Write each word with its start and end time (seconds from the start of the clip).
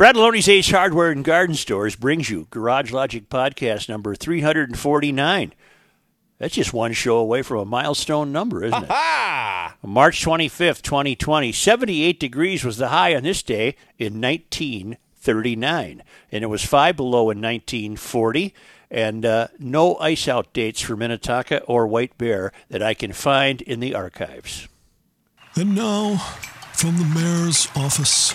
Fratelloni's 0.00 0.48
Ace 0.48 0.70
Hardware 0.70 1.10
and 1.10 1.22
Garden 1.22 1.54
Stores 1.54 1.94
brings 1.94 2.30
you 2.30 2.46
Garage 2.48 2.90
Logic 2.90 3.28
Podcast 3.28 3.86
number 3.86 4.14
349. 4.14 5.52
That's 6.38 6.54
just 6.54 6.72
one 6.72 6.94
show 6.94 7.18
away 7.18 7.42
from 7.42 7.58
a 7.58 7.66
milestone 7.66 8.32
number, 8.32 8.64
isn't 8.64 8.84
it? 8.84 8.88
Ah! 8.90 9.76
March 9.82 10.24
25th, 10.24 10.80
2020. 10.80 11.52
78 11.52 12.18
degrees 12.18 12.64
was 12.64 12.78
the 12.78 12.88
high 12.88 13.14
on 13.14 13.24
this 13.24 13.42
day 13.42 13.76
in 13.98 14.22
1939. 14.22 16.02
And 16.32 16.44
it 16.44 16.46
was 16.46 16.64
five 16.64 16.96
below 16.96 17.28
in 17.28 17.42
1940. 17.42 18.54
And 18.90 19.26
uh, 19.26 19.48
no 19.58 19.96
ice 19.96 20.26
out 20.28 20.50
dates 20.54 20.80
for 20.80 20.96
Minnetonka 20.96 21.62
or 21.64 21.86
White 21.86 22.16
Bear 22.16 22.52
that 22.70 22.82
I 22.82 22.94
can 22.94 23.12
find 23.12 23.60
in 23.60 23.80
the 23.80 23.94
archives. 23.94 24.66
And 25.56 25.74
now, 25.74 26.16
from 26.72 26.96
the 26.96 27.04
mayor's 27.04 27.68
office 27.76 28.34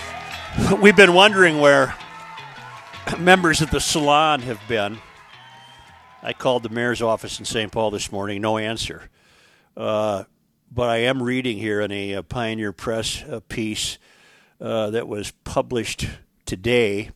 We've 0.81 0.95
been 0.95 1.13
wondering 1.13 1.59
where 1.59 1.95
members 3.17 3.61
of 3.61 3.71
the 3.71 3.79
salon 3.79 4.41
have 4.41 4.59
been. 4.67 4.97
I 6.21 6.33
called 6.33 6.63
the 6.63 6.69
mayor's 6.69 7.01
office 7.01 7.39
in 7.39 7.45
St. 7.45 7.71
Paul 7.71 7.91
this 7.91 8.11
morning, 8.11 8.41
no 8.41 8.57
answer. 8.57 9.09
Uh, 9.77 10.25
but 10.69 10.89
I 10.89 10.97
am 10.97 11.23
reading 11.23 11.57
here 11.57 11.79
in 11.81 11.91
a, 11.91 12.13
a 12.13 12.23
Pioneer 12.23 12.73
Press 12.73 13.23
uh, 13.23 13.39
piece 13.47 13.97
uh, 14.59 14.89
that 14.89 15.07
was 15.07 15.31
published 15.43 16.07
today 16.45 17.11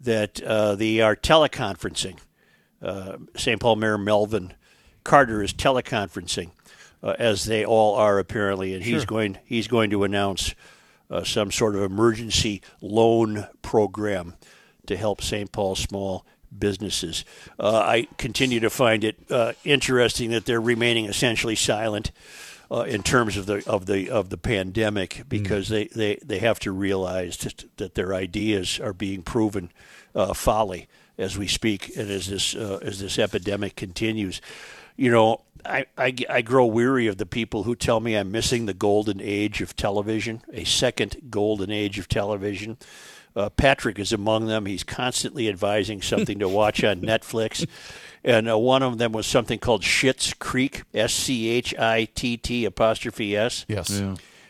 that 0.00 0.42
uh, 0.42 0.74
they 0.74 1.00
are 1.00 1.16
teleconferencing. 1.16 2.18
Uh, 2.82 3.16
St. 3.36 3.60
Paul 3.60 3.76
Mayor 3.76 3.98
Melvin 3.98 4.52
Carter 5.02 5.42
is 5.42 5.54
teleconferencing, 5.54 6.50
uh, 7.02 7.14
as 7.18 7.44
they 7.44 7.64
all 7.64 7.94
are 7.96 8.18
apparently, 8.18 8.74
and 8.74 8.84
he's 8.84 9.04
going 9.06 9.38
he's 9.44 9.66
going 9.66 9.90
to 9.90 10.04
announce 10.04 10.54
uh, 11.10 11.24
some 11.24 11.50
sort 11.50 11.74
of 11.74 11.82
emergency 11.82 12.62
loan 12.80 13.46
program 13.62 14.34
to 14.86 14.96
help 14.96 15.22
St. 15.22 15.50
Paul 15.52 15.74
small 15.74 16.24
businesses. 16.56 17.24
Uh, 17.58 17.78
I 17.78 18.08
continue 18.18 18.60
to 18.60 18.70
find 18.70 19.04
it 19.04 19.16
uh, 19.30 19.52
interesting 19.64 20.30
that 20.30 20.46
they're 20.46 20.60
remaining 20.60 21.06
essentially 21.06 21.54
silent 21.54 22.10
uh, 22.70 22.82
in 22.82 23.02
terms 23.02 23.36
of 23.36 23.46
the 23.46 23.62
of 23.68 23.86
the 23.86 24.10
of 24.10 24.30
the 24.30 24.36
pandemic 24.36 25.24
because 25.28 25.68
they, 25.68 25.86
they, 25.86 26.16
they 26.24 26.38
have 26.38 26.60
to 26.60 26.72
realize 26.72 27.36
that, 27.38 27.64
that 27.78 27.94
their 27.94 28.14
ideas 28.14 28.78
are 28.78 28.92
being 28.92 29.22
proven 29.22 29.70
uh, 30.14 30.32
folly 30.32 30.88
as 31.18 31.36
we 31.36 31.46
speak 31.46 31.96
and 31.96 32.10
as 32.10 32.28
this 32.28 32.54
uh, 32.54 32.78
as 32.82 33.00
this 33.00 33.18
epidemic 33.18 33.76
continues. 33.76 34.40
You 34.96 35.10
know, 35.10 35.42
I, 35.64 35.86
I, 35.96 36.14
I 36.28 36.42
grow 36.42 36.66
weary 36.66 37.06
of 37.06 37.16
the 37.16 37.26
people 37.26 37.64
who 37.64 37.74
tell 37.74 38.00
me 38.00 38.14
I'm 38.14 38.30
missing 38.32 38.66
the 38.66 38.74
golden 38.74 39.20
age 39.20 39.60
of 39.60 39.76
television, 39.76 40.42
a 40.52 40.64
second 40.64 41.16
golden 41.30 41.70
age 41.70 41.98
of 41.98 42.08
television. 42.08 42.78
Uh, 43.36 43.48
Patrick 43.48 43.98
is 43.98 44.12
among 44.12 44.46
them. 44.46 44.66
He's 44.66 44.82
constantly 44.82 45.48
advising 45.48 46.02
something 46.02 46.40
to 46.40 46.48
watch 46.48 46.82
on 46.82 47.00
Netflix. 47.00 47.66
And 48.24 48.50
uh, 48.50 48.58
one 48.58 48.82
of 48.82 48.98
them 48.98 49.12
was 49.12 49.26
something 49.26 49.58
called 49.58 49.82
Schitt's 49.82 50.34
Creek, 50.34 50.82
S 50.92 51.14
C 51.14 51.48
H 51.48 51.74
I 51.78 52.06
T 52.14 52.36
T 52.36 52.64
apostrophe 52.64 53.36
S. 53.36 53.64
Yes. 53.68 54.02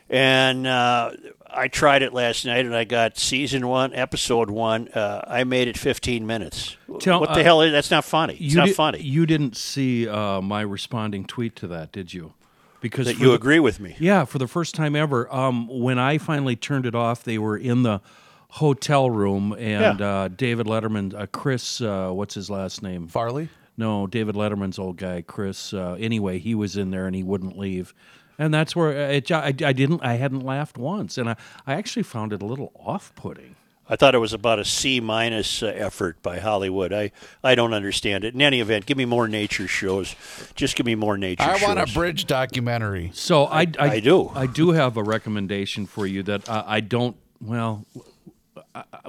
And 0.08 0.66
uh, 0.66 1.12
I 1.54 1.68
tried 1.68 2.02
it 2.02 2.12
last 2.12 2.44
night, 2.46 2.64
and 2.66 2.74
I 2.74 2.84
got 2.84 3.18
season 3.18 3.66
one, 3.68 3.94
episode 3.94 4.50
one. 4.50 4.88
Uh, 4.88 5.22
I 5.26 5.44
made 5.44 5.68
it 5.68 5.76
15 5.76 6.26
minutes. 6.26 6.76
Tell- 7.00 7.20
what 7.20 7.34
the 7.34 7.40
uh, 7.40 7.44
hell 7.44 7.62
is 7.62 7.72
that's 7.72 7.90
not 7.90 8.04
funny? 8.04 8.34
It's 8.40 8.54
not 8.54 8.66
di- 8.66 8.72
funny. 8.72 9.00
You 9.02 9.26
didn't 9.26 9.56
see 9.56 10.08
uh, 10.08 10.40
my 10.40 10.60
responding 10.62 11.24
tweet 11.24 11.56
to 11.56 11.66
that, 11.68 11.92
did 11.92 12.12
you? 12.14 12.34
Because 12.80 13.06
that 13.06 13.18
you 13.18 13.28
the- 13.28 13.34
agree 13.34 13.60
with 13.60 13.80
me. 13.80 13.96
Yeah, 13.98 14.24
for 14.24 14.38
the 14.38 14.46
first 14.48 14.74
time 14.74 14.94
ever. 14.96 15.32
Um, 15.34 15.66
when 15.68 15.98
I 15.98 16.18
finally 16.18 16.56
turned 16.56 16.86
it 16.86 16.94
off, 16.94 17.24
they 17.24 17.38
were 17.38 17.56
in 17.56 17.82
the 17.82 18.00
hotel 18.48 19.10
room, 19.10 19.52
and 19.58 20.00
Yeah. 20.00 20.06
uh, 20.22 20.28
David 20.28 20.66
Letterman, 20.66 21.14
uh, 21.14 21.26
Chris, 21.26 21.80
uh, 21.80 22.10
what's 22.10 22.34
his 22.34 22.50
last 22.50 22.82
name? 22.82 23.06
Farley? 23.06 23.48
No, 23.76 24.06
David 24.06 24.34
Letterman's 24.34 24.78
old 24.78 24.96
guy, 24.98 25.22
Chris. 25.22 25.72
Uh, 25.72 25.96
anyway, 25.98 26.38
he 26.38 26.54
was 26.54 26.76
in 26.76 26.90
there 26.90 27.06
and 27.06 27.14
he 27.16 27.22
wouldn't 27.22 27.56
leave, 27.58 27.94
and 28.40 28.52
that's 28.52 28.74
where 28.74 28.90
it, 29.10 29.30
I, 29.30 29.48
I 29.48 29.72
didn't. 29.72 30.02
I 30.02 30.14
hadn't 30.14 30.40
laughed 30.40 30.78
once, 30.78 31.18
and 31.18 31.28
I, 31.28 31.36
I 31.66 31.74
actually 31.74 32.02
found 32.04 32.32
it 32.32 32.42
a 32.42 32.46
little 32.46 32.72
off-putting. 32.74 33.54
I 33.86 33.96
thought 33.96 34.14
it 34.14 34.18
was 34.18 34.32
about 34.32 34.58
a 34.58 34.64
C 34.64 35.00
minus 35.00 35.62
uh, 35.62 35.66
effort 35.66 36.22
by 36.22 36.38
Hollywood. 36.38 36.92
I, 36.92 37.10
I 37.42 37.54
don't 37.54 37.74
understand 37.74 38.24
it. 38.24 38.34
In 38.34 38.40
any 38.40 38.60
event, 38.60 38.86
give 38.86 38.96
me 38.96 39.04
more 39.04 39.28
nature 39.28 39.66
shows. 39.68 40.14
Just 40.54 40.76
give 40.76 40.86
me 40.86 40.94
more 40.94 41.18
nature 41.18 41.42
shows. 41.42 41.54
I 41.54 41.58
shows. 41.58 41.76
want 41.76 41.90
a 41.90 41.92
bridge 41.92 42.26
documentary. 42.26 43.10
So 43.14 43.44
I, 43.44 43.62
I, 43.78 43.88
I 43.96 44.00
do. 44.00 44.30
I 44.34 44.46
do 44.46 44.70
have 44.70 44.96
a 44.96 45.02
recommendation 45.02 45.86
for 45.86 46.06
you 46.06 46.22
that 46.22 46.48
I, 46.48 46.64
I 46.66 46.80
don't. 46.80 47.16
Well, 47.40 47.84
I- 47.96 48.00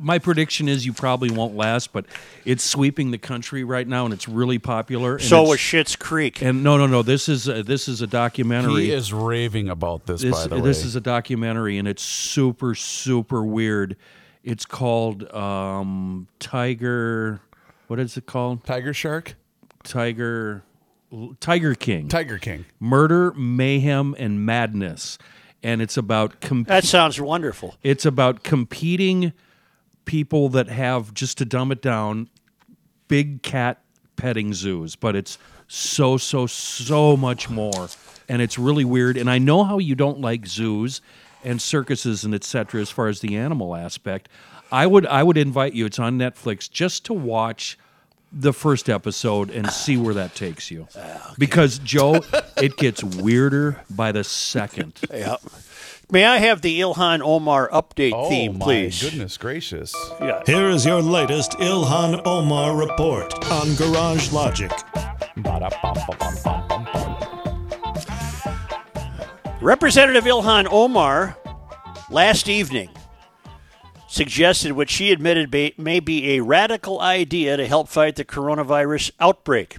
my 0.01 0.19
prediction 0.19 0.67
is 0.67 0.85
you 0.85 0.93
probably 0.93 1.29
won't 1.31 1.55
last, 1.55 1.93
but 1.93 2.05
it's 2.45 2.63
sweeping 2.63 3.11
the 3.11 3.17
country 3.17 3.63
right 3.63 3.87
now, 3.87 4.05
and 4.05 4.13
it's 4.13 4.27
really 4.27 4.59
popular. 4.59 5.13
And 5.15 5.23
so 5.23 5.37
it's- 5.37 5.49
was 5.49 5.59
Schitt's 5.59 5.95
Creek. 5.95 6.41
And 6.41 6.63
no, 6.63 6.77
no, 6.77 6.87
no. 6.87 7.01
This 7.01 7.27
is 7.29 7.47
a, 7.47 7.63
this 7.63 7.87
is 7.87 8.01
a 8.01 8.07
documentary. 8.07 8.85
He 8.85 8.91
is 8.91 9.11
raving 9.13 9.69
about 9.69 10.05
this, 10.05 10.21
this 10.21 10.31
by 10.31 10.47
the 10.47 10.55
way. 10.55 10.61
this 10.61 10.83
is 10.85 10.95
a 10.95 11.01
documentary, 11.01 11.77
and 11.77 11.87
it's 11.87 12.03
super 12.03 12.75
super 12.75 13.43
weird. 13.43 13.95
It's 14.43 14.65
called 14.65 15.31
um, 15.33 16.27
Tiger. 16.39 17.41
What 17.87 17.99
is 17.99 18.17
it 18.17 18.25
called? 18.25 18.63
Tiger 18.63 18.93
Shark? 18.93 19.35
Tiger. 19.83 20.63
Tiger 21.41 21.75
King. 21.75 22.07
Tiger 22.07 22.37
King. 22.37 22.65
Murder, 22.79 23.33
mayhem, 23.33 24.15
and 24.17 24.45
madness, 24.45 25.17
and 25.61 25.81
it's 25.81 25.97
about 25.97 26.39
com- 26.39 26.63
that 26.63 26.85
sounds 26.85 27.19
wonderful. 27.19 27.75
it's 27.83 28.05
about 28.05 28.43
competing 28.43 29.33
people 30.11 30.49
that 30.49 30.67
have 30.67 31.13
just 31.13 31.37
to 31.37 31.45
dumb 31.45 31.71
it 31.71 31.81
down, 31.81 32.29
big 33.07 33.41
cat 33.41 33.81
petting 34.17 34.53
zoos, 34.53 34.97
but 34.97 35.15
it's 35.15 35.37
so 35.69 36.17
so 36.17 36.45
so 36.45 37.15
much 37.15 37.49
more, 37.49 37.87
and 38.27 38.41
it's 38.41 38.59
really 38.59 38.83
weird. 38.83 39.15
And 39.15 39.29
I 39.29 39.37
know 39.37 39.63
how 39.63 39.77
you 39.77 39.95
don't 39.95 40.19
like 40.19 40.45
zoos 40.45 40.99
and 41.45 41.61
circuses 41.61 42.25
and 42.25 42.35
etc. 42.35 42.81
As 42.81 42.89
far 42.89 43.07
as 43.07 43.21
the 43.21 43.37
animal 43.37 43.73
aspect, 43.73 44.27
I 44.69 44.85
would 44.85 45.05
I 45.05 45.23
would 45.23 45.37
invite 45.37 45.71
you. 45.75 45.85
It's 45.85 45.97
on 45.97 46.19
Netflix 46.19 46.69
just 46.69 47.05
to 47.05 47.13
watch 47.13 47.79
the 48.33 48.51
first 48.51 48.89
episode 48.89 49.49
and 49.49 49.69
see 49.69 49.95
where 49.95 50.13
that 50.13 50.35
takes 50.35 50.69
you. 50.69 50.89
Ah, 50.97 51.33
because 51.39 51.79
Joe, 51.79 52.19
it 52.57 52.75
gets 52.75 53.01
weirder 53.01 53.81
by 53.89 54.11
the 54.11 54.25
second. 54.25 54.99
Yeah. 55.13 55.37
May 56.11 56.25
I 56.25 56.39
have 56.39 56.61
the 56.61 56.81
Ilhan 56.81 57.21
Omar 57.21 57.69
update 57.69 58.11
Oh, 58.13 58.27
theme, 58.29 58.57
my 58.57 58.65
please? 58.65 59.01
goodness 59.01 59.37
gracious. 59.37 59.95
Yeah. 60.19 60.41
Here 60.45 60.67
is 60.69 60.85
your 60.85 61.01
latest 61.01 61.51
Ilhan 61.53 62.21
Omar 62.25 62.75
report 62.75 63.33
on 63.49 63.73
Garage 63.75 64.31
Logic. 64.33 64.71
Representative 69.61 70.23
Ilhan 70.25 70.67
Omar 70.71 71.37
last 72.09 72.49
evening 72.49 72.89
suggested 74.07 74.73
what 74.73 74.89
she 74.89 75.11
admitted 75.11 75.49
ba- 75.51 75.71
may 75.77 75.99
be 76.01 76.31
a 76.31 76.41
radical 76.43 76.99
idea 76.99 77.55
to 77.55 77.65
help 77.67 77.87
fight 77.87 78.15
the 78.17 78.25
coronavirus 78.25 79.11
outbreak. 79.19 79.77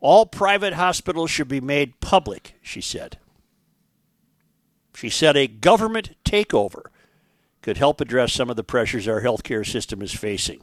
All 0.00 0.26
private 0.26 0.72
hospitals 0.72 1.30
should 1.30 1.46
be 1.46 1.60
made 1.60 2.00
public, 2.00 2.54
she 2.62 2.80
said. 2.80 3.18
She 4.94 5.08
said 5.08 5.36
a 5.36 5.46
government 5.46 6.16
takeover 6.24 6.86
could 7.62 7.76
help 7.76 8.00
address 8.00 8.32
some 8.32 8.50
of 8.50 8.56
the 8.56 8.64
pressures 8.64 9.08
our 9.08 9.22
healthcare 9.22 9.66
system 9.66 10.02
is 10.02 10.12
facing. 10.12 10.62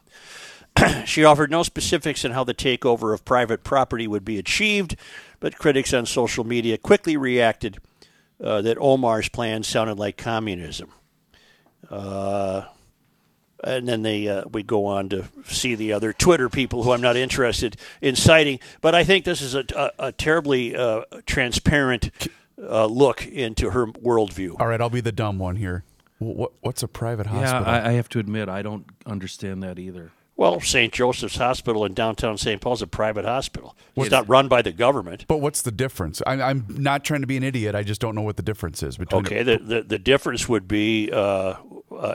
she 1.06 1.24
offered 1.24 1.50
no 1.50 1.64
specifics 1.64 2.24
on 2.26 2.32
how 2.32 2.44
the 2.44 2.54
takeover 2.54 3.14
of 3.14 3.26
private 3.26 3.64
property 3.64 4.08
would 4.08 4.26
be 4.26 4.38
achieved, 4.38 4.96
but 5.40 5.58
critics 5.58 5.94
on 5.94 6.06
social 6.06 6.44
media 6.44 6.78
quickly 6.78 7.18
reacted 7.18 7.80
uh, 8.44 8.62
that 8.62 8.78
Omar's 8.78 9.30
plan 9.30 9.64
sounded 9.64 9.98
like 9.98 10.18
communism. 10.18 10.92
Uh, 11.90 12.66
and 13.64 13.88
then 13.88 14.04
they 14.04 14.28
uh, 14.28 14.44
we 14.52 14.64
go 14.64 14.86
on 14.86 15.10
to 15.10 15.26
see 15.46 15.76
the 15.76 15.92
other 15.92 16.14
Twitter 16.14 16.48
people 16.48 16.84
who 16.84 16.92
I'm 16.92 17.02
not 17.02 17.18
interested 17.18 17.76
in 18.02 18.16
citing. 18.16 18.60
But 18.80 18.96
I 18.96 19.04
think 19.04 19.26
this 19.26 19.42
is 19.42 19.56
a, 19.56 19.66
a, 19.76 19.92
a 20.08 20.12
terribly 20.14 20.76
uh, 20.76 21.02
transparent 21.26 22.12
uh, 22.62 22.86
look 22.86 23.26
into 23.26 23.70
her 23.72 23.88
worldview. 23.88 24.56
All 24.60 24.68
right, 24.68 24.80
I'll 24.82 24.90
be 24.90 25.02
the 25.02 25.12
dumb 25.12 25.40
one 25.40 25.56
here. 25.56 25.84
What, 26.20 26.52
what's 26.62 26.84
a 26.84 26.88
private 26.88 27.26
Yeah, 27.28 27.32
hospital? 27.34 27.66
I, 27.66 27.90
I 27.90 27.92
have 27.94 28.10
to 28.10 28.20
admit, 28.20 28.50
I 28.50 28.62
don't 28.62 28.86
understand 29.06 29.64
that 29.64 29.80
either. 29.80 30.12
Well, 30.36 30.62
St. 30.62 30.94
Joseph's 30.94 31.36
Hospital 31.36 31.84
in 31.84 31.94
downtown 31.94 32.38
St. 32.38 32.62
Paul 32.62 32.72
is 32.72 32.82
a 32.82 32.88
private 32.88 33.26
hospital. 33.26 33.76
It's 33.90 33.98
What's- 33.98 34.12
not 34.12 34.30
run 34.30 34.48
by 34.48 34.62
the 34.62 34.72
government. 34.72 35.26
but 35.28 35.42
what's 35.42 35.62
the 35.62 35.72
difference? 35.72 36.22
I, 36.26 36.42
I'm 36.42 36.66
not 36.70 37.04
trying 37.04 37.22
to 37.22 37.28
be 37.28 37.36
an 37.36 37.44
idiot. 37.44 37.76
I 37.76 37.84
just 37.84 38.00
don't 38.00 38.16
know 38.16 38.22
what 38.22 38.38
the 38.38 38.44
difference 38.44 38.82
is 38.82 38.96
between. 38.98 39.26
Okay, 39.26 39.44
the, 39.44 39.58
the, 39.58 39.82
the 39.82 40.00
difference 40.00 40.48
would 40.48 40.66
be 40.66 41.10
uh, 41.12 41.18
uh, 41.18 41.56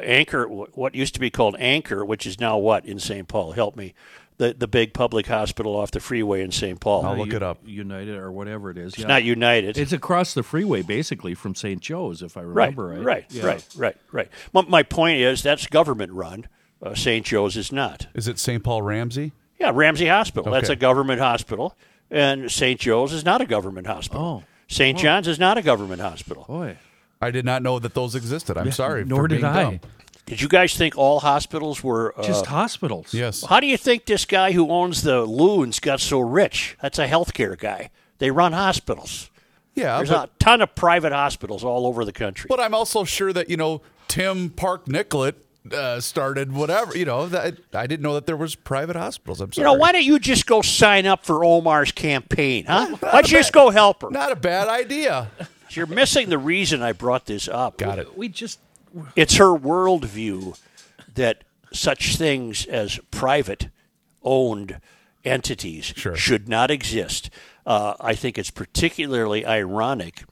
Ancker, 0.03 0.49
what 0.75 0.95
used 0.95 1.13
to 1.15 1.21
be 1.21 1.29
called 1.29 1.55
Ancker, 1.59 2.07
which 2.07 2.27
is 2.27 2.41
now 2.41 2.57
what 2.57 2.87
in 2.87 2.99
St. 2.99 3.29
Paul? 3.29 3.53
Help 3.53 3.77
me. 3.77 3.93
The, 4.37 4.53
the 4.53 4.67
big 4.67 4.95
public 4.95 5.29
hospital 5.29 5.77
off 5.77 5.93
the 5.93 6.01
freeway 6.01 6.43
in 6.43 6.51
St. 6.51 6.81
Paul. 6.81 7.07
I'll 7.07 7.17
look 7.17 7.29
U- 7.29 7.37
it 7.37 7.43
up. 7.45 7.59
United 7.65 8.17
or 8.17 8.33
whatever 8.33 8.69
it 8.69 8.77
is. 8.77 8.95
It's 8.95 9.05
not 9.05 9.23
United. 9.23 9.79
It's 9.79 9.93
across 9.93 10.35
the 10.35 10.43
freeway, 10.43 10.83
basically, 10.83 11.35
from 11.35 11.55
St. 11.55 11.81
Joe's, 11.81 12.21
if 12.21 12.37
I 12.37 12.41
remember 12.41 12.87
right. 12.89 13.05
right, 13.05 13.25
Yeah. 13.31 13.47
right, 13.47 13.65
right, 13.77 13.97
right. 14.11 14.29
My, 14.53 14.63
my 14.63 14.83
point 14.83 15.21
is 15.21 15.43
that's 15.45 15.69
government 15.69 16.11
run. 16.13 16.49
Uh, 16.83 16.95
St. 16.97 17.25
Joe's 17.25 17.57
is 17.57 17.71
not. 17.71 18.09
Is 18.13 18.27
it 18.27 18.41
St. 18.41 18.63
Paul 18.65 18.83
Ramsey? 18.83 19.31
Yeah, 19.61 19.71
Ramsey 19.73 20.09
Hospital. 20.09 20.53
That's 20.53 20.69
a 20.69 20.75
government 20.77 21.21
hospital. 21.21 21.77
And 22.11 22.51
St. 22.51 22.79
Joe's 22.81 23.13
is 23.13 23.25
not 23.25 23.41
a 23.41 23.47
government 23.47 23.87
hospital. 23.87 24.43
Oh. 24.45 24.49
St. 24.69 24.99
John's 24.99 25.29
is 25.29 25.39
not 25.39 25.59
a 25.59 25.63
government 25.63 26.01
hospital. 26.01 26.45
Boy, 26.49 26.77
I 27.21 27.31
did 27.31 27.45
not 27.45 27.63
know 27.63 27.79
that 27.79 27.95
those 27.95 28.15
existed. 28.15 28.59
I'm 28.59 28.73
sorry. 28.73 29.05
nor 29.05 29.23
for 29.23 29.29
did 29.29 29.37
being 29.43 29.45
I. 29.45 29.63
dumb. 29.63 29.81
Did 30.27 30.41
you 30.41 30.49
guys 30.49 30.75
think 30.75 30.97
all 30.97 31.21
hospitals 31.21 31.83
were. 31.85 32.15
Uh, 32.19 32.23
just 32.23 32.47
hospitals. 32.47 33.13
Yes. 33.13 33.45
How 33.45 33.61
do 33.61 33.67
you 33.67 33.77
think 33.77 34.07
this 34.07 34.25
guy 34.25 34.53
who 34.53 34.71
owns 34.71 35.03
the 35.03 35.23
loons 35.23 35.81
got 35.81 36.01
so 36.01 36.21
rich? 36.21 36.77
That's 36.81 36.99
a 36.99 37.07
healthcare 37.07 37.59
guy. 37.59 37.91
They 38.19 38.31
run 38.31 38.53
hospitals. 38.53 39.31
Yeah, 39.75 39.97
There's 39.97 40.11
but, 40.11 40.29
a 40.29 40.33
ton 40.39 40.63
of 40.63 40.75
private 40.75 41.13
hospitals 41.13 41.65
all 41.65 41.87
over 41.87 42.05
the 42.05 42.13
country. 42.13 42.47
but 42.49 42.61
I'm 42.61 42.75
also 42.75 43.03
sure 43.05 43.33
that 43.33 43.51
you 43.51 43.57
know 43.57 43.83
Tim 44.07 44.51
Park 44.51 44.87
Nicollet 44.87 45.35
uh, 45.73 45.99
started 46.01 46.53
whatever. 46.53 46.97
You 46.97 47.05
know 47.05 47.27
that 47.27 47.59
I 47.75 47.87
didn't 47.87 48.03
know 48.03 48.15
that 48.15 48.27
there 48.27 48.37
was 48.37 48.55
private 48.55 48.95
hospitals. 48.97 49.41
I'm 49.41 49.53
sorry. 49.53 49.67
you 49.67 49.73
know, 49.73 49.79
why 49.79 49.91
don't 49.93 50.05
you 50.05 50.19
just 50.21 50.47
go 50.47 50.63
sign 50.63 51.07
up 51.07 51.27
for 51.27 51.45
Omar's 51.45 51.91
campaign, 51.91 52.67
huh? 52.67 52.97
Why 53.01 53.11
don't 53.13 53.31
you 53.31 53.39
just 53.39 53.53
go 53.53 53.71
help 53.71 54.03
her? 54.03 54.11
Not 54.11 54.31
a 54.31 54.37
bad 54.37 54.69
idea. 54.69 55.29
You're 55.71 55.87
missing 55.87 56.29
the 56.29 56.39
reason 56.39 56.83
I 56.83 56.93
brought 56.93 57.27
this 57.27 57.49
up. 57.49 57.79
Got 57.79 57.99
it. 57.99 58.17
We 58.17 58.29
just 58.29 58.61
It's 59.17 59.37
her 59.37 59.53
worldview 59.57 60.59
that 61.15 61.45
such 61.73 62.17
things 62.17 62.67
as 62.67 63.01
private 63.11 63.69
owned 64.23 64.81
entities 65.25 65.93
Sure. 65.97 66.17
should 66.17 66.49
not 66.49 66.71
exist. 66.71 67.31
Uh, 67.67 67.95
I 68.01 68.15
think 68.15 68.39
it's 68.39 68.51
particularly 68.51 69.45
ironic 69.47 70.25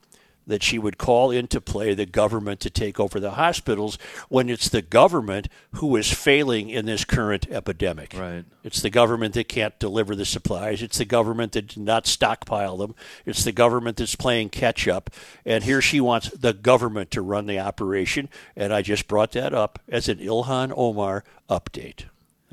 that 0.47 0.63
she 0.63 0.77
would 0.77 0.97
call 0.97 1.31
into 1.31 1.61
play 1.61 1.93
the 1.93 2.05
government 2.05 2.59
to 2.61 2.69
take 2.69 2.99
over 2.99 3.19
the 3.19 3.31
hospitals 3.31 3.97
when 4.29 4.49
it's 4.49 4.69
the 4.69 4.81
government 4.81 5.47
who 5.73 5.95
is 5.95 6.11
failing 6.11 6.69
in 6.69 6.85
this 6.85 7.05
current 7.05 7.47
epidemic. 7.49 8.13
Right. 8.17 8.45
It's 8.63 8.81
the 8.81 8.89
government 8.89 9.33
that 9.33 9.47
can't 9.47 9.77
deliver 9.79 10.15
the 10.15 10.25
supplies. 10.25 10.81
It's 10.81 10.97
the 10.97 11.05
government 11.05 11.53
that 11.53 11.67
did 11.67 11.83
not 11.83 12.07
stockpile 12.07 12.77
them. 12.77 12.95
It's 13.25 13.43
the 13.43 13.51
government 13.51 13.97
that's 13.97 14.15
playing 14.15 14.49
catch 14.49 14.87
up. 14.87 15.09
And 15.45 15.63
here 15.63 15.81
she 15.81 15.99
wants 15.99 16.29
the 16.29 16.53
government 16.53 17.11
to 17.11 17.21
run 17.21 17.45
the 17.45 17.59
operation. 17.59 18.29
And 18.55 18.73
I 18.73 18.81
just 18.81 19.07
brought 19.07 19.33
that 19.33 19.53
up 19.53 19.79
as 19.87 20.07
an 20.07 20.19
Ilhan 20.19 20.73
Omar 20.75 21.23
update. 21.49 22.05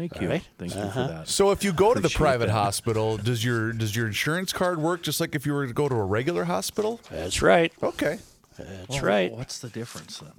Thank 0.09 0.21
you, 0.21 0.29
right. 0.29 0.43
thank 0.59 0.75
you 0.75 0.81
Uh-huh. 0.81 1.07
for 1.07 1.13
that. 1.13 1.29
So 1.29 1.51
if 1.51 1.63
you 1.63 1.73
go 1.73 1.93
to 1.95 2.01
the 2.01 2.09
private 2.09 2.47
that. 2.47 2.53
hospital, 2.53 3.17
does 3.19 3.45
your 3.45 3.73
does 3.73 3.95
your 3.95 4.07
insurance 4.07 4.53
card 4.53 4.81
work 4.81 5.03
just 5.03 5.21
like 5.21 5.35
if 5.35 5.45
you 5.47 5.53
were 5.53 5.67
to 5.67 5.73
go 5.73 5.89
to 5.89 5.95
a 5.95 6.05
regular 6.05 6.45
hospital? 6.45 7.01
That's 7.11 7.43
right. 7.43 7.73
Okay, 7.83 8.19
That's 8.57 8.89
Well, 8.89 9.03
right. 9.03 9.31
What's 9.33 9.59
the 9.59 9.69
difference 9.69 10.19
then? 10.19 10.33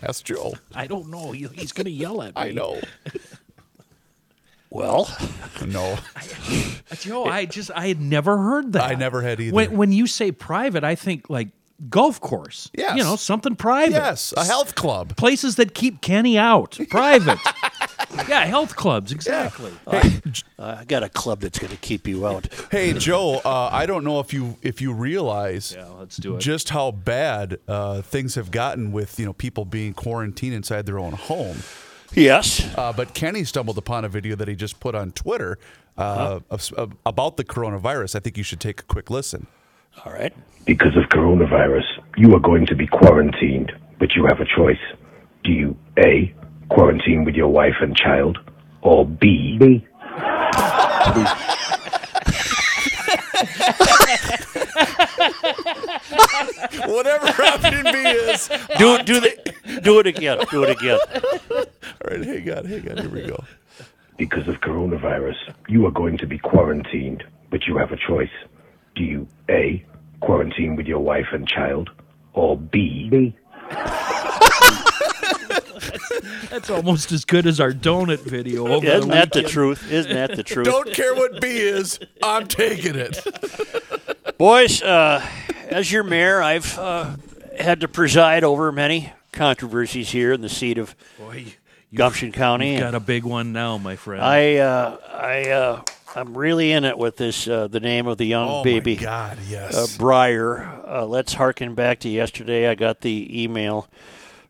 that's 0.00 0.20
Joe. 0.22 0.54
I 0.74 0.86
don't 0.86 1.08
know. 1.10 1.32
He- 1.32 1.48
He's 1.54 1.72
going 1.72 1.86
to 1.86 1.90
yell 1.90 2.20
at 2.22 2.34
me. 2.36 2.42
I 2.42 2.50
know. 2.52 2.80
Well, 4.68 5.08
No, 5.64 5.96
Joe, 7.00 7.24
I 7.24 7.46
just 7.46 7.70
I 7.74 7.86
had 7.86 8.00
never 8.00 8.36
heard 8.36 8.72
that. 8.72 8.82
I 8.82 8.94
never 8.94 9.22
had 9.22 9.40
either. 9.40 9.54
When 9.54 9.76
when 9.76 9.92
you 9.92 10.06
say 10.06 10.32
private, 10.32 10.82
I 10.84 10.96
think 10.96 11.30
like 11.30 11.48
golf 11.88 12.20
course. 12.20 12.70
Yes. 12.76 12.96
You 12.96 13.04
know, 13.04 13.16
something 13.16 13.54
private. 13.54 13.92
yes, 13.94 14.34
a 14.36 14.44
health 14.44 14.74
club. 14.74 15.16
Places 15.16 15.54
that 15.56 15.72
keep 15.72 16.00
Kenny 16.02 16.36
out. 16.36 16.78
Private. 16.90 17.38
yeah, 18.28 18.44
health 18.44 18.76
clubs, 18.76 19.12
exactly. 19.12 19.72
Hey, 19.90 20.20
I 20.58 20.84
got 20.84 21.02
a 21.02 21.08
club 21.08 21.40
that's 21.40 21.58
going 21.58 21.70
to 21.72 21.76
keep 21.78 22.06
you 22.06 22.26
out. 22.26 22.48
Hey 22.70 22.92
Joe, 22.92 23.40
uh, 23.44 23.68
I 23.72 23.86
don't 23.86 24.04
know 24.04 24.20
if 24.20 24.32
you 24.32 24.56
if 24.62 24.80
you 24.80 24.92
realize 24.92 25.74
Yeah, 25.76 25.86
let's 25.98 26.16
do 26.16 26.36
it. 26.36 26.40
just 26.40 26.68
how 26.70 26.90
bad 26.92 27.58
uh, 27.68 28.02
things 28.02 28.34
have 28.36 28.50
gotten 28.50 28.92
with 28.92 29.18
you 29.18 29.26
know 29.26 29.32
people 29.32 29.64
being 29.64 29.92
quarantined 29.94 30.54
inside 30.54 30.86
their 30.86 30.98
own 30.98 31.12
home. 31.12 31.58
Yes. 32.14 32.64
Uh, 32.78 32.92
but 32.92 33.14
Kenny 33.14 33.42
stumbled 33.44 33.78
upon 33.78 34.04
a 34.04 34.08
video 34.08 34.36
that 34.36 34.46
he 34.48 34.54
just 34.54 34.78
put 34.78 34.94
on 34.94 35.10
Twitter 35.12 35.58
uh, 35.98 36.40
of, 36.50 36.72
of- 36.74 36.92
about 37.04 37.36
the 37.36 37.44
coronavirus. 37.44 38.14
I 38.14 38.20
think 38.20 38.38
you 38.38 38.44
should 38.44 38.60
take 38.60 38.80
a 38.80 38.84
quick 38.84 39.10
listen. 39.10 39.48
All 40.04 40.12
right. 40.12 40.32
Because 40.64 40.96
of 40.96 41.04
coronavirus, 41.10 41.84
you 42.16 42.32
are 42.34 42.40
going 42.40 42.64
to 42.66 42.76
be 42.76 42.86
quarantined, 42.86 43.72
but 43.98 44.14
you 44.14 44.24
have 44.26 44.40
a 44.40 44.46
choice. 44.46 44.78
Do 45.42 45.50
you 45.52 45.76
A, 45.98 46.32
quarantine 46.68 47.24
with 47.24 47.34
your 47.34 47.48
wife 47.48 47.76
and 47.80 47.96
child, 47.96 48.38
or 48.82 49.06
B, 49.06 49.56
B. 49.58 49.86
Whatever 56.86 57.26
option 57.42 57.84
B 57.84 57.90
is. 57.98 58.48
Do 58.78 59.02
do 59.02 59.20
the 59.20 59.80
do 59.82 59.98
it 60.00 60.06
again. 60.06 60.38
Do 60.50 60.64
it 60.64 60.70
again. 60.70 60.98
All 61.50 61.64
right, 62.10 62.24
hang 62.24 62.50
on, 62.50 62.64
hang 62.64 62.90
on. 62.90 62.98
Here 62.98 63.08
we 63.08 63.22
go. 63.26 63.42
Because 64.16 64.48
of 64.48 64.56
coronavirus, 64.56 65.36
you 65.68 65.86
are 65.86 65.90
going 65.90 66.16
to 66.18 66.26
be 66.26 66.38
quarantined, 66.38 67.24
but 67.50 67.66
you 67.66 67.76
have 67.76 67.92
a 67.92 67.96
choice. 67.96 68.30
Do 68.94 69.04
you 69.04 69.28
A, 69.50 69.84
quarantine 70.20 70.76
with 70.76 70.86
your 70.86 71.00
wife 71.00 71.26
and 71.32 71.46
child, 71.46 71.90
or 72.32 72.56
B, 72.56 73.08
B. 73.10 73.36
That's 76.56 76.70
almost 76.70 77.12
as 77.12 77.26
good 77.26 77.46
as 77.46 77.60
our 77.60 77.70
donut 77.72 78.20
video 78.20 78.66
over 78.66 78.86
Isn't 78.86 79.08
the 79.10 79.14
that 79.14 79.30
the 79.30 79.40
weekend. 79.40 79.52
truth? 79.52 79.92
Isn't 79.92 80.14
that 80.14 80.36
the 80.36 80.42
truth? 80.42 80.64
Don't 80.66 80.90
care 80.90 81.14
what 81.14 81.38
B 81.38 81.48
is. 81.48 82.00
I'm 82.22 82.46
taking 82.46 82.94
it. 82.96 83.22
Boys, 84.38 84.80
uh, 84.82 85.22
as 85.68 85.92
your 85.92 86.02
mayor, 86.02 86.40
I've 86.40 86.78
uh, 86.78 87.16
had 87.60 87.82
to 87.82 87.88
preside 87.88 88.42
over 88.42 88.72
many 88.72 89.12
controversies 89.32 90.08
here 90.08 90.32
in 90.32 90.40
the 90.40 90.48
seat 90.48 90.78
of 90.78 90.96
Boy, 91.18 91.44
you- 91.46 91.52
Gumption 91.94 92.32
County. 92.32 92.72
You've 92.72 92.80
got 92.80 92.94
a 92.94 93.00
big 93.00 93.24
one 93.24 93.52
now, 93.52 93.76
my 93.76 93.96
friend. 93.96 94.22
I, 94.24 94.56
uh, 94.56 94.96
I, 95.12 95.50
uh, 95.50 95.82
I'm 96.14 96.38
really 96.38 96.72
in 96.72 96.84
it 96.84 96.96
with 96.96 97.18
this. 97.18 97.46
Uh, 97.46 97.68
the 97.68 97.80
name 97.80 98.06
of 98.06 98.16
the 98.16 98.24
young 98.24 98.48
Oh 98.48 98.64
baby, 98.64 98.96
my 98.96 99.02
God, 99.02 99.36
uh, 99.36 99.42
yes. 99.46 99.98
Breyer. 99.98 100.88
Uh, 100.90 101.04
let's 101.04 101.34
harken 101.34 101.74
back 101.74 102.00
to 102.00 102.08
yesterday. 102.08 102.66
I 102.66 102.74
got 102.76 103.02
the 103.02 103.42
email 103.42 103.88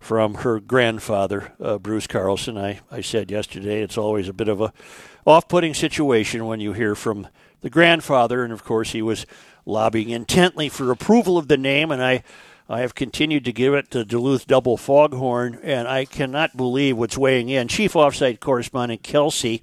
from 0.00 0.34
her 0.36 0.60
grandfather, 0.60 1.52
uh, 1.60 1.78
Bruce 1.78 2.06
Carlson. 2.06 2.56
I, 2.56 2.80
I 2.90 3.00
said 3.00 3.30
yesterday 3.30 3.82
it's 3.82 3.98
always 3.98 4.28
a 4.28 4.32
bit 4.32 4.48
of 4.48 4.60
a 4.60 4.72
off-putting 5.24 5.74
situation 5.74 6.46
when 6.46 6.60
you 6.60 6.72
hear 6.72 6.94
from 6.94 7.28
the 7.60 7.70
grandfather, 7.70 8.44
and 8.44 8.52
of 8.52 8.64
course 8.64 8.92
he 8.92 9.02
was 9.02 9.26
lobbying 9.64 10.10
intently 10.10 10.68
for 10.68 10.90
approval 10.90 11.36
of 11.38 11.48
the 11.48 11.56
name, 11.56 11.90
and 11.90 12.02
I. 12.02 12.22
I 12.68 12.80
have 12.80 12.96
continued 12.96 13.44
to 13.44 13.52
give 13.52 13.74
it 13.74 13.92
to 13.92 14.04
Duluth 14.04 14.48
Double 14.48 14.76
Foghorn, 14.76 15.60
and 15.62 15.86
I 15.86 16.04
cannot 16.04 16.56
believe 16.56 16.96
what's 16.96 17.16
weighing 17.16 17.48
in. 17.48 17.68
Chief 17.68 17.92
Offsite 17.92 18.40
Correspondent 18.40 19.04
Kelsey 19.04 19.62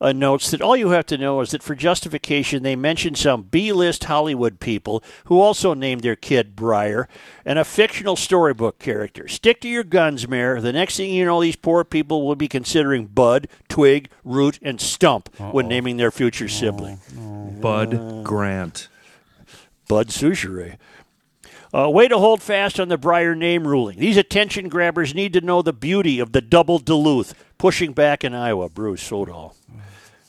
uh, 0.00 0.12
notes 0.12 0.50
that 0.50 0.60
all 0.60 0.76
you 0.76 0.90
have 0.90 1.06
to 1.06 1.18
know 1.18 1.40
is 1.40 1.50
that 1.50 1.62
for 1.62 1.74
justification, 1.74 2.62
they 2.62 2.76
mentioned 2.76 3.18
some 3.18 3.42
B 3.42 3.72
list 3.72 4.04
Hollywood 4.04 4.60
people 4.60 5.02
who 5.24 5.40
also 5.40 5.74
named 5.74 6.02
their 6.02 6.16
kid 6.16 6.56
Briar 6.56 7.08
and 7.44 7.58
a 7.58 7.64
fictional 7.64 8.16
storybook 8.16 8.78
character. 8.78 9.28
Stick 9.28 9.60
to 9.62 9.68
your 9.68 9.84
guns, 9.84 10.28
Mayor. 10.28 10.60
The 10.60 10.72
next 10.72 10.96
thing 10.96 11.10
you 11.12 11.24
know, 11.24 11.40
these 11.40 11.56
poor 11.56 11.84
people 11.84 12.26
will 12.26 12.36
be 12.36 12.48
considering 12.48 13.06
Bud, 13.06 13.48
Twig, 13.68 14.10
Root, 14.24 14.58
and 14.62 14.80
Stump 14.80 15.28
when 15.38 15.68
naming 15.68 15.96
their 15.96 16.10
future 16.10 16.48
sibling. 16.48 17.00
Bud 17.60 18.24
Grant. 18.24 18.88
Bud 19.88 20.08
Soucheray. 20.08 20.76
Uh, 21.76 21.90
way 21.90 22.08
to 22.08 22.16
hold 22.16 22.40
fast 22.40 22.80
on 22.80 22.88
the 22.88 22.96
Breyer 22.96 23.36
name 23.36 23.68
ruling. 23.68 23.98
These 23.98 24.16
attention 24.16 24.70
grabbers 24.70 25.14
need 25.14 25.34
to 25.34 25.42
know 25.42 25.60
the 25.60 25.74
beauty 25.74 26.20
of 26.20 26.32
the 26.32 26.40
double 26.40 26.78
Duluth 26.78 27.34
pushing 27.58 27.92
back 27.92 28.24
in 28.24 28.32
Iowa. 28.34 28.70
Bruce 28.70 29.06
Sodal. 29.06 29.54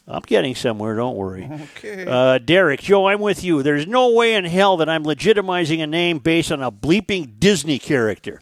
I'm 0.09 0.21
getting 0.21 0.55
somewhere, 0.55 0.95
don't 0.95 1.15
worry. 1.15 1.49
Okay. 1.77 2.05
Uh, 2.07 2.37
Derek, 2.37 2.81
Joe, 2.81 3.07
I'm 3.07 3.19
with 3.19 3.43
you. 3.43 3.63
There's 3.63 3.87
no 3.87 4.11
way 4.13 4.35
in 4.35 4.45
hell 4.45 4.77
that 4.77 4.89
I'm 4.89 5.03
legitimizing 5.03 5.81
a 5.81 5.87
name 5.87 6.19
based 6.19 6.51
on 6.51 6.61
a 6.61 6.71
bleeping 6.71 7.39
Disney 7.39 7.77
character. 7.79 8.41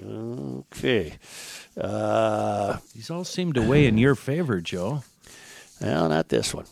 Okay. 0.00 1.14
Uh, 1.80 2.78
These 2.94 3.10
all 3.10 3.24
seem 3.24 3.52
to 3.54 3.62
weigh 3.62 3.86
in 3.86 3.98
your 3.98 4.14
favor, 4.14 4.60
Joe. 4.60 5.02
well, 5.80 6.08
not 6.08 6.28
this 6.28 6.54
one. 6.54 6.66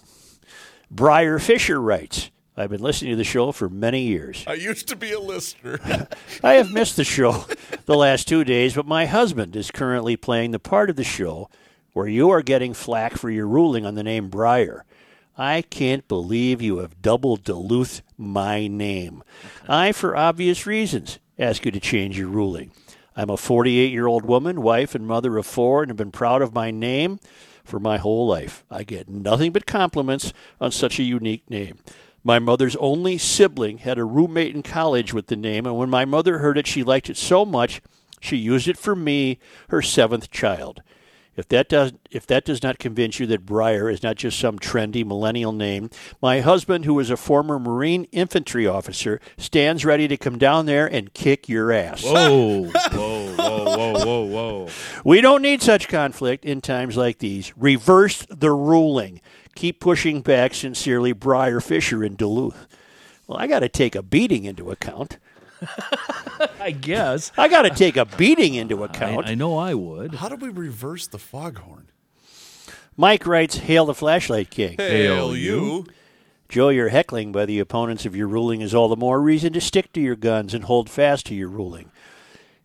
Briar 0.90 1.38
Fisher 1.38 1.80
writes 1.80 2.30
I've 2.56 2.70
been 2.70 2.82
listening 2.82 3.12
to 3.12 3.16
the 3.16 3.24
show 3.24 3.50
for 3.50 3.68
many 3.68 4.02
years. 4.02 4.44
I 4.46 4.54
used 4.54 4.86
to 4.88 4.96
be 4.96 5.10
a 5.12 5.18
listener. 5.18 5.80
I 6.42 6.54
have 6.54 6.70
missed 6.70 6.94
the 6.96 7.04
show 7.04 7.46
the 7.86 7.96
last 7.96 8.28
two 8.28 8.44
days, 8.44 8.74
but 8.74 8.86
my 8.86 9.06
husband 9.06 9.56
is 9.56 9.72
currently 9.72 10.16
playing 10.16 10.52
the 10.52 10.60
part 10.60 10.88
of 10.88 10.94
the 10.94 11.02
show 11.02 11.50
where 11.94 12.06
you 12.06 12.30
are 12.30 12.42
getting 12.42 12.72
flack 12.72 13.14
for 13.16 13.28
your 13.28 13.48
ruling 13.48 13.84
on 13.84 13.96
the 13.96 14.04
name 14.04 14.30
Breyer. 14.30 14.82
I 15.36 15.62
can't 15.62 16.06
believe 16.06 16.62
you 16.62 16.78
have 16.78 17.02
double 17.02 17.36
Duluth 17.36 18.02
my 18.16 18.68
name. 18.68 19.24
I, 19.68 19.90
for 19.90 20.16
obvious 20.16 20.64
reasons, 20.64 21.18
ask 21.36 21.64
you 21.64 21.72
to 21.72 21.80
change 21.80 22.16
your 22.16 22.28
ruling. 22.28 22.70
I'm 23.16 23.30
a 23.30 23.36
48 23.36 23.90
year 23.90 24.06
old 24.06 24.24
woman, 24.24 24.62
wife 24.62 24.94
and 24.94 25.08
mother 25.08 25.36
of 25.38 25.46
four, 25.46 25.82
and 25.82 25.90
have 25.90 25.96
been 25.96 26.12
proud 26.12 26.40
of 26.40 26.54
my 26.54 26.70
name 26.70 27.18
for 27.64 27.80
my 27.80 27.98
whole 27.98 28.28
life. 28.28 28.64
I 28.70 28.84
get 28.84 29.08
nothing 29.08 29.50
but 29.50 29.66
compliments 29.66 30.32
on 30.60 30.70
such 30.70 31.00
a 31.00 31.04
unique 31.04 31.48
name. 31.50 31.78
My 32.24 32.38
mother's 32.38 32.74
only 32.76 33.18
sibling 33.18 33.78
had 33.78 33.98
a 33.98 34.04
roommate 34.04 34.54
in 34.54 34.62
college 34.62 35.12
with 35.12 35.26
the 35.26 35.36
name, 35.36 35.66
and 35.66 35.76
when 35.76 35.90
my 35.90 36.04
mother 36.06 36.38
heard 36.38 36.56
it, 36.56 36.66
she 36.66 36.82
liked 36.82 37.10
it 37.10 37.18
so 37.18 37.44
much 37.44 37.82
she 38.24 38.36
used 38.38 38.68
it 38.68 38.78
for 38.78 38.96
me, 38.96 39.38
her 39.68 39.82
seventh 39.82 40.30
child. 40.30 40.82
If 41.36 41.48
that 41.48 41.68
does 41.68 41.92
if 42.12 42.26
that 42.28 42.44
does 42.44 42.62
not 42.62 42.78
convince 42.78 43.18
you 43.18 43.26
that 43.26 43.44
Breyer 43.44 43.92
is 43.92 44.04
not 44.04 44.16
just 44.16 44.38
some 44.38 44.58
trendy 44.58 45.04
millennial 45.04 45.52
name, 45.52 45.90
my 46.22 46.40
husband, 46.40 46.84
who 46.84 46.98
is 47.00 47.10
a 47.10 47.16
former 47.16 47.58
Marine 47.58 48.04
infantry 48.12 48.66
officer, 48.66 49.20
stands 49.36 49.84
ready 49.84 50.06
to 50.08 50.16
come 50.16 50.38
down 50.38 50.66
there 50.66 50.86
and 50.86 51.12
kick 51.12 51.48
your 51.48 51.72
ass. 51.72 52.04
Whoa, 52.04 52.66
whoa, 52.66 53.34
whoa, 53.34 53.64
whoa, 53.64 54.04
whoa, 54.04 54.24
whoa. 54.24 54.68
We 55.04 55.20
don't 55.20 55.42
need 55.42 55.60
such 55.60 55.88
conflict 55.88 56.44
in 56.44 56.60
times 56.60 56.96
like 56.96 57.18
these. 57.18 57.52
Reverse 57.56 58.24
the 58.30 58.52
ruling. 58.52 59.20
Keep 59.54 59.80
pushing 59.80 60.20
back 60.20 60.54
sincerely, 60.54 61.12
Briar 61.12 61.60
Fisher 61.60 62.02
in 62.02 62.16
Duluth. 62.16 62.66
Well, 63.26 63.38
I 63.38 63.46
got 63.46 63.60
to 63.60 63.68
take 63.68 63.94
a 63.94 64.02
beating 64.02 64.44
into 64.44 64.70
account. 64.70 65.18
I 66.60 66.72
guess. 66.72 67.32
I 67.38 67.48
got 67.48 67.62
to 67.62 67.70
take 67.70 67.96
a 67.96 68.04
beating 68.04 68.54
into 68.54 68.82
I, 68.82 68.86
account. 68.86 69.26
I 69.26 69.34
know 69.34 69.56
I 69.56 69.74
would. 69.74 70.16
How 70.16 70.28
do 70.28 70.36
we 70.36 70.48
reverse 70.48 71.06
the 71.06 71.18
foghorn? 71.18 71.88
Mike 72.96 73.26
writes, 73.26 73.56
"Hail 73.58 73.86
the 73.86 73.94
flashlight 73.94 74.50
king." 74.50 74.76
Hail 74.76 75.36
you. 75.36 75.86
Joe, 76.48 76.68
your 76.68 76.90
heckling 76.90 77.32
by 77.32 77.46
the 77.46 77.58
opponents 77.58 78.06
of 78.06 78.14
your 78.14 78.28
ruling 78.28 78.60
is 78.60 78.74
all 78.74 78.88
the 78.88 78.96
more 78.96 79.20
reason 79.20 79.52
to 79.54 79.60
stick 79.60 79.92
to 79.94 80.00
your 80.00 80.14
guns 80.14 80.54
and 80.54 80.64
hold 80.64 80.88
fast 80.90 81.26
to 81.26 81.34
your 81.34 81.48
ruling. 81.48 81.90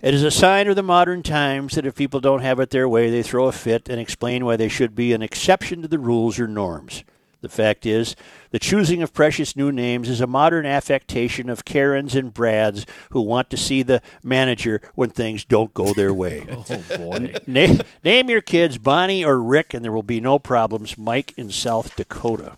It 0.01 0.13
is 0.13 0.23
a 0.23 0.31
sign 0.31 0.67
of 0.69 0.77
the 0.77 0.83
modern 0.83 1.23
times 1.23 1.75
that 1.75 1.85
if 1.85 1.95
people 1.95 2.21
don't 2.21 2.41
have 2.41 2.59
it 2.59 2.69
their 2.69 2.87
way, 2.87 3.09
they 3.09 3.21
throw 3.21 3.47
a 3.47 3.51
fit 3.51 3.89
and 3.89 3.99
explain 3.99 4.45
why 4.45 4.55
they 4.55 4.69
should 4.69 4.95
be 4.95 5.11
an 5.11 5.21
exception 5.21 5.81
to 5.81 5.89
the 5.89 5.99
rules 5.99 6.39
or 6.39 6.47
norms. 6.47 7.03
The 7.41 7.49
fact 7.49 7.85
is, 7.85 8.15
the 8.51 8.59
choosing 8.59 9.01
of 9.01 9.13
precious 9.13 9.55
new 9.55 9.71
names 9.71 10.09
is 10.09 10.19
a 10.19 10.27
modern 10.27 10.65
affectation 10.65 11.49
of 11.49 11.63
Karens 11.63 12.15
and 12.15 12.33
Brads 12.33 12.85
who 13.11 13.21
want 13.21 13.49
to 13.49 13.57
see 13.57 13.81
the 13.81 14.01
manager 14.23 14.81
when 14.95 15.09
things 15.09 15.45
don't 15.45 15.73
go 15.73 15.93
their 15.93 16.13
way. 16.13 16.45
Oh 16.69 16.97
boy. 16.97 17.33
Na- 17.47 17.81
name 18.03 18.29
your 18.29 18.41
kids 18.41 18.77
Bonnie 18.77 19.23
or 19.23 19.41
Rick, 19.41 19.73
and 19.73 19.83
there 19.83 19.91
will 19.91 20.03
be 20.03 20.19
no 20.19 20.37
problems. 20.37 20.97
Mike 20.97 21.33
in 21.37 21.49
South 21.49 21.95
Dakota. 21.95 22.57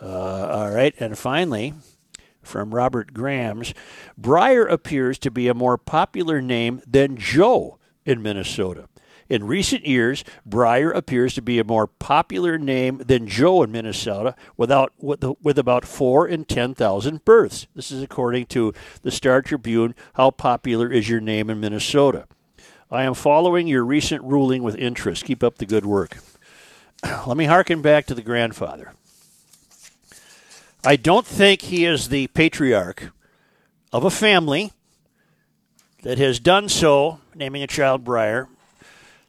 Uh, 0.00 0.46
all 0.46 0.70
right, 0.70 0.94
and 1.00 1.18
finally, 1.18 1.74
from 2.48 2.74
Robert 2.74 3.12
Grams, 3.12 3.74
Breyer 4.20 4.68
appears 4.70 5.18
to 5.20 5.30
be 5.30 5.46
a 5.46 5.54
more 5.54 5.78
popular 5.78 6.40
name 6.40 6.82
than 6.86 7.16
Joe 7.16 7.78
in 8.04 8.22
Minnesota. 8.22 8.88
In 9.28 9.44
recent 9.44 9.86
years, 9.86 10.24
Breyer 10.48 10.94
appears 10.94 11.34
to 11.34 11.42
be 11.42 11.58
a 11.58 11.64
more 11.64 11.86
popular 11.86 12.56
name 12.56 13.02
than 13.06 13.28
Joe 13.28 13.62
in 13.62 13.70
Minnesota, 13.70 14.34
without 14.56 14.92
with, 14.98 15.22
with 15.42 15.58
about 15.58 15.84
four 15.84 16.26
in 16.26 16.46
ten 16.46 16.74
thousand 16.74 17.26
births. 17.26 17.66
This 17.74 17.90
is 17.90 18.02
according 18.02 18.46
to 18.46 18.72
the 19.02 19.10
Star 19.10 19.42
Tribune. 19.42 19.94
How 20.14 20.30
popular 20.30 20.90
is 20.90 21.10
your 21.10 21.20
name 21.20 21.50
in 21.50 21.60
Minnesota? 21.60 22.26
I 22.90 23.02
am 23.02 23.12
following 23.12 23.66
your 23.66 23.84
recent 23.84 24.24
ruling 24.24 24.62
with 24.62 24.76
interest. 24.76 25.26
Keep 25.26 25.44
up 25.44 25.58
the 25.58 25.66
good 25.66 25.84
work. 25.84 26.18
Let 27.26 27.36
me 27.36 27.44
hearken 27.44 27.82
back 27.82 28.06
to 28.06 28.14
the 28.14 28.22
grandfather. 28.22 28.94
I 30.84 30.96
don't 30.96 31.26
think 31.26 31.62
he 31.62 31.84
is 31.84 32.08
the 32.08 32.28
patriarch 32.28 33.10
of 33.92 34.04
a 34.04 34.10
family 34.10 34.72
that 36.02 36.18
has 36.18 36.38
done 36.38 36.68
so, 36.68 37.20
naming 37.34 37.62
a 37.62 37.66
child 37.66 38.04
Breyer, 38.04 38.46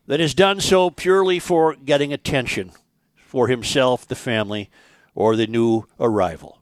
that 0.05 0.19
has 0.19 0.33
done 0.33 0.61
so 0.61 0.89
purely 0.89 1.39
for 1.39 1.75
getting 1.75 2.13
attention 2.13 2.71
for 3.15 3.47
himself, 3.47 4.07
the 4.07 4.15
family, 4.15 4.69
or 5.15 5.35
the 5.35 5.47
new 5.47 5.85
arrival. 5.99 6.61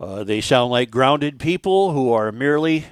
Uh, 0.00 0.24
they 0.24 0.40
sound 0.40 0.70
like 0.70 0.90
grounded 0.90 1.38
people 1.38 1.92
who 1.92 2.12
are 2.12 2.32
merely 2.32 2.86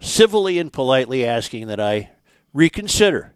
civilly 0.00 0.58
and 0.58 0.72
politely 0.72 1.24
asking 1.24 1.66
that 1.68 1.80
I 1.80 2.10
reconsider 2.52 3.34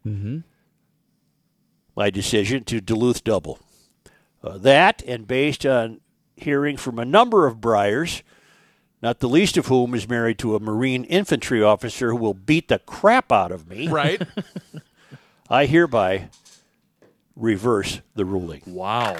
my 1.96 2.10
decision 2.10 2.64
to 2.64 2.80
Duluth 2.80 3.24
double. 3.24 3.58
Uh, 4.42 4.58
that, 4.58 5.02
and 5.06 5.26
based 5.26 5.66
on 5.66 6.00
hearing 6.42 6.76
from 6.76 6.98
a 6.98 7.04
number 7.04 7.46
of 7.46 7.60
Briars, 7.60 8.22
not 9.02 9.20
the 9.20 9.28
least 9.28 9.56
of 9.56 9.66
whom 9.66 9.94
is 9.94 10.08
married 10.08 10.38
to 10.38 10.54
a 10.54 10.60
Marine 10.60 11.04
infantry 11.04 11.62
officer 11.62 12.10
who 12.10 12.16
will 12.16 12.34
beat 12.34 12.68
the 12.68 12.78
crap 12.80 13.32
out 13.32 13.52
of 13.52 13.68
me, 13.68 13.88
Right? 13.88 14.22
I 15.50 15.66
hereby 15.66 16.28
reverse 17.34 18.00
the 18.14 18.24
ruling. 18.24 18.62
Wow. 18.66 19.16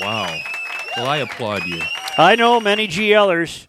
Wow. 0.00 0.40
Well, 0.96 1.06
I 1.06 1.18
applaud 1.18 1.66
you. 1.66 1.80
I 2.16 2.34
know 2.36 2.60
many 2.60 2.88
GLers 2.88 3.66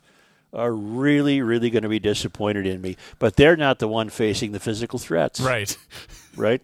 are 0.54 0.72
really, 0.72 1.42
really 1.42 1.70
going 1.70 1.84
to 1.84 1.90
be 1.90 2.00
disappointed 2.00 2.66
in 2.66 2.82
me, 2.82 2.96
but 3.20 3.36
they're 3.36 3.58
not 3.58 3.80
the 3.80 3.88
one 3.88 4.10
facing 4.10 4.54
the 4.54 4.60
physical 4.60 4.98
threats. 5.00 5.42
right. 5.42 5.78
right? 6.36 6.62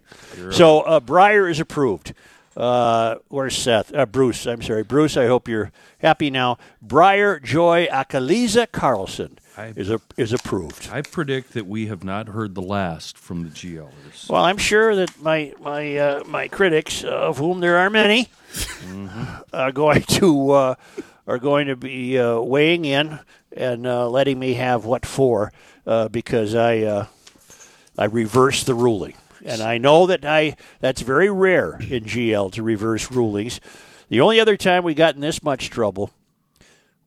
So 0.51 0.81
uh, 0.81 0.99
Breyer 0.99 1.49
is 1.49 1.59
approved. 1.59 2.13
Uh, 2.55 3.15
where's 3.29 3.55
Seth? 3.57 3.93
Uh, 3.93 4.05
Bruce, 4.05 4.45
I'm 4.45 4.61
sorry. 4.61 4.83
Bruce, 4.83 5.15
I 5.15 5.27
hope 5.27 5.47
you're 5.47 5.71
happy 5.99 6.29
now. 6.29 6.57
Breyer 6.85 7.41
Joy 7.41 7.87
Akaliza 7.91 8.69
Carlson 8.71 9.39
I- 9.57 9.73
is, 9.75 9.89
a, 9.89 10.01
is 10.17 10.33
approved. 10.33 10.89
I 10.91 11.01
predict 11.01 11.53
that 11.53 11.65
we 11.65 11.87
have 11.87 12.03
not 12.03 12.27
heard 12.27 12.53
the 12.55 12.61
last 12.61 13.17
from 13.17 13.43
the 13.43 13.49
GLers. 13.49 14.29
Well, 14.29 14.43
I'm 14.43 14.57
sure 14.57 14.95
that 14.95 15.21
my 15.21 15.53
my 15.61 15.95
uh, 15.97 16.23
my 16.25 16.47
critics, 16.49 17.03
uh, 17.05 17.07
of 17.07 17.37
whom 17.37 17.61
there 17.61 17.77
are 17.77 17.89
many, 17.89 18.29
are 19.53 19.71
going 19.71 20.01
to 20.03 20.51
uh, 20.51 20.75
are 21.27 21.39
going 21.39 21.67
to 21.67 21.75
be 21.77 22.19
uh, 22.19 22.39
weighing 22.39 22.83
in 22.85 23.19
and 23.55 23.87
uh, 23.87 24.09
letting 24.09 24.39
me 24.39 24.55
have 24.55 24.83
what 24.85 25.05
for 25.05 25.53
uh, 25.87 26.09
because 26.09 26.53
I 26.55 26.79
uh, 26.79 27.05
I 27.97 28.05
reversed 28.05 28.65
the 28.65 28.73
ruling, 28.75 29.13
and 29.45 29.61
I 29.61 29.77
know 29.77 30.05
that 30.07 30.23
I 30.25 30.55
that's 30.79 31.01
very 31.01 31.29
rare 31.29 31.73
in 31.81 32.05
GL 32.05 32.51
to 32.53 32.63
reverse 32.63 33.11
rulings. 33.11 33.59
The 34.09 34.21
only 34.21 34.39
other 34.39 34.57
time 34.57 34.83
we 34.83 34.93
got 34.93 35.15
in 35.15 35.21
this 35.21 35.41
much 35.43 35.69
trouble 35.69 36.11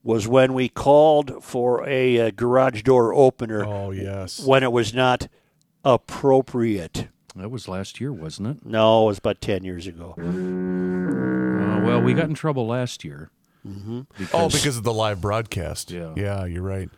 was 0.03 0.29
when 0.29 0.53
we 0.55 0.69
called 0.69 1.43
for 1.43 1.87
a, 1.89 2.21
uh 2.21 2.31
garage 2.31 2.83
door 2.83 3.15
opener 3.15 3.65
Oh, 3.65 3.91
yes. 3.91 4.45
when 4.45 4.63
it 4.63 4.73
was 4.73 4.93
not 4.95 5.29
appropriate. 5.85 7.09
That 7.37 7.51
was 7.51 7.67
last 7.69 8.01
year, 8.01 8.13
wasn't 8.13 8.49
it? 8.49 8.67
No, 8.67 9.05
it 9.05 9.07
was 9.07 9.19
about 9.19 9.41
10 9.41 9.65
years 9.65 9.87
ago. 9.87 10.15
Uh, 10.19 11.81
well, 11.85 12.01
we 12.01 12.15
got 12.15 12.27
in 12.29 12.35
trouble 12.35 12.67
last 12.67 13.03
year. 13.05 13.31
Mm-hmm. 13.67 14.03
Oh, 14.33 14.49
because 14.49 14.77
of 14.77 14.85
the 14.85 14.93
live 14.93 15.21
broadcast. 15.21 15.91
Yeah. 15.91 16.13
Yeah, 16.17 16.45
you're 16.45 16.63
right. 16.63 16.91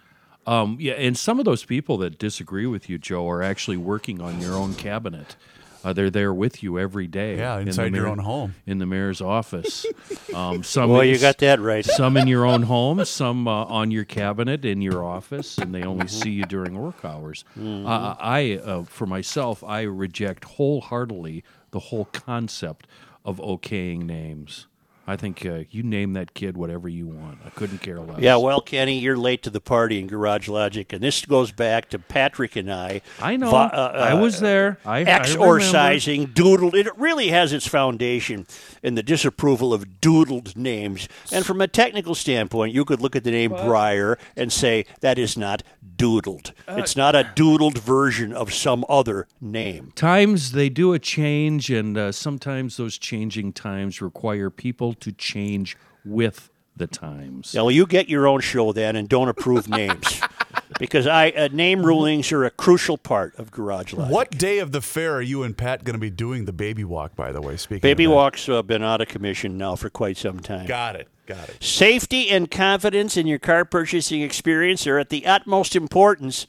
Um, 0.47 0.77
yeah, 0.81 0.95
and 0.95 1.17
some 1.17 1.39
of 1.39 1.45
those 1.45 1.65
people 1.65 1.97
that 1.99 2.19
disagree 2.19 2.67
with 2.67 2.89
you, 2.89 2.99
Joe, 2.99 3.29
are 3.29 3.43
actually 3.43 3.77
working 3.77 4.21
on 4.21 4.41
your 4.41 4.55
own 4.55 4.75
cabinet. 4.75 5.37
Uh, 5.85 5.93
they're 5.93 6.11
there 6.11 6.35
with 6.35 6.63
you 6.65 6.79
every 6.81 7.07
day. 7.07 7.37
Yeah, 7.39 7.59
in 7.59 7.65
the 7.65 7.69
inside 7.69 7.83
your 7.95 8.03
mayor- 8.05 8.09
own 8.09 8.19
home. 8.19 8.55
in 8.67 8.79
the 8.79 8.87
mayor's 8.87 9.21
office. 9.21 9.87
Um, 10.35 10.63
some 10.65 10.91
Well, 10.91 11.05
you 11.05 11.19
got 11.19 11.39
that 11.39 11.61
right. 11.61 11.85
some 11.85 12.17
in 12.19 12.27
your 12.27 12.45
own 12.45 12.63
home, 12.63 13.03
some 13.07 13.49
uh, 13.49 13.65
on 13.65 13.91
your 13.91 14.05
cabinet 14.05 14.65
in 14.67 14.83
your 14.83 15.03
office, 15.03 15.57
and 15.57 15.75
they 15.75 15.83
only 15.83 16.09
see 16.09 16.31
you 16.31 16.43
during 16.45 16.77
work 16.79 17.05
hours. 17.05 17.45
Uh, 17.59 18.17
I, 18.19 18.61
uh, 18.63 18.83
for 18.83 19.07
myself, 19.07 19.65
I 19.65 19.83
reject 19.83 20.45
wholeheartedly 20.45 21.43
the 21.71 21.79
whole 21.79 22.07
concept 22.07 22.87
of 23.25 23.39
okaying 23.39 24.03
names. 24.03 24.67
I 25.09 25.17
think 25.17 25.47
uh, 25.47 25.61
you 25.71 25.85
name 25.85 26.15
that 26.15 26.35
kid 26.35 26.57
whatever 26.57 26.89
you 26.89 27.07
want. 27.07 27.39
I 27.45 27.51
couldn't 27.51 27.79
care 27.79 28.01
less. 28.01 28.19
Yeah, 28.19 28.37
well, 28.37 28.61
Kenny, 28.61 28.99
you're 28.99 29.17
late 29.17 29.43
to 29.45 29.51
the 29.51 29.61
party 29.61 30.01
in 30.01 30.09
Garage 30.09 30.49
Logic, 30.49 30.93
and 30.93 31.03
this 31.03 31.25
goes 31.25 31.53
back 31.53 31.89
to 31.91 31.99
Patrick 31.99 32.57
and 32.57 32.73
I. 32.73 33.03
I 33.21 33.37
know. 33.37 33.51
Va- 33.51 33.71
uh, 33.73 33.93
I 33.95 34.15
was 34.15 34.39
uh, 34.39 34.47
there. 34.47 34.79
I, 34.85 34.99
I. 34.99 35.03
Exorcising, 35.03 36.29
doodled. 36.29 36.75
It 36.75 36.89
really 36.99 37.29
has 37.29 37.53
its 37.53 37.69
foundation 37.69 38.47
in 38.83 38.97
the 38.97 39.03
disapproval 39.03 39.73
of 39.73 40.01
doodled 40.01 40.57
names. 40.57 41.09
And 41.31 41.47
from 41.47 41.61
a 41.61 41.69
technical 41.69 42.17
standpoint, 42.17 42.75
you 42.75 42.85
could 42.85 43.01
look 43.01 43.15
at 43.15 43.23
the 43.23 43.31
name 43.31 43.53
Breyer 43.53 44.19
and 44.37 44.53
say 44.53 44.87
that 45.01 45.19
is 45.19 45.37
not 45.39 45.63
doodled. 45.97 46.53
Uh, 46.69 46.77
it's 46.79 46.97
not 46.97 47.15
a 47.15 47.23
doodled 47.35 47.79
version 47.79 48.33
of 48.33 48.53
some 48.53 48.85
other 48.89 49.27
name. 49.41 49.93
Times 49.95 50.53
they 50.53 50.69
do 50.69 50.93
a 50.93 50.99
change, 50.99 51.71
and 51.71 51.97
uh, 51.97 52.13
sometimes 52.13 52.77
those 52.77 52.99
changing 52.99 53.53
times 53.53 54.03
require 54.03 54.51
people 54.51 54.96
to 55.01 55.13
change 55.13 55.77
with 56.05 56.51
the 56.77 56.87
times. 56.87 57.55
Yeah, 57.55 57.63
well, 57.63 57.71
you 57.71 57.87
get 57.87 58.09
your 58.09 58.27
own 58.27 58.41
show 58.41 58.73
then, 58.73 58.97
and 58.97 59.09
don't 59.09 59.29
approve 59.29 59.69
names, 59.69 60.21
because 60.79 61.07
I 61.07 61.31
uh, 61.31 61.49
name 61.51 61.85
rulings 61.85 62.31
are 62.33 62.45
a 62.45 62.51
crucial 62.51 62.99
part 62.99 63.35
of 63.39 63.51
Garage 63.51 63.95
Logic. 63.95 64.13
What 64.13 64.31
day 64.31 64.59
of 64.59 64.73
the 64.73 64.83
fair 64.83 65.15
are 65.15 65.23
you 65.23 65.43
and 65.43 65.57
Pat 65.57 65.85
going 65.85 65.95
to 65.95 66.01
be 66.01 66.11
doing 66.11 66.45
the 66.45 66.53
baby 66.53 66.85
walk? 66.85 67.17
By 67.17 67.33
the 67.33 67.41
way, 67.41 67.57
speaking 67.57 67.81
Baby 67.81 68.05
of 68.05 68.11
that? 68.11 68.17
Walk's 68.17 68.49
uh, 68.49 68.63
been 68.63 68.83
out 68.83 69.01
of 69.01 69.09
commission 69.09 69.57
now 69.57 69.75
for 69.77 69.89
quite 69.89 70.17
some 70.17 70.41
time. 70.41 70.67
Got 70.67 70.97
it. 70.97 71.09
Got 71.27 71.49
it. 71.49 71.63
Safety 71.63 72.31
and 72.31 72.51
confidence 72.51 73.17
in 73.17 73.27
your 73.27 73.39
car 73.39 73.65
purchasing 73.65 74.23
experience 74.23 74.87
are 74.87 74.99
at 74.99 75.09
the 75.09 75.27
utmost 75.27 75.75
importance 75.75 76.47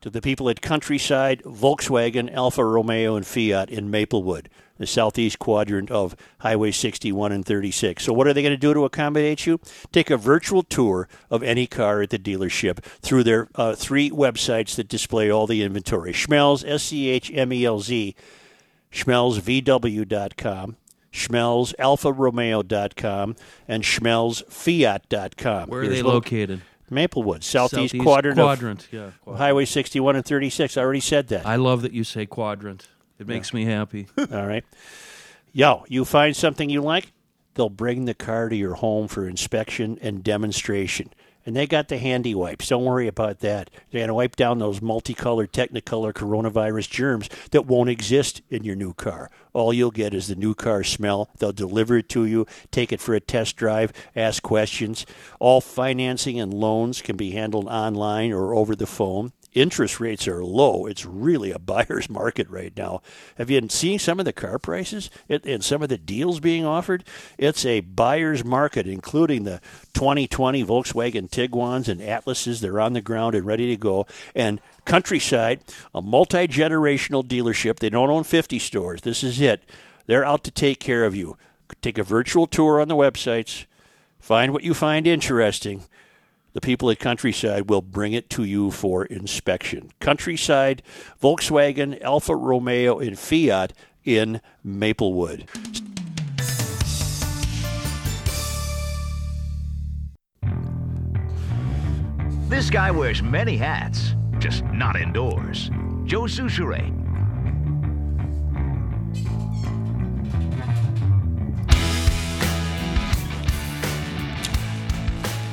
to 0.00 0.10
the 0.10 0.20
people 0.20 0.48
at 0.48 0.62
Countryside, 0.62 1.42
Volkswagen, 1.44 2.32
Alfa 2.32 2.64
Romeo, 2.64 3.16
and 3.16 3.26
Fiat 3.26 3.70
in 3.70 3.90
Maplewood, 3.90 4.48
the 4.80 4.86
southeast 4.86 5.38
quadrant 5.38 5.90
of 5.90 6.16
Highway 6.38 6.70
61 6.70 7.32
and 7.32 7.44
36. 7.44 8.02
So, 8.02 8.14
what 8.14 8.26
are 8.26 8.32
they 8.32 8.40
going 8.42 8.54
to 8.54 8.56
do 8.56 8.72
to 8.72 8.86
accommodate 8.86 9.44
you? 9.46 9.60
Take 9.92 10.08
a 10.10 10.16
virtual 10.16 10.62
tour 10.62 11.06
of 11.30 11.42
any 11.42 11.66
car 11.66 12.00
at 12.00 12.08
the 12.08 12.18
dealership 12.18 12.82
through 13.02 13.24
their 13.24 13.48
uh, 13.54 13.74
three 13.74 14.08
websites 14.10 14.76
that 14.76 14.88
display 14.88 15.30
all 15.30 15.46
the 15.46 15.62
inventory 15.62 16.14
Schmelz, 16.14 16.64
S 16.66 16.84
C 16.84 17.10
H 17.10 17.30
M 17.32 17.52
E 17.52 17.66
L 17.66 17.80
Z, 17.80 18.16
schmelzvw.com. 18.90 20.76
SchmelzAlfaRomeo.com 21.12 23.34
and 23.66 23.82
SchmelzFiat.com. 23.82 25.68
Where 25.68 25.80
are 25.80 25.82
Here's 25.82 25.96
they 25.96 26.02
located? 26.02 26.60
Maplewood, 26.88 27.42
southeast, 27.42 27.90
Southeast 27.92 28.04
quadrant, 28.04 28.38
quadrant, 28.38 28.86
yeah, 28.92 29.00
of 29.00 29.18
quadrant. 29.18 29.40
Highway 29.40 29.64
61 29.64 30.14
and 30.14 30.24
36. 30.24 30.76
I 30.76 30.80
already 30.80 31.00
said 31.00 31.26
that. 31.28 31.44
I 31.44 31.56
love 31.56 31.82
that 31.82 31.92
you 31.92 32.04
say 32.04 32.26
quadrant. 32.26 32.86
It 33.20 33.28
makes 33.28 33.52
me 33.52 33.66
happy. 33.66 34.08
All 34.18 34.46
right. 34.46 34.64
Yo, 35.52 35.84
you 35.88 36.04
find 36.06 36.34
something 36.34 36.70
you 36.70 36.80
like, 36.80 37.12
they'll 37.54 37.68
bring 37.68 38.06
the 38.06 38.14
car 38.14 38.48
to 38.48 38.56
your 38.56 38.74
home 38.74 39.08
for 39.08 39.28
inspection 39.28 39.98
and 40.00 40.24
demonstration. 40.24 41.10
And 41.44 41.56
they 41.56 41.66
got 41.66 41.88
the 41.88 41.98
handy 41.98 42.34
wipes. 42.34 42.68
Don't 42.68 42.84
worry 42.84 43.06
about 43.06 43.40
that. 43.40 43.70
They're 43.90 44.00
going 44.00 44.08
to 44.08 44.14
wipe 44.14 44.36
down 44.36 44.58
those 44.58 44.80
multicolored 44.80 45.52
Technicolor 45.52 46.12
coronavirus 46.12 46.90
germs 46.90 47.28
that 47.50 47.66
won't 47.66 47.90
exist 47.90 48.42
in 48.50 48.64
your 48.64 48.76
new 48.76 48.94
car. 48.94 49.30
All 49.52 49.72
you'll 49.72 49.90
get 49.90 50.14
is 50.14 50.28
the 50.28 50.36
new 50.36 50.54
car 50.54 50.84
smell. 50.84 51.28
They'll 51.38 51.52
deliver 51.52 51.98
it 51.98 52.08
to 52.10 52.24
you, 52.24 52.46
take 52.70 52.92
it 52.92 53.00
for 53.00 53.14
a 53.14 53.20
test 53.20 53.56
drive, 53.56 53.92
ask 54.14 54.42
questions. 54.42 55.04
All 55.40 55.60
financing 55.60 56.38
and 56.38 56.54
loans 56.54 57.02
can 57.02 57.16
be 57.16 57.32
handled 57.32 57.66
online 57.66 58.32
or 58.32 58.54
over 58.54 58.76
the 58.76 58.86
phone 58.86 59.32
interest 59.52 60.00
rates 60.00 60.28
are 60.28 60.44
low. 60.44 60.86
It's 60.86 61.04
really 61.04 61.50
a 61.50 61.58
buyer's 61.70 62.08
market 62.08 62.48
right 62.48 62.72
now. 62.76 63.02
Have 63.36 63.50
you 63.50 63.60
seen 63.68 63.98
some 63.98 64.18
of 64.18 64.24
the 64.24 64.32
car 64.32 64.58
prices 64.58 65.10
and- 65.28 65.44
and 65.44 65.64
some 65.64 65.82
of 65.82 65.88
the 65.88 65.98
deals 65.98 66.40
being 66.40 66.64
offered? 66.64 67.04
It's 67.38 67.64
a 67.64 67.80
buyer's 67.80 68.44
market, 68.44 68.86
including 68.86 69.44
the 69.44 69.60
2020 69.94 70.64
Volkswagen 70.64 71.30
Tiguan's 71.30 71.88
and 71.88 72.00
Atlases. 72.00 72.60
They're 72.60 72.80
on 72.80 72.92
the 72.92 73.00
ground 73.00 73.34
and 73.34 73.46
ready 73.46 73.66
to 73.68 73.76
go. 73.76 74.06
And 74.34 74.60
Countryside, 74.84 75.60
a 75.94 76.02
multi 76.02 76.48
generational 76.48 77.24
dealership. 77.24 77.78
They 77.78 77.90
don't 77.90 78.10
own 78.10 78.24
50 78.24 78.58
stores. 78.58 79.02
This 79.02 79.22
is 79.22 79.40
it. 79.40 79.62
They're 80.06 80.24
out 80.24 80.42
to 80.44 80.50
take 80.50 80.80
care 80.80 81.04
of 81.04 81.14
you. 81.14 81.36
Take 81.82 81.98
a 81.98 82.02
virtual 82.02 82.46
tour 82.46 82.80
on 82.80 82.88
the 82.88 82.96
websites. 82.96 83.66
Find 84.18 84.52
what 84.52 84.64
you 84.64 84.74
find 84.74 85.06
interesting 85.06 85.84
the 86.52 86.60
people 86.60 86.90
at 86.90 86.98
Countryside 86.98 87.68
will 87.68 87.82
bring 87.82 88.12
it 88.12 88.28
to 88.30 88.44
you 88.44 88.70
for 88.70 89.04
inspection. 89.04 89.90
Countryside, 90.00 90.82
Volkswagen, 91.22 92.00
Alfa 92.02 92.34
Romeo, 92.34 92.98
and 92.98 93.18
Fiat 93.18 93.72
in 94.04 94.40
Maplewood. 94.64 95.48
This 102.48 102.68
guy 102.68 102.90
wears 102.90 103.22
many 103.22 103.56
hats, 103.56 104.14
just 104.38 104.64
not 104.64 105.00
indoors. 105.00 105.70
Joe 106.04 106.22
Soucheray. 106.22 107.09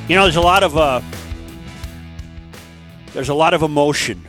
You 0.08 0.16
know, 0.16 0.24
there's 0.24 0.38
a 0.38 0.42
lot 0.42 0.64
of 0.64 0.78
uh, 0.78 1.02
there's 3.14 3.30
a 3.30 3.34
lot 3.34 3.54
of 3.54 3.62
emotion 3.62 4.26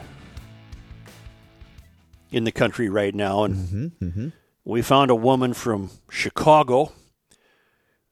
in 2.33 2.45
the 2.45 2.51
country 2.53 2.89
right 2.89 3.15
now, 3.15 3.45
and 3.45 4.33
we 4.65 4.83
found 4.83 5.11
a 5.11 5.15
woman 5.15 5.55
from 5.55 5.91
Chicago. 6.11 6.93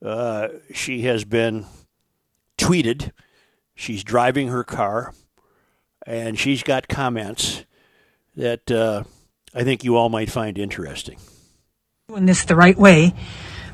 Uh, 0.04 0.48
she 0.72 1.02
has 1.02 1.24
been 1.24 1.66
tweeted. 2.56 3.10
She's 3.74 4.04
driving 4.04 4.48
her 4.48 4.62
car, 4.62 5.12
and 6.06 6.38
she's 6.38 6.62
got 6.62 6.86
comments 6.86 7.64
that 8.36 8.70
uh, 8.70 9.02
I 9.54 9.64
think 9.64 9.82
you 9.82 9.96
all 9.96 10.08
might 10.08 10.30
find 10.30 10.56
interesting. 10.56 11.18
doing 12.08 12.26
this 12.26 12.44
the 12.44 12.54
right 12.54 12.76
way, 12.78 13.12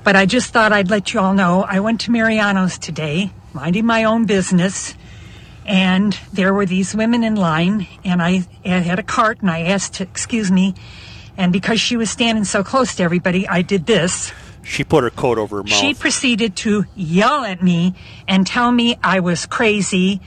but 0.03 0.17
I 0.17 0.25
just 0.25 0.51
thought 0.51 0.73
I'd 0.73 0.89
let 0.89 1.13
you 1.13 1.21
all 1.21 1.35
know 1.35 1.63
I 1.63 1.81
went 1.81 2.01
to 2.03 2.11
Mariano's 2.11 2.79
today, 2.79 3.31
minding 3.55 3.87
my 3.87 4.05
own 4.05 4.27
business, 4.27 4.95
and 5.67 6.19
there 6.33 6.53
were 6.53 6.67
these 6.67 6.95
women 6.95 7.23
in 7.23 7.37
line, 7.37 7.87
and 8.05 8.23
I, 8.23 8.47
I 8.65 8.79
had 8.79 8.99
a 8.99 9.03
cart, 9.03 9.41
and 9.41 9.51
I 9.51 9.62
asked 9.62 9.95
to 9.95 10.05
excuse 10.05 10.51
me, 10.51 10.75
and 11.37 11.53
because 11.53 11.81
she 11.81 11.97
was 11.97 12.11
standing 12.11 12.45
so 12.45 12.62
close 12.62 12.95
to 12.97 13.03
everybody, 13.03 13.49
I 13.49 13.62
did 13.62 13.87
this. 13.87 14.33
She 14.62 14.85
put 14.85 15.03
her 15.03 15.11
coat 15.11 15.38
over 15.38 15.57
her 15.57 15.62
mouth. 15.62 15.73
She 15.73 15.95
proceeded 15.95 16.57
to 16.57 16.85
yell 16.95 17.45
at 17.45 17.62
me 17.62 17.95
and 18.29 18.47
tell 18.47 18.71
me 18.71 18.99
I 19.03 19.21
was 19.21 19.47
crazy. 19.47 20.21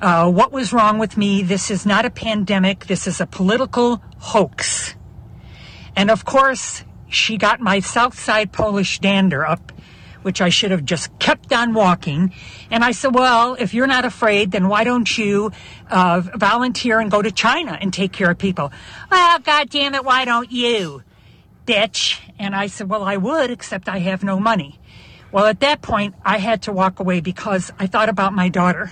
Uh, 0.00 0.30
what 0.30 0.50
was 0.50 0.72
wrong 0.72 0.98
with 0.98 1.16
me? 1.16 1.42
This 1.42 1.70
is 1.70 1.84
not 1.84 2.04
a 2.04 2.10
pandemic. 2.10 2.86
This 2.86 3.06
is 3.06 3.20
a 3.20 3.26
political 3.26 4.02
hoax. 4.18 4.94
And 5.94 6.10
of 6.10 6.24
course, 6.24 6.84
she 7.08 7.36
got 7.36 7.60
my 7.60 7.80
South 7.80 8.18
Side 8.18 8.52
Polish 8.52 8.98
dander 8.98 9.46
up, 9.46 9.71
which 10.22 10.40
I 10.40 10.48
should 10.48 10.70
have 10.70 10.84
just 10.84 11.16
kept 11.18 11.52
on 11.52 11.74
walking. 11.74 12.32
And 12.70 12.84
I 12.84 12.92
said, 12.92 13.14
well, 13.14 13.54
if 13.58 13.74
you're 13.74 13.86
not 13.86 14.04
afraid, 14.04 14.50
then 14.50 14.68
why 14.68 14.84
don't 14.84 15.18
you 15.18 15.52
uh, 15.90 16.22
volunteer 16.34 17.00
and 17.00 17.10
go 17.10 17.22
to 17.22 17.30
China 17.30 17.76
and 17.80 17.92
take 17.92 18.12
care 18.12 18.30
of 18.30 18.38
people? 18.38 18.72
Well, 19.10 19.38
God 19.40 19.70
damn 19.70 19.94
it, 19.94 20.04
why 20.04 20.24
don't 20.24 20.50
you? 20.50 21.02
bitch. 21.66 22.20
And 22.38 22.54
I 22.54 22.66
said, 22.66 22.88
Well, 22.88 23.02
I 23.02 23.16
would, 23.16 23.50
except 23.50 23.88
I 23.88 23.98
have 23.98 24.22
no 24.22 24.38
money. 24.40 24.78
Well, 25.30 25.46
at 25.46 25.60
that 25.60 25.80
point, 25.80 26.14
I 26.24 26.38
had 26.38 26.62
to 26.62 26.72
walk 26.72 27.00
away 27.00 27.20
because 27.20 27.72
I 27.78 27.86
thought 27.86 28.08
about 28.08 28.32
my 28.32 28.48
daughter 28.48 28.90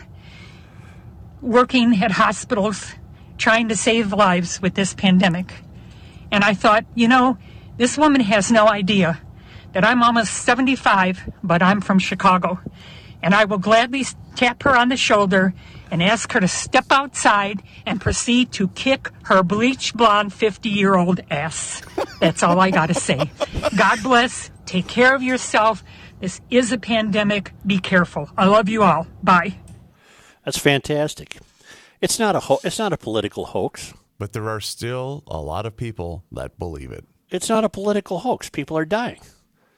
working 1.42 2.02
at 2.02 2.12
hospitals, 2.12 2.94
trying 3.38 3.68
to 3.68 3.76
save 3.76 4.12
lives 4.12 4.60
with 4.60 4.74
this 4.74 4.94
pandemic. 4.94 5.52
And 6.30 6.44
I 6.44 6.54
thought, 6.54 6.84
you 6.94 7.08
know, 7.08 7.38
this 7.76 7.98
woman 7.98 8.20
has 8.20 8.50
no 8.50 8.68
idea 8.68 9.20
that 9.72 9.84
I'm 9.84 10.02
almost 10.02 10.32
75, 10.32 11.30
but 11.42 11.62
I'm 11.62 11.80
from 11.80 11.98
Chicago. 11.98 12.60
And 13.22 13.34
I 13.34 13.44
will 13.44 13.58
gladly 13.58 14.04
tap 14.34 14.62
her 14.62 14.76
on 14.76 14.88
the 14.88 14.96
shoulder 14.96 15.52
and 15.90 16.02
ask 16.02 16.32
her 16.32 16.40
to 16.40 16.48
step 16.48 16.86
outside 16.90 17.62
and 17.84 18.00
proceed 18.00 18.52
to 18.52 18.68
kick 18.68 19.10
her 19.24 19.42
bleach 19.42 19.92
blonde 19.94 20.32
50 20.32 20.68
year 20.68 20.94
old 20.96 21.20
ass. 21.30 21.82
That's 22.20 22.42
all 22.42 22.58
I 22.60 22.70
got 22.70 22.86
to 22.86 22.94
say. 22.94 23.30
God 23.76 24.02
bless. 24.02 24.50
Take 24.66 24.86
care 24.86 25.14
of 25.14 25.22
yourself. 25.22 25.82
This 26.20 26.40
is 26.50 26.70
a 26.72 26.78
pandemic. 26.78 27.52
Be 27.66 27.78
careful. 27.78 28.30
I 28.36 28.46
love 28.46 28.68
you 28.68 28.82
all. 28.82 29.06
Bye. 29.22 29.56
That's 30.44 30.58
fantastic. 30.58 31.38
It's 32.00 32.18
not 32.18 32.36
a 32.36 32.40
ho- 32.40 32.60
it's 32.64 32.78
not 32.78 32.92
a 32.92 32.96
political 32.96 33.46
hoax. 33.46 33.92
But 34.18 34.34
there 34.34 34.50
are 34.50 34.60
still 34.60 35.24
a 35.26 35.40
lot 35.40 35.64
of 35.64 35.78
people 35.78 36.24
that 36.30 36.58
believe 36.58 36.92
it. 36.92 37.06
It's 37.30 37.48
not 37.48 37.64
a 37.64 37.70
political 37.70 38.18
hoax. 38.18 38.50
People 38.50 38.76
are 38.76 38.84
dying. 38.84 39.20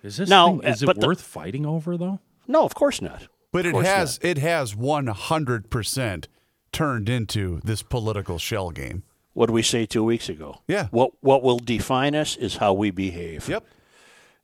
Is 0.03 0.17
this 0.17 0.29
No, 0.29 0.59
thing, 0.61 0.69
is 0.71 0.83
uh, 0.83 0.85
it 0.85 0.87
but 0.87 1.01
the- 1.01 1.07
worth 1.07 1.21
fighting 1.21 1.65
over 1.67 1.97
though? 1.97 2.21
No, 2.49 2.65
of 2.65 2.75
course 2.75 3.01
not. 3.01 3.29
But 3.53 3.67
it 3.67 3.73
course 3.73 3.87
has 3.87 4.19
it 4.23 4.38
has 4.38 4.75
one 4.75 5.07
hundred 5.09 5.71
percent 5.71 6.29
turned 6.73 7.09
into 7.09 7.61
this 7.62 7.83
political 7.83 8.38
shell 8.38 8.71
game. 8.71 9.03
What 9.35 9.47
did 9.47 9.53
we 9.53 9.62
say 9.62 9.87
two 9.87 10.03
weeks 10.05 10.29
ago? 10.29 10.62
Yeah. 10.67 10.88
What 10.91 11.12
what 11.21 11.43
will 11.43 11.59
define 11.59 12.15
us 12.15 12.37
is 12.37 12.57
how 12.57 12.73
we 12.73 12.91
behave. 12.91 13.49
Yep. 13.49 13.65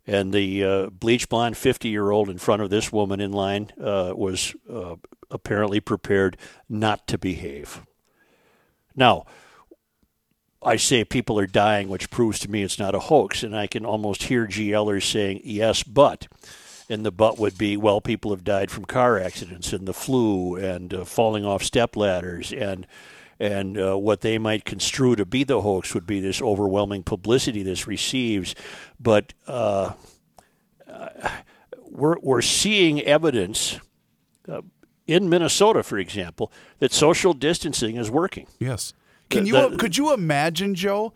And 0.07 0.33
the 0.33 0.65
uh, 0.65 0.87
bleach 0.91 1.29
blonde 1.29 1.57
fifty 1.57 1.89
year 1.89 2.11
old 2.11 2.29
in 2.31 2.39
front 2.39 2.63
of 2.63 2.71
this 2.71 2.93
woman 2.93 3.21
in 3.21 3.33
line 3.33 3.71
uh, 3.83 4.13
was 4.15 4.55
uh, 4.73 4.97
apparently 5.31 5.81
prepared 5.81 6.37
not 6.69 7.07
to 7.09 7.19
behave. 7.19 7.83
Now, 8.95 9.25
I 10.63 10.77
say 10.77 11.05
people 11.05 11.39
are 11.39 11.47
dying, 11.47 11.89
which 11.89 12.11
proves 12.11 12.39
to 12.41 12.51
me 12.51 12.63
it's 12.63 12.79
not 12.79 12.95
a 12.95 13.01
hoax, 13.01 13.43
and 13.43 13.57
I 13.57 13.67
can 13.67 13.85
almost 13.85 14.25
hear 14.25 14.47
GLers 14.47 15.05
saying 15.05 15.43
yes, 15.45 15.83
but. 15.83 16.27
And 16.91 17.05
the 17.05 17.13
but 17.13 17.39
would 17.39 17.59
be, 17.59 17.77
well, 17.77 18.01
people 18.01 18.31
have 18.31 18.45
died 18.45 18.71
from 18.71 18.87
car 18.87 19.19
accidents 19.19 19.73
and 19.73 19.87
the 19.87 19.93
flu 19.93 20.57
and 20.57 20.93
uh, 20.95 21.05
falling 21.05 21.45
off 21.45 21.63
step 21.63 21.97
ladders 21.97 22.53
and 22.53 22.87
and 23.41 23.79
uh, 23.79 23.97
what 23.97 24.23
they 24.23 24.37
might 24.37 24.65
construe 24.65 25.15
to 25.15 25.25
be 25.25 25.45
the 25.45 25.61
hoax 25.61 25.95
would 25.95 26.07
be 26.07 26.19
this 26.19 26.43
overwhelming 26.43 27.05
publicity 27.05 27.63
this 27.63 27.87
receives. 27.87 28.55
But 28.99 29.33
uh, 29.47 29.93
we're 31.91 32.19
we're 32.21 32.43
seeing 32.43 33.01
evidence 33.03 33.79
uh, 34.49 34.63
in 35.07 35.29
Minnesota, 35.29 35.83
for 35.83 35.99
example, 35.99 36.53
that 36.79 36.93
social 36.93 37.33
distancing 37.33 37.97
is 37.97 38.11
working. 38.11 38.47
Yes. 38.59 38.93
Can 39.31 39.43
The- 39.45 39.49
you 39.49 39.71
the- 39.71 39.77
could 39.77 39.97
you 39.97 40.13
imagine, 40.13 40.75
Joe? 40.75 41.13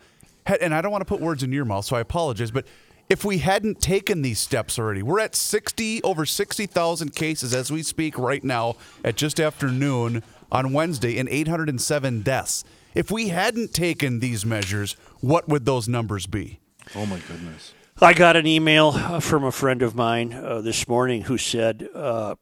And 0.61 0.75
I 0.75 0.81
don't 0.81 0.91
want 0.91 1.03
to 1.03 1.07
put 1.07 1.21
words 1.21 1.43
in 1.43 1.53
your 1.53 1.65
mouth, 1.65 1.85
so 1.85 1.95
I 1.97 2.01
apologize, 2.01 2.51
but 2.51 2.67
if 3.09 3.25
we 3.25 3.39
hadn't 3.39 3.81
taken 3.81 4.23
these 4.23 4.39
steps 4.41 4.77
already, 4.79 5.03
we're 5.03 5.21
at 5.21 5.37
60 5.37 6.03
over 6.03 6.27
60,000 6.27 7.15
cases 7.15 7.55
as 7.55 7.71
we 7.71 7.83
speak 7.83 8.19
right 8.19 8.43
now 8.43 8.75
at 9.05 9.17
just 9.17 9.39
after 9.39 9.69
noon 9.69 10.23
on 10.51 10.73
Wednesday 10.73 11.17
and 11.19 11.29
807 11.29 12.23
deaths. 12.23 12.65
If 12.95 13.11
we 13.11 13.29
hadn't 13.29 13.73
taken 13.73 14.19
these 14.19 14.45
measures, 14.45 14.97
what 15.21 15.49
would 15.49 15.65
those 15.65 15.89
numbers 15.89 16.27
be? 16.27 16.59
Oh 16.97 17.07
my 17.07 17.21
goodness. 17.29 17.73
I 18.01 18.13
got 18.13 18.35
an 18.37 18.47
email 18.47 18.89
uh, 18.97 19.21
from 19.21 19.45
a 19.45 19.53
friend 19.53 19.81
of 19.81 19.95
mine 19.95 20.33
uh, 20.33 20.61
this 20.61 20.89
morning 20.89 21.23
who 21.23 21.39
said 21.39 21.89
uh, 21.95 22.35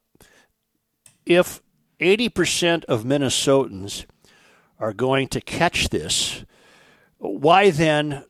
if 1.27 1.61
80% 2.01 2.85
of 2.87 3.05
Minnesotans 3.05 4.07
are 4.81 4.93
going 4.93 5.29
to 5.29 5.41
catch 5.41 5.91
this, 5.91 6.45
why 7.19 7.71
then 7.71 8.25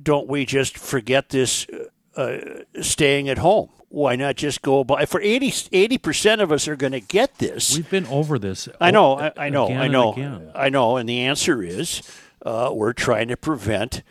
don't 0.00 0.28
we 0.28 0.44
just 0.44 0.78
forget 0.78 1.30
this 1.30 1.66
uh, 2.16 2.38
staying 2.80 3.28
at 3.28 3.38
home? 3.38 3.70
Why 3.88 4.16
not 4.16 4.36
just 4.36 4.62
go 4.62 4.84
by? 4.84 5.06
For 5.06 5.20
80 5.22 5.98
percent 5.98 6.40
of 6.40 6.50
us 6.52 6.66
are 6.68 6.76
going 6.76 6.92
to 6.92 7.00
get 7.00 7.38
this. 7.38 7.76
We've 7.76 7.88
been 7.88 8.06
over 8.06 8.38
this. 8.38 8.68
I 8.80 8.90
know, 8.90 9.18
I 9.36 9.48
know, 9.48 9.68
I 9.68 9.88
know. 9.88 10.52
I 10.54 10.68
know. 10.68 10.96
And 10.96 11.08
the 11.08 11.20
answer 11.20 11.62
is 11.62 12.02
uh, 12.44 12.70
we're 12.72 12.92
trying 12.92 13.28
to 13.28 13.36
prevent 13.36 14.02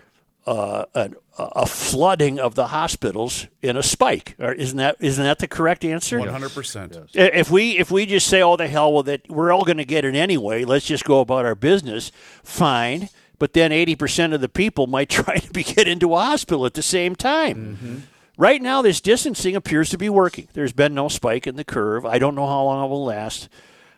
uh, 0.45 0.85
an, 0.95 1.15
a 1.37 1.65
flooding 1.65 2.39
of 2.39 2.55
the 2.55 2.67
hospitals 2.67 3.47
in 3.61 3.75
a 3.75 3.83
spike. 3.83 4.35
Or 4.39 4.53
isn't 4.53 4.77
that 4.77 4.97
isn't 4.99 5.23
that 5.23 5.39
the 5.39 5.47
correct 5.47 5.83
answer? 5.83 6.19
100%. 6.19 7.09
If 7.15 7.49
we 7.49 7.77
if 7.77 7.89
we 7.89 8.05
just 8.05 8.27
say, 8.27 8.41
"Oh, 8.41 8.55
the 8.55 8.67
hell 8.67 8.93
with 8.93 9.09
it," 9.09 9.25
we're 9.29 9.51
all 9.51 9.63
going 9.63 9.77
to 9.77 9.85
get 9.85 10.05
it 10.05 10.15
anyway. 10.15 10.63
Let's 10.63 10.85
just 10.85 11.05
go 11.05 11.21
about 11.21 11.45
our 11.45 11.55
business. 11.55 12.11
Fine, 12.43 13.09
but 13.39 13.53
then 13.53 13.71
eighty 13.71 13.95
percent 13.95 14.33
of 14.33 14.41
the 14.41 14.49
people 14.49 14.85
might 14.85 15.09
try 15.21 15.37
to 15.37 15.51
be, 15.51 15.63
get 15.63 15.87
into 15.87 16.13
a 16.13 16.19
hospital 16.19 16.65
at 16.65 16.75
the 16.75 16.83
same 16.83 17.15
time. 17.15 18.03
Right 18.37 18.61
now, 18.61 18.81
this 18.81 18.99
distancing 19.01 19.55
appears 19.55 19.89
to 19.91 19.97
be 19.97 20.09
working. 20.09 20.47
There's 20.53 20.73
been 20.73 20.93
no 20.95 21.07
spike 21.07 21.45
in 21.45 21.55
the 21.55 21.63
curve. 21.63 22.03
I 22.05 22.17
don't 22.17 22.33
know 22.35 22.47
how 22.47 22.63
long 22.63 22.85
it 22.85 22.89
will 22.89 23.05
last. 23.05 23.47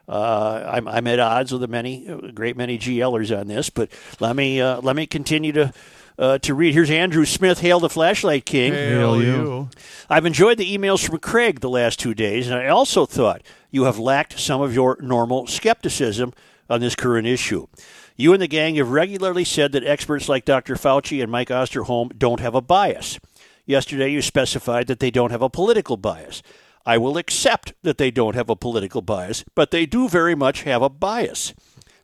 Uh, 0.08 0.70
I'm, 0.72 0.88
I'm 0.88 1.08
at 1.08 1.20
odds 1.20 1.52
with 1.52 1.64
a 1.64 1.68
many, 1.68 2.06
a 2.08 2.32
great 2.32 2.56
many 2.56 2.78
GLers 2.78 3.36
on 3.36 3.48
this, 3.48 3.70
but 3.72 3.90
let 4.20 4.36
me 4.36 4.62
uh, 4.62 4.80
let 4.82 4.96
me 4.96 5.08
continue 5.08 5.52
to 5.54 5.74
uh, 6.18 6.38
to 6.40 6.54
read. 6.54 6.74
Here's 6.74 6.90
Andrew 6.92 7.26
Smith, 7.26 7.60
hail 7.60 7.80
the 7.80 7.90
flashlight 7.90 8.46
king. 8.46 8.74
Hail 8.74 9.22
you. 9.22 9.70
I've 10.10 10.26
enjoyed 10.26 10.58
the 10.58 10.78
emails 10.78 11.06
from 11.06 11.20
Craig 11.20 11.60
the 11.60 11.70
last 11.70 12.00
two 12.00 12.14
days, 12.14 12.48
and 12.48 12.60
I 12.60 12.68
also 12.68 13.06
thought 13.06 13.42
you 13.72 13.84
have 13.84 14.00
lacked 14.00 14.40
some 14.40 14.62
of 14.62 14.74
your 14.74 14.98
normal 15.02 15.48
skepticism 15.48 16.34
on 16.70 16.80
this 16.80 16.96
current 16.96 17.28
issue. 17.28 17.68
You 18.16 18.34
and 18.34 18.42
the 18.42 18.48
gang 18.48 18.76
have 18.76 18.92
regularly 18.92 19.44
said 19.44 19.74
that 19.74 19.84
experts 19.84 20.30
like 20.30 20.46
Dr. 20.46 20.76
Fauci 20.76 21.22
and 21.22 21.32
Mike 21.32 21.50
Osterholm 21.50 22.18
don't 22.18 22.40
have 22.40 22.56
a 22.56 22.62
bias. 22.62 23.20
Yesterday, 23.66 24.10
you 24.12 24.22
specified 24.22 24.88
that 24.88 25.00
they 25.00 25.12
don't 25.12 25.32
have 25.32 25.42
a 25.42 25.50
political 25.50 25.98
bias. 25.98 26.42
I 26.86 26.98
will 26.98 27.18
accept 27.18 27.74
that 27.82 27.98
they 27.98 28.12
don't 28.12 28.36
have 28.36 28.50
a 28.50 28.56
political 28.56 29.02
bias, 29.02 29.44
but 29.56 29.72
they 29.72 29.86
do 29.86 30.08
very 30.08 30.36
much 30.36 30.64
have 30.64 30.84
a 30.84 30.90
bias. 30.90 31.54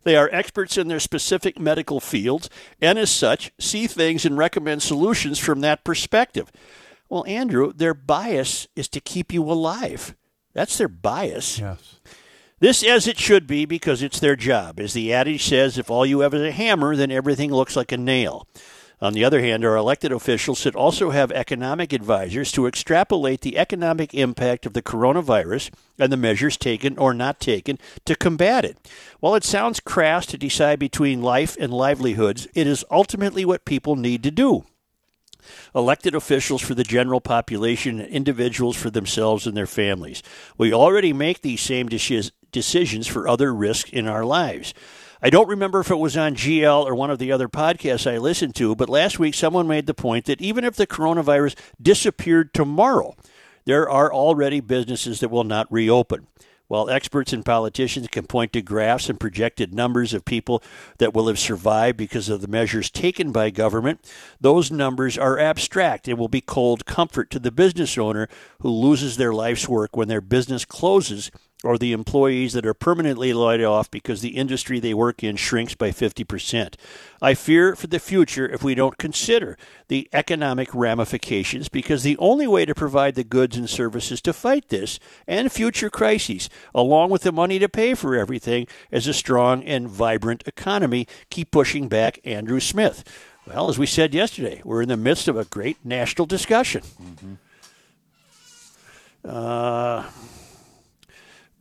They 0.03 0.15
are 0.15 0.29
experts 0.31 0.77
in 0.77 0.87
their 0.87 0.99
specific 0.99 1.59
medical 1.59 1.99
fields, 1.99 2.49
and 2.81 2.97
as 2.97 3.11
such, 3.11 3.51
see 3.59 3.87
things 3.87 4.25
and 4.25 4.37
recommend 4.37 4.81
solutions 4.81 5.37
from 5.37 5.61
that 5.61 5.83
perspective. 5.83 6.51
Well, 7.09 7.25
Andrew, 7.27 7.73
their 7.73 7.93
bias 7.93 8.67
is 8.75 8.87
to 8.89 9.01
keep 9.01 9.33
you 9.33 9.43
alive. 9.43 10.15
That's 10.53 10.77
their 10.77 10.87
bias. 10.87 11.59
Yes. 11.59 11.99
This 12.59 12.83
as 12.83 13.07
it 13.07 13.17
should 13.17 13.47
be 13.47 13.65
because 13.65 14.03
it's 14.03 14.19
their 14.19 14.35
job. 14.35 14.79
As 14.79 14.93
the 14.93 15.11
adage 15.11 15.43
says, 15.43 15.77
if 15.77 15.89
all 15.89 16.05
you 16.05 16.19
have 16.19 16.33
is 16.33 16.43
a 16.43 16.51
hammer, 16.51 16.95
then 16.95 17.11
everything 17.11 17.51
looks 17.51 17.75
like 17.75 17.91
a 17.91 17.97
nail. 17.97 18.47
On 19.01 19.13
the 19.13 19.25
other 19.25 19.41
hand, 19.41 19.65
our 19.65 19.75
elected 19.75 20.11
officials 20.11 20.59
should 20.59 20.75
also 20.75 21.09
have 21.09 21.31
economic 21.31 21.91
advisors 21.91 22.51
to 22.51 22.67
extrapolate 22.67 23.41
the 23.41 23.57
economic 23.57 24.13
impact 24.13 24.67
of 24.67 24.73
the 24.73 24.83
coronavirus 24.83 25.71
and 25.97 26.11
the 26.11 26.17
measures 26.17 26.55
taken 26.55 26.99
or 26.99 27.11
not 27.11 27.39
taken 27.39 27.79
to 28.05 28.15
combat 28.15 28.63
it. 28.63 28.77
While 29.19 29.33
it 29.33 29.43
sounds 29.43 29.79
crass 29.79 30.27
to 30.27 30.37
decide 30.37 30.77
between 30.77 31.23
life 31.23 31.57
and 31.59 31.73
livelihoods, 31.73 32.47
it 32.53 32.67
is 32.67 32.85
ultimately 32.91 33.43
what 33.43 33.65
people 33.65 33.95
need 33.95 34.21
to 34.23 34.31
do 34.31 34.65
elected 35.73 36.13
officials 36.13 36.61
for 36.61 36.75
the 36.75 36.83
general 36.83 37.19
population 37.19 37.99
and 37.99 38.09
individuals 38.09 38.75
for 38.75 38.91
themselves 38.91 39.47
and 39.47 39.57
their 39.57 39.65
families. 39.65 40.21
We 40.55 40.71
already 40.71 41.13
make 41.13 41.41
these 41.41 41.61
same 41.61 41.89
decisions 41.89 43.07
for 43.07 43.27
other 43.27 43.51
risks 43.51 43.89
in 43.89 44.07
our 44.07 44.23
lives. 44.23 44.75
I 45.23 45.29
don't 45.29 45.49
remember 45.49 45.79
if 45.81 45.91
it 45.91 45.99
was 45.99 46.17
on 46.17 46.33
GL 46.33 46.83
or 46.83 46.95
one 46.95 47.11
of 47.11 47.19
the 47.19 47.31
other 47.31 47.47
podcasts 47.47 48.11
I 48.11 48.17
listened 48.17 48.55
to, 48.55 48.75
but 48.75 48.89
last 48.89 49.19
week 49.19 49.35
someone 49.35 49.67
made 49.67 49.85
the 49.85 49.93
point 49.93 50.25
that 50.25 50.41
even 50.41 50.63
if 50.63 50.75
the 50.75 50.87
coronavirus 50.87 51.55
disappeared 51.79 52.55
tomorrow, 52.55 53.15
there 53.65 53.87
are 53.87 54.11
already 54.11 54.61
businesses 54.61 55.19
that 55.19 55.29
will 55.29 55.43
not 55.43 55.71
reopen. 55.71 56.25
While 56.67 56.89
experts 56.89 57.33
and 57.33 57.45
politicians 57.45 58.07
can 58.07 58.25
point 58.25 58.53
to 58.53 58.63
graphs 58.63 59.09
and 59.09 59.19
projected 59.19 59.75
numbers 59.75 60.13
of 60.13 60.25
people 60.25 60.63
that 60.97 61.13
will 61.13 61.27
have 61.27 61.37
survived 61.37 61.97
because 61.97 62.27
of 62.27 62.41
the 62.41 62.47
measures 62.47 62.89
taken 62.89 63.31
by 63.31 63.51
government, 63.51 64.09
those 64.39 64.71
numbers 64.71 65.19
are 65.19 65.37
abstract 65.37 66.07
and 66.07 66.17
will 66.17 66.29
be 66.29 66.41
cold 66.41 66.85
comfort 66.85 67.29
to 67.29 67.39
the 67.39 67.51
business 67.51 67.95
owner 67.95 68.27
who 68.61 68.69
loses 68.69 69.17
their 69.17 69.33
life's 69.33 69.69
work 69.69 69.95
when 69.95 70.07
their 70.07 70.21
business 70.21 70.65
closes 70.65 71.29
or 71.63 71.77
the 71.77 71.91
employees 71.93 72.53
that 72.53 72.65
are 72.65 72.73
permanently 72.73 73.33
laid 73.33 73.63
off 73.63 73.89
because 73.91 74.21
the 74.21 74.37
industry 74.37 74.79
they 74.79 74.93
work 74.93 75.23
in 75.23 75.35
shrinks 75.35 75.75
by 75.75 75.91
50%. 75.91 76.73
I 77.21 77.33
fear 77.33 77.75
for 77.75 77.87
the 77.87 77.99
future 77.99 78.49
if 78.49 78.63
we 78.63 78.73
don't 78.73 78.97
consider 78.97 79.57
the 79.87 80.09
economic 80.11 80.73
ramifications 80.73 81.69
because 81.69 82.01
the 82.01 82.17
only 82.17 82.47
way 82.47 82.65
to 82.65 82.73
provide 82.73 83.15
the 83.15 83.23
goods 83.23 83.57
and 83.57 83.69
services 83.69 84.21
to 84.21 84.33
fight 84.33 84.69
this 84.69 84.99
and 85.27 85.51
future 85.51 85.89
crises, 85.89 86.49
along 86.73 87.11
with 87.11 87.21
the 87.21 87.31
money 87.31 87.59
to 87.59 87.69
pay 87.69 87.93
for 87.93 88.15
everything, 88.15 88.65
is 88.89 89.07
a 89.07 89.13
strong 89.13 89.63
and 89.63 89.87
vibrant 89.87 90.43
economy. 90.47 91.07
Keep 91.29 91.51
pushing 91.51 91.87
back, 91.87 92.19
Andrew 92.25 92.59
Smith. 92.59 93.03
Well, 93.45 93.69
as 93.69 93.77
we 93.77 93.85
said 93.85 94.13
yesterday, 94.13 94.61
we're 94.63 94.81
in 94.81 94.89
the 94.89 94.97
midst 94.97 95.27
of 95.27 95.37
a 95.37 95.45
great 95.45 95.77
national 95.83 96.25
discussion. 96.25 96.83
Uh, 99.23 100.09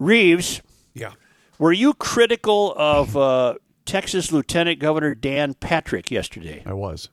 Reavers, 0.00 0.60
Yeah. 0.94 1.12
were 1.58 1.72
you 1.72 1.94
critical 1.94 2.74
of 2.76 3.16
uh, 3.16 3.54
Texas 3.84 4.32
Lieutenant 4.32 4.78
Governor 4.80 5.14
Dan 5.14 5.54
Patrick 5.54 6.10
yesterday? 6.10 6.62
I 6.64 6.72
was. 6.72 7.08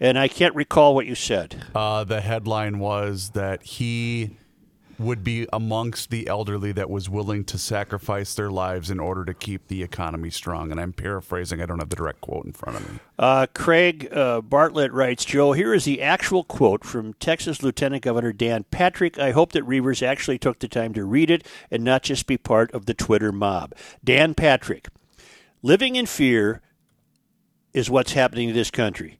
And 0.00 0.18
I 0.18 0.28
can't 0.28 0.54
recall 0.54 0.94
what 0.94 1.06
you 1.06 1.14
said. 1.16 1.64
Uh, 1.74 2.04
the 2.04 2.20
headline 2.20 2.78
was 2.78 3.30
that 3.30 3.62
he 3.64 4.36
would 4.98 5.22
be 5.22 5.46
amongst 5.52 6.10
the 6.10 6.26
elderly 6.26 6.72
that 6.72 6.90
was 6.90 7.08
willing 7.08 7.44
to 7.44 7.58
sacrifice 7.58 8.34
their 8.34 8.50
lives 8.50 8.90
in 8.90 8.98
order 8.98 9.24
to 9.24 9.32
keep 9.32 9.68
the 9.68 9.82
economy 9.82 10.30
strong. 10.30 10.70
And 10.70 10.80
I'm 10.80 10.92
paraphrasing. 10.92 11.62
I 11.62 11.66
don't 11.66 11.78
have 11.78 11.88
the 11.88 11.96
direct 11.96 12.20
quote 12.20 12.44
in 12.44 12.52
front 12.52 12.80
of 12.80 12.92
me. 12.92 12.98
Uh, 13.18 13.46
Craig 13.54 14.08
uh, 14.12 14.40
Bartlett 14.40 14.92
writes, 14.92 15.24
Joe, 15.24 15.52
here 15.52 15.72
is 15.72 15.84
the 15.84 16.02
actual 16.02 16.42
quote 16.44 16.84
from 16.84 17.14
Texas 17.14 17.62
Lieutenant 17.62 18.02
Governor 18.02 18.32
Dan 18.32 18.64
Patrick. 18.70 19.18
I 19.18 19.30
hope 19.30 19.52
that 19.52 19.64
Reavers 19.64 20.06
actually 20.06 20.38
took 20.38 20.58
the 20.58 20.68
time 20.68 20.92
to 20.94 21.04
read 21.04 21.30
it 21.30 21.46
and 21.70 21.84
not 21.84 22.02
just 22.02 22.26
be 22.26 22.36
part 22.36 22.72
of 22.72 22.86
the 22.86 22.94
Twitter 22.94 23.30
mob. 23.30 23.74
Dan 24.02 24.34
Patrick, 24.34 24.88
living 25.62 25.96
in 25.96 26.06
fear 26.06 26.60
is 27.72 27.88
what's 27.88 28.12
happening 28.12 28.48
to 28.48 28.54
this 28.54 28.70
country. 28.70 29.17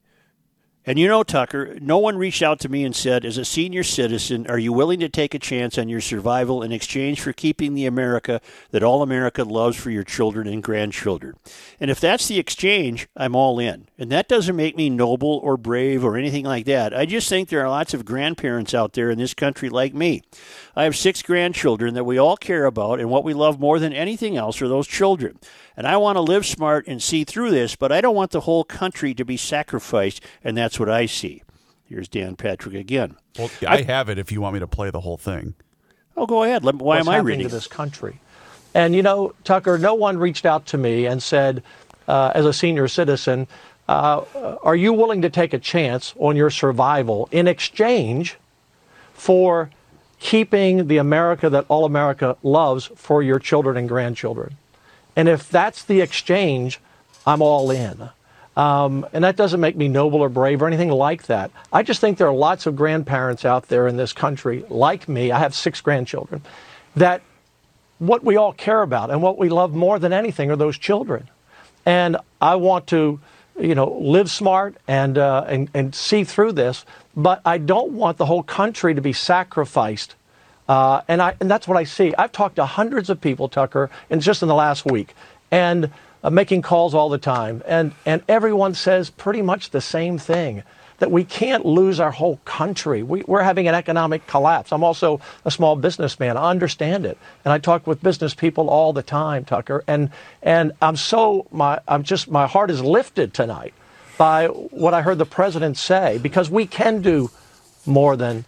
And 0.86 0.98
you 0.98 1.06
know, 1.06 1.22
Tucker, 1.22 1.76
no 1.82 1.98
one 1.98 2.16
reached 2.16 2.42
out 2.42 2.60
to 2.60 2.68
me 2.70 2.82
and 2.82 2.96
said, 2.96 3.24
as 3.24 3.36
a 3.36 3.44
senior 3.44 3.82
citizen, 3.82 4.46
are 4.46 4.58
you 4.58 4.72
willing 4.72 5.00
to 5.00 5.08
take 5.10 5.34
a 5.34 5.38
chance 5.38 5.76
on 5.76 5.90
your 5.90 6.00
survival 6.00 6.62
in 6.62 6.72
exchange 6.72 7.20
for 7.20 7.34
keeping 7.34 7.74
the 7.74 7.84
America 7.84 8.40
that 8.70 8.82
all 8.82 9.02
America 9.02 9.44
loves 9.44 9.76
for 9.76 9.90
your 9.90 10.04
children 10.04 10.46
and 10.46 10.62
grandchildren? 10.62 11.36
And 11.78 11.90
if 11.90 12.00
that's 12.00 12.26
the 12.26 12.38
exchange, 12.38 13.06
I'm 13.14 13.36
all 13.36 13.58
in. 13.58 13.88
And 13.98 14.10
that 14.12 14.28
doesn't 14.28 14.56
make 14.56 14.76
me 14.76 14.88
noble 14.88 15.40
or 15.42 15.58
brave 15.58 16.02
or 16.02 16.16
anything 16.16 16.46
like 16.46 16.64
that. 16.66 16.96
I 16.96 17.04
just 17.04 17.28
think 17.28 17.50
there 17.50 17.62
are 17.62 17.68
lots 17.68 17.92
of 17.92 18.06
grandparents 18.06 18.72
out 18.72 18.94
there 18.94 19.10
in 19.10 19.18
this 19.18 19.34
country 19.34 19.68
like 19.68 19.92
me. 19.92 20.22
I 20.74 20.84
have 20.84 20.96
six 20.96 21.20
grandchildren 21.20 21.92
that 21.94 22.04
we 22.04 22.16
all 22.16 22.36
care 22.38 22.64
about, 22.64 22.98
and 22.98 23.10
what 23.10 23.24
we 23.24 23.34
love 23.34 23.60
more 23.60 23.78
than 23.78 23.92
anything 23.92 24.38
else 24.38 24.62
are 24.62 24.68
those 24.68 24.86
children. 24.86 25.38
And 25.78 25.86
I 25.86 25.96
want 25.96 26.16
to 26.16 26.20
live 26.20 26.44
smart 26.44 26.88
and 26.88 27.00
see 27.00 27.22
through 27.22 27.52
this, 27.52 27.76
but 27.76 27.92
I 27.92 28.00
don't 28.00 28.16
want 28.16 28.32
the 28.32 28.40
whole 28.40 28.64
country 28.64 29.14
to 29.14 29.24
be 29.24 29.36
sacrificed, 29.36 30.20
and 30.42 30.56
that's 30.56 30.80
what 30.80 30.88
I 30.88 31.06
see. 31.06 31.44
Here's 31.84 32.08
Dan 32.08 32.34
Patrick 32.34 32.74
again. 32.74 33.14
Well, 33.38 33.48
I 33.64 33.82
have 33.82 34.08
it 34.08 34.18
if 34.18 34.32
you 34.32 34.40
want 34.40 34.54
me 34.54 34.60
to 34.60 34.66
play 34.66 34.90
the 34.90 35.02
whole 35.02 35.16
thing. 35.16 35.54
Oh, 36.16 36.26
go 36.26 36.42
ahead. 36.42 36.64
Let, 36.64 36.74
why 36.74 36.96
what's 36.96 37.06
am 37.06 37.12
I 37.12 37.16
happening 37.18 37.38
reading? 37.38 37.48
to 37.48 37.54
this 37.54 37.68
country. 37.68 38.18
And 38.74 38.92
you 38.92 39.04
know, 39.04 39.36
Tucker, 39.44 39.78
no 39.78 39.94
one 39.94 40.18
reached 40.18 40.44
out 40.44 40.66
to 40.66 40.78
me 40.78 41.06
and 41.06 41.22
said, 41.22 41.62
uh, 42.08 42.32
as 42.34 42.44
a 42.44 42.52
senior 42.52 42.88
citizen, 42.88 43.46
uh, 43.88 44.22
are 44.64 44.74
you 44.74 44.92
willing 44.92 45.22
to 45.22 45.30
take 45.30 45.52
a 45.52 45.58
chance 45.58 46.12
on 46.18 46.34
your 46.34 46.50
survival 46.50 47.28
in 47.30 47.46
exchange 47.46 48.36
for 49.14 49.70
keeping 50.18 50.88
the 50.88 50.96
America 50.96 51.48
that 51.48 51.66
all 51.68 51.84
America 51.84 52.36
loves 52.42 52.90
for 52.96 53.22
your 53.22 53.38
children 53.38 53.76
and 53.76 53.88
grandchildren. 53.88 54.56
And 55.18 55.28
if 55.28 55.50
that's 55.50 55.82
the 55.82 56.00
exchange, 56.00 56.78
I'm 57.26 57.42
all 57.42 57.72
in. 57.72 58.08
Um, 58.56 59.04
and 59.12 59.24
that 59.24 59.34
doesn't 59.34 59.60
make 59.60 59.74
me 59.74 59.88
noble 59.88 60.20
or 60.20 60.28
brave 60.28 60.62
or 60.62 60.68
anything 60.68 60.92
like 60.92 61.24
that. 61.24 61.50
I 61.72 61.82
just 61.82 62.00
think 62.00 62.18
there 62.18 62.28
are 62.28 62.32
lots 62.32 62.66
of 62.66 62.76
grandparents 62.76 63.44
out 63.44 63.66
there 63.66 63.88
in 63.88 63.96
this 63.96 64.12
country, 64.12 64.64
like 64.68 65.08
me, 65.08 65.32
I 65.32 65.40
have 65.40 65.56
six 65.56 65.80
grandchildren, 65.80 66.42
that 66.94 67.22
what 67.98 68.22
we 68.22 68.36
all 68.36 68.52
care 68.52 68.80
about 68.80 69.10
and 69.10 69.20
what 69.20 69.38
we 69.38 69.48
love 69.48 69.74
more 69.74 69.98
than 69.98 70.12
anything 70.12 70.52
are 70.52 70.56
those 70.56 70.78
children. 70.78 71.28
And 71.84 72.16
I 72.40 72.54
want 72.54 72.86
to, 72.88 73.18
you 73.58 73.74
know, 73.74 73.98
live 74.00 74.30
smart 74.30 74.76
and, 74.86 75.18
uh, 75.18 75.46
and, 75.48 75.68
and 75.74 75.96
see 75.96 76.22
through 76.22 76.52
this, 76.52 76.84
but 77.16 77.42
I 77.44 77.58
don't 77.58 77.90
want 77.90 78.18
the 78.18 78.26
whole 78.26 78.44
country 78.44 78.94
to 78.94 79.00
be 79.00 79.12
sacrificed. 79.12 80.14
Uh, 80.68 81.00
and, 81.08 81.22
I, 81.22 81.34
and 81.40 81.50
that's 81.50 81.66
what 81.66 81.78
I 81.78 81.84
see. 81.84 82.14
I've 82.16 82.32
talked 82.32 82.56
to 82.56 82.66
hundreds 82.66 83.08
of 83.10 83.20
people, 83.20 83.48
Tucker, 83.48 83.90
and 84.10 84.20
just 84.20 84.42
in 84.42 84.48
the 84.48 84.54
last 84.54 84.84
week. 84.84 85.14
And 85.50 85.90
uh, 86.22 86.30
making 86.30 86.62
calls 86.62 86.94
all 86.94 87.08
the 87.08 87.18
time, 87.18 87.62
and, 87.66 87.92
and 88.04 88.22
everyone 88.28 88.74
says 88.74 89.08
pretty 89.08 89.40
much 89.40 89.70
the 89.70 89.80
same 89.80 90.18
thing 90.18 90.62
that 90.98 91.10
we 91.10 91.24
can't 91.24 91.64
lose 91.64 92.00
our 92.00 92.10
whole 92.10 92.38
country. 92.44 93.02
We, 93.02 93.22
are 93.28 93.42
having 93.42 93.68
an 93.68 93.74
economic 93.74 94.26
collapse. 94.26 94.72
I'm 94.72 94.82
also 94.82 95.20
a 95.44 95.50
small 95.50 95.76
businessman. 95.76 96.36
I 96.36 96.50
understand 96.50 97.06
it, 97.06 97.18
and 97.44 97.52
I 97.52 97.58
talk 97.58 97.86
with 97.86 98.02
business 98.02 98.34
people 98.34 98.68
all 98.68 98.92
the 98.92 99.02
time, 99.02 99.44
Tucker. 99.44 99.84
And 99.86 100.10
and 100.42 100.72
I'm 100.82 100.96
so 100.96 101.46
my 101.50 101.80
I'm 101.86 102.02
just 102.02 102.28
my 102.28 102.46
heart 102.46 102.70
is 102.70 102.82
lifted 102.82 103.32
tonight 103.32 103.74
by 104.16 104.46
what 104.48 104.94
I 104.94 105.02
heard 105.02 105.18
the 105.18 105.26
president 105.26 105.76
say 105.76 106.18
because 106.18 106.50
we 106.50 106.66
can 106.66 107.00
do 107.00 107.30
more 107.86 108.16
than 108.16 108.44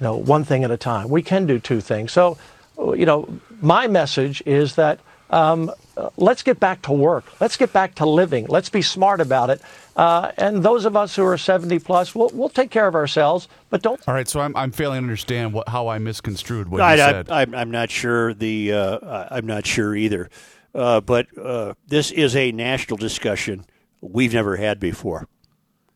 you 0.00 0.04
know 0.04 0.16
one 0.16 0.44
thing 0.44 0.64
at 0.64 0.70
a 0.70 0.76
time. 0.76 1.08
We 1.08 1.22
can 1.22 1.46
do 1.46 1.58
two 1.58 1.80
things. 1.80 2.12
So 2.12 2.38
you 2.78 3.06
know 3.06 3.28
my 3.60 3.86
message 3.86 4.42
is 4.46 4.74
that 4.76 5.00
um, 5.30 5.70
let's 6.16 6.42
get 6.42 6.58
back 6.58 6.82
to 6.82 6.92
work. 6.92 7.24
Let's 7.40 7.56
get 7.56 7.72
back 7.72 7.94
to 7.96 8.06
living. 8.06 8.46
Let's 8.48 8.68
be 8.68 8.82
smart 8.82 9.20
about 9.20 9.50
it. 9.50 9.60
Uh, 9.96 10.32
and 10.36 10.62
those 10.62 10.84
of 10.84 10.96
us 10.96 11.14
who 11.14 11.24
are 11.24 11.36
70 11.36 11.78
plus, 11.80 12.14
we'll, 12.14 12.30
we'll 12.32 12.48
take 12.48 12.70
care 12.70 12.86
of 12.86 12.94
ourselves, 12.94 13.48
but 13.68 13.82
don't. 13.82 14.00
All 14.08 14.14
right, 14.14 14.28
so 14.28 14.40
I'm, 14.40 14.56
I'm 14.56 14.72
failing 14.72 15.00
to 15.00 15.04
understand 15.04 15.52
what, 15.52 15.68
how 15.68 15.88
I 15.88 15.98
misconstrued 15.98 16.68
what 16.68 16.80
I, 16.80 16.92
you 16.92 16.98
said. 16.98 17.30
I, 17.30 17.42
am 17.42 17.70
not 17.70 17.90
sure 17.90 18.34
the 18.34 18.72
uh, 18.72 19.28
I'm 19.30 19.46
not 19.46 19.66
sure 19.66 19.94
either, 19.94 20.30
uh, 20.74 21.00
but 21.00 21.26
uh, 21.38 21.74
this 21.86 22.10
is 22.10 22.34
a 22.34 22.50
national 22.52 22.96
discussion 22.96 23.66
we've 24.00 24.32
never 24.32 24.56
had 24.56 24.80
before. 24.80 25.28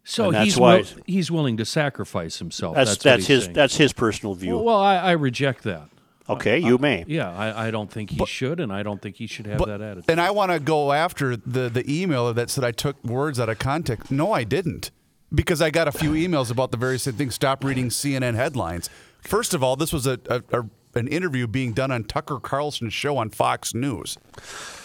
So 0.04 0.30
he's 0.30 0.56
why 0.58 0.84
he's 1.06 1.30
willing 1.30 1.56
to 1.56 1.64
sacrifice 1.64 2.38
himself. 2.38 2.74
That's 2.76 2.90
that's, 2.90 3.02
that's 3.02 3.26
his 3.26 3.42
saying. 3.44 3.54
that's 3.54 3.76
his 3.76 3.92
personal 3.92 4.34
view. 4.34 4.58
Well, 4.58 4.76
I, 4.76 4.96
I 4.96 5.12
reject 5.12 5.64
that. 5.64 5.88
Okay, 6.28 6.58
you 6.58 6.78
may. 6.78 7.04
Yeah, 7.06 7.30
I, 7.30 7.66
I 7.66 7.70
don't 7.70 7.90
think 7.90 8.10
he 8.10 8.16
But- 8.16 8.28
should, 8.28 8.58
and 8.60 8.72
I 8.72 8.82
don't 8.82 9.00
think 9.02 9.16
he 9.16 9.26
should 9.26 9.46
have 9.46 9.58
But- 9.58 9.68
that 9.68 9.80
attitude. 9.82 10.04
And 10.10 10.20
I 10.20 10.30
want 10.30 10.52
to 10.52 10.58
go 10.60 10.92
after 10.92 11.36
the 11.36 11.68
the 11.68 11.84
email 11.90 12.32
that 12.32 12.50
said 12.50 12.64
I 12.64 12.70
took 12.70 13.02
words 13.04 13.38
out 13.40 13.48
of 13.48 13.58
context. 13.58 14.10
No, 14.10 14.32
I 14.32 14.44
didn't, 14.44 14.90
because 15.34 15.60
I 15.62 15.70
got 15.70 15.88
a 15.88 15.92
few 15.92 16.12
emails 16.12 16.50
about 16.50 16.70
the 16.70 16.76
very 16.78 16.98
same 16.98 17.14
thing. 17.14 17.30
Stop 17.30 17.64
reading 17.64 17.88
CNN 17.88 18.34
headlines. 18.34 18.88
First 19.20 19.54
of 19.54 19.62
all, 19.62 19.74
this 19.76 19.92
was 19.92 20.06
a, 20.06 20.18
a, 20.28 20.42
a 20.60 20.64
an 20.96 21.08
interview 21.08 21.46
being 21.46 21.72
done 21.72 21.90
on 21.90 22.04
Tucker 22.04 22.38
Carlson's 22.40 22.92
show 22.94 23.16
on 23.16 23.30
Fox 23.30 23.74
News. 23.74 24.16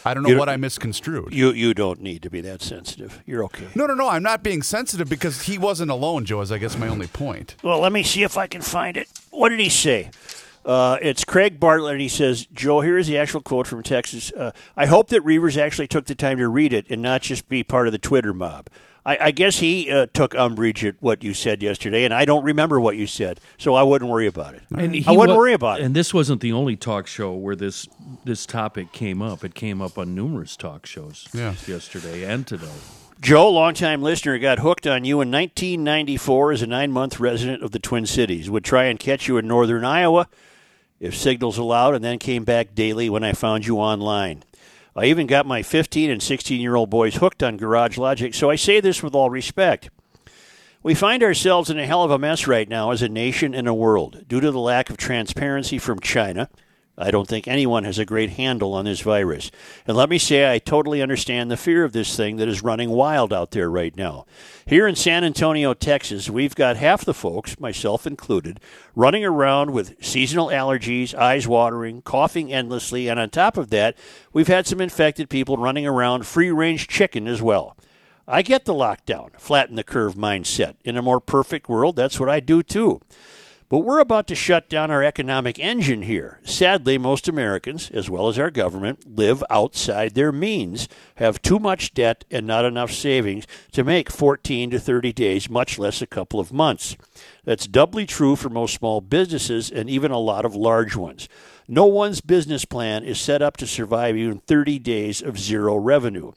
I 0.06 0.13
don't 0.13 0.24
know 0.24 0.30
You- 0.30 0.38
what 0.38 0.50
I 0.50 0.58
misconstrued. 0.58 1.34
You 1.34 1.52
you 1.52 1.74
don't 1.74 2.02
need 2.02 2.22
to 2.24 2.30
be 2.30 2.41
that 2.41 2.62
sensitive. 2.62 3.22
You're 3.26 3.43
okay. 3.45 3.67
no, 3.76 3.86
no, 3.86 3.93
no. 3.93 4.08
I'm 4.10 4.24
not 4.24 4.43
being 4.43 4.62
sensitive 4.62 5.10
because 5.10 5.43
he 5.43 5.58
wasn't 5.58 5.91
alone, 5.91 6.26
Joe. 6.26 6.41
Is 6.41 6.52
I 6.52 6.58
guess 6.58 6.78
my 6.78 6.88
only 6.88 7.08
point. 7.08 7.56
Well, 7.63 7.80
let 7.80 7.91
me 7.91 8.04
see 8.04 8.24
if 8.24 8.38
I 8.38 8.48
can 8.48 8.62
find 8.62 8.98
it. 8.98 9.08
What 9.32 9.50
did 9.50 9.60
he 9.60 9.69
say? 9.69 10.12
Uh, 10.65 10.98
it's 11.02 11.24
Craig 11.24 11.60
Bartlett, 11.60 11.93
and 11.93 12.02
he 12.02 12.10
says, 12.10 12.45
Joe, 12.54 12.82
here 12.82 12.98
is 12.98 13.08
the 13.08 13.17
actual 13.17 13.41
quote 13.41 13.65
from 13.65 13.82
Texas. 13.82 14.32
Uh, 14.34 14.52
I 14.76 14.86
hope 14.88 15.08
that 15.08 15.24
Reavers 15.24 15.58
actually 15.58 15.88
took 15.88 16.06
the 16.06 16.15
time 16.15 16.38
to 16.38 16.48
read 16.50 16.74
it 16.74 16.86
and 16.89 17.02
not 17.02 17.22
just 17.22 17.48
be 17.48 17.63
part 17.63 17.88
of 17.88 17.93
the 17.93 17.98
Twitter 17.98 18.34
mob. 18.34 18.67
I, 19.10 19.17
I 19.28 19.32
guess 19.32 19.58
he 19.58 19.89
uh, 19.89 20.06
took 20.13 20.36
umbrage 20.36 20.86
at 20.86 20.95
what 21.00 21.24
you 21.24 21.34
said 21.34 21.63
yesterday, 21.63 22.06
and 22.06 22.13
I 22.13 22.26
don't 22.26 22.43
remember 22.43 22.80
what 22.80 22.95
you 22.95 23.08
said, 23.08 23.39
so 23.58 23.74
I 23.74 23.82
wouldn't 23.82 24.10
worry 24.12 24.28
about 24.28 24.54
it. 24.54 24.62
And 24.69 25.04
I 25.08 25.12
wouldn't 25.12 25.36
wa- 25.36 25.38
worry 25.38 25.54
about 25.54 25.80
it. 25.80 25.84
And 25.86 25.95
this 25.95 26.13
wasn't 26.13 26.41
the 26.41 26.52
only 26.54 26.76
talk 26.76 27.08
show 27.08 27.34
where 27.34 27.56
this 27.56 27.88
this 28.24 28.45
topic 28.45 28.91
came 28.91 29.22
up. 29.22 29.43
It 29.43 29.56
came 29.56 29.82
up 29.82 29.98
on 29.98 30.13
numerous 30.13 30.56
talk 30.56 30.86
shows 30.86 31.28
Yeah. 31.34 31.56
yesterday 31.67 32.24
and 32.24 32.45
today. 32.45 32.67
Joe, 33.19 33.50
longtime 33.50 34.02
listener, 34.04 34.38
got 34.38 34.60
hooked 34.60 34.86
on 34.86 35.04
you 35.06 35.22
in 35.22 35.32
1994 35.32 36.52
as 36.54 36.62
a 36.62 36.67
nine 36.67 36.91
month 36.91 37.19
resident 37.19 37.63
of 37.63 37.72
the 37.72 37.80
Twin 37.80 38.06
Cities. 38.06 38.50
Would 38.50 38.63
try 38.63 38.84
and 38.86 39.00
catch 39.00 39.28
you 39.28 39.38
in 39.38 39.48
northern 39.48 39.84
Iowa 39.86 40.28
if 41.00 41.17
signals 41.17 41.58
allowed, 41.58 41.95
and 41.95 42.04
then 42.04 42.19
came 42.19 42.43
back 42.43 42.76
daily 42.76 43.10
when 43.10 43.24
I 43.24 43.34
found 43.34 43.65
you 43.65 43.78
online. 43.78 44.43
I 44.95 45.06
even 45.06 45.28
got 45.28 45.45
my 45.45 45.62
15 45.62 46.10
and 46.10 46.21
16 46.21 46.60
year 46.60 46.75
old 46.75 46.89
boys 46.89 47.15
hooked 47.15 47.43
on 47.43 47.58
Garage 47.58 47.97
Logic, 47.97 48.34
so 48.34 48.49
I 48.49 48.56
say 48.56 48.80
this 48.80 49.04
with 49.04 49.15
all 49.15 49.30
respect. 49.30 49.89
We 50.82 50.95
find 50.95 51.21
ourselves 51.21 51.69
in 51.69 51.78
a 51.78 51.86
hell 51.86 52.04
of 52.04 52.12
a 52.12 52.17
mess 52.17 52.47
right 52.47 52.67
now 52.67 52.91
as 52.91 53.02
a 53.02 53.10
nation 53.10 53.54
and 53.54 53.67
a 53.67 53.73
world 53.73 54.25
due 54.28 54.39
to 54.39 54.52
the 54.52 54.60
lack 54.60 54.89
of 54.89 54.97
transparency 54.97 55.78
from 55.78 55.99
China. 55.99 56.49
I 57.02 57.12
don't 57.12 57.30
think 57.30 57.48
anyone 57.48 57.86
has 57.86 57.98
a 57.98 58.06
great 58.06 58.32
handle 58.32 58.74
on 58.74 58.84
this 58.84 59.00
virus. 59.00 59.52
And 59.88 59.96
let 59.96 60.10
me 60.10 60.18
say, 60.18 60.52
I 60.52 60.60
totally 60.60 61.02
understand 61.02 61.50
the 61.50 61.56
fear 61.56 61.86
of 61.86 61.94
this 61.94 62.18
thing 62.18 62.36
that 62.38 62.50
is 62.50 62.62
running 62.62 62.90
wild 62.90 63.32
out 63.32 63.52
there 63.52 63.70
right 63.70 63.96
now. 63.96 64.26
Here 64.66 64.86
in 64.86 64.96
San 64.96 65.24
Antonio, 65.24 65.74
Texas, 65.74 66.30
we've 66.30 66.56
got 66.56 66.76
half 66.76 67.06
the 67.06 67.14
folks, 67.14 67.58
myself 67.58 68.06
included, 68.06 68.60
running 68.96 69.24
around 69.24 69.72
with 69.72 69.96
seasonal 70.04 70.48
allergies, 70.48 71.16
eyes 71.16 71.48
watering, 71.48 72.02
coughing 72.02 72.52
endlessly, 72.52 73.08
and 73.08 73.18
on 73.18 73.30
top 73.30 73.56
of 73.56 73.70
that, 73.70 73.98
we've 74.34 74.50
had 74.50 74.68
some 74.68 74.82
infected 74.82 75.30
people 75.30 75.56
running 75.56 75.88
around 75.88 76.28
free 76.28 76.52
range 76.52 76.90
chicken 76.90 77.28
as 77.28 77.42
well. 77.42 77.78
I 78.28 78.42
get 78.42 78.66
the 78.66 78.74
lockdown, 78.74 79.40
flatten 79.40 79.76
the 79.76 79.84
curve 79.84 80.16
mindset. 80.16 80.76
In 80.84 80.98
a 80.98 81.02
more 81.02 81.20
perfect 81.20 81.70
world, 81.70 81.96
that's 81.96 82.20
what 82.20 82.30
I 82.30 82.42
do 82.42 82.62
too. 82.62 83.02
But 83.70 83.80
we're 83.80 84.00
about 84.00 84.26
to 84.28 84.36
shut 84.36 84.68
down 84.68 84.90
our 84.90 85.04
economic 85.04 85.60
engine 85.60 86.02
here. 86.02 86.40
Sadly, 86.44 86.98
most 86.98 87.28
Americans, 87.28 87.92
as 87.92 88.10
well 88.10 88.28
as 88.28 88.40
our 88.40 88.50
government, 88.50 89.16
live 89.16 89.44
outside 89.48 90.16
their 90.16 90.32
means, 90.32 90.88
have 91.18 91.40
too 91.40 91.60
much 91.60 91.94
debt 91.94 92.26
and 92.32 92.48
not 92.48 92.66
enough 92.66 92.92
savings 92.92 93.46
to 93.74 93.84
make 93.84 94.10
14 94.10 94.72
to 94.72 94.80
30 94.80 95.14
days, 95.14 95.52
much 95.52 95.78
less 95.78 96.02
a 96.02 96.08
couple 96.08 96.40
of 96.40 96.52
months. 96.52 96.98
That's 97.44 97.68
doubly 97.68 98.08
true 98.08 98.36
for 98.36 98.50
most 98.50 98.74
small 98.74 99.02
businesses 99.02 99.70
and 99.70 99.88
even 99.88 100.10
a 100.10 100.18
lot 100.18 100.46
of 100.46 100.56
large 100.56 100.96
ones. 100.96 101.30
No 101.68 101.86
one's 101.86 102.22
business 102.22 102.66
plan 102.66 103.04
is 103.04 103.20
set 103.20 103.44
up 103.44 103.56
to 103.58 103.68
survive 103.68 104.18
even 104.18 104.40
30 104.40 104.80
days 104.80 105.22
of 105.22 105.38
zero 105.38 105.76
revenue. 105.76 106.32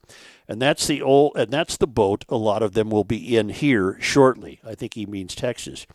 And 0.47 0.61
that's 0.61 0.87
the 0.87 1.01
old 1.01 1.33
and 1.35 1.51
that's 1.51 1.79
the 1.79 1.87
boat 1.87 2.27
a 2.29 2.37
lot 2.37 2.63
of 2.63 2.75
them 2.75 2.91
will 2.91 3.05
be 3.05 3.39
in 3.39 3.49
here 3.49 3.97
shortly. 4.01 4.61
I 4.63 4.75
think 4.75 4.93
he 4.93 5.07
means 5.07 5.35
Texas. 5.35 5.87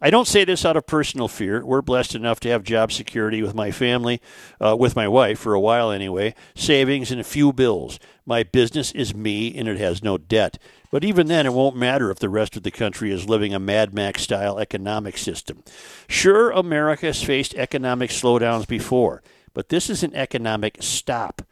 I 0.00 0.10
don't 0.10 0.28
say 0.28 0.44
this 0.44 0.64
out 0.64 0.76
of 0.76 0.86
personal 0.86 1.26
fear. 1.26 1.64
We're 1.64 1.82
blessed 1.82 2.14
enough 2.14 2.38
to 2.40 2.48
have 2.50 2.62
job 2.62 2.92
security 2.92 3.42
with 3.42 3.54
my 3.54 3.72
family, 3.72 4.20
uh, 4.60 4.76
with 4.78 4.94
my 4.94 5.08
wife 5.08 5.40
for 5.40 5.54
a 5.54 5.60
while 5.60 5.90
anyway, 5.90 6.34
savings 6.54 7.10
and 7.10 7.20
a 7.20 7.24
few 7.24 7.52
bills. 7.52 7.98
My 8.24 8.44
business 8.44 8.92
is 8.92 9.12
me 9.12 9.56
and 9.56 9.66
it 9.66 9.78
has 9.78 10.02
no 10.02 10.16
debt. 10.16 10.58
But 10.92 11.02
even 11.02 11.26
then, 11.26 11.46
it 11.46 11.52
won't 11.52 11.76
matter 11.76 12.10
if 12.10 12.20
the 12.20 12.28
rest 12.28 12.56
of 12.56 12.62
the 12.62 12.70
country 12.70 13.10
is 13.10 13.28
living 13.28 13.52
a 13.52 13.58
Mad 13.58 13.92
Max 13.92 14.22
style 14.22 14.58
economic 14.58 15.18
system. 15.18 15.64
Sure, 16.08 16.50
America 16.50 17.06
has 17.06 17.22
faced 17.22 17.54
economic 17.54 18.10
slowdowns 18.10 18.68
before, 18.68 19.22
but 19.52 19.68
this 19.68 19.90
is 19.90 20.02
an 20.04 20.14
economic 20.14 20.78
stop. 20.80 21.42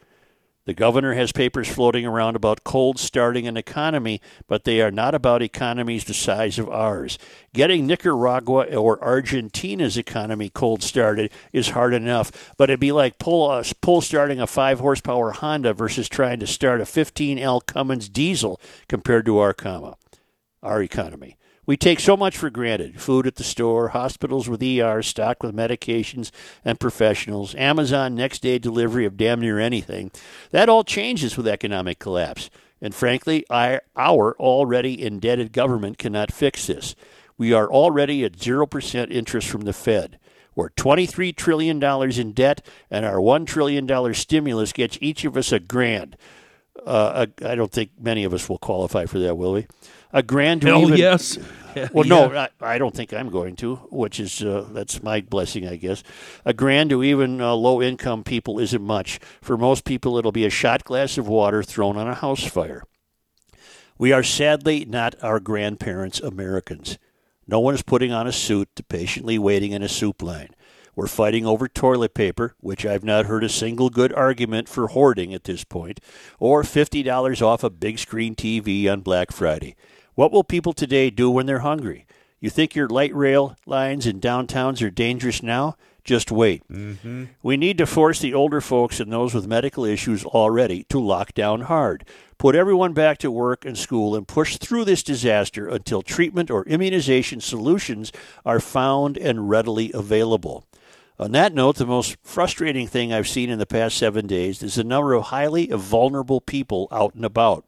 The 0.67 0.75
governor 0.75 1.15
has 1.15 1.31
papers 1.31 1.69
floating 1.69 2.05
around 2.05 2.35
about 2.35 2.65
cold 2.65 2.99
starting 2.99 3.47
an 3.47 3.57
economy, 3.57 4.21
but 4.49 4.65
they 4.65 4.83
are 4.83 4.91
not 4.91 5.15
about 5.15 5.41
economies 5.41 6.05
the 6.05 6.13
size 6.13 6.59
of 6.59 6.69
ours. 6.69 7.19
Getting 7.55 7.87
Nicaragua 7.87 8.65
or 8.77 9.03
Argentina's 9.03 9.97
economy 9.97 10.49
cold 10.49 10.83
started 10.83 11.31
is 11.53 11.71
hard 11.71 11.95
enough, 11.95 12.53
but 12.57 12.69
it'd 12.69 12.81
be 12.81 12.91
like 12.91 13.21
pull, 13.21 13.49
uh, 13.49 13.63
pull 13.81 14.01
starting 14.01 14.41
a 14.41 14.47
5 14.49 14.81
horsepower 14.81 15.31
Honda 15.31 15.73
versus 15.73 16.09
trying 16.09 16.41
to 16.41 16.49
start 16.49 16.81
a 16.81 16.85
15L 16.85 17.65
Cummins 17.65 18.09
diesel 18.09 18.61
compared 18.89 19.25
to 19.27 19.39
our 19.39 19.55
comma, 19.55 19.97
our 20.65 20.83
economy. 20.83 21.37
We 21.67 21.77
take 21.77 21.99
so 21.99 22.17
much 22.17 22.39
for 22.39 22.49
granted 22.49 23.01
food 23.01 23.27
at 23.27 23.35
the 23.35 23.45
store, 23.45 23.89
hospitals 23.89 24.49
with 24.49 24.63
ERs 24.63 25.09
stocked 25.09 25.43
with 25.43 25.55
medications 25.55 26.31
and 26.65 26.79
professionals, 26.79 27.57
Amazon 27.57 28.15
next 28.15 28.43
day 28.43 28.61
delivery 28.61 29.05
of 29.05 29.17
damn 29.17 29.41
near 29.41 29.59
anything. 29.59 30.13
That 30.53 30.69
all 30.69 30.85
changes 30.85 31.37
with 31.37 31.49
economic 31.49 31.99
collapse. 31.99 32.51
And 32.81 32.95
frankly, 32.95 33.45
our, 33.51 33.83
already 34.39 35.03
indebted 35.03 35.53
government 35.53 35.99
cannot 35.99 36.31
fix 36.31 36.69
this. 36.69 36.95
We 37.37 37.53
are 37.53 37.69
already 37.69 38.25
at 38.25 38.35
0% 38.35 39.11
interest 39.11 39.49
from 39.49 39.63
the 39.63 39.73
Fed. 39.73 40.21
We're 40.55 40.71
$23 40.71 41.35
trillion 41.35 41.83
in 41.83 42.33
debt, 42.33 42.65
and 42.91 43.05
our 43.05 43.17
$1 43.17 43.47
trillion 43.47 44.15
stimulus 44.15 44.73
gets 44.73 44.99
each 45.01 45.25
of 45.25 45.37
us 45.37 45.53
a 45.53 45.59
grand 45.59 46.17
Uh, 46.87 47.27
I 47.45 47.55
don't 47.55 47.73
think 47.73 47.91
many 47.99 48.25
of 48.25 48.33
us 48.33 48.49
will 48.49 48.59
qualify 48.59 49.07
for 49.07 49.19
that, 49.19 49.37
will 49.37 49.55
we? 49.55 49.67
A 50.17 50.23
grand 50.23 50.63
to 50.63 50.69
Hell 50.69 50.81
even, 50.87 50.97
yes. 50.97 51.39
Well, 51.93 52.09
no, 52.09 52.35
I, 52.35 52.49
I 52.63 52.79
don't 52.79 52.95
think 52.95 53.13
I'm 53.13 53.29
going 53.29 53.55
to, 53.57 53.77
which 53.91 54.19
is 54.19 54.43
uh, 54.43 54.67
that's 54.71 55.03
my 55.03 55.21
blessing, 55.21 55.69
I 55.69 55.77
guess. 55.77 56.03
A 56.47 56.55
grand 56.55 56.89
to 56.89 57.05
even 57.05 57.39
uh, 57.39 57.53
low 57.53 57.83
income 57.83 58.25
people 58.25 58.59
isn't 58.59 58.81
much. 58.81 59.21
For 59.43 59.59
most 59.59 59.85
people, 59.85 60.17
it'll 60.17 60.33
be 60.33 60.47
a 60.47 60.51
shot 60.51 60.85
glass 60.85 61.19
of 61.19 61.29
water 61.29 61.63
thrown 61.63 61.99
on 61.99 62.09
a 62.09 62.15
house 62.15 62.45
fire. 62.45 62.83
We 63.99 64.11
are 64.11 64.23
sadly 64.23 64.87
not 64.87 65.17
our 65.23 65.39
grandparents' 65.39 66.21
Americans. 66.21 66.97
No 67.47 67.61
one 67.61 67.75
is 67.75 67.83
putting 67.83 68.11
on 68.11 68.27
a 68.27 68.33
suit 68.33 68.71
to 68.77 68.83
patiently 68.83 69.39
waiting 69.39 69.73
in 69.73 69.83
a 69.83 69.89
soup 69.89 70.23
line. 70.23 70.55
We're 70.95 71.09
fighting 71.09 71.45
over 71.45 71.69
toilet 71.69 72.15
paper, 72.15 72.55
which 72.61 72.87
I've 72.87 73.05
not 73.05 73.27
heard 73.27 73.45
a 73.45 73.51
single 73.51 73.91
good 73.91 74.15
argument 74.15 74.67
for 74.67 74.89
hoarding 74.89 75.35
at 75.35 75.45
this 75.45 75.63
point, 75.63 76.01
or 76.39 76.63
$50 76.63 77.43
off 77.43 77.63
a 77.63 77.69
big 77.69 77.99
screen 77.99 78.35
TV 78.35 78.91
on 78.91 79.03
Black 79.03 79.31
Friday. 79.31 79.77
What 80.17 80.33
will 80.33 80.45
people 80.45 80.73
today 80.73 81.11
do 81.11 81.31
when 81.31 81.45
they're 81.45 81.59
hungry? 81.59 82.07
You 82.41 82.49
think 82.49 82.75
your 82.75 82.89
light 82.89 83.15
rail 83.15 83.55
lines 83.67 84.07
in 84.07 84.19
downtowns 84.19 84.83
are 84.83 84.91
dangerous 84.91 85.43
now? 85.43 85.77
Just 86.05 86.33
wait. 86.33 86.67
Mm-hmm. 86.71 87.25
We 87.43 87.59
need 87.59 87.77
to 87.77 87.87
force 87.87 88.19
the 88.21 88.33
older 88.33 88.63
folks 88.63 88.99
and 88.99 89.13
those 89.13 89.35
with 89.35 89.47
medical 89.47 89.85
issues 89.85 90.25
already 90.25 90.85
to 90.85 90.99
lock 90.99 91.35
down 91.35 91.63
hard. 91.63 92.07
Put 92.39 92.55
everyone 92.55 92.95
back 92.95 93.19
to 93.19 93.31
work 93.31 93.67
and 93.67 93.77
school 93.77 94.17
and 94.17 94.27
push 94.27 94.57
through 94.57 94.87
this 94.87 95.03
disaster 95.03 95.69
until 95.69 96.01
treatment 96.01 96.51
or 96.51 96.65
immunization 96.65 97.43
solutions 97.43 98.11
are 98.47 98.61
found 98.61 99.19
and 99.19 99.51
readily 99.51 99.91
available. 99.93 100.65
On 101.19 101.33
that 101.33 101.53
note, 101.53 101.77
the 101.77 101.85
most 101.85 102.17
frustrating 102.23 102.87
thing 102.87 103.13
I've 103.13 103.29
seen 103.29 103.51
in 103.51 103.59
the 103.59 103.67
past 103.67 103.99
seven 103.99 104.27
days 104.27 104.63
is 104.63 104.77
the 104.77 104.85
number 104.85 105.13
of 105.13 105.25
highly 105.25 105.67
vulnerable 105.67 106.41
people 106.41 106.89
out 106.91 107.15
and 107.15 107.25
about. 107.25 107.67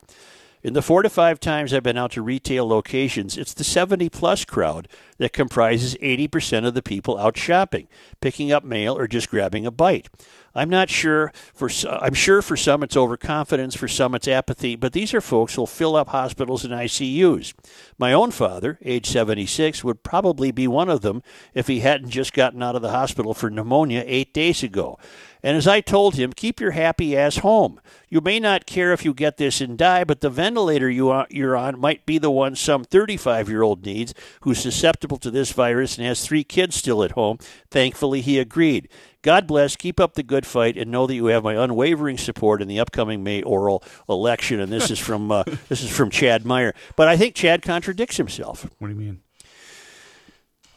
In 0.61 0.73
the 0.73 0.83
four 0.83 1.03
to 1.03 1.09
five 1.09 1.38
times 1.38 1.73
I've 1.73 1.85
been 1.85 1.97
out 1.97 2.12
to 2.12 2.23
retail 2.23 2.66
locations, 2.66 3.38
it's 3.38 3.55
the 3.55 3.62
70 3.62 4.09
plus 4.09 4.44
crowd 4.44 4.88
that 5.18 5.33
comprises 5.33 5.94
80% 6.03 6.66
of 6.66 6.75
the 6.75 6.83
people 6.83 7.16
out 7.16 7.37
shopping, 7.37 7.87
picking 8.21 8.51
up 8.51 8.64
mail, 8.64 8.99
or 8.99 9.07
just 9.07 9.31
grabbing 9.31 9.66
a 9.66 9.71
bite. 9.71 10.09
I'm 10.55 10.68
not 10.68 10.90
sure 10.90 11.33
for 11.55 11.71
I'm 11.88 12.14
sure 12.14 12.42
for 12.42 12.57
some 12.57 12.83
it's 12.83 12.97
overconfidence, 12.97 13.77
for 13.77 13.87
some 13.87 14.14
it's 14.16 14.27
apathy, 14.27 14.75
but 14.75 14.92
these 14.92 15.14
are 15.14 15.21
folks 15.21 15.55
who'll 15.55 15.68
fill 15.68 15.94
up 15.94 16.09
hospitals 16.09 16.64
and 16.64 16.75
ICUs. 16.75 17.55
My 17.97 18.12
own 18.12 18.33
father, 18.33 18.79
age 18.85 19.07
76, 19.07 19.85
would 19.85 20.03
probably 20.03 20.51
be 20.51 20.66
one 20.66 20.88
of 20.88 21.03
them 21.03 21.23
if 21.55 21.68
he 21.68 21.81
hadn't 21.81 22.11
just 22.11 22.33
gotten 22.33 22.62
out 22.62 22.75
of 22.75 22.83
the 22.83 22.90
hospital 22.90 23.35
for 23.35 23.51
pneumonia 23.51 24.03
8 24.05 24.35
days 24.35 24.64
ago. 24.64 24.99
And 25.42 25.57
as 25.57 25.66
I 25.66 25.81
told 25.81 26.16
him, 26.16 26.33
keep 26.33 26.61
your 26.61 26.72
happy 26.72 27.16
ass 27.16 27.38
home. 27.38 27.81
You 28.09 28.20
may 28.20 28.40
not 28.40 28.66
care 28.66 28.92
if 28.92 29.05
you 29.05 29.14
get 29.14 29.37
this 29.37 29.61
and 29.61 29.79
die, 29.79 30.05
but 30.05 30.20
the 30.20 30.31
ventilator 30.31 30.90
you 30.90 31.11
are, 31.11 31.27
you're 31.31 31.57
on 31.57 31.79
might 31.79 32.07
be 32.07 32.18
the 32.18 32.31
one 32.31 32.57
some 32.57 32.85
35 32.85 33.48
year 33.48 33.62
old 33.62 33.85
needs 33.85 34.14
who's 34.42 34.59
susceptible 34.61 35.18
to 35.18 35.31
this 35.31 35.53
virus 35.53 35.96
and 35.96 36.07
has 36.07 36.24
three 36.24 36.44
kids 36.44 36.77
still 36.77 37.03
at 37.05 37.12
home. 37.12 37.38
Thankfully, 37.70 38.20
he 38.20 38.38
agreed. 38.38 38.88
God 39.22 39.46
bless, 39.46 39.77
keep 39.77 39.98
up 39.98 40.14
the 40.14 40.22
good 40.22 40.46
fight, 40.46 40.77
and 40.77 40.90
know 40.90 41.07
that 41.07 41.14
you 41.14 41.27
have 41.27 41.42
my 41.42 41.55
unwavering 41.55 42.18
support 42.18 42.62
in 42.62 42.68
the 42.68 42.79
upcoming 42.79 43.22
May 43.24 43.42
oral 43.42 43.83
election. 44.09 44.61
And 44.61 44.72
this 44.72 44.90
is 44.90 44.98
from 44.98 45.31
uh, 45.31 45.42
this 45.68 45.83
is 45.83 45.94
from 45.94 46.11
Chad 46.11 46.44
Meyer. 46.44 46.74
But 46.96 47.09
I 47.09 47.16
think 47.16 47.35
Chad 47.35 47.62
contradicts 47.62 48.16
himself. 48.16 48.70
What 48.79 48.88
do 48.88 48.94
you 48.94 49.01
mean? 49.01 49.20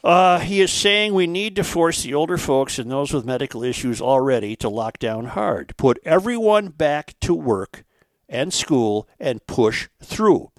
Uh, 0.03 0.39
he 0.39 0.61
is 0.61 0.71
saying 0.71 1.13
we 1.13 1.27
need 1.27 1.55
to 1.55 1.63
force 1.63 2.01
the 2.01 2.13
older 2.13 2.37
folks 2.37 2.79
and 2.79 2.89
those 2.89 3.13
with 3.13 3.25
medical 3.25 3.63
issues 3.63 4.01
already 4.01 4.55
to 4.55 4.67
lock 4.67 4.97
down 4.97 5.25
hard. 5.25 5.75
Put 5.77 5.99
everyone 6.03 6.69
back 6.69 7.13
to 7.21 7.35
work 7.35 7.83
and 8.27 8.53
school 8.53 9.07
and 9.19 9.45
push 9.45 9.89
through. 10.01 10.51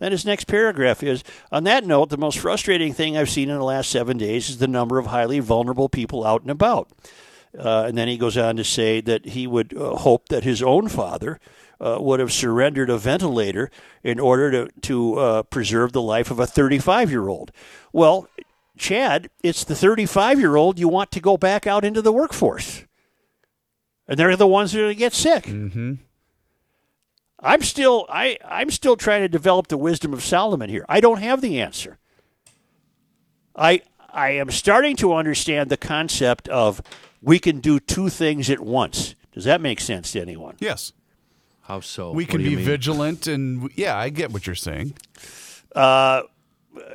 Then 0.00 0.12
his 0.12 0.24
next 0.24 0.44
paragraph 0.44 1.02
is 1.02 1.22
On 1.52 1.64
that 1.64 1.84
note, 1.84 2.10
the 2.10 2.18
most 2.18 2.38
frustrating 2.38 2.92
thing 2.92 3.16
I've 3.16 3.30
seen 3.30 3.48
in 3.48 3.56
the 3.56 3.64
last 3.64 3.90
seven 3.90 4.18
days 4.18 4.50
is 4.50 4.58
the 4.58 4.66
number 4.66 4.98
of 4.98 5.06
highly 5.06 5.40
vulnerable 5.40 5.88
people 5.88 6.26
out 6.26 6.42
and 6.42 6.50
about. 6.50 6.90
Uh, 7.58 7.84
and 7.88 7.98
then 7.98 8.08
he 8.08 8.16
goes 8.16 8.36
on 8.36 8.56
to 8.56 8.64
say 8.64 9.00
that 9.00 9.26
he 9.26 9.46
would 9.46 9.76
uh, 9.76 9.96
hope 9.96 10.28
that 10.28 10.44
his 10.44 10.62
own 10.62 10.88
father 10.88 11.40
uh, 11.80 11.96
would 12.00 12.20
have 12.20 12.32
surrendered 12.32 12.90
a 12.90 12.98
ventilator 12.98 13.70
in 14.02 14.20
order 14.20 14.50
to, 14.50 14.68
to 14.82 15.18
uh, 15.18 15.42
preserve 15.44 15.92
the 15.92 16.02
life 16.02 16.30
of 16.30 16.38
a 16.38 16.46
35 16.46 17.10
year 17.10 17.28
old. 17.28 17.50
Well, 17.92 18.28
Chad, 18.80 19.28
it's 19.42 19.62
the 19.62 19.74
35 19.76 20.40
year 20.40 20.56
old 20.56 20.78
you 20.78 20.88
want 20.88 21.10
to 21.12 21.20
go 21.20 21.36
back 21.36 21.66
out 21.66 21.84
into 21.84 22.00
the 22.02 22.12
workforce. 22.12 22.84
And 24.08 24.18
they're 24.18 24.34
the 24.36 24.46
ones 24.46 24.72
that 24.72 24.78
are 24.80 24.82
going 24.84 24.94
to 24.94 24.98
get 24.98 25.12
sick. 25.12 25.44
Mm-hmm. 25.44 25.94
I'm 27.42 27.62
still 27.62 28.06
I, 28.08 28.38
I'm 28.44 28.70
still 28.70 28.96
trying 28.96 29.20
to 29.22 29.28
develop 29.28 29.68
the 29.68 29.76
wisdom 29.76 30.12
of 30.12 30.22
Solomon 30.22 30.68
here. 30.70 30.84
I 30.88 31.00
don't 31.00 31.20
have 31.20 31.40
the 31.42 31.60
answer. 31.60 31.98
I 33.54 33.82
I 34.12 34.30
am 34.30 34.50
starting 34.50 34.96
to 34.96 35.14
understand 35.14 35.70
the 35.70 35.76
concept 35.76 36.48
of 36.48 36.80
we 37.22 37.38
can 37.38 37.60
do 37.60 37.78
two 37.80 38.08
things 38.08 38.50
at 38.50 38.60
once. 38.60 39.14
Does 39.32 39.44
that 39.44 39.60
make 39.60 39.80
sense 39.80 40.12
to 40.12 40.20
anyone? 40.20 40.56
Yes. 40.58 40.92
How 41.62 41.80
so? 41.80 42.12
We 42.12 42.24
What 42.24 42.30
can 42.30 42.42
be 42.42 42.56
mean? 42.56 42.64
vigilant 42.64 43.26
and 43.26 43.70
yeah, 43.76 43.96
I 43.96 44.08
get 44.08 44.32
what 44.32 44.46
you're 44.46 44.56
saying. 44.56 44.94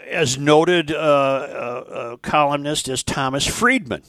As 0.08 0.38
noted 0.38 0.92
uh, 0.92 0.96
uh, 0.96 1.00
uh, 1.00 2.18
columnist 2.18 2.88
as 2.88 3.04
Thomas 3.04 3.46
Friedman 3.46 4.04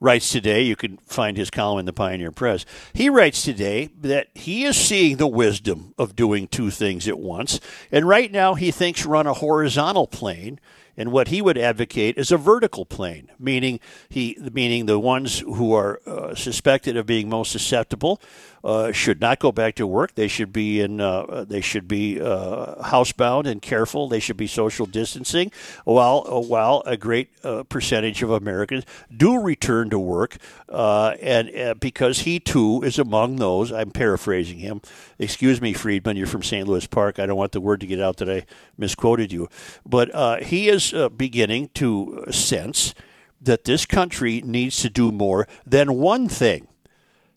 writes 0.00 0.30
today. 0.30 0.62
You 0.62 0.76
can 0.76 0.98
find 0.98 1.36
his 1.36 1.50
column 1.50 1.80
in 1.80 1.86
the 1.86 1.92
Pioneer 1.92 2.30
Press. 2.30 2.64
He 2.92 3.08
writes 3.08 3.42
today 3.42 3.90
that 4.00 4.28
he 4.34 4.64
is 4.64 4.76
seeing 4.76 5.16
the 5.16 5.26
wisdom 5.26 5.94
of 5.98 6.14
doing 6.14 6.46
two 6.46 6.70
things 6.70 7.08
at 7.08 7.18
once, 7.18 7.58
and 7.90 8.06
right 8.06 8.30
now 8.30 8.54
he 8.54 8.70
thinks 8.70 9.04
we're 9.04 9.16
a 9.16 9.32
horizontal 9.32 10.06
plane. 10.06 10.60
And 10.96 11.10
what 11.10 11.26
he 11.26 11.42
would 11.42 11.58
advocate 11.58 12.16
is 12.18 12.30
a 12.30 12.36
vertical 12.36 12.86
plane, 12.86 13.28
meaning 13.36 13.80
he, 14.08 14.38
meaning 14.52 14.86
the 14.86 15.00
ones 15.00 15.40
who 15.40 15.72
are 15.74 16.00
uh, 16.06 16.36
suspected 16.36 16.96
of 16.96 17.04
being 17.04 17.28
most 17.28 17.50
susceptible 17.50 18.20
uh, 18.64 18.92
should 18.92 19.20
not 19.20 19.38
go 19.38 19.52
back 19.52 19.74
to 19.74 19.86
work. 19.86 20.14
They 20.14 20.26
should 20.26 20.52
be 20.52 20.80
in. 20.80 21.00
Uh, 21.00 21.44
they 21.46 21.60
should 21.60 21.86
be 21.86 22.20
uh, 22.20 22.76
housebound 22.84 23.46
and 23.46 23.60
careful. 23.60 24.08
They 24.08 24.20
should 24.20 24.38
be 24.38 24.46
social 24.46 24.86
distancing. 24.86 25.52
While 25.84 26.22
while 26.48 26.82
a 26.86 26.96
great 26.96 27.30
uh, 27.44 27.64
percentage 27.64 28.22
of 28.22 28.30
Americans 28.30 28.84
do 29.14 29.38
return 29.38 29.90
to 29.90 29.98
work, 29.98 30.38
uh, 30.70 31.14
and 31.20 31.78
because 31.78 32.20
he 32.20 32.40
too 32.40 32.82
is 32.82 32.98
among 32.98 33.36
those. 33.36 33.70
I'm 33.70 33.90
paraphrasing 33.90 34.58
him. 34.58 34.80
Excuse 35.18 35.60
me, 35.60 35.74
Friedman. 35.74 36.16
You're 36.16 36.26
from 36.26 36.42
St. 36.42 36.66
Louis 36.66 36.86
Park. 36.86 37.18
I 37.18 37.26
don't 37.26 37.36
want 37.36 37.52
the 37.52 37.60
word 37.60 37.80
to 37.80 37.86
get 37.86 38.00
out 38.00 38.16
that 38.18 38.30
I 38.30 38.46
misquoted 38.78 39.30
you, 39.30 39.48
but 39.84 40.42
he 40.42 40.68
is 40.68 40.94
beginning 41.16 41.70
to 41.74 42.24
sense 42.30 42.94
that 43.42 43.64
this 43.64 43.84
country 43.84 44.40
needs 44.42 44.80
to 44.80 44.88
do 44.88 45.12
more 45.12 45.46
than 45.66 45.94
one 45.94 46.28
thing. 46.28 46.66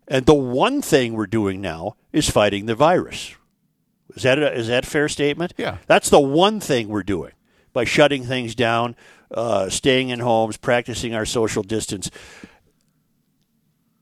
And 0.07 0.25
the 0.25 0.33
one 0.33 0.81
thing 0.81 1.13
we're 1.13 1.27
doing 1.27 1.61
now 1.61 1.95
is 2.13 2.29
fighting 2.29 2.65
the 2.65 2.75
virus. 2.75 3.35
Is 4.15 4.23
that 4.23 4.39
a, 4.39 4.53
is 4.53 4.67
that 4.67 4.85
a 4.85 4.87
fair 4.87 5.09
statement? 5.09 5.53
Yeah. 5.57 5.77
That's 5.87 6.09
the 6.09 6.19
one 6.19 6.59
thing 6.59 6.87
we're 6.87 7.03
doing 7.03 7.33
by 7.73 7.83
shutting 7.83 8.23
things 8.23 8.55
down, 8.55 8.95
uh, 9.31 9.69
staying 9.69 10.09
in 10.09 10.19
homes, 10.19 10.57
practicing 10.57 11.13
our 11.13 11.25
social 11.25 11.61
distance. 11.61 12.09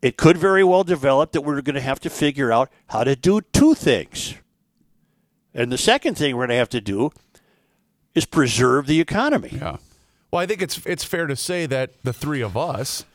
It 0.01 0.17
could 0.17 0.37
very 0.37 0.63
well 0.63 0.83
develop 0.83 1.31
that 1.31 1.41
we're 1.41 1.61
going 1.61 1.75
to 1.75 1.81
have 1.81 1.99
to 2.01 2.09
figure 2.09 2.51
out 2.51 2.69
how 2.87 3.03
to 3.03 3.15
do 3.15 3.41
two 3.41 3.73
things. 3.73 4.35
And 5.53 5.71
the 5.71 5.77
second 5.77 6.15
thing 6.15 6.35
we're 6.35 6.43
going 6.43 6.49
to 6.49 6.55
have 6.57 6.69
to 6.69 6.81
do 6.81 7.11
is 8.13 8.25
preserve 8.25 8.85
the 8.85 9.01
economy. 9.01 9.53
Yeah. 9.53 9.77
Well, 10.31 10.41
I 10.41 10.45
think 10.45 10.61
it's 10.61 10.85
it's 10.85 11.03
fair 11.03 11.27
to 11.27 11.35
say 11.35 11.65
that 11.65 12.03
the 12.03 12.13
three 12.13 12.41
of 12.41 12.55
us 12.55 13.05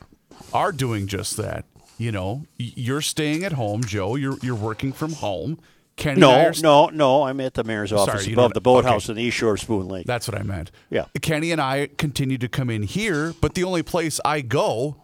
are 0.53 0.73
doing 0.73 1.07
just 1.07 1.37
that. 1.37 1.65
You 2.01 2.13
know, 2.13 2.47
you're 2.57 3.03
staying 3.03 3.45
at 3.45 3.53
home, 3.53 3.85
Joe. 3.85 4.17
You're 4.17 4.39
you're 4.41 4.55
working 4.55 4.91
from 4.91 5.13
home. 5.13 5.59
Kenny 5.97 6.19
No, 6.23 6.31
are 6.47 6.55
st- 6.55 6.63
no, 6.63 6.87
no. 6.87 7.25
I'm 7.25 7.41
at 7.43 7.53
the 7.53 7.63
mayor's 7.63 7.93
office 7.93 8.27
you 8.27 8.33
above 8.33 8.55
the 8.55 8.61
boathouse 8.63 9.05
okay. 9.05 9.13
in 9.13 9.17
the 9.19 9.23
east 9.25 9.37
shore 9.37 9.53
of 9.53 9.61
Spoon 9.61 9.87
Lake. 9.87 10.07
That's 10.07 10.27
what 10.27 10.35
I 10.41 10.43
meant. 10.43 10.71
Yeah. 10.89 11.05
Kenny 11.21 11.53
and 11.53 11.61
I 11.61 11.89
continue 11.99 12.39
to 12.39 12.49
come 12.49 12.71
in 12.71 12.85
here, 12.85 13.35
but 13.43 13.53
the 13.55 13.65
only 13.65 13.83
place 13.83 14.19
I 14.25 14.41
go 14.41 14.97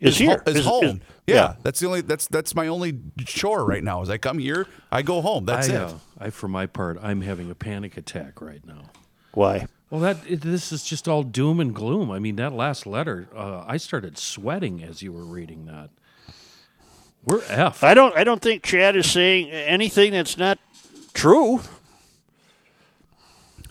is 0.00 0.18
ho- 0.18 0.24
here. 0.26 0.42
is 0.46 0.56
Is- 0.56 0.66
home. 0.66 0.84
is- 0.84 1.00
yeah, 1.26 1.54
that's 1.62 1.80
the 1.80 1.86
only 1.86 2.02
that's 2.02 2.26
that's 2.28 2.54
my 2.54 2.68
only 2.68 2.98
chore 3.24 3.64
right 3.64 3.82
now. 3.82 4.02
Is 4.02 4.10
I 4.10 4.18
come 4.18 4.38
here, 4.38 4.66
I 4.92 5.00
go 5.00 5.22
home. 5.22 5.46
That's 5.46 5.70
I, 5.70 5.74
it. 5.76 5.80
uh, 5.80 5.92
I, 6.20 6.28
for 6.30 6.48
my 6.48 6.66
part, 6.66 6.98
I'm 7.02 7.22
having 7.22 7.50
a 7.50 7.54
panic 7.54 7.96
attack 7.96 8.42
right 8.42 8.66
now. 8.66 8.90
Why? 9.32 9.66
Well, 9.88 10.02
that 10.02 10.18
it, 10.28 10.42
this 10.42 10.72
is 10.72 10.84
just 10.84 11.08
all 11.08 11.22
doom 11.22 11.58
and 11.58 11.74
gloom. 11.74 12.10
I 12.10 12.18
mean, 12.18 12.36
that 12.36 12.52
last 12.52 12.86
letter, 12.86 13.28
uh, 13.34 13.64
I 13.66 13.78
started 13.78 14.18
sweating 14.18 14.82
as 14.82 15.00
you 15.02 15.10
were 15.10 15.24
reading 15.24 15.64
that. 15.64 15.88
We're 17.28 17.42
f. 17.48 17.84
I 17.84 17.92
don't. 17.92 18.16
I 18.16 18.24
don't 18.24 18.40
think 18.40 18.62
Chad 18.62 18.96
is 18.96 19.10
saying 19.10 19.50
anything 19.50 20.12
that's 20.12 20.38
not 20.38 20.58
true. 21.12 21.60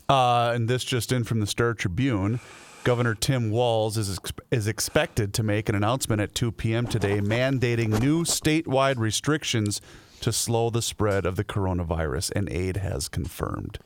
Uh, 0.08 0.52
and 0.54 0.70
this 0.70 0.84
just 0.84 1.12
in 1.12 1.24
from 1.24 1.40
the 1.40 1.48
Star 1.48 1.74
Tribune. 1.74 2.40
Governor 2.84 3.16
Tim 3.16 3.50
Walz 3.50 3.98
is 3.98 4.18
ex- 4.18 4.32
is 4.52 4.68
expected 4.68 5.34
to 5.34 5.44
make 5.44 5.70
an 5.70 5.76
announcement 5.76 6.22
at 6.22 6.36
2 6.36 6.52
p.m. 6.52 6.86
today 6.86 7.20
mandating 7.20 8.00
new 8.00 8.24
statewide 8.24 8.98
restrictions 8.98 9.82
to 10.22 10.32
slow 10.32 10.70
the 10.70 10.82
spread 10.82 11.26
of 11.26 11.36
the 11.36 11.44
coronavirus, 11.44 12.32
and 12.36 12.50
aid 12.50 12.78
has 12.78 13.10
confirmed. 13.10 13.80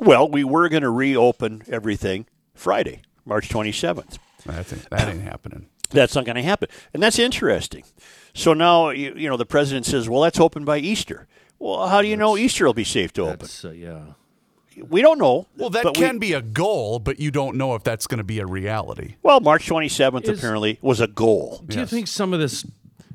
Well, 0.00 0.28
we 0.28 0.42
were 0.42 0.68
going 0.70 0.82
to 0.82 0.90
reopen 0.90 1.62
everything 1.68 2.26
Friday, 2.54 3.02
March 3.24 3.48
27th. 3.48 4.18
I 4.48 4.62
think 4.62 4.88
that 4.88 5.08
ain't 5.08 5.22
happening. 5.22 5.68
That's 5.90 6.14
not 6.14 6.24
going 6.24 6.36
to 6.36 6.42
happen. 6.42 6.68
And 6.92 7.02
that's 7.02 7.18
interesting. 7.18 7.84
So 8.34 8.54
now, 8.54 8.90
you, 8.90 9.12
you 9.16 9.28
know, 9.28 9.36
the 9.36 9.46
president 9.46 9.86
says, 9.86 10.08
well, 10.08 10.20
let's 10.20 10.40
open 10.40 10.64
by 10.64 10.78
Easter. 10.78 11.26
Well, 11.58 11.86
how 11.88 12.02
do 12.02 12.08
you 12.08 12.16
know 12.16 12.36
Easter 12.36 12.64
will 12.66 12.74
be 12.74 12.84
safe 12.84 13.12
to 13.14 13.22
open? 13.22 13.48
Uh, 13.64 13.70
yeah. 13.70 14.00
We 14.88 15.02
don't 15.02 15.18
know. 15.18 15.46
Well, 15.58 15.68
that 15.70 15.82
but 15.84 15.96
we- 15.98 16.02
can 16.06 16.18
be 16.18 16.32
a 16.32 16.40
goal, 16.40 16.98
but 16.98 17.20
you 17.20 17.30
don't 17.30 17.56
know 17.56 17.74
if 17.74 17.84
that's 17.84 18.06
going 18.06 18.18
to 18.18 18.24
be 18.24 18.38
a 18.38 18.46
reality. 18.46 19.16
Well, 19.22 19.40
March 19.40 19.68
27th 19.68 20.24
Is- 20.28 20.38
apparently 20.38 20.78
was 20.80 21.00
a 21.00 21.06
goal. 21.06 21.62
Do 21.66 21.78
you 21.78 21.86
think 21.86 22.08
some 22.08 22.32
of 22.32 22.40
this, 22.40 22.66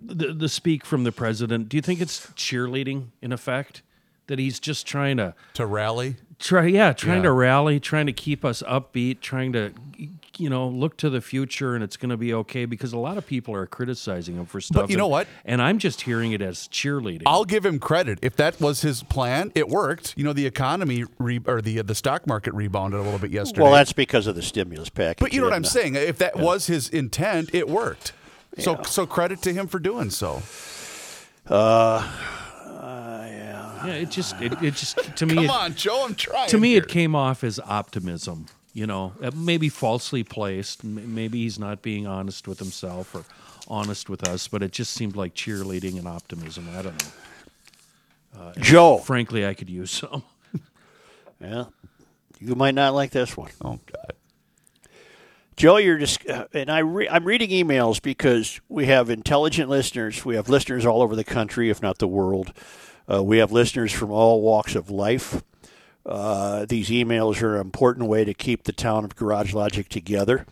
the, 0.01 0.34
the 0.34 0.49
speak 0.49 0.86
from 0.86 1.03
the 1.03 1.11
president, 1.11 1.68
do 1.70 1.78
you 1.78 1.82
think 1.82 1.99
it's 1.99 2.28
cheerleading 2.34 3.07
in 3.22 3.32
effect? 3.32 3.82
That 4.28 4.39
he's 4.39 4.59
just 4.59 4.86
trying 4.86 5.18
to 5.18 5.34
To 5.53 5.65
rally, 5.65 6.18
try, 6.38 6.65
yeah, 6.68 6.91
trying 6.93 7.18
Yeah. 7.18 7.24
to 7.24 7.32
rally, 7.32 7.80
trying 7.80 8.05
to 8.07 8.13
keep 8.13 8.43
us 8.45 8.61
upbeat, 8.68 9.22
trying 9.22 9.53
to, 9.53 9.72
you 10.39 10.49
know, 10.49 10.67
look 10.67 10.97
to 10.97 11.09
the 11.09 11.21
future 11.21 11.75
and 11.75 11.83
it's 11.83 11.97
going 11.97 12.09
to 12.09 12.17
be 12.17 12.33
okay 12.33 12.65
because 12.65 12.93
a 12.93 12.97
lot 12.97 13.17
of 13.17 13.25
people 13.25 13.53
are 13.53 13.65
criticizing 13.65 14.35
him 14.35 14.45
for 14.45 14.61
stuff. 14.61 14.83
But 14.83 14.89
you 14.89 14.97
know 14.97 15.07
what? 15.07 15.27
And 15.45 15.61
I'm 15.61 15.79
just 15.79 16.01
hearing 16.01 16.31
it 16.31 16.41
as 16.41 16.67
cheerleading. 16.67 17.23
I'll 17.25 17.45
give 17.45 17.65
him 17.65 17.79
credit. 17.79 18.19
If 18.21 18.35
that 18.38 18.59
was 18.59 18.81
his 18.81 19.03
plan, 19.03 19.51
it 19.55 19.69
worked. 19.69 20.13
You 20.17 20.23
know, 20.23 20.33
the 20.33 20.45
economy 20.45 21.05
re- 21.17 21.41
or 21.45 21.61
the 21.61 21.81
the 21.81 21.95
stock 21.95 22.27
market 22.27 22.53
rebounded 22.53 22.99
a 22.99 23.03
little 23.03 23.19
bit 23.19 23.31
yesterday. 23.31 23.63
Well, 23.63 23.73
that's 23.73 23.93
because 23.93 24.27
of 24.27 24.35
the 24.35 24.41
stimulus 24.41 24.89
package. 24.89 25.19
But 25.19 25.33
you 25.33 25.41
know 25.41 25.47
what 25.47 25.53
I'm 25.53 25.57
and, 25.57 25.67
saying? 25.67 25.95
If 25.95 26.17
that 26.19 26.38
was 26.38 26.67
his 26.67 26.89
intent, 26.89 27.53
it 27.53 27.69
worked. 27.69 28.13
So 28.57 28.81
so 28.83 29.05
credit 29.05 29.41
to 29.43 29.53
him 29.53 29.67
for 29.67 29.79
doing 29.79 30.09
so. 30.09 30.41
Uh 31.47 32.35
yeah, 33.85 33.93
it 33.93 34.09
just, 34.09 34.41
it, 34.41 34.53
it 34.61 34.75
just 34.75 34.97
to 35.17 35.25
me, 35.25 35.35
Come 35.35 35.45
it, 35.45 35.49
on, 35.51 35.75
Joe, 35.75 36.03
I'm 36.05 36.15
trying. 36.15 36.49
to 36.49 36.57
me, 36.57 36.71
here. 36.71 36.83
it 36.83 36.89
came 36.89 37.15
off 37.15 37.43
as 37.43 37.59
optimism. 37.59 38.47
You 38.78 38.86
know, 38.86 39.13
uh, 39.23 39.32
maybe 39.34 39.69
falsely 39.69 40.23
placed. 40.23 40.84
Maybe 40.84 41.39
he's 41.39 41.57
not 41.57 41.82
being 41.82 42.05
honest 42.05 42.47
with 42.47 42.59
himself 42.59 43.15
or 43.15 43.25
honest 43.67 44.07
with 44.07 44.28
us, 44.30 44.47
but 44.47 44.61
it 44.61 44.71
just 44.71 44.93
seemed 44.93 45.15
like 45.15 45.34
cheerleading 45.34 45.97
and 45.97 46.07
optimism. 46.07 46.67
I 46.78 46.84
don't 46.84 47.03
know. 48.36 48.53
Joe. 48.59 48.99
Frankly, 48.99 49.47
I 49.47 49.55
could 49.55 49.69
use 49.69 49.89
some. 49.89 50.21
Yeah. 51.41 51.65
You 52.39 52.53
might 52.53 52.75
not 52.75 52.93
like 52.93 53.09
this 53.09 53.36
one. 53.36 53.49
Oh 53.63 53.80
God. 53.91 54.13
Joe, 55.55 55.78
you're 55.78 55.97
just, 55.97 56.28
uh, 56.28 56.45
and 56.53 56.69
I 56.69 56.80
re- 56.80 57.09
I'm 57.09 57.25
reading 57.25 57.49
emails 57.49 57.99
because 57.99 58.59
we 58.69 58.86
have 58.86 59.09
intelligent 59.09 59.69
listeners. 59.69 60.23
We 60.23 60.36
have 60.36 60.49
listeners 60.49 60.86
all 60.86 61.01
over 61.01 61.15
the 61.15 61.23
country, 61.23 61.71
if 61.71 61.82
not 61.82 61.97
the 61.97 62.07
world. 62.07 62.53
Uh, 63.11 63.23
we 63.23 63.39
have 63.39 63.51
listeners 63.51 63.91
from 63.91 64.11
all 64.11 64.41
walks 64.41 64.75
of 64.75 64.91
life. 64.91 65.41
Uh, 66.07 66.65
these 66.65 66.89
emails 66.89 67.41
are 67.41 67.55
an 67.55 67.61
important 67.61 68.07
way 68.07 68.23
to 68.23 68.33
keep 68.33 68.63
the 68.63 68.71
town 68.71 69.03
of 69.03 69.15
Garage 69.15 69.53
Logic 69.53 69.89
together, 69.89 70.45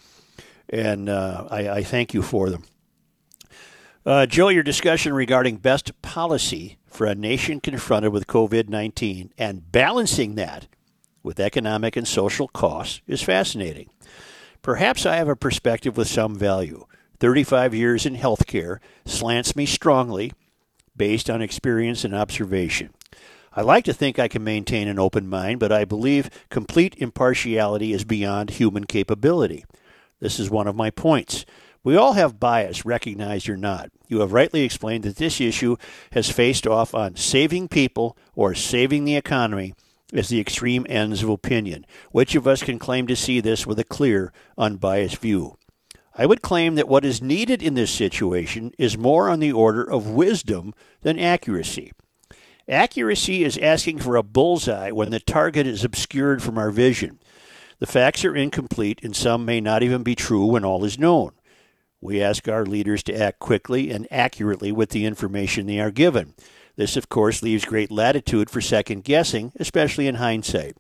and 0.69 1.07
uh, 1.07 1.47
I, 1.49 1.69
I 1.69 1.83
thank 1.83 2.13
you 2.13 2.21
for 2.21 2.49
them. 2.49 2.65
Uh, 4.05 4.25
Joe, 4.25 4.49
your 4.49 4.63
discussion 4.63 5.13
regarding 5.13 5.57
best 5.57 5.99
policy 6.01 6.77
for 6.85 7.07
a 7.07 7.15
nation 7.15 7.59
confronted 7.59 8.11
with 8.11 8.27
COVID 8.27 8.69
19 8.69 9.33
and 9.37 9.71
balancing 9.71 10.35
that 10.35 10.67
with 11.23 11.39
economic 11.39 11.95
and 11.95 12.07
social 12.07 12.47
costs 12.49 13.01
is 13.07 13.23
fascinating. 13.23 13.89
Perhaps 14.61 15.05
I 15.05 15.15
have 15.15 15.29
a 15.29 15.35
perspective 15.35 15.97
with 15.97 16.07
some 16.07 16.35
value. 16.35 16.85
35 17.19 17.73
years 17.73 18.05
in 18.05 18.15
healthcare 18.15 18.79
slants 19.05 19.55
me 19.55 19.65
strongly 19.65 20.33
based 20.95 21.29
on 21.29 21.41
experience 21.41 22.03
and 22.03 22.13
observation. 22.13 22.91
I 23.57 23.61
like 23.61 23.85
to 23.85 23.93
think 23.93 24.19
I 24.19 24.27
can 24.27 24.43
maintain 24.43 24.89
an 24.89 24.99
open 24.99 25.29
mind, 25.29 25.61
but 25.61 25.71
I 25.71 25.85
believe 25.85 26.29
complete 26.49 26.93
impartiality 26.97 27.93
is 27.93 28.03
beyond 28.03 28.49
human 28.49 28.83
capability. 28.83 29.63
This 30.19 30.41
is 30.41 30.49
one 30.49 30.67
of 30.67 30.75
my 30.75 30.89
points. 30.89 31.45
We 31.81 31.95
all 31.95 32.13
have 32.13 32.39
bias, 32.39 32.83
recognized 32.83 33.47
or 33.47 33.55
not. 33.55 33.91
You 34.09 34.19
have 34.19 34.33
rightly 34.33 34.63
explained 34.63 35.05
that 35.05 35.15
this 35.15 35.39
issue 35.39 35.77
has 36.11 36.29
faced 36.29 36.67
off 36.67 36.93
on 36.93 37.15
saving 37.15 37.69
people 37.69 38.17
or 38.35 38.55
saving 38.55 39.05
the 39.05 39.15
economy 39.15 39.73
as 40.11 40.27
the 40.27 40.41
extreme 40.41 40.85
ends 40.89 41.23
of 41.23 41.29
opinion. 41.29 41.85
Which 42.11 42.35
of 42.35 42.47
us 42.47 42.61
can 42.61 42.77
claim 42.77 43.07
to 43.07 43.15
see 43.15 43.39
this 43.39 43.65
with 43.65 43.79
a 43.79 43.85
clear, 43.85 44.33
unbiased 44.57 45.17
view? 45.17 45.57
I 46.13 46.25
would 46.25 46.41
claim 46.41 46.75
that 46.75 46.89
what 46.89 47.05
is 47.05 47.21
needed 47.21 47.63
in 47.63 47.75
this 47.75 47.91
situation 47.91 48.73
is 48.77 48.97
more 48.97 49.29
on 49.29 49.39
the 49.39 49.53
order 49.53 49.83
of 49.83 50.09
wisdom 50.09 50.73
than 51.03 51.19
accuracy. 51.19 51.93
Accuracy 52.68 53.43
is 53.43 53.59
asking 53.59 53.99
for 53.99 54.16
a 54.16 54.24
bullseye 54.24 54.89
when 54.89 55.11
the 55.11 55.20
target 55.20 55.68
is 55.68 55.84
obscured 55.84 56.41
from 56.41 56.57
our 56.57 56.72
vision. 56.72 57.20
The 57.80 57.86
facts 57.86 58.26
are 58.26 58.36
incomplete, 58.36 58.99
and 59.03 59.16
some 59.16 59.45
may 59.45 59.61
not 59.61 59.84
even 59.84 60.01
be 60.01 60.16
true 60.16 60.45
when 60.45 60.66
all 60.66 60.84
is 60.84 60.97
known. 60.97 61.32
We 62.01 62.22
ask 62.22 62.47
our 62.47 62.66
leaders 62.66 63.03
to 63.03 63.16
act 63.16 63.39
quickly 63.39 63.91
and 63.91 64.07
accurately 64.09 64.72
with 64.72 64.89
the 64.89 65.05
information 65.05 65.68
they 65.68 65.80
are 65.80 65.91
given. 65.91 66.34
This, 66.76 66.97
of 66.97 67.07
course, 67.07 67.43
leaves 67.43 67.66
great 67.66 67.91
latitude 67.91 68.49
for 68.49 68.61
second 68.61 69.03
guessing, 69.03 69.51
especially 69.57 70.07
in 70.07 70.16
hindsight. 70.16 70.76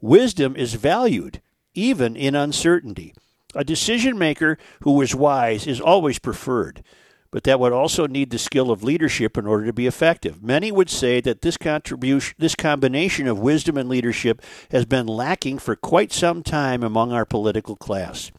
Wisdom 0.00 0.56
is 0.56 0.74
valued, 0.74 1.40
even 1.72 2.16
in 2.16 2.34
uncertainty. 2.34 3.14
A 3.54 3.64
decision 3.64 4.18
maker 4.18 4.58
who 4.82 5.00
is 5.00 5.14
wise 5.14 5.66
is 5.66 5.80
always 5.80 6.18
preferred, 6.18 6.82
but 7.30 7.44
that 7.44 7.60
would 7.60 7.72
also 7.72 8.06
need 8.06 8.30
the 8.30 8.38
skill 8.38 8.70
of 8.70 8.82
leadership 8.82 9.36
in 9.36 9.46
order 9.46 9.66
to 9.66 9.72
be 9.72 9.86
effective. 9.86 10.42
Many 10.42 10.72
would 10.72 10.90
say 10.90 11.20
that 11.20 11.42
this 11.42 11.56
contribution, 11.56 12.34
this 12.38 12.54
combination 12.54 13.26
of 13.26 13.38
wisdom 13.38 13.76
and 13.76 13.88
leadership 13.88 14.42
has 14.70 14.84
been 14.84 15.06
lacking 15.06 15.58
for 15.58 15.76
quite 15.76 16.12
some 16.12 16.42
time 16.42 16.82
among 16.82 17.12
our 17.12 17.24
political 17.24 17.76
class. 17.76 18.30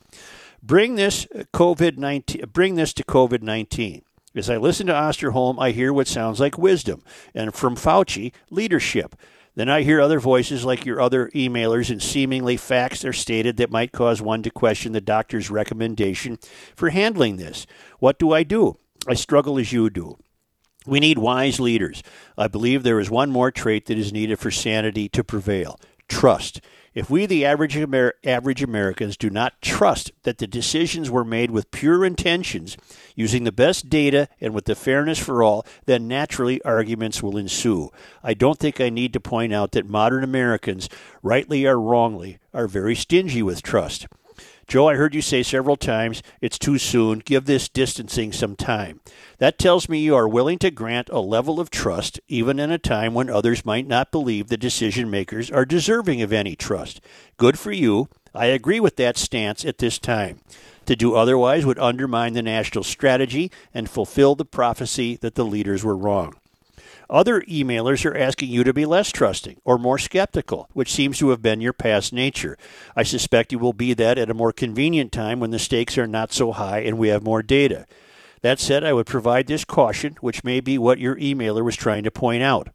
Bring 0.61 0.95
this 0.95 1.25
COVID 1.53 1.97
nineteen. 1.97 2.43
Bring 2.51 2.75
this 2.75 2.93
to 2.93 3.03
COVID 3.03 3.41
nineteen. 3.41 4.01
As 4.35 4.49
I 4.49 4.57
listen 4.57 4.87
to 4.87 4.93
Osterholm, 4.93 5.59
I 5.59 5.71
hear 5.71 5.91
what 5.91 6.07
sounds 6.07 6.39
like 6.39 6.57
wisdom, 6.57 7.01
and 7.33 7.53
from 7.53 7.75
Fauci, 7.75 8.31
leadership. 8.49 9.15
Then 9.55 9.69
I 9.69 9.81
hear 9.81 9.99
other 9.99 10.19
voices 10.19 10.63
like 10.63 10.85
your 10.85 11.01
other 11.01 11.29
emailers, 11.35 11.89
and 11.89 12.01
seemingly 12.01 12.55
facts 12.55 13.03
are 13.03 13.13
stated 13.13 13.57
that 13.57 13.71
might 13.71 13.91
cause 13.91 14.21
one 14.21 14.43
to 14.43 14.49
question 14.49 14.91
the 14.91 15.01
doctor's 15.01 15.49
recommendation 15.49 16.37
for 16.75 16.89
handling 16.89 17.37
this. 17.37 17.65
What 17.99 18.19
do 18.19 18.31
I 18.31 18.43
do? 18.43 18.77
I 19.07 19.15
struggle 19.15 19.57
as 19.57 19.73
you 19.73 19.89
do. 19.89 20.17
We 20.85 20.99
need 20.99 21.17
wise 21.17 21.59
leaders. 21.59 22.01
I 22.37 22.47
believe 22.47 22.83
there 22.83 22.99
is 22.99 23.09
one 23.09 23.31
more 23.31 23.51
trait 23.51 23.87
that 23.87 23.97
is 23.97 24.13
needed 24.13 24.39
for 24.39 24.51
sanity 24.51 25.09
to 25.09 25.23
prevail 25.23 25.79
trust. 26.07 26.61
If 26.99 27.09
we, 27.09 27.25
the 27.25 27.45
average, 27.45 27.77
Amer- 27.77 28.15
average 28.25 28.61
Americans, 28.61 29.15
do 29.15 29.29
not 29.29 29.61
trust 29.61 30.11
that 30.23 30.39
the 30.39 30.45
decisions 30.45 31.09
were 31.09 31.23
made 31.23 31.49
with 31.49 31.71
pure 31.71 32.03
intentions, 32.03 32.75
using 33.15 33.45
the 33.45 33.53
best 33.53 33.87
data 33.87 34.27
and 34.41 34.53
with 34.53 34.65
the 34.65 34.75
fairness 34.75 35.17
for 35.17 35.41
all, 35.41 35.65
then 35.85 36.09
naturally 36.09 36.61
arguments 36.63 37.23
will 37.23 37.37
ensue. 37.37 37.89
I 38.21 38.33
don't 38.33 38.59
think 38.59 38.81
I 38.81 38.89
need 38.89 39.13
to 39.13 39.21
point 39.21 39.53
out 39.53 39.71
that 39.71 39.87
modern 39.87 40.25
Americans, 40.25 40.89
rightly 41.23 41.65
or 41.65 41.79
wrongly, 41.79 42.37
are 42.53 42.67
very 42.67 42.95
stingy 42.95 43.41
with 43.41 43.63
trust. 43.63 44.05
Joe, 44.69 44.87
I 44.87 44.93
heard 44.93 45.15
you 45.15 45.23
say 45.23 45.41
several 45.41 45.77
times 45.77 46.21
it's 46.41 46.59
too 46.59 46.77
soon. 46.77 47.23
Give 47.25 47.45
this 47.45 47.67
distancing 47.67 48.31
some 48.31 48.55
time. 48.55 49.01
That 49.39 49.57
tells 49.57 49.89
me 49.89 49.97
you 49.97 50.15
are 50.15 50.27
willing 50.27 50.59
to 50.59 50.69
grant 50.69 51.09
a 51.09 51.19
level 51.19 51.59
of 51.59 51.71
trust, 51.71 52.19
even 52.27 52.59
in 52.59 52.69
a 52.69 52.77
time 52.77 53.15
when 53.15 53.31
others 53.31 53.65
might 53.65 53.87
not 53.87 54.11
believe 54.11 54.47
the 54.47 54.57
decision 54.57 55.09
makers 55.09 55.49
are 55.49 55.65
deserving 55.65 56.21
of 56.21 56.31
any 56.31 56.55
trust. 56.55 57.01
Good 57.35 57.57
for 57.57 57.71
you. 57.71 58.09
I 58.35 58.45
agree 58.45 58.79
with 58.79 58.95
that 58.97 59.17
stance 59.17 59.65
at 59.65 59.79
this 59.79 59.97
time. 59.97 60.39
To 60.85 60.95
do 60.95 61.15
otherwise 61.15 61.65
would 61.65 61.79
undermine 61.79 62.33
the 62.33 62.43
national 62.43 62.83
strategy 62.83 63.51
and 63.73 63.89
fulfill 63.89 64.35
the 64.35 64.45
prophecy 64.45 65.15
that 65.21 65.33
the 65.33 65.45
leaders 65.45 65.83
were 65.83 65.97
wrong. 65.97 66.38
Other 67.09 67.41
emailers 67.41 68.05
are 68.05 68.15
asking 68.15 68.49
you 68.49 68.63
to 68.63 68.73
be 68.73 68.85
less 68.85 69.11
trusting 69.11 69.59
or 69.65 69.79
more 69.79 69.97
skeptical, 69.97 70.69
which 70.73 70.91
seems 70.91 71.17
to 71.17 71.29
have 71.29 71.41
been 71.41 71.59
your 71.59 71.73
past 71.73 72.13
nature. 72.13 72.55
I 72.95 73.01
suspect 73.01 73.51
you 73.51 73.57
will 73.57 73.73
be 73.73 73.95
that 73.95 74.19
at 74.19 74.29
a 74.29 74.35
more 74.35 74.51
convenient 74.51 75.11
time 75.11 75.39
when 75.39 75.49
the 75.49 75.57
stakes 75.57 75.97
are 75.97 76.05
not 76.05 76.31
so 76.31 76.51
high 76.51 76.79
and 76.79 76.99
we 76.99 77.07
have 77.07 77.23
more 77.23 77.41
data. 77.41 77.87
That 78.41 78.59
said, 78.59 78.83
I 78.83 78.93
would 78.93 79.07
provide 79.07 79.47
this 79.47 79.65
caution, 79.65 80.17
which 80.21 80.43
may 80.43 80.59
be 80.59 80.77
what 80.77 80.99
your 80.99 81.15
emailer 81.15 81.63
was 81.63 81.75
trying 81.75 82.03
to 82.03 82.11
point 82.11 82.43
out. 82.43 82.69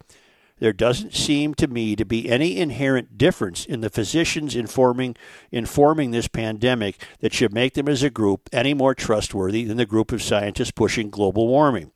There 0.58 0.72
doesn't 0.72 1.14
seem 1.14 1.54
to 1.54 1.66
me 1.66 1.96
to 1.96 2.04
be 2.04 2.28
any 2.28 2.56
inherent 2.56 3.16
difference 3.18 3.64
in 3.64 3.80
the 3.82 3.90
physicians 3.90 4.54
informing 4.54 5.16
informing 5.50 6.10
this 6.10 6.28
pandemic 6.28 7.04
that 7.20 7.32
should 7.32 7.52
make 7.52 7.74
them 7.74 7.88
as 7.88 8.02
a 8.02 8.10
group 8.10 8.48
any 8.52 8.72
more 8.72 8.94
trustworthy 8.94 9.64
than 9.64 9.76
the 9.76 9.86
group 9.86 10.12
of 10.12 10.22
scientists 10.22 10.70
pushing 10.70 11.10
global 11.10 11.48
warming. 11.48 11.90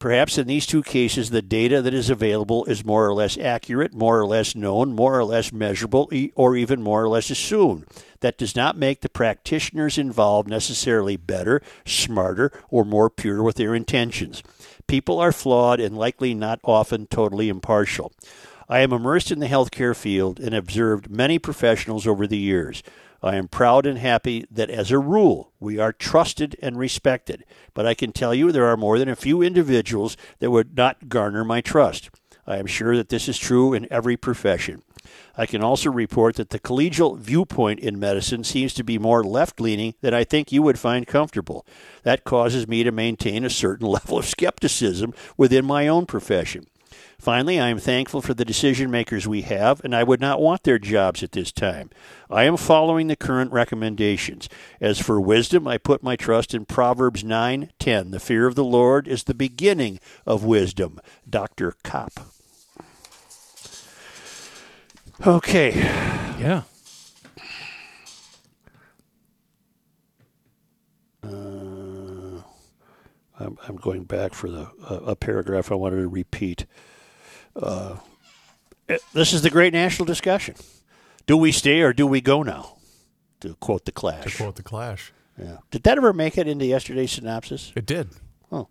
Perhaps 0.00 0.38
in 0.38 0.46
these 0.46 0.64
two 0.64 0.82
cases, 0.82 1.28
the 1.28 1.42
data 1.42 1.82
that 1.82 1.92
is 1.92 2.08
available 2.08 2.64
is 2.64 2.86
more 2.86 3.06
or 3.06 3.12
less 3.12 3.36
accurate, 3.36 3.92
more 3.92 4.18
or 4.18 4.26
less 4.26 4.56
known, 4.56 4.94
more 4.94 5.18
or 5.18 5.24
less 5.26 5.52
measurable, 5.52 6.10
or 6.34 6.56
even 6.56 6.80
more 6.80 7.04
or 7.04 7.08
less 7.08 7.28
assumed. 7.28 7.84
That 8.20 8.38
does 8.38 8.56
not 8.56 8.78
make 8.78 9.02
the 9.02 9.10
practitioners 9.10 9.98
involved 9.98 10.48
necessarily 10.48 11.18
better, 11.18 11.60
smarter, 11.84 12.50
or 12.70 12.86
more 12.86 13.10
pure 13.10 13.42
with 13.42 13.56
their 13.56 13.74
intentions. 13.74 14.42
People 14.86 15.18
are 15.18 15.32
flawed 15.32 15.80
and 15.80 15.98
likely 15.98 16.32
not 16.32 16.60
often 16.64 17.06
totally 17.06 17.50
impartial. 17.50 18.10
I 18.70 18.78
am 18.80 18.94
immersed 18.94 19.30
in 19.30 19.40
the 19.40 19.48
healthcare 19.48 19.94
field 19.94 20.40
and 20.40 20.54
observed 20.54 21.10
many 21.10 21.38
professionals 21.38 22.06
over 22.06 22.26
the 22.26 22.38
years. 22.38 22.82
I 23.22 23.36
am 23.36 23.48
proud 23.48 23.86
and 23.86 23.98
happy 23.98 24.46
that 24.50 24.70
as 24.70 24.90
a 24.90 24.98
rule 24.98 25.52
we 25.60 25.78
are 25.78 25.92
trusted 25.92 26.56
and 26.62 26.78
respected, 26.78 27.44
but 27.74 27.86
I 27.86 27.94
can 27.94 28.12
tell 28.12 28.34
you 28.34 28.50
there 28.50 28.66
are 28.66 28.76
more 28.76 28.98
than 28.98 29.08
a 29.08 29.16
few 29.16 29.42
individuals 29.42 30.16
that 30.38 30.50
would 30.50 30.76
not 30.76 31.08
garner 31.08 31.44
my 31.44 31.60
trust. 31.60 32.10
I 32.46 32.56
am 32.56 32.66
sure 32.66 32.96
that 32.96 33.10
this 33.10 33.28
is 33.28 33.38
true 33.38 33.74
in 33.74 33.86
every 33.92 34.16
profession. 34.16 34.82
I 35.36 35.46
can 35.46 35.62
also 35.62 35.90
report 35.90 36.36
that 36.36 36.50
the 36.50 36.58
collegial 36.58 37.18
viewpoint 37.18 37.80
in 37.80 37.98
medicine 37.98 38.44
seems 38.44 38.74
to 38.74 38.84
be 38.84 38.98
more 38.98 39.22
left 39.22 39.60
leaning 39.60 39.94
than 40.00 40.14
I 40.14 40.24
think 40.24 40.50
you 40.50 40.62
would 40.62 40.78
find 40.78 41.06
comfortable. 41.06 41.66
That 42.02 42.24
causes 42.24 42.68
me 42.68 42.84
to 42.84 42.92
maintain 42.92 43.44
a 43.44 43.50
certain 43.50 43.86
level 43.88 44.18
of 44.18 44.26
skepticism 44.26 45.14
within 45.36 45.64
my 45.64 45.88
own 45.88 46.06
profession. 46.06 46.66
Finally, 47.20 47.60
I 47.60 47.68
am 47.68 47.78
thankful 47.78 48.22
for 48.22 48.32
the 48.32 48.46
decision 48.46 48.90
makers 48.90 49.28
we 49.28 49.42
have, 49.42 49.84
and 49.84 49.94
I 49.94 50.02
would 50.02 50.22
not 50.22 50.40
want 50.40 50.62
their 50.62 50.78
jobs 50.78 51.22
at 51.22 51.32
this 51.32 51.52
time. 51.52 51.90
I 52.30 52.44
am 52.44 52.56
following 52.56 53.08
the 53.08 53.16
current 53.16 53.52
recommendations. 53.52 54.48
As 54.80 54.98
for 54.98 55.20
wisdom, 55.20 55.68
I 55.68 55.76
put 55.76 56.02
my 56.02 56.16
trust 56.16 56.54
in 56.54 56.64
Proverbs 56.64 57.22
9:10. 57.22 58.10
The 58.10 58.20
fear 58.20 58.46
of 58.46 58.54
the 58.54 58.64
Lord 58.64 59.06
is 59.06 59.24
the 59.24 59.34
beginning 59.34 60.00
of 60.24 60.44
wisdom. 60.44 60.98
Dr. 61.28 61.74
Kopp. 61.84 62.20
Okay. 65.26 65.74
Yeah. 66.38 66.62
I'm, 73.40 73.58
I'm 73.66 73.76
going 73.76 74.04
back 74.04 74.34
for 74.34 74.50
the 74.50 74.70
uh, 74.88 75.00
a 75.06 75.16
paragraph 75.16 75.72
I 75.72 75.74
wanted 75.74 75.96
to 75.96 76.08
repeat. 76.08 76.66
Uh, 77.56 77.96
it- 78.88 79.02
this 79.12 79.32
is 79.32 79.42
the 79.42 79.50
great 79.50 79.72
national 79.72 80.06
discussion. 80.06 80.54
Do 81.26 81.36
we 81.36 81.52
stay 81.52 81.80
or 81.80 81.92
do 81.92 82.06
we 82.06 82.20
go 82.20 82.42
now? 82.42 82.76
To 83.40 83.54
quote 83.54 83.84
the 83.84 83.92
Clash. 83.92 84.24
To 84.24 84.36
quote 84.36 84.56
the 84.56 84.62
Clash. 84.62 85.12
Yeah. 85.38 85.58
Did 85.70 85.84
that 85.84 85.96
ever 85.96 86.12
make 86.12 86.36
it 86.36 86.46
into 86.46 86.66
yesterday's 86.66 87.12
synopsis? 87.12 87.72
It 87.74 87.86
did. 87.86 88.08
Oh. 88.52 88.68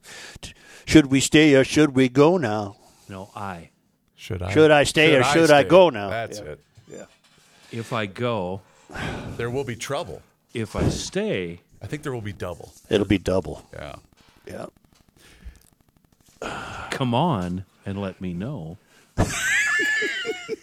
Should 0.86 1.08
we 1.08 1.20
stay 1.22 1.56
or 1.56 1.64
should 1.64 1.96
we 1.96 2.10
go 2.10 2.38
now? 2.38 2.76
No, 3.08 3.32
I. 3.36 3.70
Should 4.16 4.42
I? 4.44 4.52
Should 4.54 4.70
I 4.72 4.84
stay 4.84 5.16
or 5.16 5.24
should 5.24 5.50
I 5.50 5.62
stay? 5.62 5.70
go 5.70 5.90
now? 5.90 6.10
That's 6.10 6.40
Yeah. 6.40 6.46
it. 6.46 6.60
Yeah. 6.92 7.06
If 7.72 7.94
I 7.94 8.06
go, 8.06 8.62
There 9.38 9.50
will 9.50 9.64
be 9.64 9.76
trouble. 9.76 10.22
if 10.54 10.76
I 10.76 10.90
stay, 10.90 11.62
I 11.82 11.88
think 11.88 12.04
there 12.04 12.12
will 12.12 12.22
be 12.22 12.34
double. 12.34 12.74
It'll 12.90 13.08
be 13.08 13.18
double. 13.20 13.66
Yeah. 13.74 13.96
Yeah. 14.46 14.66
come 16.92 17.14
on 17.14 17.66
and 17.90 18.00
let 18.00 18.22
me 18.22 18.34
know. 18.34 18.78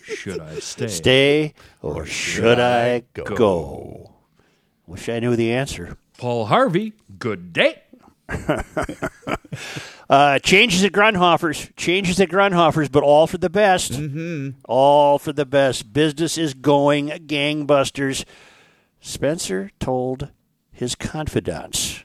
Should 0.05 0.41
I 0.41 0.61
stay? 0.61 0.87
Stay 0.89 1.55
or 1.83 2.07
should 2.07 2.59
I 2.59 3.03
go? 3.12 3.24
go? 3.24 4.12
Wish 4.87 5.09
I 5.09 5.18
knew 5.18 5.37
the 5.37 5.53
answer. 5.53 5.99
Paul 6.18 6.47
Harvey, 6.47 6.93
good 7.18 7.53
day. 7.53 7.83
Uh, 10.09 10.39
changes 10.39 10.85
at 10.85 10.93
Grundhoefer's, 10.93 11.68
changes 11.77 12.20
at 12.20 12.29
Grundhoefer's, 12.29 12.89
but 12.89 13.03
all 13.03 13.27
for 13.27 13.39
the 13.39 13.51
best. 13.51 13.91
Mm-hmm. 13.91 14.51
All 14.68 15.18
for 15.18 15.33
the 15.33 15.45
best. 15.45 15.93
Business 15.93 16.39
is 16.39 16.55
going 16.55 17.09
gangbusters. 17.09 18.24
Spencer 19.01 19.72
told 19.81 20.31
his 20.70 20.95
confidants 20.95 22.05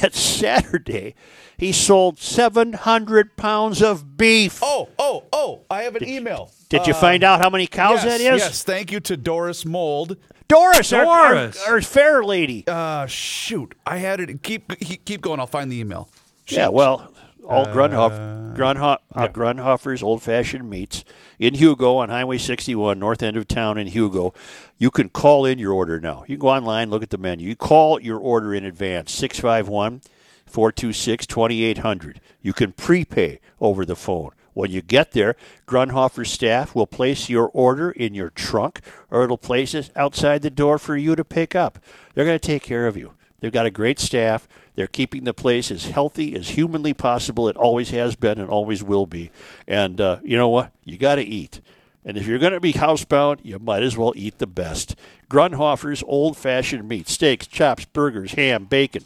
that 0.00 0.14
Saturday 0.14 1.14
he 1.58 1.72
sold 1.72 2.18
700 2.18 3.36
pounds 3.36 3.82
of 3.82 4.16
beef. 4.16 4.60
Oh, 4.62 4.88
oh, 4.98 5.24
oh! 5.32 5.60
I 5.68 5.82
have 5.82 5.96
an 5.96 6.08
email. 6.08 6.52
Did 6.68 6.86
you 6.86 6.94
find 6.94 7.24
out 7.24 7.40
how 7.40 7.50
many 7.50 7.66
cows 7.66 8.04
yes, 8.04 8.04
that 8.04 8.20
is? 8.20 8.40
Yes. 8.40 8.62
Thank 8.62 8.92
you 8.92 9.00
to 9.00 9.16
Doris 9.16 9.64
Mold. 9.64 10.16
Doris, 10.46 10.92
our- 10.92 11.04
our- 11.04 11.34
Doris. 11.34 11.66
Our, 11.66 11.82
fair 11.82 12.24
lady. 12.24 12.64
Uh, 12.66 13.06
shoot, 13.06 13.74
I 13.86 13.98
had 13.98 14.20
it. 14.20 14.42
Keep 14.42 14.78
keep 14.78 15.04
keep 15.04 15.20
going. 15.20 15.40
I'll 15.40 15.46
find 15.46 15.70
the 15.70 15.78
email. 15.80 16.08
Yeah, 16.46 16.68
well, 16.68 17.12
all 17.48 17.64
Grunhof, 17.66 18.54
Grunho- 18.54 18.98
uh, 19.14 19.28
Grundhoefer's 19.28 20.02
old 20.02 20.22
fashioned 20.22 20.68
meats 20.68 21.04
in 21.38 21.54
Hugo 21.54 21.96
on 21.96 22.10
Highway 22.10 22.38
61, 22.38 22.98
north 22.98 23.22
end 23.22 23.36
of 23.36 23.48
town 23.48 23.78
in 23.78 23.86
Hugo. 23.86 24.34
You 24.76 24.90
can 24.90 25.08
call 25.08 25.46
in 25.46 25.58
your 25.58 25.72
order 25.72 25.98
now. 25.98 26.24
You 26.28 26.36
can 26.36 26.40
go 26.40 26.48
online, 26.48 26.90
look 26.90 27.02
at 27.02 27.10
the 27.10 27.18
menu. 27.18 27.48
You 27.48 27.56
call 27.56 28.00
your 28.00 28.18
order 28.18 28.54
in 28.54 28.64
advance, 28.64 29.12
651 29.12 30.02
426 30.46 31.26
2800. 31.26 32.20
You 32.42 32.52
can 32.52 32.72
prepay 32.72 33.40
over 33.60 33.84
the 33.84 33.96
phone. 33.96 34.32
When 34.52 34.70
you 34.70 34.82
get 34.82 35.12
there, 35.12 35.36
Grundhoefer's 35.66 36.30
staff 36.30 36.74
will 36.74 36.86
place 36.86 37.28
your 37.28 37.48
order 37.54 37.92
in 37.92 38.14
your 38.14 38.30
trunk 38.30 38.80
or 39.10 39.22
it'll 39.22 39.38
place 39.38 39.72
it 39.72 39.90
outside 39.94 40.42
the 40.42 40.50
door 40.50 40.78
for 40.78 40.96
you 40.96 41.14
to 41.14 41.24
pick 41.24 41.54
up. 41.54 41.78
They're 42.14 42.24
going 42.24 42.38
to 42.38 42.46
take 42.46 42.62
care 42.64 42.86
of 42.88 42.96
you. 42.96 43.12
They've 43.40 43.52
got 43.52 43.66
a 43.66 43.70
great 43.70 44.00
staff. 44.00 44.48
They're 44.78 44.86
keeping 44.86 45.24
the 45.24 45.34
place 45.34 45.72
as 45.72 45.86
healthy 45.86 46.36
as 46.36 46.50
humanly 46.50 46.94
possible. 46.94 47.48
It 47.48 47.56
always 47.56 47.90
has 47.90 48.14
been 48.14 48.38
and 48.38 48.48
always 48.48 48.80
will 48.80 49.06
be. 49.06 49.32
And 49.66 50.00
uh, 50.00 50.20
you 50.22 50.36
know 50.36 50.48
what? 50.48 50.70
You 50.84 50.96
got 50.96 51.16
to 51.16 51.24
eat. 51.24 51.60
And 52.04 52.16
if 52.16 52.28
you're 52.28 52.38
going 52.38 52.52
to 52.52 52.60
be 52.60 52.74
housebound, 52.74 53.40
you 53.42 53.58
might 53.58 53.82
as 53.82 53.96
well 53.96 54.12
eat 54.14 54.38
the 54.38 54.46
best. 54.46 54.94
Grundhoefer's 55.28 56.04
old 56.06 56.36
fashioned 56.36 56.88
meat 56.88 57.08
steaks, 57.08 57.48
chops, 57.48 57.86
burgers, 57.86 58.34
ham, 58.34 58.66
bacon, 58.66 59.02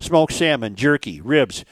smoked 0.00 0.32
salmon, 0.32 0.74
jerky, 0.74 1.20
ribs. 1.20 1.64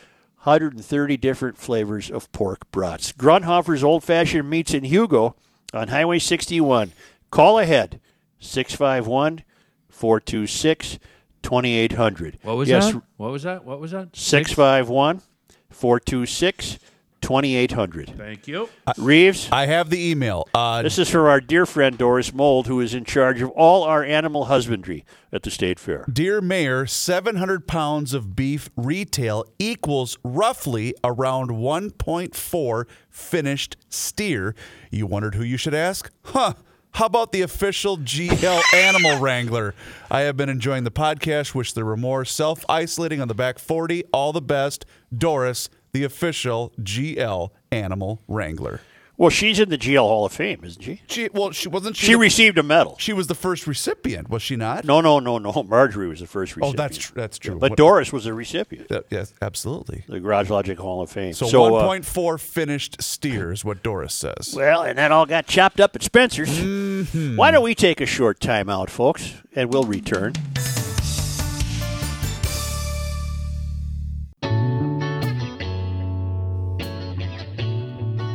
130 0.45 1.17
different 1.17 1.59
flavors 1.59 2.09
of 2.09 2.31
pork 2.31 2.71
brats. 2.71 3.11
Grundhoefer's 3.11 3.83
old 3.83 4.05
fashioned 4.05 4.49
meats 4.49 4.75
in 4.75 4.85
Hugo 4.85 5.35
on 5.75 5.89
Highway 5.89 6.21
61. 6.21 6.93
Call 7.33 7.59
ahead 7.59 8.01
651 8.39 9.43
426 9.89 11.01
2800. 11.43 12.39
What 12.43 12.57
was 12.57 12.69
yes, 12.69 12.93
that? 12.93 13.03
What 13.17 13.33
was 13.33 13.43
that? 13.45 13.65
What 13.65 13.81
was 13.81 13.93
that? 13.93 14.15
651 14.15 15.23
426 15.71 16.79
2800. 17.21 18.15
Thank 18.17 18.49
you. 18.49 18.69
Reeves, 18.97 19.49
I 19.53 19.67
have 19.67 19.91
the 19.91 20.11
email. 20.11 20.49
Uh, 20.55 20.83
this 20.83 20.99
is 20.99 21.09
for 21.09 21.29
our 21.29 21.41
dear 21.41 21.67
friend 21.67 21.97
Doris 21.97 22.33
Mold, 22.33 22.67
who 22.67 22.81
is 22.81 22.95
in 22.95 23.05
charge 23.05 23.43
of 23.43 23.51
all 23.51 23.83
our 23.85 24.03
animal 24.03 24.47
husbandry 24.47 25.05
at 25.33 25.43
the 25.43 25.51
State 25.51 25.79
Fair. 25.79 26.05
Dear 26.11 26.41
Mayor, 26.41 26.87
700 26.87 27.67
pounds 27.67 28.15
of 28.15 28.35
beef 28.35 28.71
retail 28.77 29.45
equals 29.59 30.19
roughly 30.25 30.95
around 31.05 31.51
1.4 31.51 32.85
finished 33.09 33.77
steer. 33.89 34.55
You 34.91 35.07
wondered 35.07 35.35
who 35.35 35.45
you 35.45 35.57
should 35.57 35.75
ask? 35.75 36.11
Huh. 36.25 36.55
How 36.93 37.07
about 37.07 37.33
the 37.33 37.43
official 37.43 37.97
GL 37.99 38.63
Animal 38.75 39.19
Wrangler? 39.21 39.75
I 40.11 40.21
have 40.23 40.37
been 40.37 40.49
enjoying 40.49 40.85
the 40.85 40.91
podcast. 40.91 41.55
Wish 41.55 41.73
there 41.73 41.85
were 41.85 41.97
more 41.97 42.25
self 42.25 42.65
isolating 42.69 43.21
on 43.21 43.29
the 43.29 43.35
back 43.35 43.59
40. 43.59 44.05
All 44.13 44.33
the 44.33 44.43
best. 44.43 44.85
Doris, 45.17 45.71
the 45.93 46.05
official 46.05 46.73
GL 46.81 47.51
Animal 47.73 48.23
Wrangler. 48.29 48.81
Well, 49.21 49.29
she's 49.29 49.61
in 49.61 49.69
the 49.69 49.77
GL 49.77 49.99
Hall 49.99 50.25
of 50.25 50.33
Fame, 50.33 50.61
isn't 50.65 50.81
she? 50.81 51.03
She 51.07 51.29
well, 51.35 51.51
she 51.51 51.69
wasn't 51.69 51.95
she. 51.95 52.07
She 52.07 52.13
the- 52.15 52.19
received 52.19 52.57
a 52.57 52.63
medal. 52.63 52.97
she 52.99 53.13
was 53.13 53.27
the 53.27 53.35
first 53.35 53.67
recipient, 53.67 54.31
was 54.31 54.41
she 54.41 54.57
not? 54.57 54.87
No, 54.87 55.03
no, 55.03 55.19
no, 55.21 55.37
no. 55.37 55.53
Marjorie 55.63 56.09
was 56.09 56.21
the 56.21 56.27
first 56.27 56.57
recipient. 56.57 56.81
Oh, 56.81 56.83
that's 56.83 56.97
tr- 56.97 57.13
that's 57.15 57.39
true. 57.39 57.59
But 57.59 57.73
What- 57.73 57.77
Doris 57.77 58.15
was 58.15 58.25
a 58.25 58.33
recipient. 58.33 58.91
Uh, 58.91 59.03
yes, 59.11 59.35
absolutely. 59.43 60.05
The 60.09 60.21
Garage 60.21 60.49
Logic 60.49 60.79
Hall 60.79 61.03
of 61.03 61.11
Fame. 61.11 61.35
So, 61.35 61.47
uh, 61.49 61.51
1.4 61.87 62.39
finished 62.41 63.03
steers, 63.03 63.63
what 63.63 63.83
Doris 63.83 64.15
says. 64.15 64.55
Well, 64.57 64.85
and 64.85 64.97
that 64.97 65.13
all 65.13 65.27
got 65.27 65.47
chopped 65.47 65.81
up 65.81 65.95
at 65.95 66.03
Spencer's. 66.03 66.49
Mm-hmm. 66.59 67.37
Why 67.37 67.51
don't 67.51 67.63
we 67.63 67.75
take 67.75 68.01
a 68.01 68.07
short 68.07 68.41
time 68.41 68.71
out, 68.71 68.89
folks, 68.89 69.35
and 69.55 69.71
we'll 69.71 69.85
return. 69.85 70.33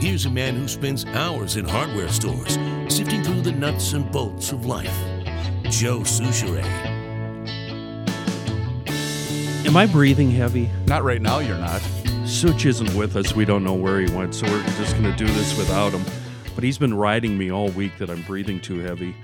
Here's 0.06 0.28
a 0.28 0.30
man 0.30 0.56
who 0.56 0.68
spends 0.68 1.04
hours 1.04 1.56
in 1.56 1.66
hardware 1.66 2.10
stores, 2.10 2.60
sifting 2.90 3.24
through 3.24 3.42
the 3.42 3.52
nuts 3.52 3.94
and 3.94 4.10
bolts 4.12 4.52
of 4.52 4.68
life. 4.68 4.96
Joe 5.64 6.02
Soucheray. 6.02 6.64
Am 9.66 9.76
I 9.76 9.88
breathing 9.88 10.30
heavy? 10.30 10.70
Not 10.86 11.04
right 11.04 11.20
now, 11.20 11.40
you're 11.40 11.58
not. 11.58 11.82
Such 12.24 12.68
isn't 12.68 12.94
with 12.94 13.16
us. 13.16 13.36
We 13.36 13.46
don't 13.46 13.64
know 13.64 13.74
where 13.74 14.00
he 14.00 14.16
went, 14.16 14.36
so 14.36 14.46
we're 14.46 14.64
just 14.78 14.96
going 14.96 15.12
to 15.12 15.18
do 15.18 15.26
this 15.26 15.58
without 15.58 15.92
him. 15.92 16.06
But 16.54 16.64
he's 16.64 16.78
been 16.78 16.94
riding 16.94 17.36
me 17.36 17.52
all 17.52 17.70
week 17.70 17.98
that 17.98 18.12
I'm 18.12 18.22
breathing 18.22 18.62
too 18.62 18.82
heavy. 18.82 19.16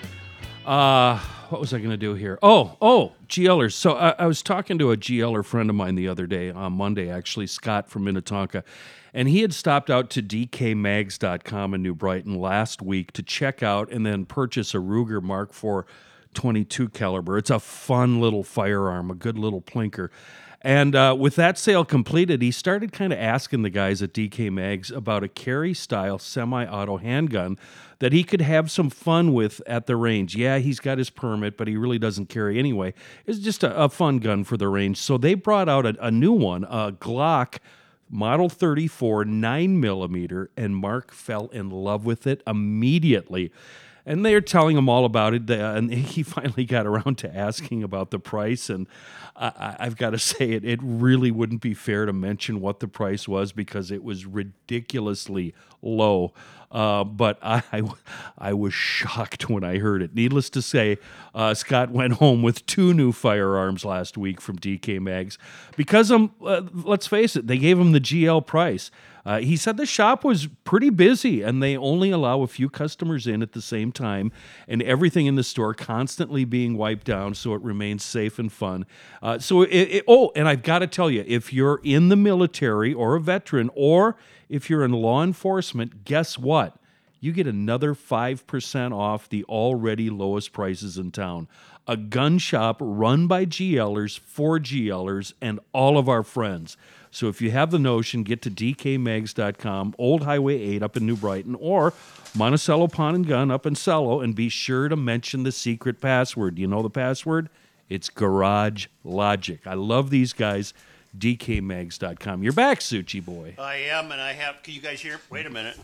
Uh, 0.66 1.20
what 1.52 1.60
was 1.60 1.74
I 1.74 1.80
going 1.80 1.92
to 1.92 1.98
do 1.98 2.14
here? 2.14 2.40
Oh, 2.42 2.78
oh, 2.82 3.12
GLers. 3.28 3.74
So 3.74 3.94
I, 3.94 4.16
I 4.18 4.26
was 4.26 4.42
talking 4.42 4.80
to 4.80 4.92
a 4.92 4.98
GLer 4.98 5.44
friend 5.44 5.70
of 5.70 5.76
mine 5.76 5.96
the 5.96 6.08
other 6.08 6.26
day, 6.26 6.50
on 6.50 6.74
Monday, 6.74 7.10
actually, 7.10 7.48
Scott 7.48 7.90
from 7.90 8.06
Minnetonka, 8.06 8.64
and 9.14 9.28
he 9.28 9.42
had 9.42 9.54
stopped 9.54 9.90
out 9.90 10.10
to 10.12 10.24
dkmags.com 10.24 11.74
in 11.74 11.84
New 11.84 11.94
Brighton 11.94 12.40
last 12.40 12.82
week 12.82 13.12
to 13.14 13.22
check 13.22 13.62
out 13.62 13.92
and 13.92 14.06
then 14.06 14.26
purchase 14.26 14.74
a 14.74 14.78
Ruger 14.78 15.22
Mark 15.22 15.50
IV 15.52 15.86
22 16.34 16.88
caliber. 16.90 17.38
It's 17.38 17.50
a 17.50 17.60
fun 17.60 18.22
little 18.22 18.44
firearm, 18.44 19.12
a 19.12 19.16
good 19.16 19.38
little 19.38 19.62
plinker. 19.62 20.10
And 20.64 20.96
uh, 20.96 21.16
with 21.18 21.36
that 21.38 21.58
sale 21.58 21.84
completed, 21.84 22.42
he 22.42 22.52
started 22.52 22.92
kind 22.92 23.12
of 23.12 23.18
asking 23.18 23.64
the 23.64 23.72
guys 23.72 24.04
at 24.04 24.14
DK 24.14 24.52
Mags 24.52 24.92
about 24.92 25.24
a 25.24 25.28
carry 25.28 25.74
style 25.74 26.20
semi 26.20 26.66
auto 26.66 26.98
handgun 26.98 27.58
that 27.98 28.14
he 28.14 28.24
could 28.24 28.42
have 28.42 28.70
some 28.70 28.90
fun 28.92 29.34
with 29.34 29.62
at 29.66 29.88
the 29.88 29.96
range. 29.96 30.36
Yeah, 30.36 30.60
he's 30.60 30.80
got 30.80 31.00
his 31.00 31.10
permit, 31.10 31.58
but 31.58 31.68
he 31.68 31.78
really 31.78 31.98
doesn't 31.98 32.30
carry 32.30 32.60
anyway. 32.60 32.94
It's 33.26 33.40
just 33.40 33.64
a, 33.64 33.76
a 33.76 33.90
fun 33.90 34.20
gun 34.20 34.44
for 34.44 34.56
the 34.56 34.68
range. 34.68 34.98
So 34.98 35.18
they 35.18 35.34
brought 35.34 35.68
out 35.68 35.86
a, 35.88 35.96
a 36.00 36.12
new 36.12 36.34
one, 36.34 36.64
a 36.66 36.92
Glock 36.92 37.58
Model 38.08 38.50
34 38.50 39.26
9 39.26 39.80
millimeter, 39.80 40.52
and 40.56 40.76
Mark 40.76 41.12
fell 41.12 41.48
in 41.48 41.72
love 41.72 42.06
with 42.06 42.28
it 42.28 42.44
immediately 42.46 43.52
and 44.12 44.26
they're 44.26 44.42
telling 44.42 44.78
him 44.78 44.90
all 44.90 45.06
about 45.06 45.34
it. 45.34 45.50
And 45.50 45.90
he 45.90 46.22
finally 46.38 46.66
got 46.66 46.86
around 46.86 47.18
to 47.20 47.34
asking 47.34 47.82
about 47.82 48.12
the 48.12 48.20
price. 48.20 48.70
And 48.70 48.88
I, 49.38 49.78
have 49.80 49.96
got 49.96 50.10
to 50.10 50.20
say, 50.20 50.52
it, 50.52 50.66
it 50.66 50.80
really 50.84 51.32
wouldn't 51.32 51.62
be 51.62 51.74
fair 51.74 52.06
to 52.06 52.12
mention 52.12 52.60
what 52.60 52.82
the 52.82 52.90
price 52.90 53.26
was 53.26 53.54
because 53.54 53.90
it 53.90 54.04
was 54.04 54.26
ridiculously 54.26 55.56
low. 55.82 56.34
Uh, 56.70 57.06
but 57.06 57.40
I, 57.42 57.84
I 58.38 58.52
was 58.52 58.74
shocked 58.74 59.50
when 59.50 59.64
I 59.64 59.78
heard 59.78 60.02
it. 60.02 60.14
Needless 60.14 60.50
to 60.52 60.62
say, 60.62 60.98
uh, 61.34 61.54
Scott 61.54 61.92
went 61.92 62.16
home 62.16 62.44
with 62.44 62.66
two 62.66 62.94
new 62.94 63.14
firearms 63.14 63.86
last 63.86 64.18
week 64.18 64.42
from 64.42 64.60
DK 64.60 65.00
Mags 65.00 65.38
because, 65.78 66.12
um, 66.12 66.34
uh, 66.46 66.64
let's 66.74 67.08
face 67.08 67.38
it, 67.38 67.48
they 67.48 67.58
gave 67.58 67.80
him 67.80 67.94
the 67.94 68.02
GL 68.02 68.46
price. 68.46 68.92
Uh, 69.26 69.40
he 69.40 69.56
said 69.56 69.78
the 69.78 69.86
shop 69.86 70.24
was 70.24 70.48
pretty 70.64 70.90
busy 70.90 71.42
and 71.42 71.62
they 71.62 71.78
only 71.78 72.12
allow 72.12 72.42
a 72.42 72.48
few 72.48 72.70
customers 72.70 73.28
in 73.28 73.42
at 73.42 73.52
the 73.54 73.62
same 73.62 73.92
time, 73.92 74.32
and 74.68 74.82
everything 74.82 75.26
in 75.26 75.36
the 75.36 75.44
store 75.44 75.74
constantly 75.74 76.46
being 76.46 76.78
wiped 76.78 77.06
down 77.06 77.34
so 77.34 77.54
it 77.54 77.62
remains 77.62 78.04
safe 78.04 78.40
and 78.40 78.52
fun. 78.52 78.86
Uh, 79.22 79.38
so, 79.40 79.62
it, 79.62 79.70
it, 79.70 80.04
oh, 80.08 80.32
and 80.36 80.48
I've 80.48 80.64
got 80.64 80.80
to 80.80 80.88
tell 80.88 81.10
you, 81.10 81.24
if 81.28 81.54
you're 81.54 81.80
in 81.84 82.10
the 82.10 82.16
military 82.16 82.94
or 82.94 83.16
a 83.16 83.22
veteran, 83.22 83.70
or 83.76 84.16
if 84.50 84.70
you're 84.70 84.84
in 84.84 84.92
law 84.92 85.24
enforcement, 85.24 86.04
guess 86.04 86.38
what? 86.38 86.78
You 87.20 87.32
get 87.32 87.46
another 87.46 87.94
5% 87.94 88.92
off 88.92 89.30
the 89.30 89.44
already 89.44 90.10
lowest 90.10 90.54
prices 90.54 90.98
in 90.98 91.12
town 91.12 91.48
a 91.88 91.98
gun 91.98 92.38
shop 92.38 92.78
run 92.80 93.28
by 93.28 93.46
GLers 93.46 94.18
for 94.18 94.60
GLers 94.60 95.34
and 95.42 95.60
all 95.74 95.98
of 95.98 96.08
our 96.08 96.24
friends. 96.24 96.78
So 97.12 97.28
if 97.28 97.42
you 97.42 97.52
have 97.52 97.72
the 97.72 97.80
notion, 97.80 98.24
get 98.24 98.42
to 98.44 98.50
dkmags.com, 98.50 99.96
Old 99.98 100.24
Highway 100.24 100.60
8 100.62 100.84
up 100.84 100.96
in 100.98 101.06
New 101.06 101.18
Brighton, 101.18 101.56
or 101.60 101.94
Monticello 102.34 102.88
Pond 102.88 103.16
and 103.18 103.28
Gun 103.28 103.52
up 103.52 103.66
in 103.66 103.76
Cello, 103.76 104.22
and 104.22 104.34
be 104.34 104.48
sure 104.50 104.88
to 104.88 104.96
mention 104.96 105.44
the 105.44 105.52
secret 105.52 106.00
password. 106.00 106.56
Do 106.56 106.62
you 106.62 106.68
know 106.68 106.82
the 106.82 106.90
password? 106.90 107.50
It's 107.90 108.10
Garage 108.10 108.88
Logic. 109.04 109.60
I 109.68 109.74
love 109.74 110.10
these 110.10 110.32
guys. 110.32 110.74
DKMags.com. 111.18 112.42
You're 112.44 112.54
back, 112.54 112.80
Suchi 112.80 113.24
boy. 113.24 113.56
I 113.60 113.76
am, 113.76 114.14
and 114.14 114.22
I 114.22 114.32
have. 114.32 114.64
Can 114.64 114.74
you 114.74 114.80
guys 114.82 115.02
hear? 115.02 115.20
Wait 115.30 115.46
a 115.46 115.50
minute. 115.50 115.76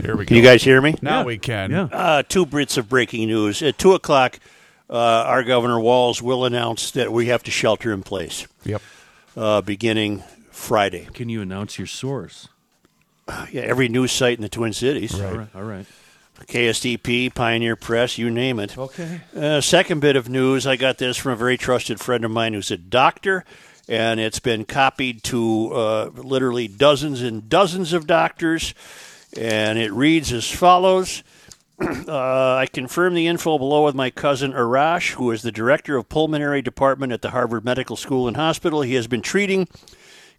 Here 0.00 0.16
we 0.16 0.24
go. 0.24 0.28
Can 0.28 0.36
you 0.36 0.42
guys 0.44 0.62
hear 0.62 0.80
me? 0.80 0.94
Now 1.02 1.20
Yeah. 1.20 1.24
we 1.24 1.38
can. 1.38 1.70
Yeah. 1.72 1.84
Uh, 1.90 2.22
two 2.22 2.46
bits 2.46 2.76
of 2.76 2.88
breaking 2.88 3.26
news. 3.26 3.62
At 3.62 3.78
2 3.78 3.94
o'clock, 3.94 4.38
uh, 4.88 4.94
our 4.96 5.42
Governor 5.42 5.80
Walz 5.80 6.22
will 6.22 6.44
announce 6.44 6.92
that 6.92 7.12
we 7.12 7.26
have 7.26 7.42
to 7.44 7.50
shelter 7.50 7.92
in 7.92 8.02
place 8.04 8.46
Yep. 8.64 8.82
uh, 9.36 9.60
beginning 9.62 10.22
Friday. 10.54 11.08
Can 11.12 11.28
you 11.28 11.42
announce 11.42 11.78
your 11.78 11.86
source? 11.86 12.48
Yeah, 13.50 13.62
every 13.62 13.88
news 13.88 14.12
site 14.12 14.38
in 14.38 14.42
the 14.42 14.48
Twin 14.48 14.72
Cities. 14.72 15.20
All 15.20 15.34
right. 15.34 15.48
All 15.54 15.62
right. 15.62 15.86
KSTP, 16.46 17.34
Pioneer 17.34 17.76
Press, 17.76 18.18
you 18.18 18.30
name 18.30 18.58
it. 18.58 18.76
Okay. 18.76 19.20
Uh, 19.36 19.60
second 19.60 20.00
bit 20.00 20.16
of 20.16 20.28
news, 20.28 20.66
I 20.66 20.76
got 20.76 20.98
this 20.98 21.16
from 21.16 21.32
a 21.32 21.36
very 21.36 21.56
trusted 21.56 22.00
friend 22.00 22.24
of 22.24 22.30
mine 22.30 22.54
who's 22.54 22.70
a 22.70 22.76
doctor, 22.76 23.44
and 23.88 24.20
it's 24.20 24.40
been 24.40 24.64
copied 24.64 25.22
to 25.24 25.72
uh, 25.72 26.10
literally 26.14 26.68
dozens 26.68 27.22
and 27.22 27.48
dozens 27.48 27.92
of 27.92 28.06
doctors, 28.06 28.74
and 29.36 29.78
it 29.78 29.92
reads 29.92 30.32
as 30.32 30.50
follows. 30.50 31.22
Uh, 32.06 32.54
I 32.54 32.66
confirm 32.72 33.14
the 33.14 33.26
info 33.26 33.58
below 33.58 33.84
with 33.84 33.96
my 33.96 34.08
cousin 34.08 34.52
Arash, 34.52 35.14
who 35.14 35.32
is 35.32 35.42
the 35.42 35.50
director 35.50 35.96
of 35.96 36.08
pulmonary 36.08 36.62
department 36.62 37.12
at 37.12 37.20
the 37.20 37.30
Harvard 37.30 37.64
Medical 37.64 37.96
School 37.96 38.28
and 38.28 38.36
Hospital. 38.36 38.82
He 38.82 38.94
has 38.94 39.08
been 39.08 39.22
treating 39.22 39.66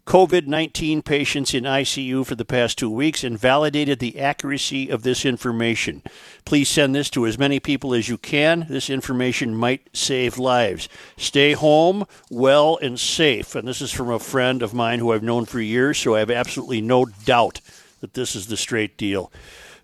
COVID 0.06 0.46
19 0.46 1.02
patients 1.02 1.52
in 1.52 1.64
ICU 1.64 2.24
for 2.24 2.36
the 2.36 2.44
past 2.44 2.78
two 2.78 2.88
weeks 2.88 3.24
and 3.24 3.36
validated 3.36 3.98
the 3.98 4.20
accuracy 4.20 4.88
of 4.88 5.02
this 5.02 5.24
information. 5.24 6.00
Please 6.44 6.68
send 6.68 6.94
this 6.94 7.10
to 7.10 7.26
as 7.26 7.40
many 7.40 7.58
people 7.58 7.92
as 7.92 8.08
you 8.08 8.16
can. 8.16 8.66
This 8.68 8.88
information 8.88 9.56
might 9.56 9.88
save 9.92 10.38
lives. 10.38 10.88
Stay 11.16 11.54
home, 11.54 12.06
well, 12.30 12.78
and 12.80 13.00
safe. 13.00 13.56
And 13.56 13.66
this 13.66 13.82
is 13.82 13.90
from 13.90 14.08
a 14.08 14.20
friend 14.20 14.62
of 14.62 14.72
mine 14.72 15.00
who 15.00 15.12
I've 15.12 15.24
known 15.24 15.44
for 15.44 15.60
years, 15.60 15.98
so 15.98 16.14
I 16.14 16.20
have 16.20 16.30
absolutely 16.30 16.80
no 16.80 17.06
doubt 17.06 17.60
that 18.00 18.14
this 18.14 18.36
is 18.36 18.46
the 18.46 18.56
straight 18.56 18.96
deal. 18.96 19.32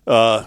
Uh, 0.07 0.45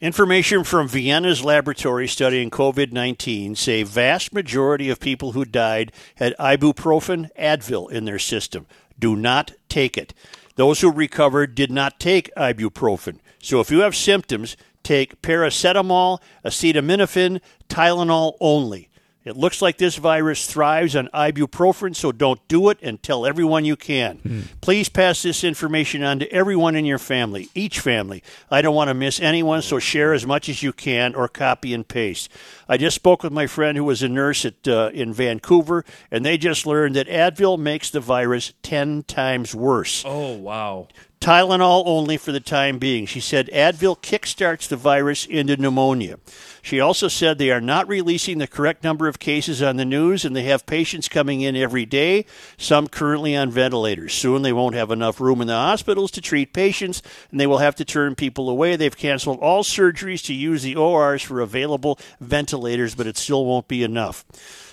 Information 0.00 0.64
from 0.64 0.88
Vienna's 0.88 1.44
laboratory 1.44 2.08
studying 2.08 2.48
COVID 2.48 2.90
19 2.90 3.54
say 3.54 3.82
vast 3.82 4.32
majority 4.32 4.88
of 4.88 4.98
people 4.98 5.32
who 5.32 5.44
died 5.44 5.92
had 6.14 6.34
ibuprofen, 6.38 7.28
Advil 7.38 7.90
in 7.90 8.06
their 8.06 8.18
system. 8.18 8.66
Do 8.98 9.14
not 9.14 9.52
take 9.68 9.98
it. 9.98 10.14
Those 10.56 10.80
who 10.80 10.90
recovered 10.90 11.54
did 11.54 11.70
not 11.70 12.00
take 12.00 12.34
ibuprofen. 12.34 13.18
So 13.42 13.60
if 13.60 13.70
you 13.70 13.80
have 13.80 13.94
symptoms, 13.94 14.56
take 14.82 15.20
paracetamol, 15.20 16.20
acetaminophen, 16.46 17.42
Tylenol 17.68 18.36
only. 18.40 18.88
It 19.22 19.36
looks 19.36 19.60
like 19.60 19.76
this 19.76 19.96
virus 19.96 20.46
thrives 20.46 20.96
on 20.96 21.08
ibuprofen, 21.12 21.94
so 21.94 22.10
don't 22.10 22.46
do 22.48 22.70
it 22.70 22.78
and 22.82 23.02
tell 23.02 23.26
everyone 23.26 23.66
you 23.66 23.76
can. 23.76 24.48
Please 24.62 24.88
pass 24.88 25.22
this 25.22 25.44
information 25.44 26.02
on 26.02 26.20
to 26.20 26.32
everyone 26.32 26.74
in 26.74 26.86
your 26.86 26.98
family, 26.98 27.50
each 27.54 27.80
family. 27.80 28.22
I 28.50 28.62
don't 28.62 28.74
want 28.74 28.88
to 28.88 28.94
miss 28.94 29.20
anyone, 29.20 29.60
so 29.60 29.78
share 29.78 30.14
as 30.14 30.26
much 30.26 30.48
as 30.48 30.62
you 30.62 30.72
can 30.72 31.14
or 31.14 31.28
copy 31.28 31.74
and 31.74 31.86
paste. 31.86 32.30
I 32.66 32.78
just 32.78 32.94
spoke 32.94 33.22
with 33.22 33.32
my 33.32 33.46
friend 33.46 33.76
who 33.76 33.84
was 33.84 34.02
a 34.02 34.08
nurse 34.08 34.46
at 34.46 34.66
uh, 34.66 34.90
in 34.94 35.12
Vancouver, 35.12 35.84
and 36.10 36.24
they 36.24 36.38
just 36.38 36.66
learned 36.66 36.96
that 36.96 37.08
Advil 37.08 37.58
makes 37.58 37.90
the 37.90 38.00
virus 38.00 38.54
10 38.62 39.02
times 39.02 39.54
worse. 39.54 40.02
Oh, 40.06 40.32
wow. 40.32 40.88
Tylenol 41.20 41.82
only 41.84 42.16
for 42.16 42.32
the 42.32 42.40
time 42.40 42.78
being. 42.78 43.04
She 43.04 43.20
said 43.20 43.50
Advil 43.52 44.00
kickstarts 44.00 44.66
the 44.66 44.76
virus 44.76 45.26
into 45.26 45.54
pneumonia. 45.58 46.16
She 46.62 46.80
also 46.80 47.08
said 47.08 47.38
they 47.38 47.50
are 47.50 47.60
not 47.60 47.88
releasing 47.88 48.38
the 48.38 48.46
correct 48.46 48.84
number 48.84 49.08
of 49.08 49.18
cases 49.18 49.62
on 49.62 49.76
the 49.76 49.84
news 49.84 50.24
and 50.24 50.36
they 50.36 50.44
have 50.44 50.66
patients 50.66 51.08
coming 51.08 51.40
in 51.40 51.56
every 51.56 51.86
day, 51.86 52.26
some 52.56 52.86
currently 52.86 53.36
on 53.36 53.50
ventilators. 53.50 54.12
Soon 54.12 54.42
they 54.42 54.52
won't 54.52 54.74
have 54.74 54.90
enough 54.90 55.20
room 55.20 55.40
in 55.40 55.46
the 55.46 55.54
hospitals 55.54 56.10
to 56.12 56.20
treat 56.20 56.52
patients 56.52 57.02
and 57.30 57.40
they 57.40 57.46
will 57.46 57.58
have 57.58 57.74
to 57.76 57.84
turn 57.84 58.14
people 58.14 58.48
away. 58.48 58.76
They've 58.76 58.96
canceled 58.96 59.40
all 59.40 59.62
surgeries 59.62 60.24
to 60.26 60.34
use 60.34 60.62
the 60.62 60.76
ORs 60.76 61.22
for 61.22 61.40
available 61.40 61.98
ventilators, 62.20 62.94
but 62.94 63.06
it 63.06 63.16
still 63.16 63.44
won't 63.44 63.68
be 63.68 63.82
enough. 63.82 64.24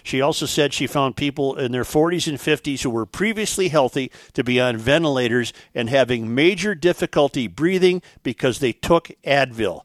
She 0.04 0.22
also 0.22 0.46
said 0.46 0.74
she 0.74 0.88
found 0.88 1.18
people 1.18 1.58
in 1.58 1.74
their 1.74 1.84
40s 1.84 2.28
and 2.28 2.38
50s 2.38 2.82
who 2.84 2.90
were 2.90 3.06
previously 3.06 3.68
healthy 3.68 4.10
to 4.34 4.44
be 4.44 4.60
on 4.60 4.78
ventilators 4.78 5.52
and 5.76 5.90
having 5.90 6.34
major 6.34 6.76
difficulty 6.76 7.48
breathing 7.48 8.02
because 8.24 8.60
they 8.60 8.72
took 8.72 9.12
Advil. 9.26 9.84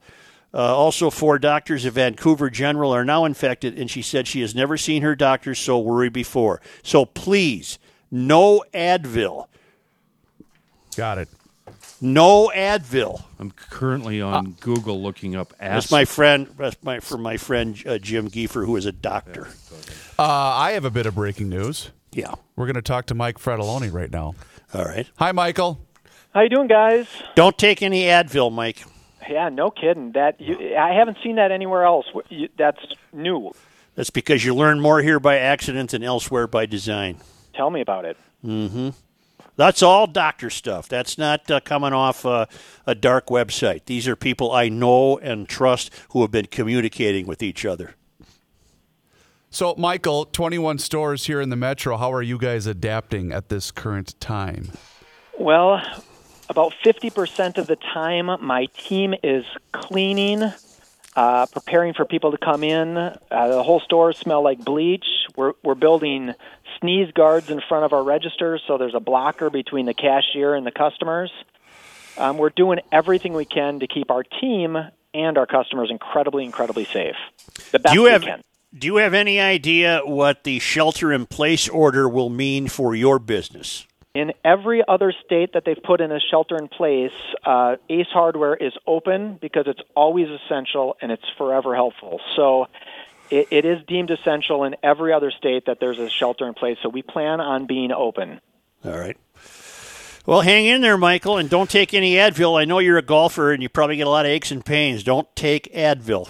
Uh, 0.55 0.59
also, 0.77 1.09
four 1.09 1.39
doctors 1.39 1.87
at 1.87 1.95
Vancouver 1.95 2.51
General 2.51 2.95
are 2.95 3.05
now 3.05 3.25
infected, 3.25 3.79
and 3.79 3.91
she 3.91 4.03
said 4.03 4.27
she 4.27 4.43
has 4.43 4.55
never 4.55 4.77
seen 4.77 5.03
her 5.03 5.17
doctors 5.17 5.59
so 5.59 5.79
worried 5.79 6.13
before. 6.13 6.61
So 6.83 7.07
please, 7.07 7.79
no 8.11 8.63
Advil. 8.75 9.47
Got 10.95 11.19
it. 11.19 11.29
No 12.03 12.51
Advil. 12.55 13.23
I'm 13.39 13.53
currently 13.53 14.21
on 14.21 14.57
Google 14.61 15.01
looking 15.01 15.37
up 15.37 15.51
That's 15.59 15.87
acid. 15.87 15.93
my 15.93 16.05
friend. 16.05 16.49
That's 16.59 16.77
my 16.83 17.01
for 17.01 17.17
my 17.17 17.37
friend 17.37 17.81
uh, 17.87 17.99
Jim 17.99 18.29
Giefer, 18.29 18.67
who 18.67 18.77
is 18.77 18.87
a 18.87 18.93
doctor. 18.93 19.49
Uh, 20.19 20.23
I 20.23 20.73
have 20.73 20.85
a 20.85 20.91
bit 20.91 21.07
of 21.07 21.15
breaking 21.15 21.49
news. 21.49 21.91
Yeah. 22.11 22.35
We're 22.57 22.67
going 22.67 22.75
to 22.75 22.83
talk 22.83 23.07
to 23.07 23.15
Mike 23.15 23.39
Frattallone 23.39 23.93
right 23.93 24.11
now. 24.11 24.35
All 24.75 24.85
right. 24.85 25.09
Hi, 25.17 25.33
Michael. 25.33 25.81
How 26.35 26.41
you 26.43 26.49
doing, 26.49 26.67
guys? 26.69 27.07
Don't 27.35 27.57
take 27.57 27.83
any 27.83 28.03
Advil, 28.03 28.53
Mike. 28.53 28.85
Yeah, 29.29 29.49
no 29.49 29.71
kidding. 29.71 30.13
That 30.13 30.41
you, 30.41 30.77
I 30.77 30.93
haven't 30.95 31.19
seen 31.23 31.37
that 31.37 31.51
anywhere 31.53 31.85
else. 31.85 32.07
You- 32.29 32.49
That's 32.57 32.81
new. 33.13 33.53
That's 33.95 34.11
because 34.11 34.45
you 34.45 34.55
learn 34.55 34.81
more 34.81 35.03
here 35.03 35.21
by 35.21 35.39
accident 35.39 35.91
than 35.91 36.03
elsewhere 36.03 36.47
by 36.47 36.67
design. 36.67 37.19
Tell 37.55 37.71
me 37.71 37.81
about 37.83 38.05
it. 38.07 38.17
Mm-hmm. 38.45 38.91
That's 39.57 39.83
all 39.83 40.07
doctor 40.07 40.49
stuff. 40.49 40.89
That's 40.89 41.19
not 41.19 41.51
uh, 41.51 41.61
coming 41.61 41.93
off 41.93 42.25
uh, 42.25 42.47
a 42.87 42.95
dark 42.95 43.27
website. 43.27 43.85
These 43.85 44.09
are 44.09 44.17
people 44.17 44.51
I 44.51 44.71
know 44.71 45.19
and 45.19 45.47
trust 45.47 45.91
who 46.11 46.23
have 46.23 46.31
been 46.31 46.47
communicating 46.47 47.27
with 47.27 47.43
each 47.43 47.67
other. 47.67 47.95
So, 49.51 49.75
Michael, 49.77 50.25
21 50.25 50.79
stores 50.79 51.27
here 51.27 51.43
in 51.43 51.51
the 51.51 51.57
metro. 51.57 51.99
How 51.99 52.11
are 52.13 52.23
you 52.23 52.39
guys 52.39 52.67
adapting 52.67 53.33
at 53.33 53.51
this 53.51 53.71
current 53.71 54.19
time? 54.19 54.71
Well, 55.39 55.83
about 56.49 56.75
50% 56.85 57.59
of 57.59 57.67
the 57.67 57.77
time, 57.77 58.27
my 58.45 58.67
team 58.77 59.15
is 59.23 59.45
cleaning, 59.73 60.43
uh, 61.17 61.47
preparing 61.47 61.95
for 61.95 62.05
people 62.05 62.31
to 62.33 62.39
come 62.39 62.65
in. 62.65 62.97
Uh, 62.97 63.19
the 63.31 63.63
whole 63.63 63.81
store 63.81 64.13
smell 64.13 64.43
like 64.43 64.65
bleach. 64.65 65.07
We're, 65.37 65.53
we're 65.63 65.75
building 65.75 66.35
sneeze 66.81 67.13
guards 67.13 67.51
in 67.51 67.61
front 67.69 67.85
of 67.85 67.93
our 67.93 68.03
registers 68.03 68.63
so 68.67 68.79
there's 68.79 68.95
a 68.95 69.01
blocker 69.01 69.51
between 69.51 69.87
the 69.87 69.95
cashier 69.95 70.55
and 70.55 70.67
the 70.67 70.73
customers. 70.73 71.31
Um, 72.17 72.39
we're 72.39 72.51
doing 72.51 72.81
everything 72.91 73.33
we 73.33 73.45
can 73.45 73.81
to 73.81 73.87
keep 73.87 74.11
our 74.11 74.23
team 74.23 74.77
and 75.15 75.39
our 75.39 75.47
customers 75.47 75.91
incredibly, 75.91 76.45
incredibly 76.45 76.85
safe. 76.85 77.17
The 77.71 77.79
best 77.79 77.95
Do 77.95 78.01
you 78.01 78.05
we 78.05 78.11
have 78.11 78.23
can. 78.23 78.43
Do 78.75 78.87
you 78.87 78.97
have 78.97 79.13
any 79.13 79.39
idea 79.39 80.01
what 80.05 80.45
the 80.45 80.59
shelter 80.59 81.13
in 81.13 81.27
place 81.27 81.69
order 81.69 82.09
will 82.09 82.31
mean 82.31 82.69
for 82.69 82.95
your 82.95 83.19
business? 83.19 83.87
In 84.15 84.33
every 84.45 84.83
other 84.87 85.13
state 85.25 85.55
that 85.55 85.65
they've 85.65 85.83
put 85.83 86.03
in 86.03 86.13
a 86.13 86.21
shelter 86.21 86.57
in 86.59 86.69
place, 86.69 87.13
uh, 87.47 87.77
Ace 87.89 88.09
Hardware 88.13 88.55
is 88.55 88.75
open 88.87 89.39
because 89.41 89.65
it's 89.67 89.81
always 89.97 90.29
essential 90.29 90.97
and 91.01 91.11
it's 91.11 91.25
forever 91.39 91.75
helpful. 91.75 92.21
So 92.37 92.67
it, 93.31 93.49
it 93.51 93.65
is 93.65 93.79
deemed 93.87 94.11
essential 94.11 94.65
in 94.65 94.77
every 94.83 95.15
other 95.15 95.31
state 95.31 95.65
that 95.65 95.81
there's 95.81 95.99
a 95.99 96.11
shelter 96.11 96.47
in 96.47 96.53
place. 96.53 96.77
So 96.83 96.91
we 96.91 97.01
plan 97.01 97.41
on 97.41 97.67
being 97.67 97.91
open. 97.91 98.43
All 98.85 98.99
right. 98.99 99.17
Well, 100.27 100.43
hang 100.43 100.67
in 100.67 100.83
there, 100.83 100.99
Michael, 100.99 101.39
and 101.39 101.49
don't 101.49 101.71
take 101.71 101.95
any 101.95 102.15
Advil. 102.15 102.61
I 102.61 102.67
know 102.67 102.81
you're 102.81 102.99
a 102.99 103.03
golfer 103.03 103.53
and 103.53 103.63
you 103.63 103.71
probably 103.71 103.97
get 103.97 104.07
a 104.07 104.11
lot 104.11 104.27
of 104.27 104.31
aches 104.31 104.51
and 104.51 104.65
pains. 104.65 105.03
Don't 105.03 105.35
take 105.35 105.73
Advil. 105.73 106.29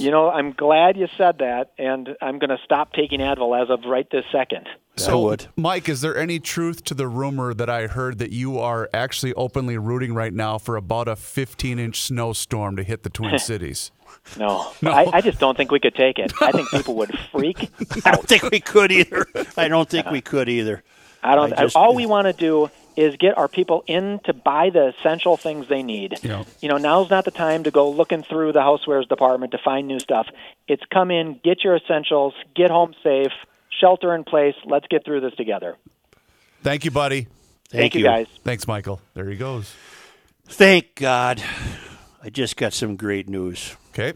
You 0.00 0.10
know, 0.10 0.30
I'm 0.30 0.52
glad 0.52 0.96
you 0.96 1.08
said 1.18 1.38
that, 1.38 1.72
and 1.78 2.08
I'm 2.22 2.38
going 2.38 2.50
to 2.50 2.58
stop 2.64 2.92
taking 2.94 3.20
Advil 3.20 3.60
as 3.62 3.68
of 3.70 3.84
right 3.84 4.06
this 4.10 4.24
second. 4.32 4.66
So, 4.96 5.36
Mike, 5.56 5.88
is 5.88 6.00
there 6.00 6.16
any 6.16 6.38
truth 6.38 6.84
to 6.84 6.94
the 6.94 7.06
rumor 7.06 7.54
that 7.54 7.70
I 7.70 7.86
heard 7.86 8.18
that 8.18 8.32
you 8.32 8.58
are 8.58 8.88
actually 8.92 9.32
openly 9.34 9.78
rooting 9.78 10.14
right 10.14 10.32
now 10.32 10.58
for 10.58 10.76
about 10.76 11.08
a 11.08 11.16
15 11.16 11.78
inch 11.78 12.00
snowstorm 12.00 12.76
to 12.76 12.82
hit 12.82 13.02
the 13.02 13.10
Twin 13.10 13.38
Cities? 13.38 13.90
No, 14.36 14.72
I, 14.82 15.06
I 15.12 15.20
just 15.20 15.38
don't 15.38 15.56
think 15.56 15.70
we 15.70 15.80
could 15.80 15.94
take 15.94 16.18
it. 16.18 16.32
I 16.42 16.50
think 16.52 16.68
people 16.70 16.94
would 16.96 17.16
freak. 17.32 17.70
I 18.04 18.10
don't 18.10 18.26
think 18.26 18.42
we 18.50 18.60
could 18.60 18.90
either. 18.92 19.24
I 19.56 19.68
don't 19.68 19.88
think 19.88 20.10
we 20.10 20.20
could 20.20 20.48
either. 20.48 20.82
I 21.22 21.34
don't. 21.34 21.52
I 21.52 21.62
just- 21.62 21.76
all 21.76 21.94
we 21.94 22.06
want 22.06 22.26
to 22.26 22.32
do 22.32 22.70
is 22.96 23.16
get 23.16 23.38
our 23.38 23.48
people 23.48 23.84
in 23.86 24.20
to 24.24 24.32
buy 24.34 24.68
the 24.70 24.88
essential 24.98 25.36
things 25.36 25.68
they 25.68 25.82
need. 25.82 26.18
Yeah. 26.22 26.44
You 26.60 26.68
know, 26.68 26.76
now's 26.76 27.08
not 27.08 27.24
the 27.24 27.30
time 27.30 27.62
to 27.64 27.70
go 27.70 27.88
looking 27.90 28.22
through 28.22 28.52
the 28.52 28.60
housewares 28.60 29.08
department 29.08 29.52
to 29.52 29.58
find 29.58 29.86
new 29.86 30.00
stuff. 30.00 30.26
It's 30.68 30.82
come 30.92 31.10
in, 31.10 31.40
get 31.42 31.62
your 31.64 31.76
essentials, 31.76 32.34
get 32.54 32.70
home 32.70 32.94
safe, 33.02 33.32
shelter 33.80 34.14
in 34.14 34.24
place. 34.24 34.54
Let's 34.64 34.86
get 34.88 35.04
through 35.04 35.20
this 35.20 35.34
together. 35.36 35.76
Thank 36.62 36.84
you, 36.84 36.90
buddy. 36.90 37.28
Thank 37.70 37.94
you, 37.94 38.02
guys. 38.02 38.26
Thanks, 38.44 38.66
Michael. 38.66 39.00
There 39.14 39.30
he 39.30 39.36
goes. 39.36 39.72
Thank 40.46 40.96
God. 40.96 41.42
I 42.22 42.28
just 42.28 42.56
got 42.56 42.72
some 42.74 42.96
great 42.96 43.28
news. 43.28 43.76
Okay. 43.90 44.14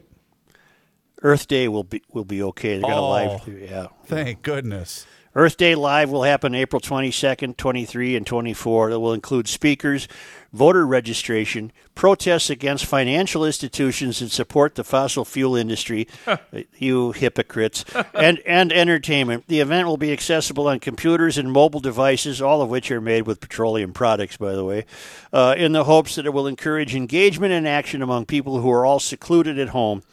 Earth 1.22 1.46
Day 1.48 1.68
will 1.68 1.84
be 1.84 2.02
will 2.12 2.24
be 2.24 2.42
okay. 2.42 2.76
They 2.76 2.82
got 2.82 2.90
a 2.90 2.96
Oh. 2.96 3.08
live. 3.08 3.48
Yeah. 3.48 3.86
Thank 4.06 4.42
goodness. 4.42 5.06
Earth 5.36 5.56
Day 5.56 5.74
Live 5.74 6.10
will 6.10 6.22
happen 6.22 6.54
April 6.54 6.80
22nd, 6.80 7.56
23, 7.56 8.14
and 8.14 8.24
24. 8.24 8.90
It 8.90 8.98
will 8.98 9.12
include 9.12 9.48
speakers, 9.48 10.06
voter 10.52 10.86
registration, 10.86 11.72
protests 11.96 12.50
against 12.50 12.84
financial 12.84 13.44
institutions 13.44 14.20
that 14.20 14.30
support 14.30 14.76
the 14.76 14.84
fossil 14.84 15.24
fuel 15.24 15.56
industry, 15.56 16.06
you 16.78 17.10
hypocrites, 17.10 17.84
and, 18.14 18.38
and 18.46 18.72
entertainment. 18.72 19.48
The 19.48 19.58
event 19.58 19.88
will 19.88 19.96
be 19.96 20.12
accessible 20.12 20.68
on 20.68 20.78
computers 20.78 21.36
and 21.36 21.50
mobile 21.50 21.80
devices, 21.80 22.40
all 22.40 22.62
of 22.62 22.70
which 22.70 22.92
are 22.92 23.00
made 23.00 23.26
with 23.26 23.40
petroleum 23.40 23.92
products, 23.92 24.36
by 24.36 24.52
the 24.52 24.64
way, 24.64 24.86
uh, 25.32 25.56
in 25.58 25.72
the 25.72 25.82
hopes 25.82 26.14
that 26.14 26.26
it 26.26 26.32
will 26.32 26.46
encourage 26.46 26.94
engagement 26.94 27.52
and 27.52 27.66
action 27.66 28.02
among 28.02 28.26
people 28.26 28.60
who 28.60 28.70
are 28.70 28.86
all 28.86 29.00
secluded 29.00 29.58
at 29.58 29.70
home 29.70 30.04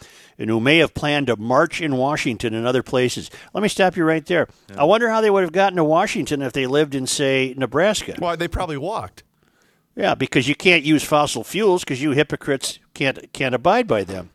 and 0.41 0.49
who 0.49 0.59
may 0.59 0.79
have 0.79 0.95
planned 0.95 1.27
to 1.27 1.37
march 1.37 1.79
in 1.79 1.95
Washington 1.95 2.55
and 2.55 2.65
other 2.65 2.81
places. 2.81 3.29
Let 3.53 3.61
me 3.61 3.69
stop 3.69 3.95
you 3.95 4.03
right 4.03 4.25
there. 4.25 4.47
I 4.75 4.83
wonder 4.83 5.09
how 5.09 5.21
they 5.21 5.29
would 5.29 5.43
have 5.43 5.51
gotten 5.51 5.77
to 5.77 5.83
Washington 5.83 6.41
if 6.41 6.51
they 6.51 6.65
lived 6.65 6.95
in, 6.95 7.05
say, 7.05 7.53
Nebraska. 7.55 8.15
Well, 8.19 8.35
they 8.35 8.47
probably 8.47 8.77
walked. 8.77 9.23
Yeah, 9.95 10.15
because 10.15 10.47
you 10.47 10.55
can't 10.55 10.83
use 10.83 11.03
fossil 11.03 11.43
fuels 11.43 11.83
because 11.83 12.01
you 12.01 12.11
hypocrites 12.11 12.79
can't 12.93 13.31
can't 13.33 13.53
abide 13.53 13.87
by 13.87 14.03
them. 14.03 14.31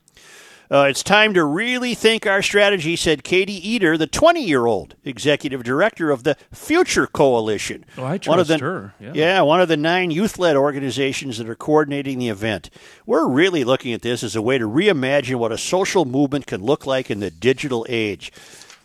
Uh, 0.70 0.86
it's 0.90 1.02
time 1.02 1.32
to 1.34 1.44
really 1.44 1.94
think 1.94 2.26
our 2.26 2.42
strategy, 2.42 2.96
said 2.96 3.22
Katie 3.22 3.74
Eder, 3.74 3.96
the 3.96 4.06
20 4.06 4.44
year 4.44 4.66
old 4.66 4.96
executive 5.04 5.62
director 5.62 6.10
of 6.10 6.24
the 6.24 6.36
Future 6.52 7.06
Coalition. 7.06 7.84
Oh, 7.96 8.04
I 8.04 8.18
one 8.24 8.40
of 8.40 8.48
the, 8.48 8.58
her, 8.58 8.94
yeah. 8.98 9.12
yeah, 9.14 9.40
one 9.42 9.60
of 9.60 9.68
the 9.68 9.76
nine 9.76 10.10
youth 10.10 10.38
led 10.38 10.56
organizations 10.56 11.38
that 11.38 11.48
are 11.48 11.54
coordinating 11.54 12.18
the 12.18 12.28
event. 12.28 12.70
We're 13.04 13.28
really 13.28 13.62
looking 13.62 13.92
at 13.92 14.02
this 14.02 14.24
as 14.24 14.34
a 14.34 14.42
way 14.42 14.58
to 14.58 14.68
reimagine 14.68 15.36
what 15.36 15.52
a 15.52 15.58
social 15.58 16.04
movement 16.04 16.46
can 16.46 16.62
look 16.62 16.84
like 16.84 17.10
in 17.10 17.20
the 17.20 17.30
digital 17.30 17.86
age. 17.88 18.32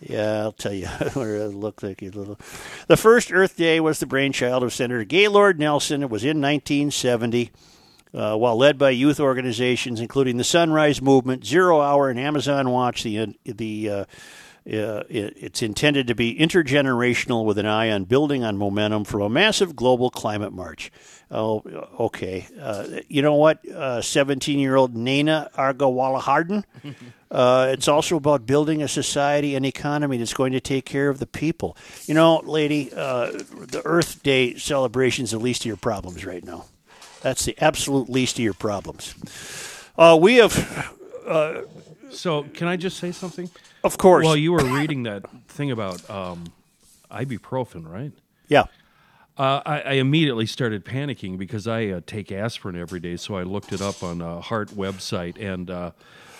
Yeah, 0.00 0.42
I'll 0.42 0.52
tell 0.52 0.72
you 0.72 0.86
what 1.14 1.28
it 1.28 1.54
looked 1.54 1.82
like. 1.82 2.02
a 2.02 2.06
little. 2.06 2.38
The 2.88 2.96
first 2.96 3.32
Earth 3.32 3.56
Day 3.56 3.80
was 3.80 4.00
the 4.00 4.06
brainchild 4.06 4.62
of 4.62 4.72
Senator 4.72 5.04
Gaylord 5.04 5.58
Nelson. 5.58 6.02
It 6.02 6.10
was 6.10 6.24
in 6.24 6.40
1970. 6.40 7.50
Uh, 8.14 8.36
while 8.36 8.56
led 8.56 8.76
by 8.76 8.90
youth 8.90 9.18
organizations, 9.18 9.98
including 10.00 10.36
the 10.36 10.44
Sunrise 10.44 11.00
Movement, 11.00 11.46
Zero 11.46 11.80
Hour, 11.80 12.10
and 12.10 12.18
Amazon 12.20 12.68
Watch, 12.70 13.02
the 13.02 13.34
the 13.44 13.88
uh, 13.90 14.04
uh, 14.64 15.02
it- 15.08 15.34
it's 15.40 15.62
intended 15.62 16.06
to 16.08 16.14
be 16.14 16.36
intergenerational 16.38 17.44
with 17.44 17.56
an 17.58 17.66
eye 17.66 17.90
on 17.90 18.04
building 18.04 18.44
on 18.44 18.56
momentum 18.58 19.04
from 19.04 19.22
a 19.22 19.28
massive 19.28 19.74
global 19.74 20.10
climate 20.10 20.52
march. 20.52 20.92
Oh, 21.30 21.62
okay. 21.98 22.46
Uh, 22.60 22.84
you 23.08 23.22
know 23.22 23.34
what? 23.34 23.60
Seventeen-year-old 24.04 24.94
Nana 24.96 25.50
Argawalaharden. 25.56 26.64
Uh, 27.32 27.70
it's 27.72 27.88
also 27.88 28.16
about 28.16 28.44
building 28.44 28.82
a 28.82 28.88
society 28.88 29.54
and 29.54 29.64
economy 29.64 30.18
that's 30.18 30.34
going 30.34 30.52
to 30.52 30.60
take 30.60 30.84
care 30.84 31.08
of 31.08 31.18
the 31.18 31.26
people. 31.26 31.74
You 32.04 32.12
know, 32.12 32.42
lady, 32.44 32.92
uh, 32.94 33.30
the 33.30 33.80
Earth 33.86 34.22
Day 34.22 34.56
celebration 34.58 35.24
is 35.24 35.30
the 35.30 35.38
least 35.38 35.62
of 35.62 35.66
your 35.68 35.78
problems 35.78 36.26
right 36.26 36.44
now. 36.44 36.66
That's 37.22 37.44
the 37.44 37.56
absolute 37.58 38.08
least 38.10 38.38
of 38.38 38.44
your 38.44 38.54
problems. 38.54 39.14
Uh, 39.96 40.18
we 40.20 40.36
have, 40.36 40.92
uh, 41.26 41.62
So, 42.10 42.42
can 42.54 42.68
I 42.68 42.76
just 42.76 42.98
say 42.98 43.12
something? 43.12 43.48
Of 43.84 43.96
course. 43.98 44.24
Well, 44.24 44.36
you 44.36 44.52
were 44.52 44.64
reading 44.64 45.04
that 45.04 45.24
thing 45.48 45.70
about 45.70 46.08
um, 46.10 46.44
ibuprofen, 47.10 47.88
right? 47.90 48.12
yeah. 48.48 48.64
Uh, 49.38 49.62
I, 49.64 49.80
I 49.80 49.92
immediately 49.92 50.44
started 50.44 50.84
panicking 50.84 51.38
because 51.38 51.66
I 51.66 51.86
uh, 51.86 52.00
take 52.06 52.30
aspirin 52.30 52.76
every 52.76 53.00
day. 53.00 53.16
So 53.16 53.34
I 53.36 53.44
looked 53.44 53.72
it 53.72 53.80
up 53.80 54.02
on 54.02 54.20
a 54.20 54.42
heart 54.42 54.68
website, 54.72 55.40
and 55.40 55.70
uh, 55.70 55.92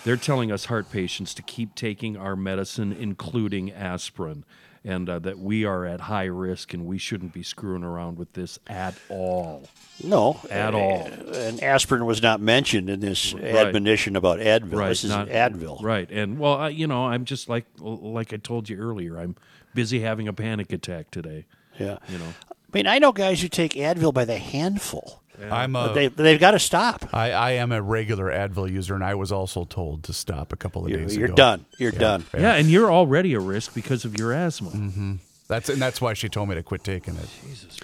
they're 0.03 0.15
telling 0.15 0.51
us 0.51 0.65
heart 0.65 0.91
patients 0.91 1.33
to 1.33 1.41
keep 1.41 1.73
taking 1.73 2.15
our 2.15 2.35
medicine, 2.35 2.93
including 2.93 3.71
aspirin, 3.71 4.45
and 4.85 5.09
uh, 5.09 5.19
that 5.19 5.39
we 5.39 5.63
are 5.65 5.85
at 5.85 6.01
high 6.01 6.25
risk 6.25 6.73
and 6.73 6.85
we 6.85 6.97
shouldn't 6.97 7.33
be 7.33 7.43
screwing 7.43 7.83
around 7.83 8.17
with 8.17 8.33
this 8.33 8.59
at 8.67 8.95
all. 9.09 9.67
No, 10.03 10.39
At 10.49 10.73
uh, 10.73 10.77
all. 10.77 11.07
And 11.33 11.63
aspirin 11.63 12.05
was 12.05 12.21
not 12.21 12.41
mentioned 12.41 12.89
in 12.89 12.99
this 12.99 13.33
admonition 13.33 14.15
about 14.15 14.39
Advil. 14.39 14.87
This 14.87 15.03
is 15.03 15.11
not- 15.11 15.29
Advil. 15.29 15.81
Right, 15.81 16.09
and 16.11 16.39
well, 16.39 16.55
I, 16.55 16.69
you 16.69 16.87
know, 16.87 17.05
I'm 17.05 17.25
just 17.25 17.47
like 17.47 17.65
like 17.79 18.33
I 18.33 18.37
told 18.37 18.69
you 18.69 18.77
earlier. 18.77 19.17
I'm 19.17 19.35
busy 19.73 20.01
having 20.01 20.27
a 20.27 20.33
panic 20.33 20.71
attack 20.73 21.11
today. 21.11 21.45
Yeah. 21.79 21.97
You 22.09 22.17
know. 22.17 22.33
I 22.49 22.77
mean, 22.77 22.87
I 22.87 22.99
know 22.99 23.11
guys 23.11 23.41
who 23.41 23.47
take 23.47 23.73
Advil 23.73 24.13
by 24.13 24.25
the 24.25 24.37
handful. 24.37 25.22
I'm 25.49 25.73
But 25.73 25.91
a, 25.91 25.93
they 25.93 26.07
they've 26.09 26.39
got 26.39 26.51
to 26.51 26.59
stop. 26.59 27.09
I, 27.13 27.31
I 27.31 27.51
am 27.53 27.71
a 27.71 27.81
regular 27.81 28.25
Advil 28.31 28.71
user, 28.71 28.93
and 28.95 29.03
I 29.03 29.15
was 29.15 29.31
also 29.31 29.65
told 29.65 30.03
to 30.03 30.13
stop 30.13 30.53
a 30.53 30.55
couple 30.55 30.83
of 30.85 30.89
You're, 30.91 30.99
days 30.99 31.15
you're 31.17 31.25
ago. 31.25 31.35
done. 31.35 31.65
You're 31.77 31.91
done. 31.91 32.25
Yeah, 32.33 32.53
and 32.55 32.69
you're 32.69 32.91
already 32.91 33.33
a 33.33 33.39
risk 33.39 33.73
because 33.73 34.05
of 34.05 34.17
your 34.17 34.31
asthma. 34.31 34.69
Mm-hmm. 34.69 35.13
That's 35.47 35.69
and 35.69 35.81
that's 35.81 35.99
why 35.99 36.13
she 36.13 36.29
told 36.29 36.49
me 36.49 36.55
to 36.55 36.63
quit 36.63 36.83
taking 36.83 37.15
it. 37.15 37.27
Jesus. 37.45 37.79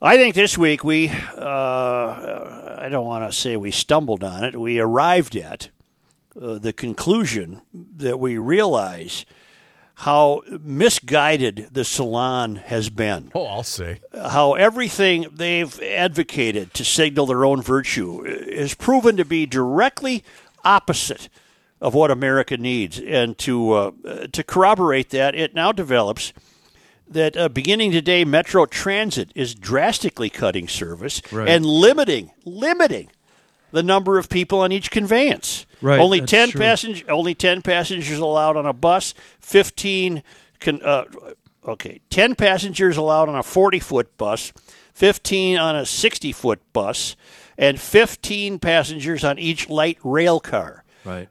I 0.00 0.16
think 0.16 0.34
this 0.34 0.58
week 0.58 0.84
we, 0.84 1.08
uh, 1.08 2.76
I 2.78 2.88
don't 2.90 3.06
want 3.06 3.30
to 3.30 3.36
say 3.36 3.56
we 3.56 3.70
stumbled 3.70 4.22
on 4.22 4.44
it, 4.44 4.54
we 4.60 4.78
arrived 4.78 5.36
at 5.36 5.70
uh, 6.40 6.58
the 6.58 6.72
conclusion 6.72 7.62
that 7.72 8.20
we 8.20 8.36
realize 8.36 9.24
how 10.00 10.42
misguided 10.62 11.68
the 11.72 11.84
salon 11.84 12.56
has 12.56 12.90
been. 12.90 13.30
Oh, 13.34 13.46
I'll 13.46 13.62
say. 13.62 14.00
How 14.14 14.52
everything 14.54 15.26
they've 15.32 15.80
advocated 15.82 16.74
to 16.74 16.84
signal 16.84 17.26
their 17.26 17.44
own 17.46 17.62
virtue 17.62 18.22
is 18.24 18.74
proven 18.74 19.16
to 19.16 19.24
be 19.24 19.46
directly 19.46 20.22
opposite 20.64 21.28
of 21.80 21.94
what 21.94 22.10
America 22.10 22.56
needs. 22.58 22.98
And 23.00 23.38
to, 23.38 23.72
uh, 23.72 23.90
to 24.32 24.42
corroborate 24.44 25.10
that, 25.10 25.34
it 25.34 25.54
now 25.54 25.72
develops 25.72 26.32
that 27.08 27.36
uh, 27.36 27.48
beginning 27.48 27.92
today, 27.92 28.24
Metro 28.24 28.66
Transit 28.66 29.30
is 29.34 29.54
drastically 29.54 30.28
cutting 30.28 30.68
service 30.68 31.22
Right. 31.32 31.48
and 31.48 31.64
limiting 31.64 32.32
limiting 32.44 33.10
the 33.76 33.82
number 33.82 34.16
of 34.16 34.30
people 34.30 34.60
on 34.60 34.72
each 34.72 34.90
conveyance. 34.90 35.66
Right, 35.82 36.00
Only 36.00 36.22
ten 36.22 36.50
passengers. 36.50 37.04
Only 37.10 37.34
ten 37.34 37.60
passengers 37.60 38.18
allowed 38.18 38.56
on 38.56 38.64
a 38.64 38.72
bus. 38.72 39.12
Fifteen. 39.38 40.22
Con, 40.60 40.80
uh, 40.82 41.04
okay, 41.66 42.00
ten 42.08 42.34
passengers 42.34 42.96
allowed 42.96 43.28
on 43.28 43.34
a 43.34 43.42
forty-foot 43.42 44.16
bus. 44.16 44.54
Fifteen 44.94 45.58
on 45.58 45.76
a 45.76 45.84
sixty-foot 45.84 46.60
bus, 46.72 47.16
and 47.58 47.78
fifteen 47.78 48.58
passengers 48.58 49.22
on 49.22 49.38
each 49.38 49.68
light 49.68 49.98
rail 50.02 50.40
car. 50.40 50.82
Right. 51.04 51.28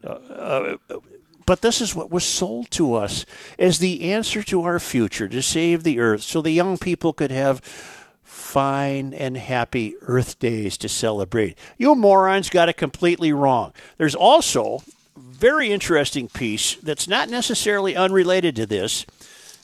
But 1.48 1.62
this 1.62 1.82
is 1.82 1.96
what 1.96 2.12
was 2.12 2.24
sold 2.24 2.70
to 2.72 2.94
us 2.94 3.26
as 3.58 3.80
the 3.80 4.12
answer 4.12 4.44
to 4.44 4.62
our 4.62 4.80
future 4.80 5.28
to 5.28 5.42
save 5.42 5.84
the 5.84 6.00
earth 6.00 6.22
so 6.22 6.42
the 6.42 6.52
young 6.52 6.78
people 6.78 7.14
could 7.14 7.32
have 7.32 7.62
fine 8.56 9.14
and 9.14 9.36
happy 9.36 9.96
Earth 10.04 10.40
days 10.40 10.78
to 10.78 10.88
celebrate. 10.88 11.58
You 11.78 11.94
morons 11.94 12.50
got 12.50 12.70
it 12.70 12.78
completely 12.78 13.34
wrong. 13.34 13.74
There's 13.98 14.16
also 14.16 14.82
a 15.18 15.20
very 15.20 15.74
interesting 15.74 16.30
piece 16.30 16.76
that's 16.76 17.06
not 17.06 17.28
necessarily 17.28 17.98
unrelated 17.98 18.56
to 18.56 18.66
this. 18.66 19.06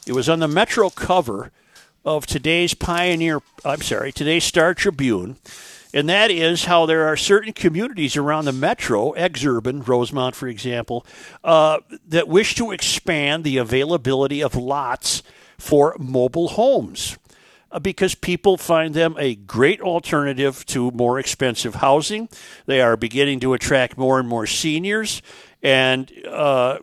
It 0.05 0.11
was 0.11 0.27
on 0.27 0.39
the 0.39 0.49
Metro 0.49 0.89
cover 0.89 1.53
of 2.03 2.25
today's 2.25 2.73
Pioneer, 2.73 3.39
I'm 3.63 3.81
sorry, 3.81 4.11
today's 4.11 4.43
Star 4.43 4.73
Tribune. 4.73 5.37
And 5.93 6.09
that 6.09 6.29
is 6.29 6.65
how 6.65 6.85
there 6.85 7.07
are 7.07 7.15
certain 7.15 7.53
communities 7.53 8.17
around 8.17 8.43
the 8.43 8.51
metro, 8.51 9.13
exurban, 9.13 9.87
Rosemount, 9.87 10.35
for 10.35 10.49
example, 10.49 11.05
uh, 11.45 11.79
that 12.09 12.27
wish 12.27 12.55
to 12.55 12.71
expand 12.71 13.45
the 13.45 13.55
availability 13.55 14.41
of 14.41 14.53
lots 14.53 15.23
for 15.57 15.95
mobile 15.97 16.49
homes 16.49 17.17
because 17.79 18.15
people 18.15 18.57
find 18.57 18.93
them 18.93 19.15
a 19.17 19.35
great 19.35 19.81
alternative 19.81 20.65
to 20.67 20.91
more 20.91 21.19
expensive 21.19 21.75
housing. 21.75 22.29
They 22.65 22.81
are 22.81 22.97
beginning 22.97 23.39
to 23.41 23.53
attract 23.53 23.97
more 23.97 24.19
and 24.19 24.27
more 24.27 24.45
seniors 24.45 25.21
and 25.63 26.11
uh, 26.27 26.79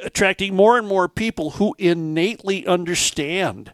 attracting 0.00 0.54
more 0.54 0.76
and 0.78 0.86
more 0.86 1.08
people 1.08 1.52
who 1.52 1.74
innately 1.78 2.66
understand 2.66 3.72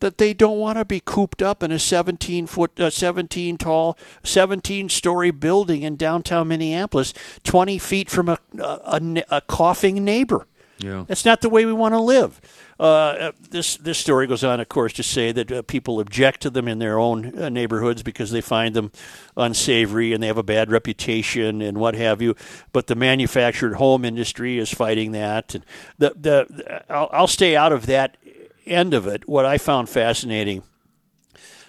that 0.00 0.18
they 0.18 0.32
don't 0.32 0.58
want 0.58 0.78
to 0.78 0.84
be 0.84 1.00
cooped 1.00 1.42
up 1.42 1.62
in 1.62 1.72
a 1.72 1.78
17 1.78 2.46
foot, 2.46 2.78
uh, 2.78 2.90
17 2.90 3.56
tall, 3.58 3.98
17 4.22 4.88
story 4.88 5.30
building 5.30 5.82
in 5.82 5.96
downtown 5.96 6.48
Minneapolis, 6.48 7.12
20 7.44 7.78
feet 7.78 8.08
from 8.08 8.28
a, 8.28 8.38
a, 8.58 9.00
a 9.00 9.24
a 9.30 9.40
coughing 9.40 10.04
neighbor. 10.04 10.46
Yeah. 10.78 11.04
That's 11.08 11.24
not 11.24 11.40
the 11.40 11.48
way 11.48 11.66
we 11.66 11.72
want 11.72 11.94
to 11.94 12.00
live. 12.00 12.40
Uh, 12.78 13.32
this 13.50 13.76
this 13.78 13.98
story 13.98 14.28
goes 14.28 14.44
on, 14.44 14.60
of 14.60 14.68
course, 14.68 14.92
to 14.92 15.02
say 15.02 15.32
that 15.32 15.50
uh, 15.50 15.62
people 15.62 15.98
object 15.98 16.40
to 16.42 16.50
them 16.50 16.68
in 16.68 16.78
their 16.78 16.98
own 16.98 17.36
uh, 17.36 17.48
neighborhoods 17.48 18.04
because 18.04 18.30
they 18.30 18.40
find 18.40 18.74
them 18.74 18.92
unsavory 19.36 20.12
and 20.12 20.22
they 20.22 20.28
have 20.28 20.38
a 20.38 20.44
bad 20.44 20.70
reputation 20.70 21.60
and 21.60 21.78
what 21.78 21.96
have 21.96 22.22
you. 22.22 22.36
But 22.72 22.86
the 22.86 22.94
manufactured 22.94 23.74
home 23.74 24.04
industry 24.04 24.58
is 24.58 24.72
fighting 24.72 25.12
that. 25.12 25.56
And 25.56 25.66
the 25.98 26.14
the 26.16 26.84
I'll, 26.88 27.10
I'll 27.12 27.26
stay 27.26 27.56
out 27.56 27.72
of 27.72 27.86
that 27.86 28.16
end 28.64 28.94
of 28.94 29.08
it. 29.08 29.28
What 29.28 29.44
I 29.44 29.58
found 29.58 29.88
fascinating, 29.88 30.62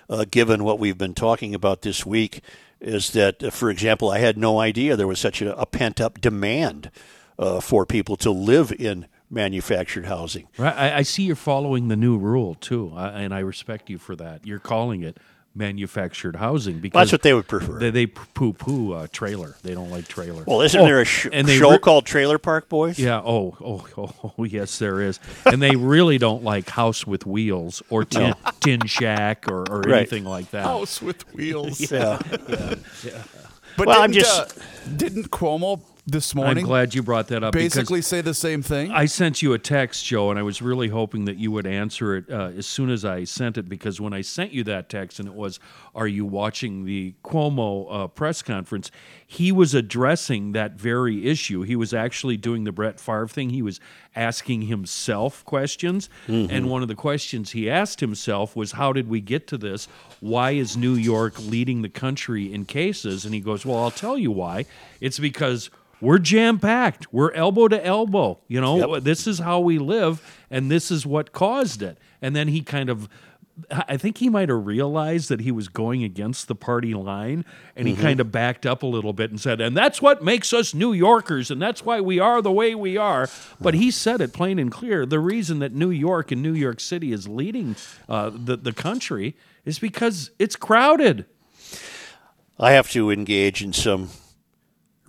uh, 0.10 0.26
given 0.30 0.64
what 0.64 0.78
we've 0.78 0.98
been 0.98 1.16
talking 1.16 1.56
about 1.56 1.82
this 1.82 2.06
week, 2.06 2.42
is 2.80 3.12
that, 3.12 3.44
uh, 3.44 3.50
for 3.50 3.72
example, 3.72 4.12
I 4.12 4.20
had 4.20 4.38
no 4.38 4.60
idea 4.60 4.96
there 4.96 5.08
was 5.08 5.20
such 5.20 5.42
a, 5.42 5.58
a 5.60 5.66
pent 5.66 6.00
up 6.00 6.22
demand 6.22 6.92
uh, 7.40 7.60
for 7.60 7.86
people 7.88 8.16
to 8.18 8.30
live 8.30 8.72
in 8.72 9.08
manufactured 9.32 10.06
housing. 10.06 10.48
Right. 10.58 10.76
I, 10.76 10.98
I 10.98 11.02
see 11.04 11.24
you're 11.24 11.36
following 11.36 11.88
the 11.88 11.96
new 11.96 12.18
rule 12.18 12.54
too, 12.56 12.92
I, 12.96 13.22
and 13.22 13.34
I 13.34 13.40
respect 13.40 13.90
you 13.90 13.98
for 13.98 14.16
that. 14.18 14.46
You're 14.46 14.60
calling 14.60 15.02
it 15.04 15.18
manufactured 15.56 16.36
housing 16.36 16.80
because 16.80 17.00
That's 17.00 17.12
what 17.12 17.22
they 17.24 17.34
would 17.34 17.48
prefer. 17.48 17.80
They, 17.80 17.90
they 17.90 18.06
poo 18.08 18.54
poo 18.54 18.94
uh, 18.94 19.08
trailer. 19.12 19.56
They 19.64 19.74
don't 19.74 19.90
like 19.90 20.08
trailer. 20.08 20.44
Well, 20.46 20.62
isn't 20.62 20.80
Oh, 20.80 20.86
there 20.86 21.02
a 21.02 21.06
sh- 21.06 21.28
and 21.34 21.48
they 21.48 21.58
show 21.58 21.72
re- 21.72 21.80
called 21.80 22.06
Trailer 22.06 22.38
Park 22.38 22.70
Boys? 22.70 23.00
Yeah. 23.00 23.20
Oh, 23.24 23.58
oh, 23.60 23.86
oh, 23.98 24.34
oh, 24.38 24.44
yes, 24.44 24.78
there 24.80 25.02
is. 25.02 25.20
And 25.46 25.62
they 25.62 25.76
really 25.76 26.18
don't 26.20 26.44
like 26.44 26.70
House 26.70 27.06
with 27.06 27.26
Wheels 27.26 27.82
or 27.90 28.06
Tin, 28.06 28.36
tin 28.62 28.86
Shack 28.86 29.46
or, 29.52 29.64
or 29.70 29.82
Right. 29.82 29.98
anything 30.00 30.24
like 30.24 30.52
that. 30.52 30.66
House 30.66 31.02
with 31.02 31.22
wheels. 31.34 31.80
Yeah. 31.92 32.20
Yeah. 33.04 33.24
But 33.78 33.88
Well, 33.88 34.02
I'm 34.02 34.12
just- 34.12 34.58
uh, 34.58 34.62
didn't 34.96 35.30
Cuomo 35.32 35.82
this 36.06 36.34
morning. 36.34 36.64
I'm 36.64 36.68
glad 36.68 36.96
you 36.96 37.04
brought 37.04 37.28
that 37.28 37.44
up. 37.44 37.54
basically 37.54 38.02
say 38.02 38.22
the 38.22 38.34
same 38.34 38.62
thing? 38.62 38.92
I 38.92 39.06
sent 39.06 39.42
you 39.42 39.54
a 39.54 39.60
text, 39.60 40.06
Joe, 40.06 40.30
and 40.30 40.40
I 40.40 40.44
was 40.44 40.62
really 40.62 40.88
hoping 40.88 41.26
that 41.26 41.38
you 41.38 41.52
would 41.52 41.68
answer 41.68 42.16
it 42.18 42.30
uh, 42.30 42.52
as 42.58 42.66
soon 42.66 42.90
as 42.90 43.06
I 43.06 43.24
sent 43.24 43.58
it 43.58 43.70
because 43.70 44.02
when 44.02 44.14
I 44.14 44.22
sent 44.22 44.52
you 44.52 44.64
that 44.66 44.90
text 44.90 45.20
and 45.20 45.28
it 45.28 45.36
was, 45.36 45.60
Are 45.94 46.08
you 46.08 46.26
watching 46.26 46.86
the 46.86 47.14
Cuomo 47.24 47.88
uh, 47.90 48.08
press 48.08 48.42
conference? 48.42 48.92
He 49.26 49.52
was 49.52 49.74
addressing 49.76 50.54
that 50.54 50.74
very 50.74 51.28
issue. 51.28 51.62
He 51.62 51.76
was 51.76 51.94
actually 51.94 52.38
doing 52.38 52.64
the 52.64 52.72
Brett 52.72 53.00
Favre 53.00 53.28
thing. 53.28 53.52
He 53.52 53.62
was 53.62 53.80
asking 54.16 54.64
himself 54.64 55.46
questions. 55.46 56.10
And 56.28 56.70
one 56.70 56.82
of 56.82 56.88
the 56.88 56.96
questions 56.96 57.52
he 57.52 57.70
asked 57.70 58.00
himself 58.00 58.56
was, 58.56 58.72
How 58.74 58.92
did 58.94 59.08
we 59.08 59.22
get 59.22 59.46
to 59.48 59.58
this? 59.58 59.88
Why 60.20 60.52
is 60.52 60.76
New 60.76 60.94
York 60.96 61.40
leading 61.40 61.84
the 61.84 61.90
country 61.90 62.52
in 62.52 62.66
cases? 62.66 63.26
And 63.26 63.34
he 63.34 63.40
goes, 63.40 63.66
Well, 63.66 63.78
I'll 63.78 63.92
tell 63.92 64.18
you 64.18 64.32
why. 64.32 64.66
It's 65.00 65.20
because 65.20 65.70
we're 66.02 66.20
jam 66.20 66.60
packed. 66.60 67.14
We're 67.14 67.34
elbow 67.34 67.68
to 67.68 67.86
elbow. 67.86 68.40
You 68.48 68.62
know, 68.62 69.00
this 69.00 69.28
is 69.28 69.40
how 69.40 69.60
we 69.60 69.78
live, 69.80 70.22
and 70.50 70.72
this 70.72 70.92
is 70.92 71.06
what 71.06 71.32
caused 71.32 71.82
it. 71.82 71.98
And 72.22 72.36
then 72.36 72.48
he 72.48 72.62
kind 72.62 72.90
of, 72.90 73.10
I 73.72 73.98
think 73.98 74.18
he 74.20 74.30
might 74.30 74.50
have 74.50 74.66
realized 74.66 75.28
that 75.30 75.42
he 75.42 75.52
was 75.52 75.68
going 75.68 76.04
against 76.04 76.48
the 76.48 76.56
party 76.56 76.94
line, 76.94 77.44
and 77.76 77.88
he 77.88 77.96
kind 77.96 78.20
of 78.20 78.32
backed 78.32 78.66
up 78.66 78.84
a 78.84 78.88
little 78.88 79.12
bit 79.12 79.30
and 79.30 79.40
said, 79.40 79.60
and 79.60 79.76
that's 79.76 80.02
what 80.02 80.24
makes 80.24 80.54
us 80.54 80.74
New 80.74 80.94
Yorkers, 80.94 81.52
and 81.52 81.62
that's 81.62 81.84
why 81.84 82.00
we 82.00 82.20
are 82.20 82.42
the 82.42 82.52
way 82.52 82.74
we 82.76 82.96
are. 82.96 83.30
But 83.60 83.74
he 83.74 83.92
said 83.92 84.22
it 84.22 84.32
plain 84.32 84.60
and 84.60 84.72
clear. 84.72 85.06
The 85.06 85.20
reason 85.20 85.60
that 85.60 85.74
New 85.74 85.92
York 85.92 86.32
and 86.32 86.42
New 86.42 86.54
York 86.54 86.80
City 86.80 87.12
is 87.12 87.28
leading 87.28 87.76
uh, 88.08 88.32
the, 88.34 88.56
the 88.56 88.74
country 88.74 89.36
is 89.66 89.80
because 89.80 90.32
it's 90.40 90.56
crowded. 90.56 91.26
I 92.58 92.72
have 92.72 92.90
to 92.92 93.12
engage 93.12 93.62
in 93.62 93.74
some 93.74 94.10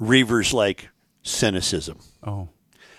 Reavers 0.01 0.53
like 0.53 0.89
cynicism. 1.23 1.99
oh, 2.27 2.49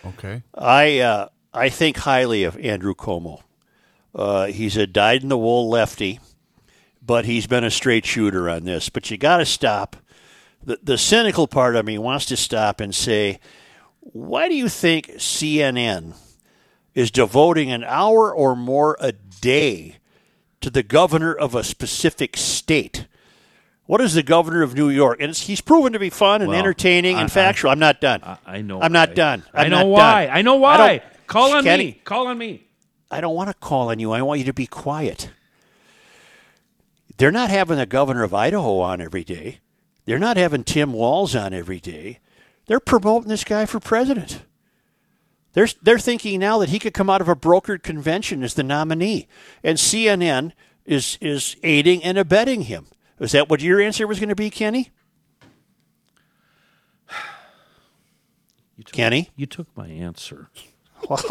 okay. 0.06 0.44
I 0.54 1.00
uh, 1.00 1.30
I 1.54 1.70
think 1.70 1.98
highly 1.98 2.44
of 2.44 2.58
Andrew 2.58 2.94
Cuomo. 2.94 3.42
Uh, 4.14 4.48
he's 4.48 4.78
a 4.78 4.86
dyed 4.86 5.24
in 5.24 5.30
the 5.30 5.38
wool 5.38 5.70
lefty, 5.70 6.20
but 7.02 7.26
he's 7.26 7.48
been 7.48 7.64
a 7.64 7.72
straight 7.72 8.06
shooter 8.06 8.50
on 8.50 8.66
this. 8.66 8.90
But 8.90 9.10
you 9.10 9.18
got 9.18 9.38
to 9.38 9.46
stop. 9.46 9.96
The 10.64 10.80
the 10.84 10.98
cynical 10.98 11.48
part 11.48 11.76
of 11.76 11.86
me 11.86 11.98
wants 11.98 12.26
to 12.28 12.38
stop 12.38 12.80
and 12.80 12.94
say, 12.94 13.40
why 14.02 14.48
do 14.48 14.56
you 14.56 14.70
think 14.70 15.08
CNN 15.18 16.14
is 16.94 17.10
devoting 17.10 17.72
an 17.72 17.84
hour 17.84 18.34
or 18.34 18.56
more 18.56 18.98
a 19.00 19.12
day 19.12 19.98
to 20.60 20.70
the 20.70 20.84
governor 20.84 21.34
of 21.34 21.56
a 21.56 21.64
specific 21.64 22.38
state? 22.38 23.08
What 23.92 24.00
is 24.00 24.14
the 24.14 24.24
governor 24.24 24.62
of 24.62 24.74
New 24.74 24.88
York? 24.88 25.18
And 25.20 25.36
he's 25.36 25.60
proven 25.60 25.92
to 25.92 26.00
be 26.00 26.10
fun 26.10 26.42
and 26.42 26.52
Well, 26.52 26.58
entertaining 26.58 27.18
I- 27.18 27.22
and 27.24 27.30
factual. 27.30 27.72
I, 27.72 27.74
am 27.74 27.80
not 27.80 28.00
done. 28.00 28.22
I, 28.24 28.38
I 28.46 28.62
know. 28.62 28.82
I'm 28.82 28.94
not 28.94 29.16
done. 29.16 29.44
I 29.54 29.66
I'm 29.66 29.70
know 29.70 29.80
not 29.80 29.88
why. 29.88 30.26
done. 30.28 30.38
I 30.38 30.42
know 30.44 30.56
why. 30.56 31.02
Call 31.28 31.52
on 31.58 31.66
Kenny- 31.66 31.84
me. 31.88 32.02
Call 32.06 32.28
on 32.28 32.38
me. 32.38 32.64
I 33.12 33.20
don't 33.20 33.36
want 33.36 33.50
to 33.50 33.54
call 33.54 33.90
on 33.90 34.00
you. 34.00 34.14
I 34.14 34.22
want 34.22 34.40
you 34.40 34.46
to 34.46 34.54
be 34.54 34.66
quiet. 34.66 35.32
They're 37.18 37.34
not 37.34 37.50
having 37.50 37.76
the 37.78 37.86
governor 37.86 38.24
of 38.24 38.34
Idaho 38.34 38.80
on 38.80 39.02
every 39.02 39.26
day. 39.26 39.60
They're 40.06 40.18
not 40.18 40.38
having 40.38 40.64
Tim 40.64 40.94
Walz 40.94 41.36
on 41.36 41.54
every 41.54 41.82
day. 41.82 42.20
They're 42.68 42.80
promoting 42.80 43.28
this 43.28 43.44
guy 43.44 43.66
for 43.66 43.82
president. 43.82 44.44
They're, 45.52 45.68
they're 45.82 46.00
thinking 46.00 46.40
now 46.40 46.60
that 46.60 46.70
he 46.70 46.80
could 46.80 46.94
come 46.94 47.10
out 47.10 47.20
of 47.20 47.28
a 47.28 47.36
brokered 47.36 47.84
convention 47.84 48.42
as 48.42 48.54
the 48.54 48.64
nominee. 48.64 49.28
And 49.66 49.78
CNN 49.78 50.54
is, 50.86 51.18
is 51.20 51.58
aiding 51.62 52.02
and 52.06 52.18
abetting 52.18 52.62
him. 52.62 52.88
Is 53.22 53.32
that 53.34 53.48
what 53.50 53.62
your 53.62 53.80
answer 53.80 54.06
was 54.08 54.20
going 54.20 54.30
to 54.30 54.36
be, 54.36 54.50
Kenny? 54.50 54.90
You 58.78 58.84
took, 58.84 58.94
Kenny? 58.94 59.30
You 59.36 59.46
took 59.46 59.68
my 59.78 59.88
answer. 59.88 60.50
Well, 61.08 61.18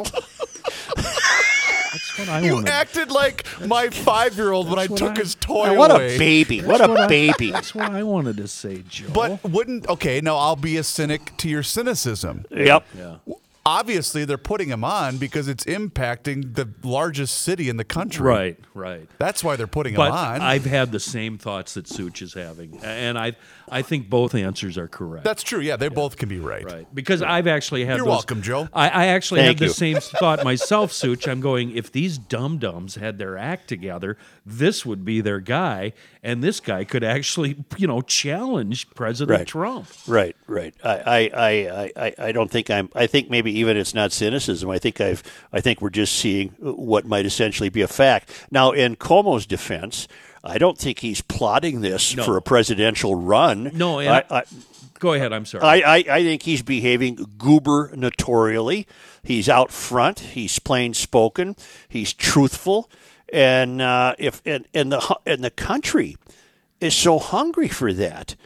That's 0.96 2.18
what 2.18 2.28
I 2.28 2.40
You 2.42 2.54
wanted. 2.54 2.70
acted 2.70 3.10
like 3.10 3.44
my 3.66 3.88
five 3.88 4.36
year 4.36 4.52
old 4.52 4.68
when 4.70 4.78
I 4.78 4.86
took 4.86 5.16
I- 5.16 5.20
his 5.20 5.34
toy 5.34 5.76
what 5.76 5.90
away. 5.90 6.14
a 6.14 6.18
baby. 6.18 6.60
What 6.60 6.80
a 6.80 6.88
a 6.90 6.94
I- 7.02 7.06
baby. 7.08 7.50
That's 7.50 7.74
what 7.74 7.90
I 7.90 8.04
wanted 8.04 8.36
to 8.36 8.46
say, 8.46 8.84
Joe. 8.88 9.08
But 9.12 9.42
wouldn't 9.42 9.88
okay? 9.88 10.20
Now 10.20 10.36
I'll 10.36 10.54
be 10.56 10.76
a 10.76 10.84
cynic 10.84 11.36
to 11.38 11.48
your 11.48 11.64
cynicism. 11.64 12.44
Yep. 12.52 12.86
yeah. 12.96 13.16
Obviously 13.64 14.24
they're 14.24 14.38
putting 14.38 14.68
him 14.68 14.84
on 14.84 15.18
because 15.18 15.48
it's 15.48 15.64
impacting 15.64 16.54
the 16.54 16.68
largest 16.82 17.38
city 17.38 17.68
in 17.68 17.76
the 17.76 17.84
country. 17.84 18.24
Right, 18.24 18.58
right. 18.74 19.08
That's 19.18 19.44
why 19.44 19.56
they're 19.56 19.66
putting 19.66 19.94
But 19.94 20.08
him 20.08 20.14
on. 20.14 20.40
I've 20.40 20.64
had 20.64 20.92
the 20.92 21.00
same 21.00 21.38
thoughts 21.38 21.74
that 21.74 21.86
Such 21.86 22.22
is 22.22 22.34
having, 22.34 22.80
and 22.82 23.18
I 23.18 23.36
I 23.70 23.82
think 23.82 24.10
both 24.10 24.34
answers 24.34 24.76
are 24.78 24.88
correct. 24.88 25.24
That's 25.24 25.42
true. 25.42 25.60
Yeah, 25.60 25.76
they 25.76 25.88
both 25.88 26.16
can 26.16 26.28
be 26.28 26.38
right. 26.38 26.64
Right, 26.64 26.86
because 26.94 27.22
I've 27.22 27.46
actually 27.46 27.84
had. 27.84 27.96
You're 27.96 28.06
those- 28.06 28.10
welcome, 28.12 28.42
Joe. 28.42 28.68
I, 28.72 28.88
I 28.88 29.06
actually 29.06 29.40
Thank 29.40 29.58
had 29.58 29.60
you. 29.62 29.68
the 29.68 29.74
same 29.74 29.96
thought 30.00 30.44
myself, 30.44 30.92
Such. 30.92 31.26
I'm 31.28 31.40
going. 31.40 31.76
If 31.76 31.92
these 31.92 32.18
dum 32.18 32.58
dums 32.58 32.96
had 32.96 33.18
their 33.18 33.36
act 33.38 33.68
together, 33.68 34.16
this 34.44 34.84
would 34.84 35.04
be 35.04 35.20
their 35.20 35.40
guy, 35.40 35.92
and 36.22 36.42
this 36.42 36.60
guy 36.60 36.84
could 36.84 37.04
actually, 37.04 37.56
you 37.76 37.86
know, 37.86 38.00
challenge 38.00 38.90
President 38.90 39.38
Right. 39.38 39.46
Trump. 39.46 39.88
Right, 40.06 40.36
right. 40.46 40.74
I, 40.84 40.90
I, 40.90 41.30
I, 41.34 41.50
I- 41.50 41.90
I, 41.96 42.14
I 42.28 42.32
don't 42.32 42.50
think 42.50 42.70
I'm. 42.70 42.88
I 42.94 43.06
think 43.06 43.30
maybe 43.30 43.50
even 43.58 43.76
it's 43.76 43.94
not 43.94 44.12
cynicism. 44.12 44.70
I 44.70 44.78
think 44.78 45.00
I've. 45.00 45.22
I 45.52 45.60
think 45.60 45.80
we're 45.82 45.90
just 45.90 46.14
seeing 46.16 46.48
what 46.60 47.04
might 47.04 47.26
essentially 47.26 47.68
be 47.68 47.82
a 47.82 47.88
fact. 47.88 48.46
Now, 48.50 48.72
in 48.72 48.96
Cuomo's 48.96 49.44
defense, 49.46 50.08
I 50.42 50.58
don't 50.58 50.78
think 50.78 51.00
he's 51.00 51.20
plotting 51.20 51.80
this 51.80 52.16
No. 52.16 52.24
for 52.24 52.36
a 52.36 52.42
presidential 52.42 53.14
run. 53.14 53.70
No, 53.74 54.00
I, 54.00 54.24
I, 54.30 54.42
Go 54.98 55.14
ahead. 55.14 55.32
I'm 55.32 55.46
sorry. 55.46 55.64
I, 55.64 55.96
I, 55.96 56.04
I 56.10 56.22
think 56.22 56.42
he's 56.42 56.62
behaving 56.62 57.16
gubernatorially. 57.16 58.86
He's 59.22 59.48
out 59.48 59.70
front. 59.70 60.20
He's 60.20 60.58
plain 60.58 60.94
spoken. 60.94 61.56
He's 61.88 62.12
truthful, 62.12 62.90
and 63.32 63.80
uh, 63.80 64.14
if 64.18 64.42
and, 64.44 64.66
and 64.74 64.92
the 64.92 65.18
and 65.26 65.42
the 65.42 65.50
country 65.50 66.16
is 66.80 66.94
so 66.94 67.18
hungry 67.18 67.68
for 67.68 67.92
that 67.92 68.36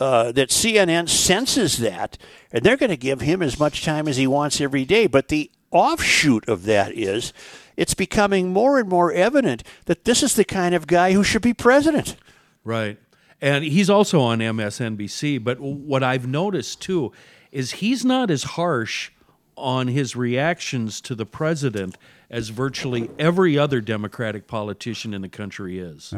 uh, 0.00 0.32
that 0.32 0.50
CNN 0.50 1.08
senses 1.08 1.78
that, 1.78 2.18
and 2.52 2.62
they're 2.64 2.76
going 2.76 2.90
to 2.90 2.96
give 2.96 3.20
him 3.20 3.42
as 3.42 3.58
much 3.58 3.84
time 3.84 4.08
as 4.08 4.16
he 4.16 4.26
wants 4.26 4.60
every 4.60 4.84
day. 4.84 5.06
But 5.06 5.28
the 5.28 5.50
offshoot 5.70 6.48
of 6.48 6.64
that 6.64 6.92
is 6.92 7.32
it's 7.76 7.94
becoming 7.94 8.52
more 8.52 8.78
and 8.78 8.88
more 8.88 9.12
evident 9.12 9.62
that 9.86 10.04
this 10.04 10.22
is 10.22 10.34
the 10.34 10.44
kind 10.44 10.74
of 10.74 10.86
guy 10.86 11.12
who 11.12 11.24
should 11.24 11.42
be 11.42 11.54
president. 11.54 12.16
Right. 12.64 12.98
And 13.40 13.64
he's 13.64 13.90
also 13.90 14.20
on 14.20 14.38
MSNBC. 14.38 15.42
But 15.42 15.60
what 15.60 16.02
I've 16.02 16.26
noticed 16.26 16.80
too 16.80 17.12
is 17.52 17.72
he's 17.72 18.04
not 18.04 18.30
as 18.30 18.42
harsh 18.44 19.10
on 19.56 19.88
his 19.88 20.16
reactions 20.16 21.00
to 21.02 21.14
the 21.14 21.26
president 21.26 21.96
as 22.30 22.48
virtually 22.48 23.10
every 23.18 23.56
other 23.56 23.80
Democratic 23.80 24.48
politician 24.48 25.14
in 25.14 25.22
the 25.22 25.28
country 25.28 25.78
is. 25.78 26.12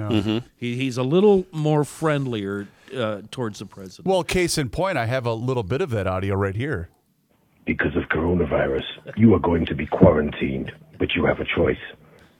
He, 0.56 0.76
he's 0.76 0.96
a 0.96 1.02
little 1.02 1.46
more 1.52 1.84
friendlier 1.84 2.68
uh, 2.96 3.22
towards 3.30 3.58
the 3.58 3.66
president. 3.66 4.06
Well, 4.06 4.22
case 4.22 4.56
in 4.56 4.70
point, 4.70 4.96
I 4.96 5.06
have 5.06 5.26
a 5.26 5.34
little 5.34 5.62
bit 5.62 5.80
of 5.82 5.90
that 5.90 6.06
audio 6.06 6.34
right 6.34 6.56
here. 6.56 6.88
Because 7.66 7.96
of 7.96 8.04
coronavirus, 8.04 8.84
you 9.16 9.34
are 9.34 9.40
going 9.40 9.66
to 9.66 9.74
be 9.74 9.86
quarantined, 9.86 10.72
but 10.98 11.14
you 11.14 11.24
have 11.26 11.40
a 11.40 11.44
choice. 11.44 11.76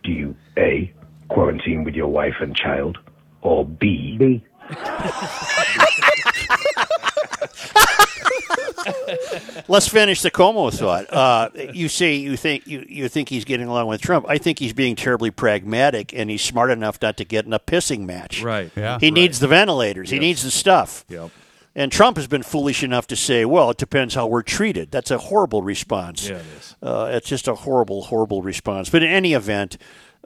Do 0.05 0.12
you 0.12 0.37
A, 0.57 0.93
quarantine 1.29 1.85
with 1.85 1.95
your 1.95 2.09
wife 2.09 2.37
and 2.41 2.57
child, 2.57 2.99
or 3.43 3.64
B, 3.64 4.16
B. 4.18 4.45
Let's 9.68 9.89
finish 9.89 10.22
the 10.22 10.31
Cuomo 10.31 10.72
thought. 10.72 11.12
Uh, 11.12 11.51
you 11.72 11.89
say 11.89 12.14
you 12.14 12.37
think 12.37 12.66
you, 12.66 12.85
you 12.89 13.09
think 13.09 13.29
he's 13.29 13.45
getting 13.45 13.66
along 13.66 13.89
with 13.89 14.01
Trump. 14.01 14.27
I 14.29 14.39
think 14.39 14.59
he's 14.59 14.72
being 14.72 14.95
terribly 14.95 15.31
pragmatic, 15.31 16.12
and 16.14 16.31
he's 16.31 16.43
smart 16.43 16.70
enough 16.70 17.01
not 17.03 17.16
to 17.16 17.24
get 17.24 17.47
in 17.47 17.53
a 17.53 17.59
pissing 17.59 18.07
match. 18.07 18.43
Right. 18.43 18.70
Yeah. 18.77 18.99
He 19.01 19.11
needs 19.11 19.41
the 19.41 19.49
ventilators. 19.49 20.11
He 20.11 20.18
needs 20.18 20.43
the 20.43 20.51
stuff. 20.53 21.05
Yep. 21.09 21.31
And 21.79 21.93
Trump 21.93 22.16
has 22.16 22.27
been 22.27 22.43
foolish 22.43 22.83
enough 22.83 23.07
to 23.09 23.16
say, 23.16 23.45
"Well, 23.45 23.68
it 23.68 23.77
depends 23.77 24.14
how 24.14 24.27
we're 24.27 24.43
treated." 24.43 24.91
That's 24.91 25.11
a 25.11 25.18
horrible 25.18 25.61
response. 25.61 26.27
Yeah, 26.27 26.37
it 26.37 26.45
is. 26.59 26.77
Uh, 26.83 27.11
it's 27.12 27.29
just 27.29 27.47
a 27.47 27.55
horrible, 27.55 28.05
horrible 28.05 28.41
response. 28.41 28.89
But 28.89 29.03
in 29.03 29.11
any 29.11 29.35
event, 29.35 29.77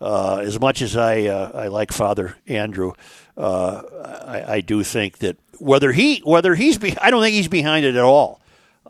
uh, 0.00 0.36
as 0.44 0.60
much 0.60 0.80
as 0.80 0.96
I 0.96 1.26
uh, 1.26 1.50
I 1.52 1.66
like 1.66 1.92
Father 1.92 2.36
Andrew, 2.46 2.92
uh, 3.36 3.82
I, 4.26 4.54
I 4.54 4.60
do 4.60 4.84
think 4.84 5.18
that 5.18 5.38
whether 5.58 5.90
he 5.90 6.20
whether 6.24 6.54
he's 6.54 6.78
be, 6.78 6.96
I 6.98 7.10
don't 7.10 7.20
think 7.20 7.34
he's 7.34 7.48
behind 7.48 7.84
it 7.84 7.96
at 7.96 8.04
all. 8.04 8.39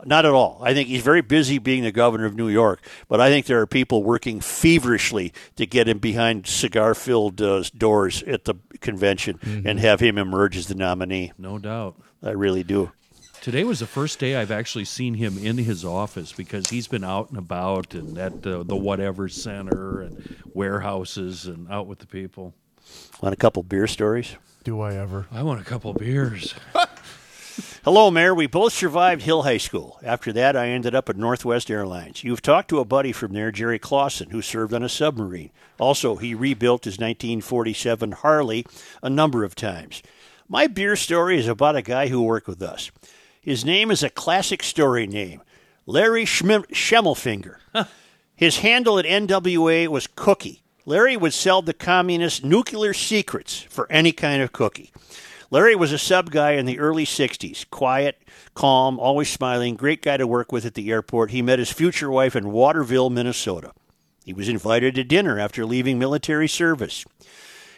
Not 0.05 0.25
at 0.25 0.31
all. 0.31 0.59
I 0.63 0.73
think 0.73 0.87
he's 0.87 1.03
very 1.03 1.21
busy 1.21 1.57
being 1.57 1.83
the 1.83 1.91
governor 1.91 2.25
of 2.25 2.35
New 2.35 2.49
York, 2.49 2.81
but 3.07 3.21
I 3.21 3.29
think 3.29 3.45
there 3.45 3.59
are 3.59 3.67
people 3.67 4.03
working 4.03 4.39
feverishly 4.39 5.33
to 5.55 5.65
get 5.65 5.87
him 5.87 5.99
behind 5.99 6.47
cigar-filled 6.47 7.41
uh, 7.41 7.63
doors 7.77 8.23
at 8.23 8.45
the 8.45 8.55
convention 8.79 9.39
and 9.65 9.79
have 9.79 9.99
him 9.99 10.17
emerge 10.17 10.57
as 10.57 10.67
the 10.67 10.75
nominee. 10.75 11.31
No 11.37 11.57
doubt. 11.57 11.95
I 12.23 12.31
really 12.31 12.63
do. 12.63 12.91
Today 13.41 13.63
was 13.63 13.79
the 13.79 13.87
first 13.87 14.19
day 14.19 14.35
I've 14.35 14.51
actually 14.51 14.85
seen 14.85 15.15
him 15.15 15.35
in 15.39 15.57
his 15.57 15.83
office 15.83 16.31
because 16.31 16.69
he's 16.69 16.87
been 16.87 17.03
out 17.03 17.29
and 17.29 17.39
about 17.39 17.95
and 17.95 18.15
at 18.17 18.43
the, 18.43 18.63
the 18.63 18.75
whatever 18.75 19.27
center 19.27 20.01
and 20.01 20.37
warehouses 20.53 21.47
and 21.47 21.67
out 21.71 21.87
with 21.87 21.97
the 21.97 22.05
people. 22.05 22.53
Want 23.19 23.33
a 23.33 23.37
couple 23.37 23.63
beer 23.63 23.87
stories? 23.87 24.35
Do 24.63 24.79
I 24.81 24.93
ever? 24.93 25.25
I 25.31 25.41
want 25.41 25.59
a 25.59 25.63
couple 25.63 25.91
beers. 25.93 26.53
Hello, 27.83 28.11
Mayor. 28.11 28.35
We 28.35 28.45
both 28.45 28.73
survived 28.73 29.23
Hill 29.23 29.41
High 29.41 29.57
School. 29.57 29.99
After 30.03 30.31
that, 30.33 30.55
I 30.55 30.67
ended 30.67 30.93
up 30.93 31.09
at 31.09 31.17
Northwest 31.17 31.71
Airlines. 31.71 32.23
You've 32.23 32.43
talked 32.43 32.69
to 32.69 32.77
a 32.77 32.85
buddy 32.85 33.11
from 33.11 33.33
there, 33.33 33.51
Jerry 33.51 33.79
Clausen, 33.79 34.29
who 34.29 34.43
served 34.43 34.71
on 34.71 34.83
a 34.83 34.89
submarine. 34.89 35.49
Also, 35.79 36.17
he 36.17 36.35
rebuilt 36.35 36.85
his 36.85 36.99
1947 36.99 38.11
Harley 38.11 38.67
a 39.01 39.09
number 39.09 39.43
of 39.43 39.55
times. 39.55 40.03
My 40.47 40.67
beer 40.67 40.95
story 40.95 41.39
is 41.39 41.47
about 41.47 41.75
a 41.75 41.81
guy 41.81 42.09
who 42.09 42.21
worked 42.21 42.47
with 42.47 42.61
us. 42.61 42.91
His 43.41 43.65
name 43.65 43.89
is 43.89 44.03
a 44.03 44.11
classic 44.11 44.61
story 44.61 45.07
name 45.07 45.41
Larry 45.87 46.25
Schm- 46.25 46.67
Schemmelfinger. 46.67 47.55
His 48.35 48.59
handle 48.59 48.99
at 48.99 49.05
NWA 49.05 49.87
was 49.87 50.05
Cookie. 50.05 50.61
Larry 50.85 51.17
would 51.17 51.33
sell 51.33 51.63
the 51.63 51.73
communists 51.73 52.43
nuclear 52.43 52.93
secrets 52.93 53.59
for 53.59 53.91
any 53.91 54.11
kind 54.11 54.43
of 54.43 54.51
cookie. 54.51 54.91
Larry 55.51 55.75
was 55.75 55.91
a 55.91 55.97
sub 55.97 56.31
guy 56.31 56.51
in 56.51 56.65
the 56.65 56.79
early 56.79 57.05
60s. 57.05 57.69
Quiet, 57.69 58.23
calm, 58.53 58.97
always 58.97 59.29
smiling, 59.29 59.75
great 59.75 60.01
guy 60.01 60.15
to 60.15 60.25
work 60.25 60.53
with 60.53 60.65
at 60.65 60.75
the 60.75 60.89
airport. 60.89 61.31
He 61.31 61.41
met 61.41 61.59
his 61.59 61.69
future 61.69 62.09
wife 62.09 62.37
in 62.37 62.53
Waterville, 62.53 63.09
Minnesota. 63.09 63.73
He 64.23 64.33
was 64.33 64.47
invited 64.47 64.95
to 64.95 65.03
dinner 65.03 65.37
after 65.37 65.65
leaving 65.65 65.99
military 65.99 66.47
service. 66.47 67.03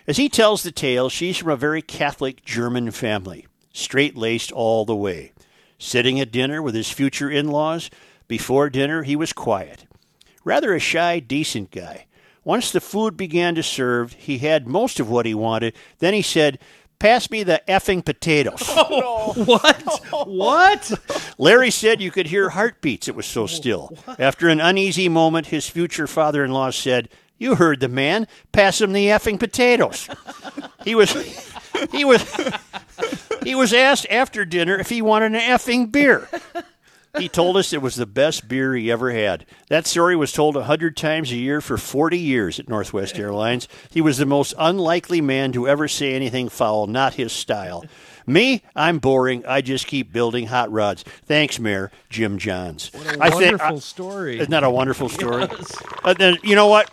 As 0.06 0.18
he 0.18 0.30
tells 0.30 0.62
the 0.62 0.72
tale, 0.72 1.10
she's 1.10 1.40
from 1.40 1.50
a 1.50 1.56
very 1.56 1.82
Catholic 1.82 2.46
German 2.46 2.92
family, 2.92 3.48
straight 3.74 4.16
laced 4.16 4.52
all 4.52 4.86
the 4.86 4.96
way. 4.96 5.32
Sitting 5.80 6.20
at 6.20 6.32
dinner 6.32 6.62
with 6.62 6.76
his 6.76 6.92
future 6.92 7.30
in 7.32 7.50
laws, 7.50 7.90
before 8.28 8.70
dinner 8.70 9.02
he 9.02 9.16
was 9.16 9.34
quiet. 9.34 9.88
Rather 10.44 10.76
a 10.76 10.80
shy, 10.80 11.20
decent 11.20 11.72
guy. 11.72 12.06
Once 12.44 12.72
the 12.72 12.82
food 12.82 13.16
began 13.16 13.56
to 13.56 13.64
serve, 13.64 14.14
he 14.14 14.40
had 14.40 14.68
most 14.68 15.00
of 15.00 15.10
what 15.10 15.26
he 15.26 15.34
wanted. 15.34 15.74
Then 16.00 16.14
he 16.14 16.22
said, 16.22 16.60
Pass 17.04 17.30
me 17.30 17.44
the 17.44 17.62
effing 17.68 18.06
potatoes. 18.06 18.64
Oh, 18.96 19.34
what? 19.44 20.28
What? 20.28 21.34
Larry 21.38 21.70
said 21.70 22.00
you 22.00 22.12
could 22.12 22.28
hear 22.28 22.50
heartbeats. 22.50 23.10
It 23.10 23.16
was 23.16 23.26
so 23.26 23.46
still. 23.46 23.98
After 24.18 24.48
an 24.48 24.62
uneasy 24.62 25.10
moment, 25.10 25.48
his 25.48 25.68
future 25.68 26.08
father 26.08 26.46
in 26.46 26.52
law 26.52 26.70
said, 26.70 27.10
You 27.38 27.56
heard 27.56 27.82
the 27.82 27.90
man. 27.90 28.28
Pass 28.54 28.80
him 28.80 28.94
the 28.94 29.08
effing 29.08 29.38
potatoes. 29.38 30.08
He 30.86 30.96
was. 30.96 31.12
He 31.92 32.06
was. 32.06 32.24
He 33.44 33.56
was 33.56 33.74
asked 33.74 34.08
after 34.10 34.46
dinner 34.46 34.78
if 34.78 34.90
he 34.90 35.02
wanted 35.02 35.34
an 35.34 35.42
effing 35.42 35.92
beer. 35.92 36.30
He 37.20 37.30
told 37.30 37.58
us 37.58 37.74
it 37.74 37.82
was 37.82 37.96
the 37.96 38.08
best 38.08 38.48
beer 38.48 38.74
he 38.76 38.92
ever 38.92 39.12
had. 39.12 39.46
That 39.70 39.86
story 39.86 40.16
was 40.16 40.32
told 40.32 40.58
a 40.58 40.64
hundred 40.64 40.98
times 40.98 41.32
a 41.32 41.36
year 41.36 41.62
for 41.62 41.78
40 41.78 42.18
years 42.18 42.60
at 42.60 42.68
Northwest 42.68 43.20
Airlines. 43.20 43.68
He 43.92 44.02
was 44.02 44.18
the 44.18 44.26
most 44.26 44.54
unlikely 44.58 45.22
man 45.22 45.52
to 45.52 45.68
ever 45.68 45.88
say 45.88 46.16
anything 46.16 46.50
foul, 46.50 46.88
not 46.88 47.14
his 47.14 47.32
style. 47.32 47.86
Me, 48.26 48.64
I'm 48.76 48.98
boring. 48.98 49.46
I 49.46 49.62
just 49.62 49.86
keep 49.86 50.12
building 50.12 50.48
hot 50.48 50.72
rods. 50.72 51.04
Thanks, 51.26 51.60
Mayor 51.60 51.92
Jim 52.10 52.40
Johns. 52.40 52.90
What 52.94 53.16
a 53.18 53.24
I 53.24 53.30
think- 53.30 53.42
wonderful 53.44 53.76
I- 53.76 53.80
story. 53.80 54.40
Isn't 54.40 54.52
that 54.52 54.64
a 54.64 54.70
wonderful 54.70 55.10
story? 55.10 55.48
Uh, 56.06 56.14
then 56.14 56.38
you 56.44 56.54
know 56.54 56.68
what? 56.68 56.92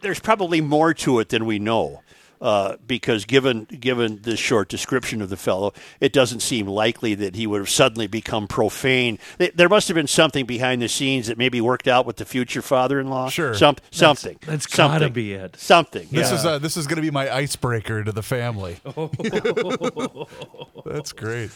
There's 0.00 0.18
probably 0.20 0.62
more 0.62 0.94
to 0.94 1.18
it 1.20 1.28
than 1.28 1.44
we 1.44 1.58
know. 1.58 2.00
Uh, 2.40 2.76
because 2.86 3.24
given 3.24 3.64
given 3.64 4.20
the 4.22 4.36
short 4.36 4.68
description 4.68 5.22
of 5.22 5.30
the 5.30 5.36
fellow, 5.36 5.72
it 6.00 6.12
doesn't 6.12 6.40
seem 6.40 6.66
likely 6.66 7.14
that 7.14 7.34
he 7.34 7.46
would 7.46 7.60
have 7.60 7.70
suddenly 7.70 8.06
become 8.06 8.46
profane. 8.46 9.18
There 9.38 9.68
must 9.68 9.88
have 9.88 9.94
been 9.94 10.06
something 10.06 10.44
behind 10.44 10.82
the 10.82 10.88
scenes 10.88 11.28
that 11.28 11.38
maybe 11.38 11.60
worked 11.60 11.88
out 11.88 12.04
with 12.04 12.16
the 12.16 12.24
future 12.24 12.62
father-in-law. 12.62 13.30
Sure. 13.30 13.54
Some, 13.54 13.76
something. 13.90 14.38
that's 14.42 14.66
gotta 14.66 15.08
be 15.08 15.32
it. 15.32 15.56
Something. 15.56 16.08
This 16.10 16.30
yeah. 16.30 16.36
is 16.36 16.44
uh, 16.44 16.58
this 16.58 16.76
is 16.76 16.86
going 16.86 16.96
to 16.96 17.02
be 17.02 17.10
my 17.10 17.32
icebreaker 17.32 18.04
to 18.04 18.12
the 18.12 18.22
family. 18.22 18.76
That's 20.84 21.12
great. 21.12 21.50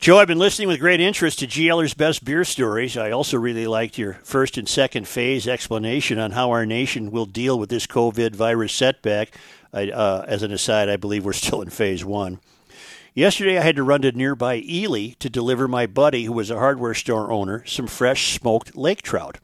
Joe, 0.00 0.18
I've 0.18 0.26
been 0.26 0.38
listening 0.38 0.66
with 0.66 0.80
great 0.80 1.00
interest 1.00 1.38
to 1.40 1.46
GLer's 1.46 1.94
best 1.94 2.24
beer 2.24 2.44
stories. 2.44 2.96
I 2.96 3.12
also 3.12 3.38
really 3.38 3.68
liked 3.68 3.98
your 3.98 4.14
first 4.24 4.58
and 4.58 4.68
second 4.68 5.06
phase 5.06 5.46
explanation 5.46 6.18
on 6.18 6.32
how 6.32 6.50
our 6.50 6.66
nation 6.66 7.12
will 7.12 7.26
deal 7.26 7.58
with 7.58 7.68
this 7.68 7.86
COVID 7.86 8.34
virus 8.34 8.72
setback. 8.72 9.36
I, 9.72 9.90
uh, 9.90 10.24
as 10.28 10.42
an 10.42 10.52
aside, 10.52 10.88
I 10.88 10.96
believe 10.96 11.24
we're 11.24 11.32
still 11.32 11.62
in 11.62 11.70
phase 11.70 12.04
one. 12.04 12.40
Yesterday, 13.14 13.58
I 13.58 13.62
had 13.62 13.76
to 13.76 13.82
run 13.82 14.02
to 14.02 14.12
nearby 14.12 14.62
Ely 14.66 15.10
to 15.18 15.28
deliver 15.28 15.68
my 15.68 15.86
buddy, 15.86 16.24
who 16.24 16.32
was 16.32 16.50
a 16.50 16.58
hardware 16.58 16.94
store 16.94 17.30
owner, 17.30 17.64
some 17.66 17.86
fresh 17.86 18.38
smoked 18.38 18.76
lake 18.76 19.02
trout. 19.02 19.38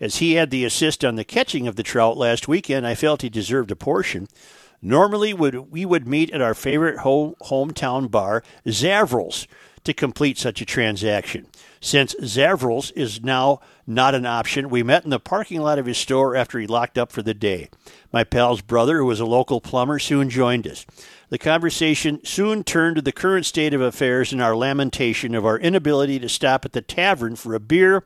As 0.00 0.16
he 0.16 0.34
had 0.34 0.50
the 0.50 0.64
assist 0.64 1.04
on 1.04 1.16
the 1.16 1.24
catching 1.24 1.68
of 1.68 1.76
the 1.76 1.82
trout 1.82 2.16
last 2.16 2.48
weekend, 2.48 2.86
I 2.86 2.94
felt 2.94 3.22
he 3.22 3.28
deserved 3.28 3.70
a 3.70 3.76
portion. 3.76 4.28
Normally, 4.80 5.32
we 5.32 5.84
would 5.84 6.08
meet 6.08 6.30
at 6.32 6.40
our 6.40 6.54
favorite 6.54 6.98
home, 6.98 7.34
hometown 7.42 8.10
bar, 8.10 8.42
Zavrel's, 8.66 9.46
to 9.84 9.92
complete 9.92 10.38
such 10.38 10.60
a 10.60 10.66
transaction. 10.66 11.46
Since 11.84 12.14
Zavrel's 12.22 12.92
is 12.92 13.24
now 13.24 13.58
not 13.88 14.14
an 14.14 14.24
option, 14.24 14.70
we 14.70 14.84
met 14.84 15.02
in 15.02 15.10
the 15.10 15.18
parking 15.18 15.60
lot 15.60 15.80
of 15.80 15.86
his 15.86 15.98
store 15.98 16.36
after 16.36 16.60
he 16.60 16.66
locked 16.68 16.96
up 16.96 17.10
for 17.10 17.22
the 17.22 17.34
day. 17.34 17.70
My 18.12 18.22
pal's 18.22 18.62
brother, 18.62 18.98
who 18.98 19.06
was 19.06 19.18
a 19.18 19.26
local 19.26 19.60
plumber, 19.60 19.98
soon 19.98 20.30
joined 20.30 20.68
us. 20.68 20.86
The 21.30 21.38
conversation 21.38 22.24
soon 22.24 22.62
turned 22.62 22.96
to 22.96 23.02
the 23.02 23.10
current 23.10 23.46
state 23.46 23.74
of 23.74 23.80
affairs 23.80 24.32
and 24.32 24.40
our 24.40 24.54
lamentation 24.54 25.34
of 25.34 25.44
our 25.44 25.58
inability 25.58 26.20
to 26.20 26.28
stop 26.28 26.64
at 26.64 26.72
the 26.72 26.82
tavern 26.82 27.34
for 27.34 27.52
a 27.52 27.60
beer 27.60 28.04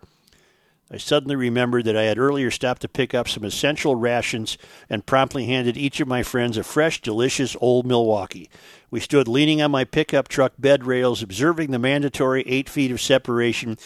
I 0.89 0.99
suddenly 0.99 1.35
remembered 1.35 1.85
that 1.87 1.97
I 1.97 2.05
had 2.05 2.19
earlier 2.19 2.51
stopped 2.51 2.83
to 2.83 2.89
pick 2.89 3.13
up 3.13 3.29
some 3.29 3.43
essential 3.43 3.97
rations 3.97 4.57
and 4.89 5.05
promptly 5.05 5.47
handed 5.47 5.77
each 5.77 5.99
of 5.99 6.07
my 6.07 6.23
friends 6.23 6.57
a 6.57 6.63
fresh, 6.63 7.01
delicious 7.01 7.57
old 7.61 7.87
Milwaukee. 7.87 8.49
We 8.97 9.01
stood 9.01 9.29
leaning 9.29 9.61
on 9.61 9.71
my 9.73 9.85
pickup 9.85 10.27
truck 10.27 10.55
bed 10.59 10.87
rails, 10.87 11.23
observing 11.23 11.71
the 11.71 11.79
mandatory 11.79 12.43
eight 12.47 12.67
feet 12.67 12.91
of 12.91 12.99
separation 12.99 13.77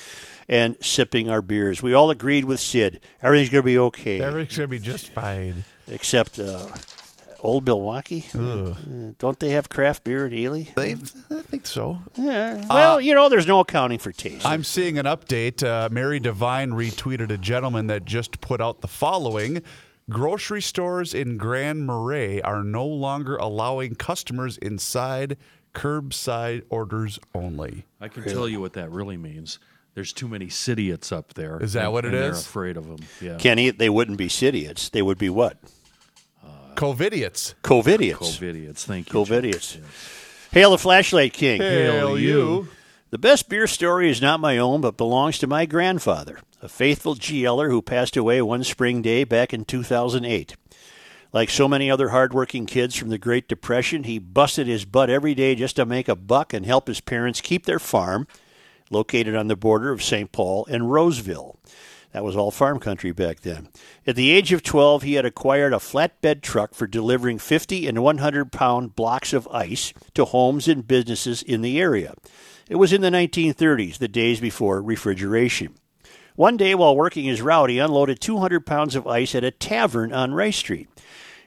and 0.48 0.76
sipping 0.80 1.28
our 1.28 1.42
beers. 1.42 1.82
We 1.82 1.94
all 1.94 2.10
agreed 2.12 2.44
with 2.44 2.60
Sid 2.60 3.00
everything's 3.20 3.50
going 3.50 3.62
to 3.62 3.66
be 3.66 3.76
okay. 3.76 4.20
Everything's 4.20 4.56
going 4.56 4.68
to 4.68 4.70
be 4.70 4.78
just 4.78 5.08
fine. 5.08 5.64
Except 5.88 6.38
uh, 6.38 6.64
Old 7.40 7.66
Milwaukee. 7.66 8.24
Uh, 8.32 8.74
don't 9.18 9.36
they 9.40 9.50
have 9.50 9.68
craft 9.68 10.04
beer 10.04 10.26
at 10.26 10.32
Ely? 10.32 10.66
They, 10.76 10.92
I 10.92 11.42
think 11.42 11.66
so. 11.66 11.98
Yeah. 12.14 12.64
Well, 12.68 12.94
Uh, 12.94 12.98
you 12.98 13.12
know, 13.12 13.28
there's 13.28 13.48
no 13.48 13.58
accounting 13.58 13.98
for 13.98 14.12
taste. 14.12 14.46
I'm 14.46 14.62
seeing 14.62 14.96
an 14.96 15.06
update. 15.06 15.64
Uh, 15.64 15.88
Mary 15.90 16.20
Devine 16.20 16.70
retweeted 16.70 17.32
a 17.32 17.36
gentleman 17.36 17.88
that 17.88 18.04
just 18.04 18.40
put 18.40 18.60
out 18.60 18.80
the 18.80 18.86
following. 18.86 19.64
Grocery 20.10 20.60
stores 20.60 21.14
in 21.14 21.36
Grand 21.36 21.86
Marais 21.86 22.42
are 22.42 22.64
no 22.64 22.84
longer 22.84 23.36
allowing 23.36 23.94
customers 23.94 24.58
inside 24.58 25.36
curbside 25.72 26.64
orders 26.68 27.20
only. 27.32 27.84
I 28.00 28.08
can 28.08 28.24
tell 28.24 28.48
you 28.48 28.60
what 28.60 28.72
that 28.72 28.90
really 28.90 29.16
means. 29.16 29.60
There's 29.94 30.12
too 30.12 30.26
many 30.28 30.50
idiots 30.68 31.12
up 31.12 31.34
there. 31.34 31.62
Is 31.62 31.74
that 31.74 31.84
and- 31.84 31.92
what 31.92 32.04
it 32.04 32.12
and 32.12 32.22
They're 32.22 32.32
afraid 32.32 32.76
of 32.76 32.88
them. 32.88 32.98
Yeah. 33.20 33.36
Kenny, 33.36 33.70
they 33.70 33.88
wouldn't 33.88 34.18
be 34.18 34.30
idiots. 34.40 34.88
They 34.88 35.02
would 35.02 35.18
be 35.18 35.30
what? 35.30 35.58
Uh, 36.44 36.74
COVIDiots. 36.74 37.54
Covidiots. 37.62 38.38
Covidiots. 38.38 38.84
Thank 38.84 39.12
you. 39.12 39.24
Jim. 39.24 39.42
Covidiots. 39.42 39.78
Hail 40.50 40.72
the 40.72 40.78
Flashlight 40.78 41.32
King. 41.32 41.60
Hail 41.60 42.18
you. 42.18 42.68
The 43.10 43.18
best 43.18 43.48
beer 43.48 43.66
story 43.66 44.08
is 44.08 44.22
not 44.22 44.38
my 44.38 44.56
own, 44.56 44.82
but 44.82 44.96
belongs 44.96 45.38
to 45.38 45.48
my 45.48 45.66
grandfather, 45.66 46.38
a 46.62 46.68
faithful 46.68 47.16
GLer 47.16 47.68
who 47.68 47.82
passed 47.82 48.16
away 48.16 48.40
one 48.40 48.62
spring 48.62 49.02
day 49.02 49.24
back 49.24 49.52
in 49.52 49.64
2008. 49.64 50.54
Like 51.32 51.50
so 51.50 51.66
many 51.66 51.90
other 51.90 52.10
hardworking 52.10 52.66
kids 52.66 52.94
from 52.94 53.08
the 53.08 53.18
Great 53.18 53.48
Depression, 53.48 54.04
he 54.04 54.20
busted 54.20 54.68
his 54.68 54.84
butt 54.84 55.10
every 55.10 55.34
day 55.34 55.56
just 55.56 55.74
to 55.74 55.84
make 55.84 56.08
a 56.08 56.14
buck 56.14 56.52
and 56.52 56.64
help 56.64 56.86
his 56.86 57.00
parents 57.00 57.40
keep 57.40 57.66
their 57.66 57.80
farm, 57.80 58.28
located 58.90 59.34
on 59.34 59.48
the 59.48 59.56
border 59.56 59.90
of 59.90 60.04
St. 60.04 60.30
Paul 60.30 60.64
and 60.70 60.92
Roseville. 60.92 61.58
That 62.12 62.22
was 62.22 62.36
all 62.36 62.52
farm 62.52 62.78
country 62.78 63.10
back 63.10 63.40
then. 63.40 63.70
At 64.06 64.14
the 64.14 64.30
age 64.30 64.52
of 64.52 64.62
12, 64.62 65.02
he 65.02 65.14
had 65.14 65.24
acquired 65.24 65.72
a 65.72 65.78
flatbed 65.78 66.42
truck 66.42 66.74
for 66.74 66.86
delivering 66.86 67.38
50 67.38 67.88
and 67.88 68.04
100 68.04 68.52
pound 68.52 68.94
blocks 68.94 69.32
of 69.32 69.48
ice 69.48 69.92
to 70.14 70.26
homes 70.26 70.68
and 70.68 70.86
businesses 70.86 71.42
in 71.42 71.62
the 71.62 71.80
area. 71.80 72.14
It 72.70 72.76
was 72.76 72.92
in 72.92 73.00
the 73.00 73.10
1930s, 73.10 73.98
the 73.98 74.06
days 74.06 74.38
before 74.38 74.80
refrigeration. 74.80 75.74
One 76.36 76.56
day, 76.56 76.76
while 76.76 76.94
working 76.94 77.24
his 77.24 77.42
route, 77.42 77.68
he 77.68 77.80
unloaded 77.80 78.20
200 78.20 78.64
pounds 78.64 78.94
of 78.94 79.08
ice 79.08 79.34
at 79.34 79.42
a 79.42 79.50
tavern 79.50 80.12
on 80.12 80.34
Rice 80.34 80.58
Street. 80.58 80.88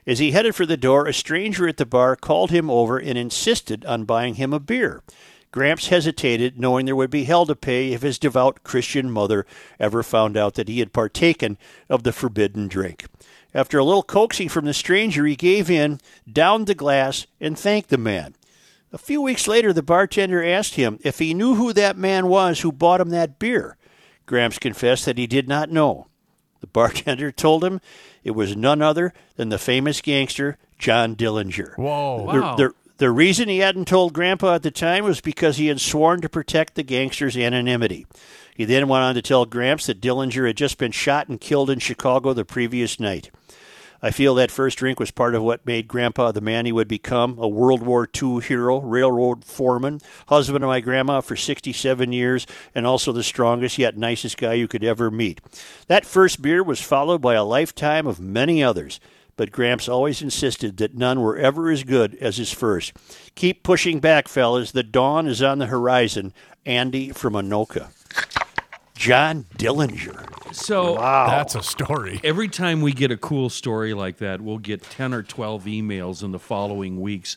As 0.06 0.18
he 0.18 0.32
headed 0.32 0.54
for 0.54 0.66
the 0.66 0.76
door, 0.76 1.06
a 1.06 1.14
stranger 1.14 1.66
at 1.66 1.78
the 1.78 1.86
bar 1.86 2.14
called 2.14 2.50
him 2.50 2.68
over 2.68 2.98
and 2.98 3.16
insisted 3.16 3.86
on 3.86 4.04
buying 4.04 4.34
him 4.34 4.52
a 4.52 4.60
beer. 4.60 5.02
Gramps 5.50 5.88
hesitated, 5.88 6.60
knowing 6.60 6.84
there 6.84 6.94
would 6.94 7.08
be 7.08 7.24
hell 7.24 7.46
to 7.46 7.56
pay 7.56 7.94
if 7.94 8.02
his 8.02 8.18
devout 8.18 8.62
Christian 8.62 9.10
mother 9.10 9.46
ever 9.80 10.02
found 10.02 10.36
out 10.36 10.56
that 10.56 10.68
he 10.68 10.80
had 10.80 10.92
partaken 10.92 11.56
of 11.88 12.02
the 12.02 12.12
forbidden 12.12 12.68
drink. 12.68 13.06
After 13.54 13.78
a 13.78 13.84
little 13.84 14.02
coaxing 14.02 14.50
from 14.50 14.66
the 14.66 14.74
stranger, 14.74 15.24
he 15.24 15.36
gave 15.36 15.70
in, 15.70 16.00
downed 16.30 16.66
the 16.66 16.74
glass, 16.74 17.26
and 17.40 17.58
thanked 17.58 17.88
the 17.88 17.96
man. 17.96 18.34
A 18.94 18.98
few 18.98 19.20
weeks 19.20 19.48
later, 19.48 19.72
the 19.72 19.82
bartender 19.82 20.42
asked 20.44 20.76
him 20.76 21.00
if 21.02 21.18
he 21.18 21.34
knew 21.34 21.56
who 21.56 21.72
that 21.72 21.98
man 21.98 22.28
was 22.28 22.60
who 22.60 22.70
bought 22.70 23.00
him 23.00 23.10
that 23.10 23.40
beer. 23.40 23.76
Gramps 24.24 24.56
confessed 24.60 25.04
that 25.04 25.18
he 25.18 25.26
did 25.26 25.48
not 25.48 25.68
know. 25.68 26.06
The 26.60 26.68
bartender 26.68 27.32
told 27.36 27.64
him 27.64 27.80
it 28.22 28.30
was 28.30 28.56
none 28.56 28.80
other 28.80 29.12
than 29.34 29.48
the 29.48 29.58
famous 29.58 30.00
gangster 30.00 30.58
John 30.78 31.16
Dillinger. 31.16 31.76
Whoa. 31.76 32.18
The- 32.32 32.40
Wow. 32.40 32.54
The, 32.56 32.70
the 32.98 33.10
reason 33.10 33.48
he 33.48 33.58
hadn't 33.58 33.88
told 33.88 34.12
Grandpa 34.12 34.54
at 34.54 34.62
the 34.62 34.70
time 34.70 35.02
was 35.02 35.20
because 35.20 35.56
he 35.56 35.66
had 35.66 35.80
sworn 35.80 36.20
to 36.20 36.28
protect 36.28 36.76
the 36.76 36.84
gangster's 36.84 37.36
anonymity. 37.36 38.06
He 38.54 38.64
then 38.64 38.86
went 38.86 39.02
on 39.02 39.16
to 39.16 39.22
tell 39.22 39.44
Gramps 39.44 39.86
that 39.86 40.00
Dillinger 40.00 40.46
had 40.46 40.56
just 40.56 40.78
been 40.78 40.92
shot 40.92 41.28
and 41.28 41.40
killed 41.40 41.68
in 41.68 41.80
Chicago 41.80 42.32
the 42.32 42.44
previous 42.44 43.00
night. 43.00 43.32
I 44.04 44.10
feel 44.10 44.34
that 44.34 44.50
first 44.50 44.76
drink 44.76 45.00
was 45.00 45.10
part 45.10 45.34
of 45.34 45.42
what 45.42 45.64
made 45.64 45.88
Grandpa 45.88 46.30
the 46.30 46.42
man 46.42 46.66
he 46.66 46.72
would 46.72 46.88
become 46.88 47.38
a 47.38 47.48
World 47.48 47.82
War 47.82 48.06
II 48.06 48.40
hero, 48.40 48.78
railroad 48.78 49.46
foreman, 49.46 50.02
husband 50.26 50.62
of 50.62 50.68
my 50.68 50.80
grandma 50.80 51.22
for 51.22 51.36
67 51.36 52.12
years, 52.12 52.46
and 52.74 52.86
also 52.86 53.12
the 53.12 53.22
strongest 53.22 53.78
yet 53.78 53.96
nicest 53.96 54.36
guy 54.36 54.52
you 54.52 54.68
could 54.68 54.84
ever 54.84 55.10
meet. 55.10 55.40
That 55.86 56.04
first 56.04 56.42
beer 56.42 56.62
was 56.62 56.82
followed 56.82 57.22
by 57.22 57.32
a 57.32 57.42
lifetime 57.42 58.06
of 58.06 58.20
many 58.20 58.62
others, 58.62 59.00
but 59.38 59.50
Gramps 59.50 59.88
always 59.88 60.20
insisted 60.20 60.76
that 60.76 60.94
none 60.94 61.22
were 61.22 61.38
ever 61.38 61.70
as 61.70 61.82
good 61.82 62.14
as 62.16 62.36
his 62.36 62.52
first. 62.52 62.92
Keep 63.36 63.62
pushing 63.62 64.00
back, 64.00 64.28
fellas. 64.28 64.72
The 64.72 64.82
dawn 64.82 65.26
is 65.26 65.42
on 65.42 65.60
the 65.60 65.66
horizon. 65.68 66.34
Andy 66.66 67.08
from 67.08 67.32
Anoka. 67.32 67.88
John 68.94 69.44
Dillinger. 69.58 70.54
So 70.54 70.94
That's 70.96 71.54
a 71.54 71.62
story. 71.62 72.20
every 72.22 72.48
time 72.48 72.80
we 72.80 72.92
get 72.92 73.10
a 73.10 73.16
cool 73.16 73.50
story 73.50 73.92
like 73.92 74.18
that, 74.18 74.40
we'll 74.40 74.58
get 74.58 74.82
10 74.82 75.12
or 75.12 75.22
12 75.22 75.64
emails 75.64 76.22
in 76.22 76.30
the 76.32 76.38
following 76.38 77.00
weeks 77.00 77.36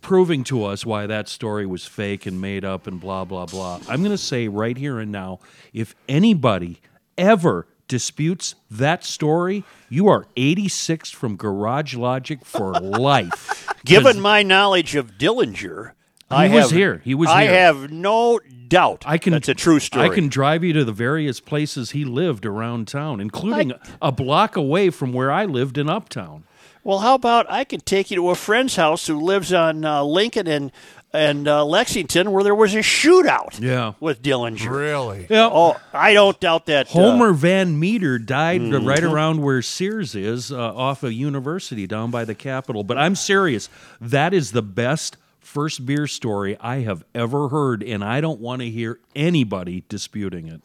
proving 0.00 0.44
to 0.44 0.64
us 0.64 0.86
why 0.86 1.04
that 1.06 1.28
story 1.28 1.66
was 1.66 1.84
fake 1.84 2.26
and 2.26 2.40
made 2.40 2.64
up 2.64 2.86
and 2.86 3.00
blah, 3.00 3.24
blah, 3.24 3.44
blah. 3.44 3.80
I'm 3.88 4.00
going 4.02 4.12
to 4.12 4.18
say 4.18 4.46
right 4.48 4.76
here 4.76 5.00
and 5.00 5.10
now 5.10 5.40
if 5.72 5.94
anybody 6.08 6.80
ever 7.18 7.66
disputes 7.88 8.54
that 8.70 9.04
story, 9.04 9.64
you 9.88 10.06
are 10.08 10.26
86 10.36 11.10
from 11.10 11.36
Garage 11.36 11.94
Logic 11.96 12.44
for 12.44 12.72
life. 12.80 13.68
Given 13.84 14.20
my 14.20 14.42
knowledge 14.42 14.94
of 14.94 15.18
Dillinger, 15.18 15.92
I 16.30 16.48
was 16.48 16.70
have, 16.70 16.78
here. 16.78 17.00
He 17.04 17.14
was 17.14 17.28
here. 17.28 17.36
I 17.38 17.42
here. 17.44 17.52
have 17.52 17.90
no 17.92 18.40
doubt 18.68 19.04
I 19.06 19.16
can. 19.18 19.32
that's 19.32 19.48
a 19.48 19.54
true 19.54 19.78
story. 19.78 20.08
I 20.10 20.14
can 20.14 20.28
drive 20.28 20.64
you 20.64 20.72
to 20.72 20.84
the 20.84 20.92
various 20.92 21.38
places 21.40 21.92
he 21.92 22.04
lived 22.04 22.44
around 22.44 22.88
town, 22.88 23.20
including 23.20 23.72
a 24.02 24.10
block 24.10 24.56
away 24.56 24.90
from 24.90 25.12
where 25.12 25.30
I 25.30 25.44
lived 25.44 25.78
in 25.78 25.88
Uptown. 25.88 26.44
Well, 26.82 26.98
how 26.98 27.14
about 27.14 27.50
I 27.50 27.64
can 27.64 27.80
take 27.80 28.10
you 28.10 28.16
to 28.16 28.30
a 28.30 28.34
friend's 28.34 28.76
house 28.76 29.06
who 29.06 29.20
lives 29.20 29.52
on 29.52 29.84
uh, 29.84 30.02
Lincoln 30.02 30.46
and 30.48 30.72
and 31.12 31.48
uh, 31.48 31.64
Lexington, 31.64 32.30
where 32.32 32.44
there 32.44 32.54
was 32.54 32.74
a 32.74 32.78
shootout. 32.80 33.58
Yeah. 33.60 33.94
with 34.00 34.20
Dillinger. 34.22 34.68
Really? 34.68 35.26
Yeah. 35.30 35.48
Oh, 35.50 35.80
I 35.94 36.12
don't 36.12 36.38
doubt 36.40 36.66
that. 36.66 36.88
uh, 36.88 36.90
Homer 36.90 37.32
Van 37.32 37.78
Meter 37.80 38.18
died 38.18 38.60
Mm-hmm. 38.60 38.86
right 38.86 39.02
around 39.02 39.40
where 39.42 39.62
Sears 39.62 40.14
is, 40.14 40.52
uh, 40.52 40.56
off 40.74 41.02
of 41.04 41.12
University 41.12 41.86
down 41.86 42.10
by 42.10 42.24
the 42.26 42.34
Capitol. 42.34 42.84
But 42.84 42.98
I'm 42.98 43.14
serious. 43.14 43.70
That 44.00 44.34
is 44.34 44.52
the 44.52 44.60
best 44.62 45.16
first 45.46 45.86
beer 45.86 46.06
story 46.06 46.56
I 46.60 46.80
have 46.80 47.04
ever 47.14 47.48
heard, 47.48 47.82
and 47.82 48.04
I 48.04 48.20
don't 48.20 48.40
want 48.40 48.60
to 48.62 48.70
hear 48.70 48.98
anybody 49.14 49.84
disputing 49.88 50.48
it. 50.48 50.60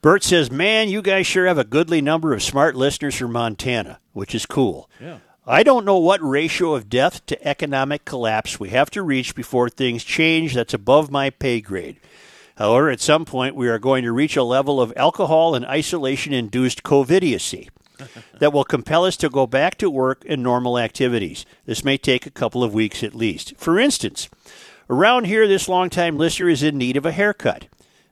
Bert 0.00 0.22
says, 0.22 0.50
"Man, 0.50 0.88
you 0.88 1.02
guys 1.02 1.26
sure 1.26 1.46
have 1.46 1.58
a 1.58 1.64
goodly 1.64 2.00
number 2.00 2.32
of 2.32 2.42
smart 2.42 2.76
listeners 2.76 3.16
from 3.16 3.32
Montana, 3.32 3.98
which 4.12 4.34
is 4.34 4.46
cool." 4.46 4.88
Yeah. 5.00 5.18
I 5.46 5.62
don't 5.62 5.84
know 5.84 5.98
what 5.98 6.22
ratio 6.22 6.74
of 6.74 6.88
death 6.88 7.26
to 7.26 7.46
economic 7.46 8.04
collapse 8.04 8.60
we 8.60 8.68
have 8.70 8.90
to 8.90 9.02
reach 9.02 9.34
before 9.34 9.68
things 9.68 10.04
change 10.04 10.54
that's 10.54 10.74
above 10.74 11.10
my 11.10 11.30
pay 11.30 11.60
grade. 11.60 11.96
However, 12.56 12.90
at 12.90 13.00
some 13.00 13.24
point 13.24 13.56
we 13.56 13.68
are 13.68 13.78
going 13.78 14.04
to 14.04 14.12
reach 14.12 14.36
a 14.36 14.42
level 14.42 14.80
of 14.80 14.92
alcohol 14.96 15.54
and 15.54 15.64
isolation 15.64 16.32
induced 16.32 16.82
covidiocy 16.82 17.68
that 18.38 18.52
will 18.52 18.64
compel 18.64 19.04
us 19.04 19.16
to 19.18 19.28
go 19.28 19.46
back 19.46 19.76
to 19.78 19.90
work 19.90 20.24
and 20.28 20.42
normal 20.42 20.78
activities. 20.78 21.44
This 21.66 21.84
may 21.84 21.96
take 21.96 22.26
a 22.26 22.30
couple 22.30 22.64
of 22.64 22.74
weeks 22.74 23.02
at 23.02 23.14
least. 23.14 23.54
For 23.56 23.78
instance, 23.78 24.28
around 24.88 25.26
here 25.26 25.46
this 25.46 25.68
longtime 25.68 26.16
listener 26.16 26.48
is 26.48 26.62
in 26.62 26.78
need 26.78 26.96
of 26.96 27.06
a 27.06 27.12
haircut. 27.12 27.66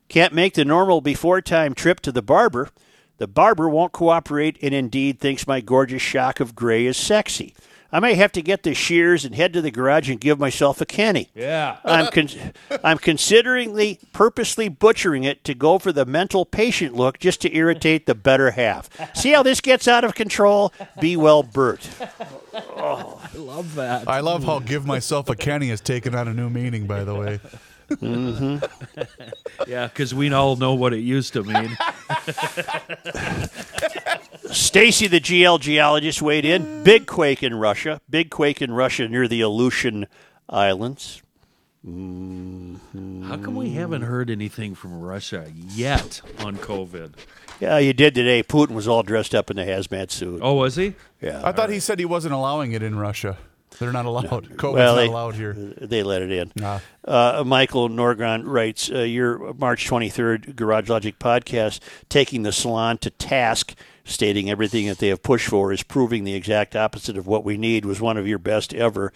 Can't 0.08 0.32
make 0.32 0.54
the 0.54 0.64
normal 0.64 1.00
before 1.00 1.40
time 1.40 1.74
trip 1.74 2.00
to 2.00 2.12
the 2.12 2.22
barber. 2.22 2.70
The 3.18 3.26
barber 3.26 3.68
won't 3.68 3.92
cooperate 3.92 4.58
and 4.62 4.72
indeed 4.72 5.20
thinks 5.20 5.46
my 5.46 5.60
gorgeous 5.60 6.02
shock 6.02 6.40
of 6.40 6.54
gray 6.54 6.86
is 6.86 6.96
sexy. 6.96 7.54
I 7.90 8.00
may 8.00 8.14
have 8.14 8.32
to 8.32 8.42
get 8.42 8.64
the 8.64 8.74
shears 8.74 9.24
and 9.24 9.34
head 9.34 9.54
to 9.54 9.62
the 9.62 9.70
garage 9.70 10.10
and 10.10 10.20
give 10.20 10.38
myself 10.38 10.80
a 10.80 10.86
Kenny. 10.86 11.30
Yeah. 11.34 11.78
I'm 11.84 12.12
con- 12.12 12.28
I'm 12.84 12.98
considering 12.98 13.76
the 13.76 13.98
purposely 14.12 14.68
butchering 14.68 15.24
it 15.24 15.42
to 15.44 15.54
go 15.54 15.78
for 15.78 15.90
the 15.90 16.04
mental 16.04 16.44
patient 16.44 16.94
look 16.94 17.18
just 17.18 17.40
to 17.42 17.54
irritate 17.56 18.04
the 18.04 18.14
better 18.14 18.50
half. 18.50 18.90
See 19.16 19.32
how 19.32 19.42
this 19.42 19.62
gets 19.62 19.88
out 19.88 20.04
of 20.04 20.14
control? 20.14 20.72
Be 21.00 21.16
well, 21.16 21.42
Bert. 21.42 21.88
Oh, 22.54 23.22
I 23.22 23.36
love 23.38 23.74
that. 23.76 24.06
I 24.06 24.20
love 24.20 24.44
how 24.44 24.58
"give 24.58 24.84
myself 24.84 25.30
a 25.30 25.36
Kenny" 25.36 25.68
has 25.68 25.80
taken 25.80 26.14
on 26.14 26.28
a 26.28 26.34
new 26.34 26.50
meaning. 26.50 26.86
By 26.86 27.04
the 27.04 27.14
way, 27.14 27.40
mm-hmm. 27.90 28.58
Yeah, 29.66 29.86
because 29.86 30.14
we 30.14 30.30
all 30.32 30.56
know 30.56 30.74
what 30.74 30.92
it 30.92 31.00
used 31.00 31.32
to 31.34 31.42
mean. 31.42 31.76
Stacy, 34.52 35.06
the 35.06 35.20
GL 35.20 35.60
geologist, 35.60 36.22
weighed 36.22 36.44
in. 36.44 36.82
Big 36.82 37.06
quake 37.06 37.42
in 37.42 37.54
Russia. 37.54 38.00
Big 38.08 38.30
quake 38.30 38.62
in 38.62 38.72
Russia 38.72 39.08
near 39.08 39.28
the 39.28 39.40
Aleutian 39.40 40.06
Islands. 40.48 41.22
How 41.84 43.36
come 43.36 43.54
we 43.54 43.70
haven't 43.70 44.02
heard 44.02 44.30
anything 44.30 44.74
from 44.74 45.00
Russia 45.00 45.50
yet 45.54 46.20
on 46.40 46.56
COVID? 46.56 47.14
Yeah, 47.60 47.78
you 47.78 47.92
did 47.92 48.14
today. 48.14 48.42
Putin 48.42 48.70
was 48.70 48.88
all 48.88 49.02
dressed 49.02 49.34
up 49.34 49.50
in 49.50 49.56
the 49.56 49.64
hazmat 49.64 50.10
suit. 50.10 50.40
Oh, 50.42 50.54
was 50.54 50.76
he? 50.76 50.94
Yeah. 51.20 51.40
I 51.44 51.52
thought 51.52 51.70
he 51.70 51.80
said 51.80 51.98
he 51.98 52.04
wasn't 52.04 52.34
allowing 52.34 52.72
it 52.72 52.82
in 52.82 52.98
Russia. 52.98 53.38
They're 53.78 53.92
not 53.92 54.06
allowed. 54.06 54.48
COVID's 54.56 54.74
well, 54.74 54.94
not 54.94 55.00
they, 55.00 55.06
allowed 55.06 55.34
here. 55.34 55.52
They 55.52 56.02
let 56.02 56.22
it 56.22 56.32
in. 56.32 56.52
Nah. 56.56 56.80
Uh, 57.04 57.44
Michael 57.46 57.88
Norgron 57.88 58.42
writes 58.44 58.90
uh, 58.90 59.00
your 59.00 59.54
March 59.54 59.88
23rd 59.88 60.56
Garage 60.56 60.88
Logic 60.88 61.18
podcast, 61.18 61.80
taking 62.08 62.42
the 62.42 62.52
salon 62.52 62.98
to 62.98 63.10
task, 63.10 63.74
stating 64.08 64.50
everything 64.50 64.86
that 64.86 64.98
they 64.98 65.08
have 65.08 65.22
pushed 65.22 65.48
for 65.48 65.72
is 65.72 65.82
proving 65.82 66.24
the 66.24 66.34
exact 66.34 66.74
opposite 66.74 67.16
of 67.16 67.26
what 67.26 67.44
we 67.44 67.56
need, 67.56 67.84
was 67.84 68.00
one 68.00 68.16
of 68.16 68.26
your 68.26 68.38
best 68.38 68.74
ever. 68.74 69.12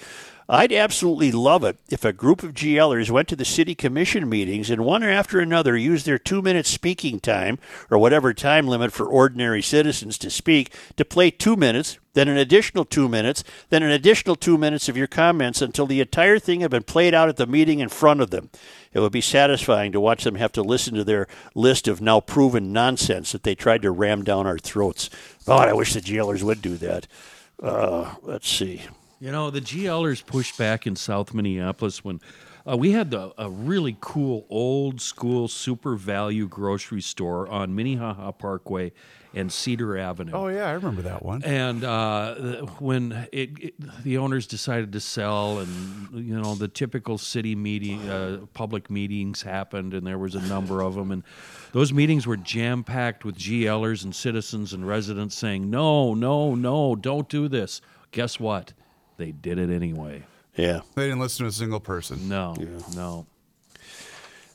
I'd 0.53 0.70
absolutely 0.70 1.33
love 1.33 1.65
it 1.65 1.79
if 1.89 2.05
a 2.05 2.12
group 2.12 2.43
of 2.43 2.53
GLers 2.53 3.09
went 3.09 3.27
to 3.29 3.37
the 3.37 3.43
city 3.43 3.74
commission 3.74 4.29
meetings 4.29 4.69
and 4.69 4.85
one 4.85 5.03
after 5.03 5.41
another 5.41 5.79
used 5.79 6.05
their 6.05 6.19
two 6.19 6.43
minute 6.43 6.66
speaking 6.66 7.20
time, 7.20 7.59
or 7.91 7.97
whatever 7.97 8.35
time 8.35 8.66
limit 8.66 8.93
for 8.93 9.07
ordinary 9.07 9.62
citizens 9.62 10.19
to 10.19 10.29
speak, 10.29 10.74
to 10.99 11.07
play 11.07 11.31
two 11.31 11.57
minutes, 11.57 11.99
then 12.12 12.29
an 12.29 12.37
additional 12.37 12.85
two 12.85 13.09
minutes, 13.09 13.43
then 13.70 13.83
an 13.83 13.91
additional 13.91 14.37
two 14.37 14.59
minutes 14.59 14.91
of 14.91 14.97
your 14.97 15.07
comments 15.07 15.62
until 15.62 15.87
the 15.87 16.03
entire 16.03 16.39
thing 16.39 16.61
had 16.61 16.70
been 16.70 16.83
played 16.83 17.15
out 17.15 17.31
at 17.31 17.39
the 17.39 17.47
meeting 17.47 17.79
in 17.79 17.89
front 17.89 18.20
of 18.20 18.29
them. 18.29 18.51
It 18.93 19.01
would 19.01 19.11
be 19.11 19.23
satisfying 19.23 19.91
to 19.93 20.01
watch 20.01 20.24
them 20.24 20.35
have 20.35 20.53
to 20.53 20.62
listen 20.62 20.93
to 20.97 21.05
their 21.05 21.29
list 21.55 21.89
of 21.89 22.03
now 22.03 22.20
proven 22.20 22.74
nonsense 22.74 23.33
that 23.33 23.43
they 23.43 23.55
tried 23.55 23.81
to 23.81 23.91
ram 23.91 24.23
down 24.23 24.47
our 24.47 24.59
throats. 24.59 25.09
God, 25.47 25.70
I 25.70 25.73
wish 25.73 25.95
the 25.95 26.03
GLers 26.03 26.43
would 26.43 26.61
do 26.61 26.77
that. 26.77 27.07
Uh, 27.59 28.16
let's 28.23 28.51
see. 28.51 28.83
You 29.23 29.31
know, 29.31 29.51
the 29.51 29.61
GLers 29.61 30.27
pushed 30.27 30.59
back 30.59 30.85
in 30.85 30.97
South 30.97 31.32
Minneapolis 31.32 32.03
when 32.03 32.20
uh, 32.69 32.77
we 32.77 32.90
had 32.90 33.12
the, 33.12 33.32
a 33.39 33.49
really 33.49 33.97
cool 34.01 34.44
old 34.51 35.01
school 35.01 35.47
super 35.47 35.94
value 35.94 36.49
grocery 36.49 37.03
store 37.03 37.47
on 37.47 37.73
Minnehaha 37.73 38.32
Parkway 38.32 38.90
and 39.32 39.53
Cedar 39.53 39.97
Avenue. 39.97 40.32
Oh 40.35 40.49
yeah, 40.49 40.66
I 40.66 40.73
remember 40.73 41.03
that 41.03 41.24
one. 41.24 41.44
And 41.44 41.85
uh, 41.85 42.35
when 42.81 43.28
it, 43.31 43.51
it, 43.61 44.03
the 44.03 44.19
owners 44.19 44.49
decided 44.49 44.90
to 44.93 44.99
sell, 44.99 45.61
and 45.61 46.27
you 46.27 46.36
know 46.40 46.57
the 46.57 46.66
typical 46.66 47.16
city 47.16 47.55
meeting, 47.55 48.01
uh, 48.09 48.47
public 48.55 48.90
meetings 48.90 49.43
happened, 49.43 49.94
and 49.94 50.05
there 50.05 50.19
was 50.19 50.35
a 50.35 50.43
number 50.49 50.82
of 50.82 50.97
them, 50.97 51.12
and 51.12 51.23
those 51.70 51.93
meetings 51.93 52.27
were 52.27 52.36
jam 52.36 52.82
packed 52.82 53.24
with 53.24 53.36
GLers 53.36 54.03
and 54.03 54.16
citizens 54.16 54.73
and 54.73 54.85
residents 54.85 55.36
saying, 55.36 55.70
"No, 55.70 56.12
no, 56.12 56.57
no, 56.57 56.97
don't 56.97 57.28
do 57.28 57.47
this." 57.47 57.81
Guess 58.11 58.40
what? 58.40 58.73
They 59.17 59.33
did 59.33 59.59
it 59.59 59.71
anyway. 59.71 60.25
Yeah. 60.57 60.81
They 60.95 61.05
didn't 61.05 61.21
listen 61.21 61.45
to 61.45 61.49
a 61.49 61.53
single 61.53 61.81
person. 61.81 62.29
No, 62.29 62.55
no. 62.95 63.27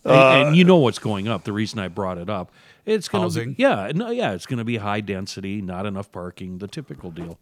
Uh, 0.06 0.10
and, 0.10 0.48
and 0.50 0.58
you 0.58 0.64
know 0.64 0.78
what's 0.78 1.00
going 1.00 1.28
up. 1.28 1.44
The 1.44 1.52
reason 1.52 1.80
I 1.80 1.88
brought 1.88 2.18
it 2.18 2.30
up, 2.30 2.52
it's 2.86 3.08
going 3.10 3.22
to 3.22 3.26
Housing? 3.26 3.54
be 3.54 3.64
yeah, 3.64 3.92
no, 3.94 4.10
yeah, 4.10 4.32
it's 4.32 4.46
going 4.46 4.60
to 4.60 4.64
be 4.64 4.78
high 4.78 5.02
density, 5.02 5.62
not 5.62 5.86
enough 5.86 6.12
parking, 6.12 6.60
the 6.60 6.68
typical 6.68 7.12
deal. 7.12 7.38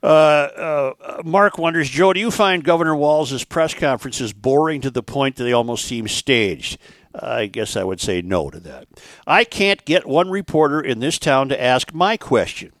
Uh, 0.00 0.06
uh, 0.06 1.22
Mark 1.24 1.58
wonders, 1.58 1.88
Joe, 1.90 2.12
do 2.12 2.20
you 2.20 2.30
find 2.30 2.62
Governor 2.62 2.94
Walz' 2.94 3.44
press 3.44 3.74
conferences 3.74 4.32
boring 4.32 4.80
to 4.82 4.90
the 4.90 5.02
point 5.02 5.36
that 5.36 5.44
they 5.44 5.52
almost 5.52 5.84
seem 5.84 6.06
staged? 6.06 6.78
I 7.14 7.46
guess 7.46 7.74
I 7.74 7.82
would 7.82 8.00
say 8.00 8.22
no 8.22 8.50
to 8.50 8.60
that. 8.60 8.86
I 9.26 9.42
can't 9.42 9.84
get 9.84 10.06
one 10.06 10.30
reporter 10.30 10.80
in 10.80 11.00
this 11.00 11.18
town 11.18 11.48
to 11.48 11.60
ask 11.60 11.92
my 11.92 12.16
question. 12.16 12.72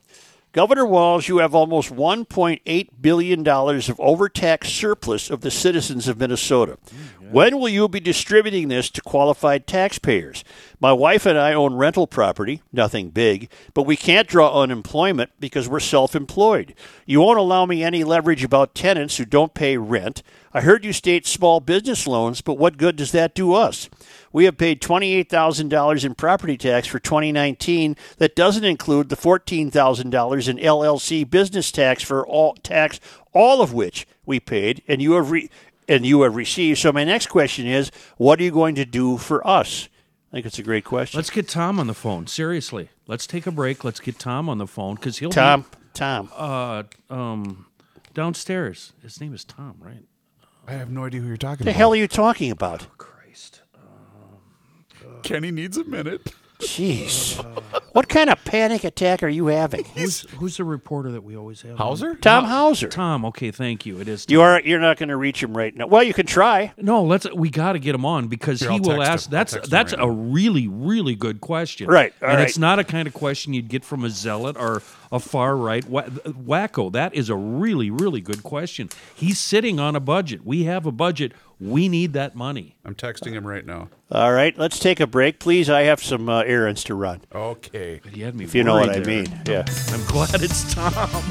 Governor 0.58 0.86
Walz, 0.86 1.28
you 1.28 1.38
have 1.38 1.54
almost 1.54 1.94
$1.8 1.94 2.88
billion 3.00 3.46
of 3.46 4.00
overtaxed 4.00 4.74
surplus 4.74 5.30
of 5.30 5.40
the 5.40 5.52
citizens 5.52 6.08
of 6.08 6.18
Minnesota. 6.18 6.78
Mm, 6.88 7.30
when 7.30 7.60
will 7.60 7.68
you 7.68 7.88
be 7.88 8.00
distributing 8.00 8.66
this 8.66 8.90
to 8.90 9.00
qualified 9.00 9.68
taxpayers? 9.68 10.42
My 10.80 10.92
wife 10.92 11.26
and 11.26 11.36
I 11.36 11.54
own 11.54 11.74
rental 11.74 12.06
property, 12.06 12.62
nothing 12.72 13.10
big, 13.10 13.50
but 13.74 13.82
we 13.82 13.96
can't 13.96 14.28
draw 14.28 14.62
unemployment 14.62 15.30
because 15.40 15.68
we're 15.68 15.80
self 15.80 16.14
employed. 16.14 16.72
You 17.04 17.20
won't 17.20 17.38
allow 17.38 17.66
me 17.66 17.82
any 17.82 18.04
leverage 18.04 18.44
about 18.44 18.76
tenants 18.76 19.16
who 19.16 19.24
don't 19.24 19.54
pay 19.54 19.76
rent. 19.76 20.22
I 20.54 20.60
heard 20.60 20.84
you 20.84 20.92
state 20.92 21.26
small 21.26 21.58
business 21.58 22.06
loans, 22.06 22.42
but 22.42 22.58
what 22.58 22.76
good 22.76 22.94
does 22.94 23.10
that 23.10 23.34
do 23.34 23.54
us? 23.54 23.88
We 24.32 24.44
have 24.44 24.56
paid 24.56 24.80
$28,000 24.80 26.04
in 26.04 26.14
property 26.14 26.56
tax 26.56 26.86
for 26.86 27.00
2019 27.00 27.96
that 28.18 28.36
doesn't 28.36 28.64
include 28.64 29.08
the 29.08 29.16
$14,000 29.16 30.48
in 30.48 30.56
LLC 30.58 31.28
business 31.28 31.72
tax 31.72 32.04
for 32.04 32.24
all 32.24 32.54
tax 32.54 33.00
all 33.32 33.60
of 33.60 33.72
which 33.72 34.06
we 34.24 34.38
paid 34.40 34.82
and 34.86 35.02
you 35.02 35.12
have 35.12 35.30
re- 35.30 35.50
and 35.88 36.06
you 36.06 36.22
have 36.22 36.36
received. 36.36 36.78
So 36.78 36.92
my 36.92 37.04
next 37.04 37.28
question 37.28 37.66
is, 37.66 37.90
what 38.16 38.38
are 38.38 38.44
you 38.44 38.50
going 38.50 38.74
to 38.76 38.84
do 38.84 39.16
for 39.16 39.44
us? 39.46 39.88
I 40.30 40.36
think 40.36 40.46
it's 40.46 40.58
a 40.58 40.62
great 40.62 40.84
question. 40.84 41.18
Let's 41.18 41.30
get 41.30 41.48
Tom 41.48 41.80
on 41.80 41.86
the 41.86 41.94
phone. 41.94 42.26
Seriously, 42.26 42.90
let's 43.06 43.26
take 43.26 43.46
a 43.46 43.50
break. 43.50 43.82
Let's 43.84 44.00
get 44.00 44.18
Tom 44.18 44.48
on 44.48 44.58
the 44.58 44.66
phone 44.66 44.96
because 44.96 45.18
he'll 45.18 45.30
Tom, 45.30 45.62
Be, 45.62 45.68
Tom. 45.94 46.30
uh, 46.36 46.82
um, 47.08 47.66
downstairs. 48.12 48.92
His 49.02 49.20
name 49.22 49.32
is 49.32 49.44
Tom, 49.44 49.76
right? 49.80 50.04
I 50.66 50.72
have 50.72 50.90
no 50.90 51.04
idea 51.06 51.22
who 51.22 51.28
you're 51.28 51.38
talking 51.38 51.64
the 51.64 51.70
about. 51.70 51.78
hell 51.78 51.92
are 51.92 51.96
you 51.96 52.06
talking 52.08 52.50
about? 52.50 52.86
Christ. 52.98 53.62
Kenny 55.22 55.50
needs 55.50 55.76
a 55.78 55.84
minute. 55.84 56.32
Jeez. 56.60 57.36
What 57.92 58.08
kind 58.08 58.30
of 58.30 58.44
panic 58.44 58.82
attack 58.84 59.22
are 59.22 59.28
you 59.28 59.46
having? 59.46 59.84
Who's 59.84 60.22
who's 60.32 60.56
the 60.56 60.64
reporter 60.64 61.12
that 61.12 61.22
we 61.22 61.36
always 61.36 61.62
have? 61.62 61.72
on? 61.72 61.76
Hauser? 61.78 62.14
Tom 62.16 62.44
Hauser. 62.44 62.88
Tom. 62.88 63.24
Okay, 63.26 63.50
thank 63.50 63.86
you. 63.86 64.00
It 64.00 64.08
is. 64.08 64.26
Tom. 64.26 64.32
You 64.32 64.42
are 64.42 64.60
you're 64.62 64.80
not 64.80 64.96
going 64.98 65.08
to 65.08 65.16
reach 65.16 65.42
him 65.42 65.56
right 65.56 65.74
now. 65.74 65.86
Well, 65.86 66.02
you 66.02 66.12
can 66.14 66.26
try. 66.26 66.72
No, 66.76 67.04
let's. 67.04 67.30
We 67.32 67.50
got 67.50 67.72
to 67.72 67.78
get 67.78 67.94
him 67.94 68.04
on 68.04 68.26
because 68.28 68.60
Here, 68.60 68.70
he 68.70 68.76
I'll 68.76 68.82
will 68.82 68.98
text 69.04 69.08
ask. 69.10 69.28
him. 69.28 69.34
I'll 69.34 69.38
That's 69.38 69.52
text 69.52 69.66
him 69.66 69.70
that's 69.70 69.92
right 69.92 70.02
a 70.02 70.06
now. 70.06 70.12
really 70.12 70.68
really 70.68 71.14
good 71.14 71.40
question. 71.40 71.88
Right, 71.88 72.12
all 72.22 72.28
and 72.28 72.38
right. 72.38 72.48
it's 72.48 72.58
not 72.58 72.78
a 72.78 72.84
kind 72.84 73.06
of 73.06 73.14
question 73.14 73.54
you'd 73.54 73.68
get 73.68 73.84
from 73.84 74.04
a 74.04 74.10
zealot 74.10 74.56
or 74.58 74.82
a 75.10 75.20
far 75.20 75.56
right 75.56 75.86
wa- 75.88 76.04
wacko. 76.04 76.92
That 76.92 77.14
is 77.14 77.30
a 77.30 77.36
really 77.36 77.90
really 77.90 78.20
good 78.20 78.42
question. 78.42 78.88
He's 79.14 79.38
sitting 79.38 79.78
on 79.78 79.96
a 79.96 80.00
budget. 80.00 80.44
We 80.44 80.64
have 80.64 80.86
a 80.86 80.92
budget. 80.92 81.32
We 81.60 81.88
need 81.88 82.12
that 82.12 82.36
money. 82.36 82.76
I'm 82.84 82.94
texting 82.94 83.32
him 83.32 83.46
right 83.46 83.66
now. 83.66 83.88
All 84.12 84.32
right, 84.32 84.56
let's 84.56 84.78
take 84.78 85.00
a 85.00 85.06
break, 85.06 85.40
please. 85.40 85.68
I 85.68 85.82
have 85.82 86.02
some 86.02 86.28
uh, 86.28 86.42
errands 86.42 86.84
to 86.84 86.94
run. 86.94 87.20
Okay. 87.34 88.00
But 88.02 88.12
he 88.12 88.22
had 88.22 88.34
me. 88.36 88.44
If 88.44 88.54
you 88.54 88.62
know 88.62 88.74
what 88.74 88.88
worried 88.88 89.02
I 89.02 89.06
mean. 89.06 89.42
Yeah. 89.46 89.64
I'm 89.88 90.04
glad 90.06 90.40
it's 90.42 90.72
Tom. 90.72 91.22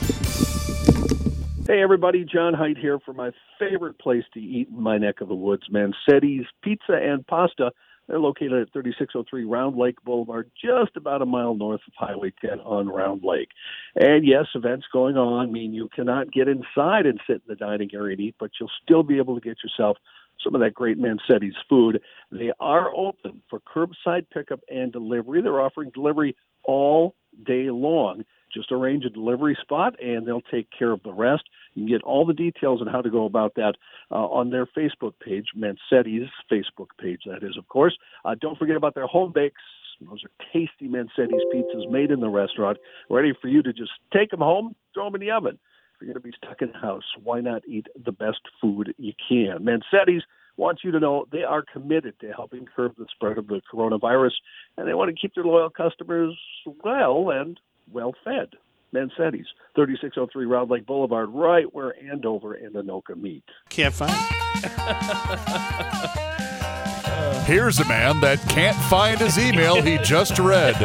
Hey, 1.67 1.81
everybody, 1.81 2.23
John 2.23 2.53
Height 2.53 2.77
here 2.77 2.97
for 2.99 3.13
my 3.13 3.31
favorite 3.59 3.99
place 3.99 4.23
to 4.33 4.39
eat 4.39 4.69
in 4.69 4.81
my 4.81 4.97
neck 4.97 5.19
of 5.19 5.27
the 5.27 5.35
woods, 5.35 5.63
Mancetti's 5.69 6.45
Pizza 6.63 6.93
and 6.93 7.27
Pasta. 7.27 7.71
They're 8.07 8.19
located 8.19 8.53
at 8.53 8.73
3603 8.73 9.43
Round 9.43 9.77
Lake 9.77 10.01
Boulevard, 10.03 10.49
just 10.59 10.95
about 10.95 11.21
a 11.21 11.25
mile 11.25 11.55
north 11.55 11.81
of 11.88 11.93
Highway 11.97 12.34
10 12.41 12.59
on 12.61 12.88
Round 12.88 13.21
Lake. 13.23 13.49
And 13.95 14.25
yes, 14.25 14.45
events 14.55 14.85
going 14.91 15.17
on 15.17 15.51
mean 15.51 15.73
you 15.73 15.89
cannot 15.93 16.31
get 16.31 16.47
inside 16.47 17.05
and 17.05 17.19
sit 17.27 17.38
in 17.38 17.41
the 17.47 17.55
dining 17.55 17.89
area 17.93 18.13
and 18.13 18.21
eat, 18.21 18.35
but 18.39 18.51
you'll 18.59 18.71
still 18.84 19.03
be 19.03 19.17
able 19.17 19.35
to 19.35 19.41
get 19.41 19.57
yourself 19.63 19.97
some 20.43 20.55
of 20.55 20.61
that 20.61 20.73
great 20.73 20.97
Mancetti's 20.97 21.55
food. 21.67 21.99
They 22.31 22.51
are 22.59 22.95
open 22.95 23.41
for 23.49 23.59
curbside 23.59 24.27
pickup 24.34 24.61
and 24.69 24.91
delivery. 24.91 25.41
They're 25.41 25.61
offering 25.61 25.91
delivery 25.93 26.35
all 26.63 27.15
day 27.45 27.69
long. 27.69 28.23
Just 28.53 28.72
arrange 28.72 29.06
a 29.06 29.10
delivery 29.10 29.57
spot 29.61 30.02
and 30.02 30.26
they'll 30.26 30.41
take 30.41 30.68
care 30.78 30.91
of 30.91 31.03
the 31.03 31.14
rest. 31.14 31.44
You 31.74 31.84
can 31.84 31.90
get 31.90 32.03
all 32.03 32.26
the 32.26 32.34
details 32.34 32.82
on 32.82 32.88
how 32.88 33.02
to 33.02 33.10
go 33.10 33.26
about 33.26 33.56
that 33.56 33.76
uh, 34.11 34.15
on 34.15 34.49
their 34.49 34.65
Facebook 34.65 35.14
page, 35.24 35.48
Mancetti's 35.56 36.30
Facebook 36.52 36.88
page, 36.99 37.22
that 37.26 37.44
is, 37.44 37.57
of 37.57 37.68
course. 37.68 37.98
Uh, 38.26 38.36
don't 38.40 38.57
forget 38.57 38.76
about 38.76 38.95
their 38.95 39.07
home 39.07 39.32
bakes. 39.34 39.61
Those 40.02 40.24
are 40.24 40.32
tasty 40.53 40.88
Mancetti's 40.88 41.44
pizzas 41.52 41.90
made 41.90 42.11
in 42.11 42.19
the 42.19 42.30
restaurant, 42.30 42.78
ready 43.10 43.34
for 43.41 43.48
you 43.48 43.64
to 43.64 43.74
just 43.74 43.91
take 44.14 44.30
them 44.30 44.41
home, 44.41 44.76
throw 44.94 45.06
them 45.06 45.15
in 45.15 45.22
the 45.22 45.32
oven. 45.32 45.57
If 45.95 46.02
you're 46.02 46.14
going 46.14 46.22
to 46.22 46.28
be 46.28 46.38
stuck 46.38 46.61
in 46.61 46.72
the 46.72 46.78
house, 46.78 47.03
why 47.24 47.41
not 47.41 47.64
eat 47.68 47.88
the 48.06 48.11
best 48.11 48.41
food 48.61 48.94
you 48.99 49.14
can? 49.28 49.64
Mancetti's 49.64 50.22
wants 50.57 50.84
you 50.84 50.91
to 50.91 50.99
know 50.99 51.26
they 51.32 51.44
are 51.44 51.64
committed 51.64 52.19
to 52.19 52.32
helping 52.34 52.65
curb 52.76 52.94
the 52.98 53.06
spread 53.11 53.38
of 53.38 53.48
the 53.48 53.61
coronavirus, 53.72 54.34
and 54.76 54.88
they 54.88 54.94
want 54.94 55.10
to 55.10 55.19
keep 55.19 55.34
their 55.36 55.44
loyal 55.44 55.69
customers 55.69 56.38
well 56.84 57.30
and 57.30 57.60
well 57.91 58.14
fed. 58.23 58.49
Mancetti's, 58.93 59.47
3603 59.76 60.45
Round 60.45 60.72
Lake 60.72 60.85
Boulevard, 60.85 61.30
right 61.30 61.72
where 61.73 61.93
Andover 62.09 62.53
and 62.53 62.73
Anoka 62.73 63.15
meet. 63.15 63.43
Can't 63.69 63.93
find 63.93 64.14
Here's 67.48 67.80
a 67.80 67.88
man 67.88 68.19
that 68.19 68.41
can't 68.49 68.76
find 68.76 69.18
his 69.22 69.40
email 69.40 69.82
he 69.82 69.98
just 69.99 70.38
read. 70.38 70.76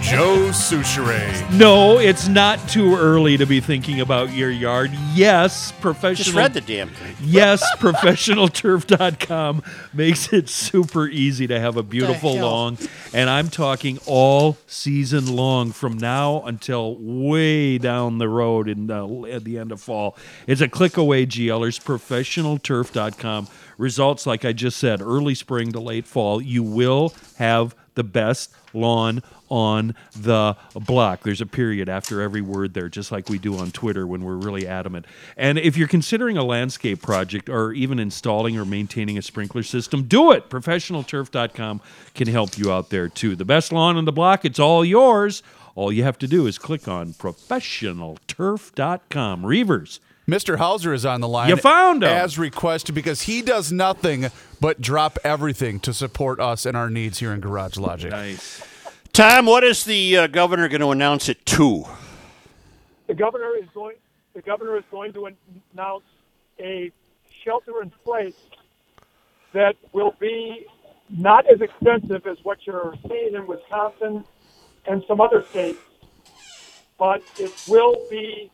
Joe 0.00 0.50
Soucheray. 0.52 1.50
No, 1.50 1.98
it's 1.98 2.28
not 2.28 2.60
too 2.68 2.94
early 2.94 3.36
to 3.36 3.44
be 3.46 3.58
thinking 3.58 4.00
about 4.00 4.30
your 4.32 4.48
yard. 4.48 4.92
Yes, 5.12 5.72
professional. 5.80 6.24
Just 6.24 6.36
read 6.36 6.54
the 6.54 6.60
damn 6.60 6.90
thing. 6.90 7.16
Yes, 7.20 7.64
professionalturf.com 7.78 9.64
makes 9.92 10.32
it 10.32 10.48
super 10.48 11.08
easy 11.08 11.48
to 11.48 11.58
have 11.58 11.76
a 11.76 11.82
beautiful 11.82 12.34
hell? 12.34 12.48
lawn. 12.48 12.78
And 13.12 13.28
I'm 13.28 13.48
talking 13.50 13.98
all 14.06 14.56
season 14.68 15.34
long 15.34 15.72
from 15.72 15.98
now 15.98 16.42
until 16.42 16.96
way 16.96 17.76
down 17.76 18.18
the 18.18 18.28
road 18.28 18.68
in 18.68 18.86
the, 18.86 19.28
at 19.32 19.42
the 19.42 19.58
end 19.58 19.72
of 19.72 19.80
fall. 19.80 20.16
It's 20.46 20.60
a 20.60 20.68
click 20.68 20.96
away, 20.96 21.26
GLers. 21.26 21.82
Professionalturf.com. 21.82 23.48
Results, 23.76 24.24
like 24.24 24.44
I 24.44 24.52
just 24.52 24.78
said, 24.78 25.02
early 25.02 25.34
spring 25.34 25.72
to 25.72 25.80
late 25.80 26.03
fall. 26.04 26.40
You 26.40 26.62
will 26.62 27.12
have 27.36 27.74
the 27.94 28.04
best 28.04 28.52
lawn 28.72 29.22
on 29.48 29.94
the 30.16 30.56
block. 30.74 31.22
There's 31.22 31.40
a 31.40 31.46
period 31.46 31.88
after 31.88 32.20
every 32.20 32.40
word 32.40 32.74
there, 32.74 32.88
just 32.88 33.12
like 33.12 33.28
we 33.28 33.38
do 33.38 33.56
on 33.56 33.70
Twitter 33.70 34.04
when 34.06 34.24
we're 34.24 34.34
really 34.34 34.66
adamant. 34.66 35.06
And 35.36 35.58
if 35.58 35.76
you're 35.76 35.88
considering 35.88 36.36
a 36.36 36.42
landscape 36.42 37.00
project 37.02 37.48
or 37.48 37.72
even 37.72 38.00
installing 38.00 38.58
or 38.58 38.64
maintaining 38.64 39.16
a 39.18 39.22
sprinkler 39.22 39.62
system, 39.62 40.02
do 40.04 40.32
it. 40.32 40.50
ProfessionalTurf.com 40.50 41.80
can 42.14 42.28
help 42.28 42.58
you 42.58 42.72
out 42.72 42.90
there 42.90 43.08
too. 43.08 43.36
The 43.36 43.44
best 43.44 43.70
lawn 43.72 43.96
on 43.96 44.06
the 44.06 44.12
block, 44.12 44.44
it's 44.44 44.58
all 44.58 44.84
yours. 44.84 45.44
All 45.76 45.92
you 45.92 46.02
have 46.04 46.18
to 46.18 46.28
do 46.28 46.46
is 46.46 46.58
click 46.58 46.86
on 46.88 47.14
ProfessionalTurf.com. 47.14 49.42
Reavers. 49.42 49.98
Mr. 50.26 50.56
Hauser 50.56 50.94
is 50.94 51.04
on 51.04 51.20
the 51.20 51.28
line. 51.28 51.50
You 51.50 51.56
found 51.56 52.02
him. 52.02 52.08
As 52.08 52.38
requested 52.38 52.94
because 52.94 53.22
he 53.22 53.42
does 53.42 53.70
nothing 53.70 54.26
but 54.60 54.80
drop 54.80 55.18
everything 55.22 55.80
to 55.80 55.92
support 55.92 56.40
us 56.40 56.64
and 56.64 56.76
our 56.76 56.88
needs 56.88 57.18
here 57.18 57.32
in 57.32 57.40
Garage 57.40 57.76
Logic. 57.76 58.10
Nice. 58.10 58.62
Tom, 59.12 59.46
what 59.46 59.62
is 59.62 59.84
the 59.84 60.16
uh, 60.16 60.26
governor 60.26 60.68
going 60.68 60.80
to 60.80 60.90
announce 60.90 61.28
at 61.28 61.44
two? 61.44 61.84
the 63.06 63.14
governor 63.14 63.56
is 63.56 63.68
going 63.74 63.96
the 64.34 64.42
governor 64.42 64.76
is 64.76 64.84
going 64.90 65.12
to 65.12 65.28
announce 65.72 66.04
a 66.58 66.90
shelter 67.44 67.82
in 67.82 67.90
place 68.04 68.34
that 69.52 69.76
will 69.92 70.14
be 70.18 70.66
not 71.08 71.46
as 71.46 71.60
expensive 71.60 72.26
as 72.26 72.38
what 72.42 72.58
you're 72.66 72.94
seeing 73.06 73.34
in 73.34 73.46
Wisconsin 73.46 74.24
and 74.86 75.04
some 75.06 75.20
other 75.20 75.44
states, 75.50 75.78
but 76.98 77.22
it 77.38 77.52
will 77.68 77.96
be 78.10 78.50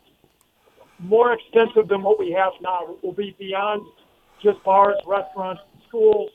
more 1.03 1.33
extensive 1.33 1.89
than 1.89 2.03
what 2.03 2.19
we 2.19 2.31
have 2.33 2.53
now. 2.61 2.87
It 2.91 3.03
will 3.03 3.13
be 3.13 3.35
beyond 3.39 3.87
just 4.43 4.63
bars, 4.65 4.97
restaurants, 5.07 5.63
schools. 5.89 6.31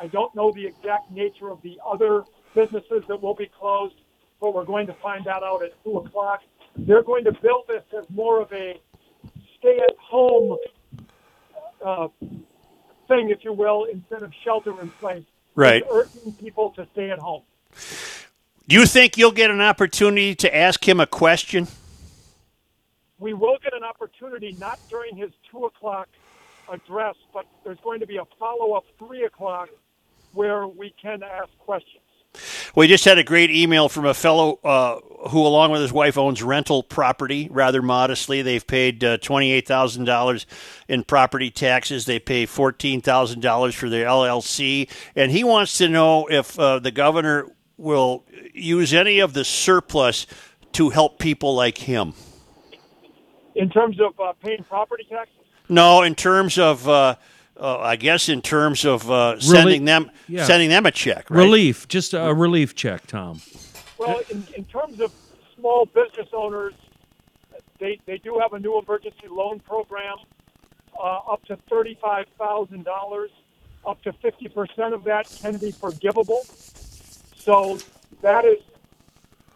I 0.00 0.06
don't 0.08 0.34
know 0.34 0.52
the 0.52 0.66
exact 0.66 1.10
nature 1.10 1.50
of 1.50 1.62
the 1.62 1.78
other 1.86 2.24
businesses 2.54 3.04
that 3.08 3.20
will 3.20 3.34
be 3.34 3.46
closed, 3.46 3.94
but 4.40 4.54
we're 4.54 4.64
going 4.64 4.86
to 4.86 4.94
find 4.94 5.24
that 5.24 5.42
out 5.42 5.62
at 5.62 5.72
2 5.84 5.98
o'clock. 5.98 6.42
They're 6.76 7.02
going 7.02 7.24
to 7.24 7.32
build 7.32 7.64
this 7.68 7.82
as 7.96 8.04
more 8.10 8.40
of 8.40 8.52
a 8.52 8.80
stay 9.58 9.78
at 9.78 9.96
home 9.98 10.58
uh, 11.84 12.08
thing, 13.08 13.30
if 13.30 13.44
you 13.44 13.52
will, 13.52 13.84
instead 13.84 14.22
of 14.22 14.32
shelter 14.44 14.78
in 14.80 14.90
place. 14.90 15.24
Right. 15.54 15.82
It's 15.82 15.90
urging 15.90 16.32
people 16.34 16.70
to 16.76 16.86
stay 16.92 17.10
at 17.10 17.18
home. 17.18 17.42
Do 18.68 18.74
you 18.74 18.84
think 18.84 19.16
you'll 19.16 19.32
get 19.32 19.50
an 19.50 19.60
opportunity 19.60 20.34
to 20.36 20.54
ask 20.54 20.86
him 20.86 21.00
a 21.00 21.06
question? 21.06 21.68
We 23.18 23.34
will 23.34 23.58
get 23.62 23.74
an 23.74 23.84
opportunity 23.84 24.56
not 24.58 24.78
during 24.88 25.16
his 25.16 25.30
two 25.50 25.64
o'clock 25.64 26.08
address, 26.70 27.16
but 27.32 27.46
there's 27.64 27.78
going 27.82 28.00
to 28.00 28.06
be 28.06 28.16
a 28.16 28.24
follow 28.38 28.74
up 28.74 28.84
three 28.98 29.24
o'clock 29.24 29.68
where 30.32 30.66
we 30.66 30.94
can 31.00 31.22
ask 31.22 31.48
questions. 31.58 32.02
We 32.74 32.88
just 32.88 33.06
had 33.06 33.16
a 33.16 33.24
great 33.24 33.50
email 33.50 33.88
from 33.88 34.04
a 34.04 34.12
fellow 34.12 34.58
uh, 34.62 35.00
who, 35.30 35.46
along 35.46 35.70
with 35.70 35.80
his 35.80 35.92
wife, 35.92 36.18
owns 36.18 36.42
rental 36.42 36.82
property 36.82 37.48
rather 37.50 37.80
modestly. 37.80 38.42
They've 38.42 38.66
paid 38.66 39.02
uh, 39.02 39.16
$28,000 39.16 40.44
in 40.86 41.04
property 41.04 41.50
taxes. 41.50 42.04
They 42.04 42.18
pay 42.18 42.46
$14,000 42.46 43.74
for 43.74 43.88
their 43.88 44.06
LLC. 44.06 44.90
And 45.14 45.32
he 45.32 45.42
wants 45.42 45.78
to 45.78 45.88
know 45.88 46.26
if 46.26 46.58
uh, 46.58 46.78
the 46.78 46.90
governor 46.90 47.46
will 47.78 48.24
use 48.52 48.92
any 48.92 49.20
of 49.20 49.32
the 49.32 49.44
surplus 49.44 50.26
to 50.72 50.90
help 50.90 51.18
people 51.18 51.54
like 51.54 51.78
him. 51.78 52.12
In 53.56 53.70
terms 53.70 53.98
of 54.00 54.18
uh, 54.20 54.32
paying 54.42 54.62
property 54.64 55.06
taxes, 55.08 55.34
No, 55.68 56.02
in 56.02 56.14
terms 56.14 56.58
of, 56.58 56.88
uh, 56.88 57.16
uh, 57.58 57.78
I 57.78 57.96
guess, 57.96 58.28
in 58.28 58.42
terms 58.42 58.84
of 58.84 59.10
uh, 59.10 59.40
sending 59.40 59.84
them 59.86 60.10
yeah. 60.28 60.44
sending 60.44 60.68
them 60.68 60.86
a 60.86 60.90
check. 60.90 61.30
Right? 61.30 61.40
Relief, 61.44 61.88
just 61.88 62.14
a 62.14 62.32
relief 62.34 62.74
check, 62.74 63.06
Tom. 63.06 63.40
well, 63.98 64.20
in, 64.30 64.46
in 64.56 64.64
terms 64.66 65.00
of 65.00 65.10
small 65.58 65.86
business 65.86 66.28
owners, 66.32 66.74
they, 67.80 67.98
they 68.06 68.18
do 68.18 68.38
have 68.40 68.52
a 68.52 68.58
new 68.58 68.78
emergency 68.78 69.26
loan 69.30 69.60
program 69.60 70.16
uh, 70.98 71.20
up 71.30 71.44
to 71.46 71.56
$35,000. 71.70 73.28
Up 73.86 74.02
to 74.02 74.12
50% 74.12 74.92
of 74.92 75.04
that 75.04 75.28
can 75.40 75.56
be 75.58 75.70
forgivable. 75.70 76.44
So 77.36 77.78
that 78.20 78.44
is 78.44 78.58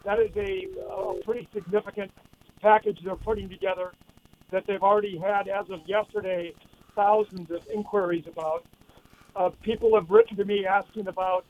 that 0.05 0.19
is 0.19 0.31
a, 0.37 0.67
a 0.89 1.13
pretty 1.25 1.47
significant 1.53 2.11
package 2.61 2.99
they're 3.03 3.15
putting 3.15 3.49
together 3.49 3.91
that 4.51 4.65
they've 4.67 4.83
already 4.83 5.17
had, 5.17 5.47
as 5.47 5.69
of 5.69 5.81
yesterday, 5.87 6.53
thousands 6.95 7.49
of 7.51 7.65
inquiries 7.73 8.25
about. 8.27 8.65
Uh, 9.35 9.49
people 9.61 9.95
have 9.95 10.09
written 10.09 10.35
to 10.35 10.45
me 10.45 10.65
asking 10.65 11.07
about 11.07 11.45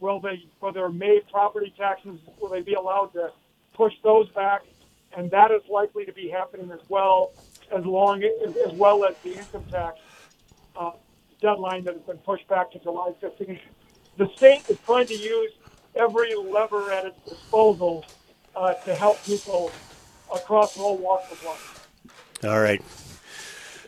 will 0.00 0.20
they, 0.20 0.44
for 0.58 0.72
their 0.72 0.88
May 0.88 1.20
property 1.30 1.72
taxes, 1.76 2.18
will 2.40 2.48
they 2.48 2.62
be 2.62 2.74
allowed 2.74 3.12
to 3.12 3.30
push 3.74 3.92
those 4.02 4.28
back? 4.30 4.62
And 5.16 5.30
that 5.30 5.50
is 5.50 5.60
likely 5.68 6.06
to 6.06 6.12
be 6.12 6.28
happening 6.28 6.70
as 6.70 6.80
well, 6.88 7.32
as 7.70 7.84
long 7.84 8.22
as, 8.22 8.56
as 8.56 8.72
well 8.72 9.04
as 9.04 9.14
the 9.22 9.34
income 9.34 9.64
tax 9.70 9.98
uh, 10.74 10.92
deadline 11.40 11.84
that 11.84 11.94
has 11.94 12.02
been 12.02 12.18
pushed 12.18 12.48
back 12.48 12.70
to 12.72 12.78
July 12.78 13.12
15th. 13.22 13.60
The 14.16 14.28
state 14.36 14.62
is 14.70 14.78
trying 14.86 15.06
to 15.08 15.16
use 15.16 15.52
every 15.94 16.34
lever 16.34 16.90
at 16.90 17.04
its 17.04 17.20
disposal 17.28 18.06
uh, 18.56 18.72
to 18.74 18.94
help 18.94 19.22
people 19.24 19.70
across 20.34 20.78
all 20.78 20.96
walks 20.98 21.30
of 21.32 21.44
life. 21.44 21.88
All 22.44 22.60
right. 22.60 22.82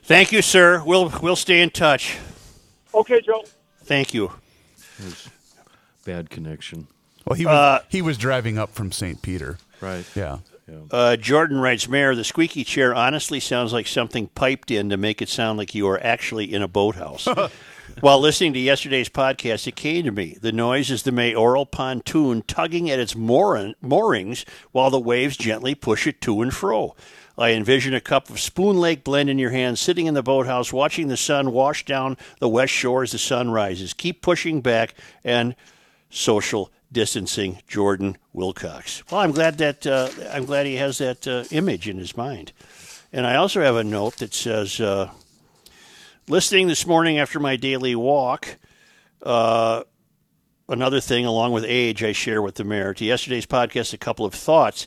Thank 0.04 0.32
you, 0.32 0.42
sir. 0.42 0.82
We'll 0.84 1.12
we'll 1.22 1.36
stay 1.36 1.60
in 1.62 1.70
touch. 1.70 2.16
Okay, 2.94 3.20
Joe. 3.20 3.42
Thank 3.84 4.14
you. 4.14 4.32
Bad 6.04 6.30
connection. 6.30 6.86
Well, 7.26 7.34
he 7.36 7.46
was, 7.46 7.54
Uh, 7.54 7.78
he 7.88 8.02
was 8.02 8.18
driving 8.18 8.58
up 8.58 8.70
from 8.74 8.92
St. 8.92 9.20
Peter. 9.22 9.58
Right. 9.80 10.04
Yeah. 10.14 10.38
Uh, 10.90 11.16
Jordan 11.16 11.58
writes, 11.58 11.88
Mayor, 11.88 12.14
the 12.14 12.24
squeaky 12.24 12.64
chair 12.64 12.94
honestly 12.94 13.38
sounds 13.40 13.72
like 13.72 13.86
something 13.86 14.28
piped 14.28 14.70
in 14.70 14.88
to 14.90 14.96
make 14.96 15.20
it 15.20 15.28
sound 15.28 15.58
like 15.58 15.74
you 15.74 15.86
are 15.88 16.02
actually 16.02 16.52
in 16.52 16.62
a 16.62 16.68
boathouse. 16.68 17.28
While 18.00 18.20
listening 18.20 18.52
to 18.54 18.58
yesterday's 18.58 19.08
podcast, 19.08 19.66
it 19.66 19.76
came 19.76 20.04
to 20.04 20.12
me. 20.12 20.36
The 20.40 20.52
noise 20.52 20.90
is 20.90 21.02
the 21.02 21.12
mayoral 21.12 21.66
pontoon 21.66 22.42
tugging 22.42 22.90
at 22.90 22.98
its 22.98 23.14
mooring, 23.14 23.74
moorings 23.80 24.44
while 24.72 24.90
the 24.90 25.00
waves 25.00 25.36
gently 25.36 25.74
push 25.74 26.06
it 26.06 26.20
to 26.22 26.42
and 26.42 26.52
fro. 26.52 26.94
I 27.36 27.50
envision 27.50 27.94
a 27.94 28.00
cup 28.00 28.30
of 28.30 28.40
Spoon 28.40 28.78
Lake 28.78 29.02
blend 29.02 29.28
in 29.28 29.38
your 29.38 29.50
hand, 29.50 29.78
sitting 29.78 30.06
in 30.06 30.14
the 30.14 30.22
boathouse, 30.22 30.72
watching 30.72 31.08
the 31.08 31.16
sun 31.16 31.52
wash 31.52 31.84
down 31.84 32.16
the 32.38 32.48
west 32.48 32.72
shore 32.72 33.02
as 33.02 33.12
the 33.12 33.18
sun 33.18 33.50
rises. 33.50 33.92
Keep 33.92 34.22
pushing 34.22 34.60
back 34.60 34.94
and 35.24 35.56
social 36.10 36.70
distancing. 36.92 37.60
Jordan 37.66 38.16
Wilcox. 38.32 39.02
Well, 39.10 39.20
I'm 39.20 39.32
glad 39.32 39.58
that 39.58 39.86
uh, 39.86 40.10
I'm 40.30 40.44
glad 40.44 40.66
he 40.66 40.76
has 40.76 40.98
that 40.98 41.26
uh, 41.26 41.44
image 41.50 41.88
in 41.88 41.98
his 41.98 42.16
mind. 42.16 42.52
And 43.12 43.26
I 43.26 43.36
also 43.36 43.62
have 43.62 43.76
a 43.76 43.84
note 43.84 44.16
that 44.16 44.34
says, 44.34 44.80
uh, 44.80 45.10
listening 46.28 46.68
this 46.68 46.86
morning 46.86 47.18
after 47.18 47.38
my 47.38 47.56
daily 47.56 47.94
walk. 47.94 48.56
Uh, 49.22 49.84
another 50.68 51.00
thing, 51.00 51.26
along 51.26 51.52
with 51.52 51.64
age, 51.66 52.02
I 52.02 52.12
share 52.12 52.42
with 52.42 52.56
the 52.56 52.64
mayor. 52.64 52.94
To 52.94 53.04
yesterday's 53.04 53.46
podcast, 53.46 53.92
a 53.92 53.98
couple 53.98 54.24
of 54.26 54.34
thoughts. 54.34 54.86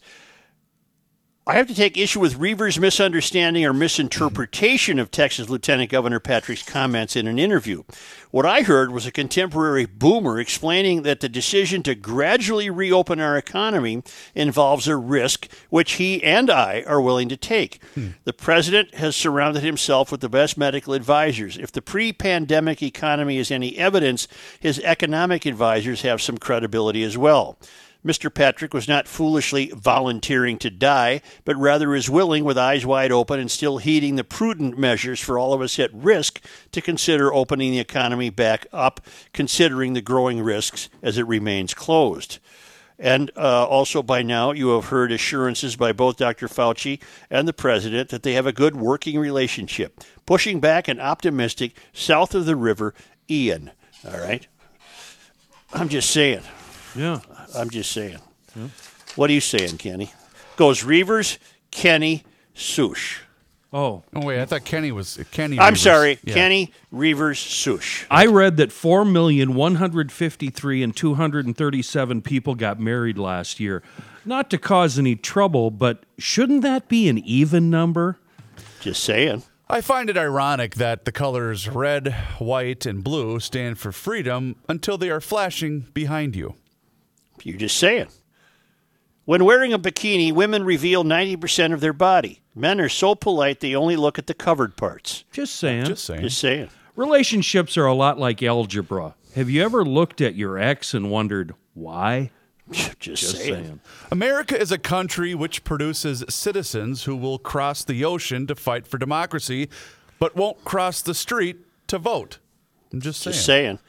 I 1.48 1.56
have 1.56 1.68
to 1.68 1.74
take 1.74 1.98
issue 1.98 2.20
with 2.20 2.36
Reaver's 2.36 2.78
misunderstanding 2.78 3.66
or 3.66 3.72
misinterpretation 3.72 5.00
of 5.00 5.12
Texas 5.12 5.48
Lieutenant 5.48 5.90
Governor 5.90 6.20
Patrick's 6.20 6.62
comments 6.62 7.16
in 7.16 7.26
an 7.26 7.40
interview. 7.40 7.84
What 8.32 8.46
I 8.46 8.64
heard 8.64 8.92
was 8.92 9.06
a 9.06 9.14
contemporary 9.14 9.86
boomer 9.86 10.42
explaining 10.42 11.04
that 11.04 11.22
the 11.22 11.30
decision 11.30 11.84
to 11.84 11.96
gradually 11.96 12.70
reopen 12.70 13.22
our 13.22 13.38
economy 13.38 14.04
involves 14.36 14.90
a 14.90 14.98
risk 14.98 15.48
which 15.70 15.94
he 15.94 16.22
and 16.22 16.50
I 16.50 16.84
are 16.86 17.00
willing 17.00 17.30
to 17.30 17.38
take. 17.38 17.82
Hmm. 17.96 18.10
The 18.26 18.34
president 18.34 18.96
has 18.96 19.16
surrounded 19.16 19.64
himself 19.64 20.12
with 20.12 20.20
the 20.20 20.28
best 20.28 20.58
medical 20.58 20.94
advisors. 20.94 21.58
If 21.58 21.72
the 21.72 21.82
pre 21.82 22.12
pandemic 22.12 22.84
economy 22.84 23.38
is 23.38 23.52
any 23.52 23.78
evidence, 23.78 24.28
his 24.60 24.80
economic 24.80 25.46
advisors 25.46 26.02
have 26.02 26.22
some 26.22 26.38
credibility 26.38 27.04
as 27.04 27.18
well. 27.18 27.58
Mr. 28.08 28.34
Patrick 28.34 28.74
was 28.74 28.88
not 28.88 29.08
foolishly 29.08 29.72
volunteering 29.76 30.58
to 30.60 30.70
die, 30.70 31.22
but 31.44 31.58
rather 31.58 31.94
is 31.94 32.10
willing, 32.10 32.44
with 32.44 32.58
eyes 32.58 32.86
wide 32.86 33.12
open 33.12 33.40
and 33.40 33.52
still 33.52 33.80
heeding 33.80 34.16
the 34.16 34.24
prudent 34.24 34.78
measures 34.78 35.20
for 35.20 35.38
all 35.38 35.54
of 35.54 35.62
us 35.62 35.78
at 35.78 35.94
risk, 35.94 36.42
to 36.72 36.82
consider 36.82 37.34
opening 37.34 37.72
the 37.72 37.80
economy 37.80 38.30
back 38.30 38.66
up, 38.72 39.02
considering 39.34 39.94
the 39.94 40.02
growing 40.02 40.42
risks 40.42 40.90
as 41.02 41.18
it 41.18 41.28
remains 41.28 41.74
closed. 41.74 42.40
And 43.00 43.30
uh, 43.38 43.66
also 43.68 44.02
by 44.02 44.24
now, 44.24 44.52
you 44.52 44.70
have 44.70 44.86
heard 44.86 45.12
assurances 45.12 45.76
by 45.76 45.92
both 45.92 46.18
Dr. 46.18 46.48
Fauci 46.48 47.00
and 47.30 47.48
the 47.48 47.54
president 47.54 48.10
that 48.10 48.24
they 48.24 48.34
have 48.34 48.48
a 48.48 48.54
good 48.54 48.76
working 48.76 49.20
relationship, 49.20 50.02
pushing 50.26 50.60
back 50.60 50.88
an 50.88 51.00
optimistic 51.00 51.76
south 51.94 52.34
of 52.34 52.46
the 52.46 52.56
river, 52.56 52.96
Ian. 53.30 53.72
All 54.06 54.20
right? 54.20 54.48
I'm 55.74 55.90
just 55.90 56.10
saying. 56.10 56.42
Yeah. 56.96 57.20
I'm 57.58 57.70
just 57.70 57.92
saying. 57.92 58.20
What 59.16 59.30
are 59.30 59.34
you 59.34 59.42
saying, 59.42 59.78
Kenny? 59.78 60.12
Goes 60.56 60.84
Reavers, 60.84 61.38
Kenny, 61.72 62.24
Sush. 62.54 63.20
Oh. 63.74 64.04
Oh 64.16 64.26
wait, 64.26 64.40
I 64.42 64.46
thought 64.46 64.64
Kenny 64.66 64.92
was 64.92 65.20
Kenny. 65.32 65.60
I'm 65.60 65.74
Reavers. 65.74 65.78
sorry, 65.78 66.20
Yeah. 66.24 66.34
Kenny, 66.36 66.72
Reavers, 66.94 67.38
Sush. 67.38 68.06
I 68.10 68.26
read 68.26 68.58
that 68.58 68.72
four 68.72 69.04
million 69.06 69.54
one 69.56 69.76
hundred 69.76 70.12
fifty 70.12 70.50
three 70.50 70.82
and 70.82 70.96
237 70.96 72.22
people 72.22 72.56
got 72.56 72.80
married 72.80 73.18
last 73.18 73.60
year. 73.60 73.84
Not 74.26 74.50
to 74.52 74.58
cause 74.58 74.98
any 74.98 75.16
trouble, 75.16 75.70
but 75.72 76.04
shouldn't 76.18 76.62
that 76.62 76.88
be 76.88 77.08
an 77.10 77.18
even 77.20 77.70
number? 77.70 78.18
Just 78.82 79.04
saying. 79.04 79.44
I 79.70 79.82
find 79.82 80.10
it 80.10 80.18
ironic 80.18 80.76
that 80.76 81.04
the 81.04 81.12
colors 81.12 81.68
red, 81.68 82.14
white, 82.40 82.86
and 82.86 83.04
blue 83.04 83.40
stand 83.42 83.78
for 83.78 83.92
freedom 83.92 84.56
until 84.70 84.98
they 84.98 85.10
are 85.10 85.20
flashing 85.22 85.82
behind 85.94 86.36
you. 86.38 86.56
You're 87.44 87.58
just 87.58 87.78
saying. 87.78 88.08
When 89.26 89.44
wearing 89.44 89.74
a 89.74 89.80
bikini, 89.80 90.32
women 90.34 90.64
reveal 90.64 91.04
90% 91.04 91.74
of 91.74 91.82
their 91.82 91.94
body. 91.94 92.42
Men 92.56 92.80
are 92.80 92.90
so 92.90 93.14
polite 93.14 93.60
they 93.60 93.76
only 93.76 93.96
look 93.96 94.18
at 94.18 94.28
the 94.28 94.34
covered 94.34 94.78
parts. 94.78 95.26
Just 95.32 95.56
saying. 95.56 95.86
Just 95.86 96.06
saying. 96.06 96.22
Just 96.22 96.38
saying. 96.38 96.70
Relationships 96.96 97.78
are 97.78 97.86
a 97.86 97.94
lot 97.94 98.18
like 98.18 98.42
algebra. 98.42 99.16
Have 99.36 99.50
you 99.50 99.64
ever 99.64 99.84
looked 99.84 100.22
at 100.22 100.36
your 100.36 100.58
ex 100.58 100.94
and 100.94 101.12
wondered 101.12 101.54
why? 101.74 102.32
Just, 102.72 103.00
Just 103.00 103.38
saying. 103.38 103.66
saying. 103.66 103.80
America 104.12 104.60
is 104.60 104.72
a 104.72 104.78
country 104.78 105.36
which 105.36 105.64
produces 105.64 106.24
citizens 106.30 107.04
who 107.04 107.16
will 107.16 107.38
cross 107.38 107.84
the 107.84 108.04
ocean 108.04 108.48
to 108.48 108.56
fight 108.56 108.88
for 108.88 108.98
democracy, 108.98 109.70
but 110.20 110.36
won't 110.36 110.66
cross 110.66 111.02
the 111.02 111.14
street 111.14 111.58
to 111.88 111.98
vote. 112.00 112.40
I'm 112.92 113.02
just 113.02 113.22
saying. 113.22 113.34
Just 113.34 113.46
saying. 113.46 113.80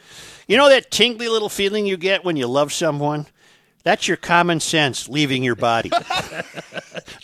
You 0.47 0.57
know 0.57 0.69
that 0.69 0.91
tingly 0.91 1.29
little 1.29 1.49
feeling 1.49 1.87
you 1.87 1.97
get 1.97 2.25
when 2.25 2.37
you 2.37 2.47
love 2.47 2.73
someone? 2.73 3.27
That's 3.89 4.07
your 4.07 4.19
common 4.19 4.61
sense 4.61 5.09
leaving 5.09 5.43
your 5.43 5.55
body. 5.55 5.91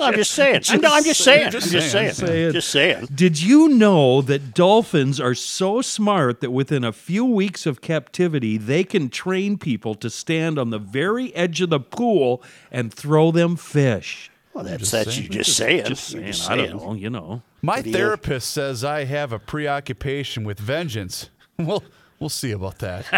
I'm 0.01 0.15
just 0.15 0.31
saying. 0.31 0.63
I'm, 0.71 0.81
no, 0.81 0.95
I'm 0.95 1.05
just 1.05 1.23
saying. 1.23 1.51
Just 1.51 1.67
I'm 1.67 1.73
just 1.73 1.93
saying. 1.93 2.13
saying. 2.13 2.29
Saying. 2.29 2.53
Just 2.53 2.71
saying. 2.71 3.09
Did 3.15 3.43
you 3.43 3.69
know 3.69 4.23
that 4.23 4.55
dolphins 4.55 5.21
are 5.21 5.35
so 5.35 5.83
smart 5.83 6.41
that 6.41 6.53
within 6.53 6.83
a 6.83 6.91
few 6.91 7.23
weeks 7.23 7.67
of 7.67 7.83
captivity, 7.83 8.57
they 8.57 8.83
can 8.83 9.11
train 9.11 9.59
people 9.59 9.95
to 9.97 10.09
stand 10.09 10.59
on 10.59 10.71
the 10.71 10.79
very 10.79 11.37
edge 11.37 11.61
of 11.61 11.69
the 11.69 11.81
pool 11.81 12.43
and 12.73 12.95
throw 12.95 13.31
them 13.31 13.57
fish? 13.57 14.31
Well, 14.55 14.65
that's 14.65 14.91
that's 14.91 15.19
you 15.19 15.29
just 15.29 15.55
saying. 15.55 15.85
Just 15.85 16.15
You're 16.15 16.33
saying. 16.33 16.61
I 16.61 16.67
don't 16.67 16.83
know. 16.83 16.95
You 16.95 17.11
know. 17.11 17.43
My 17.61 17.83
do 17.83 17.93
therapist 17.93 18.49
says 18.49 18.83
I 18.83 19.05
have 19.05 19.35
a 19.35 19.39
preoccupation 19.39 20.45
with 20.45 20.59
vengeance. 20.59 21.29
Well, 21.57 21.85
we'll 22.25 22.31
see 22.31 22.53
about 22.53 22.79
that. 22.79 23.05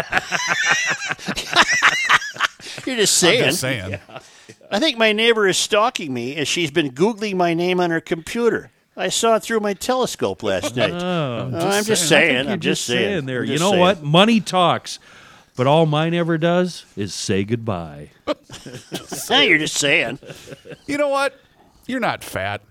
You're 2.85 2.97
just 2.97 3.17
saying. 3.17 3.43
I'm 3.45 3.51
saying. 3.53 3.91
just 3.91 4.05
saying. 4.05 4.19
I 4.69 4.79
think 4.79 4.97
my 4.97 5.13
neighbor 5.13 5.47
is 5.47 5.57
stalking 5.57 6.13
me 6.13 6.35
as 6.35 6.47
she's 6.49 6.71
been 6.71 6.91
Googling 6.91 7.35
my 7.35 7.53
name 7.53 7.79
on 7.79 7.89
her 7.89 8.01
computer. 8.01 8.69
I 8.97 9.07
saw 9.09 9.35
it 9.35 9.43
through 9.43 9.61
my 9.61 9.73
telescope 9.75 10.43
last 10.43 10.75
night. 10.75 10.91
Oh, 11.01 11.51
Uh, 11.53 11.55
I'm 11.55 11.55
just 11.55 11.71
I 11.79 11.83
think 11.85 11.97
saying. 11.97 12.43
you're 12.45 12.53
I'm 12.53 12.59
just 12.59 12.85
saying. 12.85 13.25
there. 13.27 13.43
You 13.45 13.59
know 13.59 13.69
saying. 13.71 13.79
what? 13.79 14.03
Money 14.03 14.41
talks, 14.41 14.99
but 15.55 15.67
all 15.67 15.85
mine 15.85 16.13
ever 16.13 16.37
does 16.37 16.85
is 16.97 17.13
say 17.13 17.43
goodbye. 17.45 18.09
Nah, 19.29 19.39
you're 19.41 19.57
just 19.57 19.75
saying. 19.77 20.19
You 20.85 20.97
know 20.97 21.07
what? 21.09 21.33
You're 21.85 21.99
not 22.01 22.23
fat. 22.23 22.61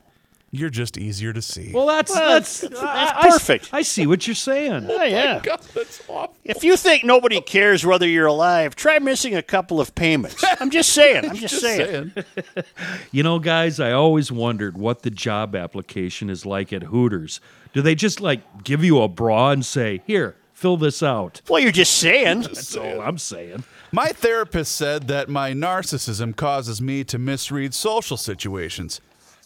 You're 0.52 0.70
just 0.70 0.96
easier 0.96 1.32
to 1.32 1.42
see. 1.42 1.72
Well, 1.74 1.86
that's 1.86 2.14
Well, 2.14 2.30
that's, 2.34 2.60
that's 2.60 2.80
I- 2.80 3.12
I- 3.20 3.30
perfect. 3.30 3.68
I, 3.72 3.82
see 3.82 4.06
what 4.06 4.26
you're 4.26 4.34
saying. 4.34 4.86
Oh, 4.88 5.02
yeah. 5.02 5.40
God, 5.42 5.60
that's 5.74 6.00
awful. 6.08 6.34
If 6.44 6.62
you 6.64 6.76
think 6.76 7.04
nobody 7.04 7.40
cares 7.40 7.84
whether 7.84 8.06
you're 8.06 8.26
alive, 8.26 8.76
try 8.76 8.98
missing 9.00 9.34
a 9.34 9.42
couple 9.42 9.80
of 9.80 9.94
payments. 9.96 10.42
I'm 10.60 10.70
just 10.70 10.92
saying. 10.92 11.28
I'm 11.28 11.36
just, 11.46 11.60
saying. 11.60 12.12
You 13.12 13.22
know, 13.22 13.38
guys, 13.38 13.80
I 13.80 13.92
always 13.92 14.30
wondered 14.30 14.76
what 14.78 15.02
the 15.02 15.10
job 15.10 15.54
application 15.56 16.30
is 16.30 16.46
like 16.46 16.72
at 16.72 16.84
Hooters. 16.84 17.40
Do 17.72 17.82
they 17.82 17.94
just 17.94 18.20
like 18.20 18.64
give 18.64 18.84
you 18.84 19.02
a 19.02 19.08
bra 19.08 19.50
and 19.50 19.64
say, 19.64 20.00
"Here, 20.06 20.36
fill 20.52 20.76
this 20.76 21.02
out"? 21.02 21.42
Well, 21.48 21.60
you're 21.60 21.72
just 21.72 21.96
saying. 21.98 22.40
That's 22.42 22.76
all 22.76 23.00
I'm 23.00 23.18
saying. 23.18 23.64
My 23.92 24.08
therapist 24.08 24.74
said 24.76 25.08
that 25.08 25.28
my 25.28 25.52
narcissism 25.52 26.34
causes 26.36 26.80
me 26.80 27.04
to 27.04 27.18
misread 27.18 27.74
social 27.74 28.16
situations. 28.16 29.00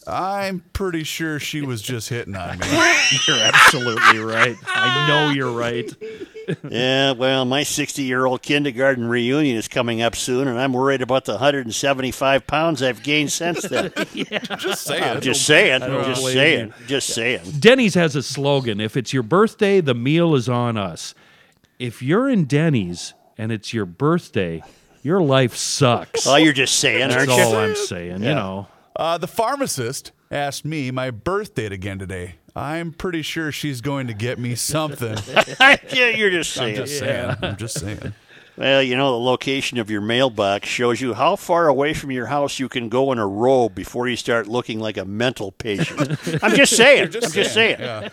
I'm 0.07 0.63
pretty 0.73 1.03
sure 1.03 1.39
she 1.39 1.61
was 1.61 1.81
just 1.81 2.09
hitting 2.09 2.35
on 2.35 2.57
me. 2.57 2.67
You're 3.27 3.37
absolutely 3.37 4.19
right. 4.19 4.55
I 4.65 5.07
know 5.07 5.29
you're 5.29 5.51
right. 5.51 5.91
Yeah, 6.69 7.11
well, 7.11 7.45
my 7.45 7.63
60 7.63 8.01
year 8.01 8.25
old 8.25 8.41
kindergarten 8.41 9.07
reunion 9.07 9.55
is 9.55 9.69
coming 9.69 10.01
up 10.01 10.15
soon, 10.15 10.49
and 10.49 10.59
I'm 10.59 10.73
worried 10.73 11.01
about 11.01 11.23
the 11.23 11.33
175 11.33 12.45
pounds 12.45 12.81
I've 12.81 13.03
gained 13.03 13.31
since 13.31 13.61
then. 13.61 13.93
Just 14.57 14.81
saying. 14.81 15.03
I'm 15.03 15.21
just 15.21 15.45
saying. 15.45 15.79
don't 15.79 16.03
Just 16.03 16.21
blame 16.21 16.33
saying. 16.33 16.73
Just 16.87 17.13
saying. 17.13 17.41
Denny's 17.59 17.93
has 17.93 18.17
a 18.17 18.23
slogan: 18.23 18.81
"If 18.81 18.97
it's 18.97 19.13
your 19.13 19.23
birthday, 19.23 19.79
the 19.79 19.93
meal 19.93 20.35
is 20.35 20.49
on 20.49 20.77
us." 20.77 21.13
If 21.79 22.01
you're 22.01 22.27
in 22.27 22.45
Denny's 22.45 23.13
and 23.37 23.51
it's 23.51 23.73
your 23.73 23.85
birthday, 23.85 24.61
your 25.03 25.21
life 25.21 25.55
sucks. 25.55 26.27
Oh, 26.27 26.35
you're 26.35 26.53
just 26.53 26.77
saying, 26.77 27.09
That's 27.09 27.15
aren't 27.15 27.29
all 27.31 27.51
you? 27.51 27.57
I'm 27.57 27.75
saying. 27.75 28.23
You 28.23 28.35
know. 28.35 28.67
Uh, 28.95 29.17
the 29.17 29.27
pharmacist 29.27 30.11
asked 30.29 30.65
me 30.65 30.91
my 30.91 31.11
birth 31.11 31.55
date 31.55 31.71
again 31.71 31.99
today. 31.99 32.35
I'm 32.55 32.91
pretty 32.91 33.21
sure 33.21 33.51
she's 33.51 33.79
going 33.79 34.07
to 34.07 34.13
get 34.13 34.37
me 34.37 34.55
something. 34.55 35.17
yeah, 35.59 36.09
you're 36.09 36.29
just 36.31 36.51
saying. 36.51 36.77
I'm 36.79 36.85
just 36.85 36.99
saying. 36.99 37.35
I'm 37.41 37.57
just 37.57 37.79
saying. 37.79 38.13
Well, 38.57 38.83
you 38.83 38.95
know, 38.97 39.11
the 39.11 39.19
location 39.25 39.77
of 39.77 39.89
your 39.89 40.01
mailbox 40.01 40.67
shows 40.67 40.99
you 41.01 41.13
how 41.13 41.35
far 41.35 41.67
away 41.67 41.93
from 41.93 42.11
your 42.11 42.27
house 42.27 42.59
you 42.59 42.69
can 42.69 42.89
go 42.89 43.11
in 43.11 43.17
a 43.17 43.27
row 43.27 43.69
before 43.69 44.07
you 44.07 44.15
start 44.15 44.47
looking 44.47 44.79
like 44.79 44.97
a 44.97 45.05
mental 45.05 45.51
patient. 45.51 46.17
I'm 46.43 46.55
just 46.55 46.75
saying. 46.75 47.05
I'm 47.05 47.31
just 47.31 47.53
saying. 47.53 47.77
Yeah. 47.79 48.09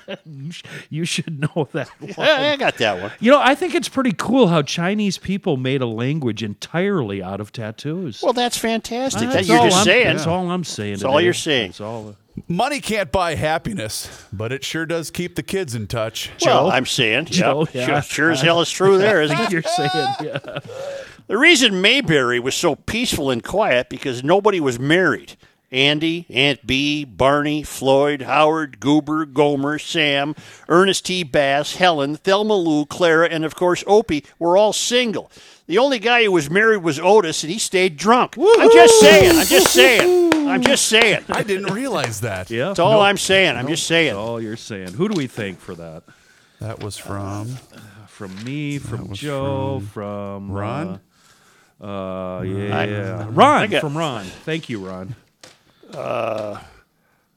You 0.91 1.05
should 1.05 1.41
know 1.41 1.69
that. 1.73 1.89
one. 2.01 2.15
Yeah, 2.17 2.53
I 2.53 2.57
got 2.57 2.79
that 2.79 3.01
one. 3.01 3.13
You 3.21 3.31
know, 3.31 3.41
I 3.41 3.55
think 3.55 3.75
it's 3.75 3.89
pretty 3.89 4.13
cool 4.13 4.49
how 4.49 4.63
Chinese 4.63 5.19
people 5.19 5.57
made 5.57 5.83
a 5.83 5.87
language 5.87 6.43
entirely 6.43 7.23
out 7.23 7.41
of 7.41 7.53
tattoos. 7.53 8.23
Well, 8.23 8.33
that's 8.33 8.57
fantastic. 8.57 9.29
That 9.29 9.33
That's 9.33 9.49
you're 9.49 9.59
all 9.59 9.65
just 9.65 9.79
I'm, 9.79 9.85
saying. 9.85 10.17
That's 10.17 10.27
all 10.27 10.51
I'm 10.51 10.65
saying. 10.65 10.93
That's 10.95 11.05
all 11.05 11.21
you're 11.21 11.35
saying. 11.35 11.69
That's 11.69 11.81
all. 11.81 12.17
Money 12.47 12.81
can't 12.81 13.11
buy 13.11 13.35
happiness, 13.35 14.27
but 14.33 14.53
it 14.53 14.65
sure 14.65 14.87
does 14.87 15.11
keep 15.11 15.35
the 15.35 15.43
kids 15.43 15.75
in 15.75 15.87
touch. 15.87 16.31
Well, 16.45 16.71
I'm 16.71 16.87
saying, 16.87 17.27
Joe, 17.27 17.67
yeah, 17.73 17.81
yeah. 17.89 18.01
Sure, 18.01 18.03
sure 18.03 18.31
as 18.33 18.43
hell 18.43 18.61
is 18.61 18.71
true 18.79 18.99
there, 18.99 19.21
I 19.21 19.25
isn't 19.25 19.41
it? 19.41 19.51
you're 19.53 19.63
saying, 19.63 19.91
yeah. 20.23 20.59
The 21.27 21.37
reason 21.37 21.81
Mayberry 21.83 22.41
was 22.41 22.55
so 22.55 22.75
peaceful 22.75 23.31
and 23.31 23.43
quiet 23.43 23.89
because 23.89 24.23
nobody 24.25 24.61
was 24.61 24.79
married. 24.79 25.37
Andy, 25.71 26.25
Aunt 26.31 26.67
Bee, 26.67 27.05
Barney, 27.05 27.63
Floyd, 27.63 28.23
Howard, 28.23 28.81
Goober, 28.81 29.27
Gomer, 29.27 29.79
Sam, 29.79 30.35
Ernest 30.69 31.05
T. 31.05 31.23
Bass, 31.25 31.77
Helen, 31.77 32.17
Thelma 32.17 32.55
Lou, 32.57 32.87
Clara, 32.87 33.29
and 33.29 33.45
of 33.45 33.55
course 33.55 33.85
Opie 33.87 34.25
were 34.39 34.57
all 34.57 34.73
single. 34.73 35.31
The 35.69 35.79
only 35.79 35.99
guy 35.99 36.25
who 36.25 36.33
was 36.33 36.51
married 36.51 36.83
was 36.83 36.99
Otis, 36.99 37.45
and 37.45 37.53
he 37.53 37.59
stayed 37.59 37.97
drunk. 37.97 38.37
I'm 38.39 38.73
just 38.73 38.99
saying. 39.01 39.39
I'm 39.39 39.47
just 39.47 39.73
saying. 39.73 40.49
I'm 40.49 40.63
just 40.63 40.87
saying. 40.87 41.25
I 41.29 41.43
didn't 41.43 41.73
realize 41.75 42.23
that. 42.23 42.51
Yeah. 42.59 42.69
That's 42.69 42.79
all 42.79 43.01
I'm 43.03 43.19
saying. 43.19 43.55
I'm 43.57 43.69
just 43.69 43.87
saying. 43.87 44.15
That's 44.15 44.19
all 44.19 44.41
you're 44.41 44.57
saying. 44.57 44.95
Who 44.95 45.09
do 45.09 45.15
we 45.15 45.27
thank 45.27 45.61
for 45.61 45.75
that? 45.75 46.03
That 46.61 46.83
was 46.83 46.97
from 46.97 47.49
From 48.07 48.43
me, 48.45 48.79
from 48.79 49.13
Joe, 49.13 49.81
from, 49.93 50.51
Ron? 50.51 51.01
Uh, 51.81 51.85
uh, 51.85 52.41
yeah, 52.43 52.79
I- 53.21 53.29
Ron 53.29 53.69
got- 53.71 53.81
from 53.83 53.97
Ron. 53.97 54.25
Thank 54.25 54.69
you, 54.71 54.85
Ron. 54.85 55.15
Uh, 55.95 56.59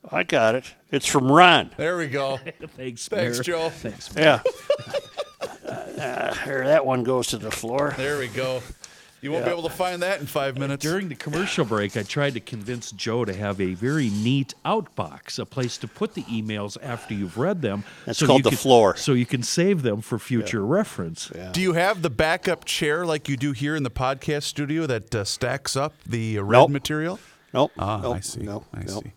I 0.10 0.24
got 0.24 0.56
it. 0.56 0.74
It's 0.90 1.06
from 1.06 1.32
Ron. 1.32 1.72
There 1.78 1.98
we 1.98 2.08
go. 2.08 2.38
Thanks, 2.78 3.08
Thanks, 3.10 3.38
Mayor. 3.38 3.44
Joe. 3.44 3.70
Thanks. 3.70 4.10
Yeah. 4.16 4.40
Uh, 5.68 6.34
there, 6.46 6.66
that 6.66 6.86
one 6.86 7.04
goes 7.04 7.28
to 7.28 7.38
the 7.38 7.52
floor. 7.52 7.94
There 7.98 8.18
we 8.20 8.28
go. 8.28 8.62
You 9.22 9.32
won't 9.32 9.46
be 9.46 9.52
able 9.52 9.62
to 9.64 9.70
find 9.70 10.02
that 10.02 10.20
in 10.20 10.26
five 10.26 10.58
minutes. 10.58 10.82
During 10.82 11.08
the 11.08 11.14
commercial 11.14 11.64
break, 11.64 11.96
I 11.96 12.02
tried 12.02 12.34
to 12.34 12.40
convince 12.40 12.92
Joe 12.92 13.24
to 13.24 13.34
have 13.36 13.62
a 13.62 13.76
very 13.76 14.10
neat 14.10 14.56
outbox, 14.66 15.38
a 15.38 15.46
place 15.46 15.78
to 15.78 15.88
put 15.88 16.16
the 16.16 16.24
emails 16.24 16.76
after 16.82 17.14
you've 17.14 17.38
read 17.38 17.62
them. 17.62 17.84
That's 18.08 18.18
so 18.18 18.26
called 18.26 18.40
you 18.40 18.44
the 18.46 18.50
can- 18.50 18.58
floor. 18.58 18.96
So 18.96 19.14
you 19.14 19.28
can 19.28 19.44
save 19.44 19.84
them 19.84 20.02
for 20.02 20.18
future 20.18 20.66
reference. 20.66 21.32
Do 21.52 21.62
you 21.62 21.74
have 21.74 22.02
the 22.02 22.10
backup 22.10 22.66
chair 22.66 23.06
like 23.06 23.30
you 23.30 23.38
do 23.38 23.52
here 23.52 23.76
in 23.76 23.84
the 23.84 23.92
podcast 23.92 24.44
studio 24.44 24.88
that 24.88 25.14
uh, 25.14 25.24
stacks 25.24 25.76
up 25.76 25.94
the 26.04 26.40
uh, 26.40 26.42
red 26.42 26.58
Nope. 26.58 26.70
material? 26.72 27.20
Nope. 27.54 27.72
Ah, 27.78 28.00
nope, 28.02 28.16
I 28.16 28.20
see. 28.22 28.42
Nope. 28.42 28.66
I 28.74 28.84
nope. 28.86 29.04
see. 29.04 29.12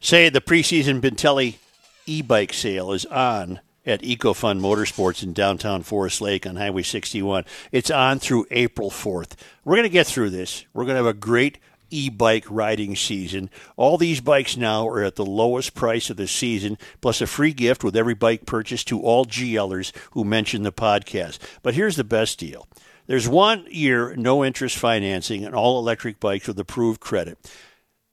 Say 0.00 0.28
the 0.28 0.42
preseason 0.42 1.00
Bintelli 1.00 1.56
e-bike 2.04 2.52
sale 2.52 2.92
is 2.92 3.06
on 3.06 3.60
at 3.86 4.02
EcoFun 4.02 4.60
Motorsports 4.60 5.22
in 5.22 5.32
downtown 5.32 5.82
Forest 5.82 6.20
Lake 6.20 6.46
on 6.46 6.56
Highway 6.56 6.82
61. 6.82 7.44
It's 7.72 7.90
on 7.90 8.18
through 8.18 8.46
April 8.50 8.90
4th. 8.90 9.32
We're 9.64 9.76
going 9.76 9.84
to 9.84 9.88
get 9.88 10.06
through 10.06 10.30
this. 10.30 10.64
We're 10.72 10.84
going 10.84 10.96
to 10.96 11.04
have 11.04 11.06
a 11.06 11.14
great 11.14 11.58
e-bike 11.90 12.44
riding 12.48 12.94
season. 12.94 13.50
All 13.76 13.98
these 13.98 14.20
bikes 14.20 14.56
now 14.56 14.88
are 14.88 15.02
at 15.02 15.16
the 15.16 15.26
lowest 15.26 15.74
price 15.74 16.08
of 16.10 16.16
the 16.16 16.28
season, 16.28 16.78
plus 17.00 17.20
a 17.20 17.26
free 17.26 17.52
gift 17.52 17.82
with 17.82 17.96
every 17.96 18.14
bike 18.14 18.46
purchase 18.46 18.84
to 18.84 19.00
all 19.00 19.26
GLers 19.26 19.92
who 20.12 20.24
mention 20.24 20.62
the 20.62 20.72
podcast. 20.72 21.38
But 21.62 21.74
here's 21.74 21.96
the 21.96 22.04
best 22.04 22.38
deal. 22.38 22.68
There's 23.06 23.28
one 23.28 23.66
year 23.68 24.14
no 24.14 24.44
interest 24.44 24.78
financing 24.78 25.44
on 25.44 25.54
all 25.54 25.78
electric 25.80 26.20
bikes 26.20 26.46
with 26.46 26.58
approved 26.60 27.00
credit. 27.00 27.38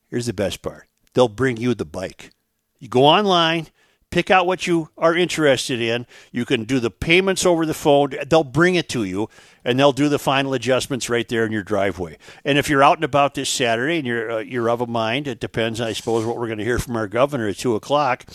Here's 0.07 0.26
the 0.26 0.34
best 0.34 0.61
part. 0.61 0.88
They'll 1.14 1.27
bring 1.27 1.57
you 1.57 1.76
the 1.76 1.85
bike. 1.85 2.31
You 2.80 2.88
go 2.88 3.06
online, 3.06 3.68
pick 4.09 4.31
out 4.31 4.47
what 4.47 4.67
you 4.67 4.89
are 4.97 5.15
interested 5.15 5.81
in. 5.81 6.05
You 6.31 6.45
can 6.45 6.63
do 6.63 6.79
the 6.79 6.91
payments 6.91 7.45
over 7.45 7.65
the 7.65 7.73
phone. 7.73 8.13
They'll 8.27 8.43
bring 8.43 8.75
it 8.75 8.89
to 8.89 9.03
you, 9.03 9.29
and 9.63 9.79
they'll 9.79 9.91
do 9.91 10.09
the 10.09 10.19
final 10.19 10.53
adjustments 10.53 11.09
right 11.09 11.27
there 11.27 11.45
in 11.45 11.51
your 11.51 11.63
driveway. 11.63 12.17
And 12.45 12.57
if 12.57 12.69
you're 12.69 12.84
out 12.84 12.97
and 12.97 13.03
about 13.03 13.34
this 13.34 13.49
Saturday 13.49 13.97
and 13.97 14.07
you're 14.07 14.31
uh, 14.31 14.38
you're 14.39 14.69
of 14.69 14.81
a 14.81 14.88
mind, 14.88 15.27
it 15.27 15.39
depends, 15.39 15.81
I 15.81 15.93
suppose, 15.93 16.25
what 16.25 16.38
we're 16.38 16.47
going 16.47 16.59
to 16.59 16.63
hear 16.63 16.79
from 16.79 16.95
our 16.95 17.07
governor 17.07 17.47
at 17.47 17.57
two 17.57 17.75
o'clock. 17.75 18.25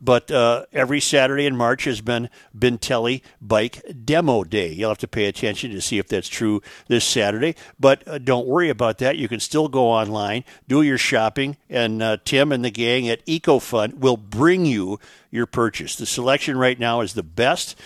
But 0.00 0.30
uh, 0.30 0.66
every 0.72 1.00
Saturday 1.00 1.46
in 1.46 1.56
March 1.56 1.84
has 1.84 2.00
been 2.00 2.30
Bintelli 2.56 3.22
Bike 3.40 3.82
Demo 4.04 4.44
Day. 4.44 4.72
You'll 4.72 4.90
have 4.90 4.98
to 4.98 5.08
pay 5.08 5.26
attention 5.26 5.70
to 5.72 5.80
see 5.80 5.98
if 5.98 6.08
that's 6.08 6.28
true 6.28 6.62
this 6.88 7.04
Saturday. 7.04 7.54
But 7.78 8.06
uh, 8.08 8.18
don't 8.18 8.46
worry 8.46 8.70
about 8.70 8.98
that. 8.98 9.18
You 9.18 9.28
can 9.28 9.40
still 9.40 9.68
go 9.68 9.86
online, 9.88 10.44
do 10.68 10.82
your 10.82 10.98
shopping, 10.98 11.56
and 11.68 12.02
uh, 12.02 12.16
Tim 12.24 12.52
and 12.52 12.64
the 12.64 12.70
gang 12.70 13.08
at 13.08 13.24
EcoFun 13.26 13.98
will 13.98 14.16
bring 14.16 14.64
you 14.64 14.98
your 15.30 15.46
purchase. 15.46 15.96
The 15.96 16.06
selection 16.06 16.56
right 16.56 16.78
now 16.78 17.02
is 17.02 17.14
the 17.14 17.22
best. 17.22 17.78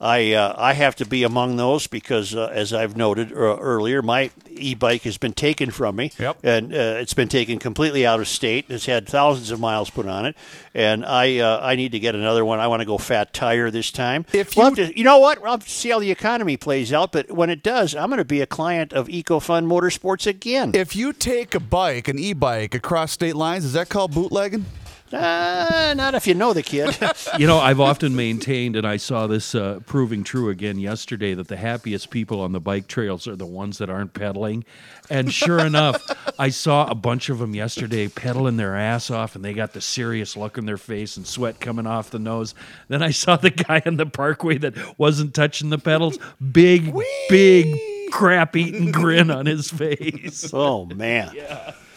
I 0.00 0.32
uh, 0.32 0.54
I 0.56 0.74
have 0.74 0.94
to 0.96 1.04
be 1.06 1.24
among 1.24 1.56
those 1.56 1.88
because, 1.88 2.32
uh, 2.32 2.46
as 2.52 2.72
I've 2.72 2.96
noted 2.96 3.32
uh, 3.32 3.56
earlier, 3.58 4.00
my 4.00 4.30
e-bike 4.48 5.02
has 5.02 5.18
been 5.18 5.32
taken 5.32 5.72
from 5.72 5.96
me, 5.96 6.12
Yep. 6.18 6.38
and 6.44 6.72
uh, 6.72 6.76
it's 7.00 7.14
been 7.14 7.26
taken 7.28 7.58
completely 7.58 8.06
out 8.06 8.20
of 8.20 8.28
state. 8.28 8.66
It's 8.68 8.86
had 8.86 9.08
thousands 9.08 9.50
of 9.50 9.58
miles 9.58 9.90
put 9.90 10.06
on 10.06 10.24
it, 10.24 10.36
and 10.72 11.04
I 11.04 11.38
uh, 11.38 11.58
I 11.60 11.74
need 11.74 11.90
to 11.92 11.98
get 11.98 12.14
another 12.14 12.44
one. 12.44 12.60
I 12.60 12.68
want 12.68 12.78
to 12.80 12.86
go 12.86 12.96
fat 12.96 13.32
tire 13.32 13.72
this 13.72 13.90
time. 13.90 14.24
If 14.32 14.54
We'll 14.56 14.70
you- 14.70 14.74
have 14.76 14.90
to- 14.92 14.98
you 14.98 15.02
know 15.04 15.18
what, 15.18 15.44
I'll 15.44 15.60
see 15.62 15.90
how 15.90 15.98
the 15.98 16.12
economy 16.12 16.56
plays 16.56 16.92
out. 16.92 17.10
But 17.10 17.32
when 17.32 17.50
it 17.50 17.64
does, 17.64 17.96
I'm 17.96 18.08
going 18.08 18.18
to 18.18 18.24
be 18.24 18.40
a 18.40 18.46
client 18.46 18.92
of 18.92 19.08
EcoFun 19.08 19.66
Motorsports 19.66 20.28
again. 20.28 20.72
If 20.74 20.94
you 20.94 21.12
take 21.12 21.56
a 21.56 21.60
bike, 21.60 22.06
an 22.06 22.20
e-bike, 22.20 22.72
across 22.72 23.10
state 23.10 23.34
lines, 23.34 23.64
is 23.64 23.72
that 23.72 23.88
called 23.88 24.12
bootlegging? 24.14 24.64
Uh, 25.12 25.94
not 25.96 26.14
if 26.14 26.26
you 26.26 26.34
know 26.34 26.52
the 26.52 26.62
kid. 26.62 26.96
You 27.38 27.46
know, 27.46 27.58
I've 27.58 27.78
often 27.78 28.16
maintained, 28.16 28.74
and 28.74 28.86
I 28.86 28.96
saw 28.96 29.26
this 29.26 29.54
uh, 29.54 29.80
proving 29.86 30.24
true 30.24 30.48
again 30.48 30.78
yesterday, 30.78 31.34
that 31.34 31.46
the 31.46 31.56
happiest 31.56 32.10
people 32.10 32.40
on 32.40 32.52
the 32.52 32.60
bike 32.60 32.88
trails 32.88 33.28
are 33.28 33.36
the 33.36 33.46
ones 33.46 33.78
that 33.78 33.88
aren't 33.90 34.12
pedaling. 34.12 34.64
And 35.08 35.32
sure 35.32 35.60
enough, 35.60 36.02
I 36.38 36.48
saw 36.48 36.86
a 36.86 36.94
bunch 36.96 37.28
of 37.28 37.38
them 37.38 37.54
yesterday 37.54 38.08
pedaling 38.08 38.56
their 38.56 38.76
ass 38.76 39.10
off, 39.10 39.36
and 39.36 39.44
they 39.44 39.52
got 39.52 39.72
the 39.72 39.80
serious 39.80 40.36
look 40.36 40.58
in 40.58 40.66
their 40.66 40.78
face 40.78 41.16
and 41.16 41.26
sweat 41.26 41.60
coming 41.60 41.86
off 41.86 42.10
the 42.10 42.18
nose. 42.18 42.54
Then 42.88 43.02
I 43.02 43.10
saw 43.10 43.36
the 43.36 43.50
guy 43.50 43.82
on 43.86 43.98
the 43.98 44.06
parkway 44.06 44.58
that 44.58 44.98
wasn't 44.98 45.34
touching 45.34 45.70
the 45.70 45.78
pedals, 45.78 46.18
big, 46.52 46.92
big, 47.28 47.78
crap 48.10 48.56
eating 48.56 48.90
grin 48.90 49.30
on 49.30 49.46
his 49.46 49.70
face. 49.70 50.50
Oh 50.52 50.86
man. 50.86 51.36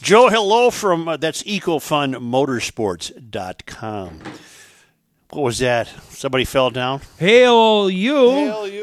Joe, 0.00 0.28
hello 0.28 0.70
from 0.70 1.08
uh, 1.08 1.16
that's 1.16 1.42
ecofunmotorsports.com. 1.42 4.20
What 5.30 5.42
was 5.42 5.58
that? 5.58 5.88
Somebody 6.10 6.44
fell 6.44 6.70
down? 6.70 7.00
Hail 7.18 7.90
you! 7.90 8.30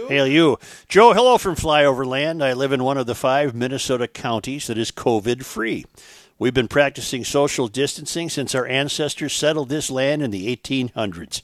Hail 0.09 0.27
you. 0.27 0.59
Joe, 0.89 1.13
hello 1.13 1.37
from 1.37 1.55
Flyover 1.55 2.05
Land. 2.05 2.43
I 2.43 2.51
live 2.51 2.73
in 2.73 2.83
one 2.83 2.97
of 2.97 3.05
the 3.05 3.15
five 3.15 3.55
Minnesota 3.55 4.09
counties 4.09 4.67
that 4.67 4.77
is 4.77 4.91
COVID 4.91 5.45
free. 5.45 5.85
We've 6.37 6.53
been 6.53 6.67
practicing 6.67 7.23
social 7.23 7.69
distancing 7.69 8.27
since 8.27 8.53
our 8.53 8.65
ancestors 8.65 9.31
settled 9.31 9.69
this 9.69 9.89
land 9.89 10.21
in 10.21 10.31
the 10.31 10.53
1800s. 10.53 11.41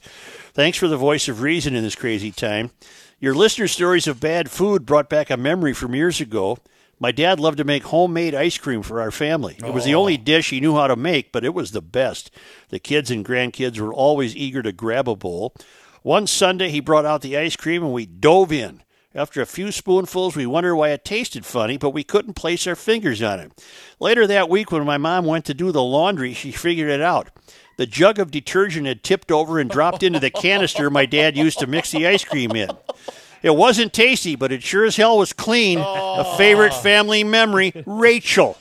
Thanks 0.52 0.76
for 0.76 0.88
the 0.88 0.98
voice 0.98 1.28
of 1.28 1.40
reason 1.40 1.74
in 1.74 1.84
this 1.84 1.94
crazy 1.94 2.30
time. 2.30 2.72
Your 3.20 3.34
listener 3.34 3.68
stories 3.68 4.06
of 4.06 4.20
bad 4.20 4.50
food 4.50 4.84
brought 4.84 5.08
back 5.08 5.30
a 5.30 5.38
memory 5.38 5.72
from 5.72 5.94
years 5.94 6.20
ago. 6.20 6.58
My 7.00 7.12
dad 7.12 7.38
loved 7.38 7.58
to 7.58 7.64
make 7.64 7.84
homemade 7.84 8.34
ice 8.34 8.58
cream 8.58 8.82
for 8.82 9.00
our 9.00 9.10
family. 9.10 9.56
It 9.58 9.72
was 9.72 9.84
the 9.84 9.94
oh. 9.94 10.00
only 10.00 10.16
dish 10.16 10.50
he 10.50 10.60
knew 10.60 10.74
how 10.74 10.88
to 10.88 10.96
make, 10.96 11.30
but 11.30 11.44
it 11.44 11.54
was 11.54 11.70
the 11.70 11.82
best. 11.82 12.30
The 12.70 12.80
kids 12.80 13.10
and 13.10 13.24
grandkids 13.24 13.78
were 13.78 13.94
always 13.94 14.34
eager 14.34 14.62
to 14.62 14.72
grab 14.72 15.08
a 15.08 15.14
bowl. 15.14 15.54
One 16.02 16.26
Sunday, 16.26 16.70
he 16.70 16.80
brought 16.80 17.06
out 17.06 17.22
the 17.22 17.36
ice 17.36 17.56
cream 17.56 17.84
and 17.84 17.92
we 17.92 18.06
dove 18.06 18.52
in. 18.52 18.82
After 19.14 19.40
a 19.40 19.46
few 19.46 19.72
spoonfuls, 19.72 20.36
we 20.36 20.46
wondered 20.46 20.76
why 20.76 20.90
it 20.90 21.04
tasted 21.04 21.46
funny, 21.46 21.76
but 21.76 21.90
we 21.90 22.04
couldn't 22.04 22.34
place 22.34 22.66
our 22.66 22.76
fingers 22.76 23.22
on 23.22 23.40
it. 23.40 23.52
Later 23.98 24.26
that 24.26 24.50
week, 24.50 24.70
when 24.70 24.84
my 24.84 24.98
mom 24.98 25.24
went 25.24 25.44
to 25.46 25.54
do 25.54 25.72
the 25.72 25.82
laundry, 25.82 26.34
she 26.34 26.52
figured 26.52 26.90
it 26.90 27.00
out. 27.00 27.30
The 27.78 27.86
jug 27.86 28.18
of 28.18 28.30
detergent 28.30 28.86
had 28.86 29.02
tipped 29.02 29.32
over 29.32 29.58
and 29.58 29.70
dropped 29.70 30.02
into 30.02 30.20
the 30.20 30.30
canister 30.30 30.90
my 30.90 31.06
dad 31.06 31.36
used 31.36 31.58
to 31.60 31.66
mix 31.66 31.90
the 31.90 32.06
ice 32.06 32.24
cream 32.24 32.52
in. 32.52 32.70
It 33.42 33.54
wasn't 33.54 33.92
tasty, 33.92 34.36
but 34.36 34.52
it 34.52 34.62
sure 34.62 34.84
as 34.84 34.96
hell 34.96 35.18
was 35.18 35.32
clean. 35.32 35.78
A 35.80 36.36
favorite 36.36 36.74
family 36.74 37.24
memory, 37.24 37.72
Rachel. 37.86 38.56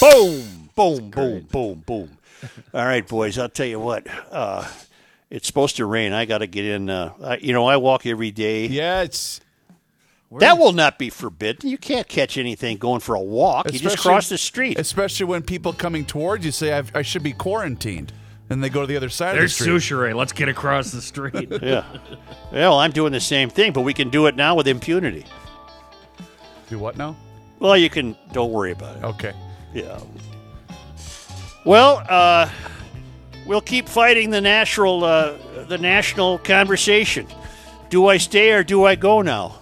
Boom, 0.00 0.70
boom, 0.74 1.10
boom, 1.10 1.40
boom, 1.50 1.82
boom. 1.86 2.18
All 2.74 2.84
right, 2.84 3.06
boys, 3.06 3.38
I'll 3.38 3.48
tell 3.48 3.66
you 3.66 3.78
what. 3.78 4.06
Uh, 4.30 4.66
it's 5.30 5.46
supposed 5.46 5.76
to 5.76 5.86
rain. 5.86 6.12
I 6.12 6.24
got 6.24 6.38
to 6.38 6.46
get 6.46 6.64
in. 6.64 6.90
Uh, 6.90 7.12
I, 7.22 7.36
you 7.36 7.52
know, 7.52 7.66
I 7.66 7.76
walk 7.76 8.04
every 8.06 8.30
day. 8.30 8.66
Yeah, 8.66 9.02
it's 9.02 9.40
That 10.30 10.58
will 10.58 10.72
not 10.72 10.98
be 10.98 11.08
forbidden. 11.08 11.68
You 11.70 11.78
can't 11.78 12.08
catch 12.08 12.36
anything 12.36 12.78
going 12.78 13.00
for 13.00 13.14
a 13.14 13.20
walk. 13.20 13.72
You 13.72 13.78
just 13.78 13.98
cross 13.98 14.28
the 14.28 14.38
street. 14.38 14.78
especially 14.78 15.26
when 15.26 15.42
people 15.42 15.72
coming 15.72 16.04
towards 16.04 16.44
you 16.44 16.50
say 16.50 16.82
I 16.94 17.02
should 17.02 17.22
be 17.22 17.32
quarantined, 17.32 18.12
and 18.52 18.62
they 18.62 18.68
go 18.68 18.82
to 18.82 18.86
the 18.86 18.96
other 18.96 19.08
side 19.08 19.34
There's 19.36 19.58
of 19.60 19.66
the 19.66 19.80
street. 19.80 19.96
Sushi 19.96 20.14
Let's 20.14 20.32
get 20.32 20.48
across 20.48 20.90
the 20.90 21.02
street. 21.02 21.50
Yeah. 21.62 21.84
Well, 22.52 22.78
I'm 22.78 22.90
doing 22.92 23.12
the 23.12 23.20
same 23.20 23.48
thing, 23.50 23.72
but 23.72 23.80
we 23.80 23.94
can 23.94 24.10
do 24.10 24.26
it 24.26 24.36
now 24.36 24.54
with 24.54 24.68
impunity. 24.68 25.24
Do 26.68 26.78
what 26.78 26.96
now? 26.96 27.16
Well, 27.58 27.76
you 27.76 27.88
can. 27.90 28.16
Don't 28.32 28.52
worry 28.52 28.72
about 28.72 28.96
it. 28.96 29.04
Okay. 29.04 29.32
Yeah. 29.72 29.98
Well, 31.64 32.02
uh, 32.08 32.50
we'll 33.46 33.60
keep 33.60 33.88
fighting 33.88 34.30
the 34.30 34.40
national, 34.40 35.04
uh, 35.04 35.36
the 35.68 35.78
national 35.78 36.38
conversation. 36.38 37.26
Do 37.88 38.08
I 38.08 38.16
stay 38.16 38.50
or 38.52 38.64
do 38.64 38.84
I 38.84 38.96
go 38.96 39.22
now? 39.22 39.60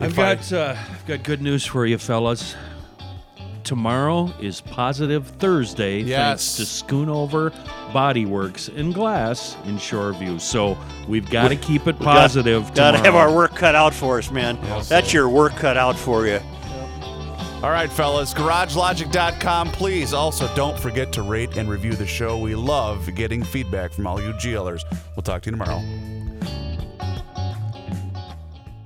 I've 0.00 0.12
If 0.12 0.18
I- 0.18 0.34
got 0.36 0.52
uh, 0.52 0.76
I've 0.90 1.06
got 1.06 1.22
good 1.22 1.42
news 1.42 1.64
for 1.66 1.86
you, 1.86 1.98
fellas. 1.98 2.54
Tomorrow 3.64 4.32
is 4.40 4.60
Positive 4.60 5.26
Thursday, 5.26 6.00
Yes. 6.00 6.56
thanks 6.56 6.56
to 6.56 6.84
Schoonover 6.84 7.50
Bodyworks 7.92 8.68
and 8.76 8.92
Glass 8.94 9.56
in 9.64 9.76
Shoreview. 9.78 10.40
So 10.40 10.76
we've 11.08 11.28
got 11.30 11.48
to 11.48 11.56
keep 11.56 11.86
it 11.86 11.98
positive. 11.98 12.72
Got 12.74 12.92
to 12.92 12.98
have 12.98 13.14
our 13.14 13.34
work 13.34 13.54
cut 13.56 13.74
out 13.74 13.94
for 13.94 14.18
us, 14.18 14.30
man. 14.30 14.58
That's 14.88 15.12
your 15.12 15.28
work 15.28 15.52
cut 15.56 15.76
out 15.78 15.98
for 15.98 16.26
you. 16.26 16.40
All 17.62 17.70
right, 17.70 17.90
fellas, 17.90 18.34
garagelogic.com. 18.34 19.70
Please 19.72 20.12
also 20.12 20.54
don't 20.54 20.78
forget 20.78 21.10
to 21.12 21.22
rate 21.22 21.56
and 21.56 21.66
review 21.70 21.94
the 21.94 22.06
show. 22.06 22.36
We 22.38 22.54
love 22.54 23.08
getting 23.14 23.42
feedback 23.42 23.90
from 23.92 24.06
all 24.06 24.20
you 24.20 24.34
GLers. 24.34 24.82
We'll 25.16 25.22
talk 25.22 25.40
to 25.42 25.50
you 25.50 25.56
tomorrow. 25.56 25.82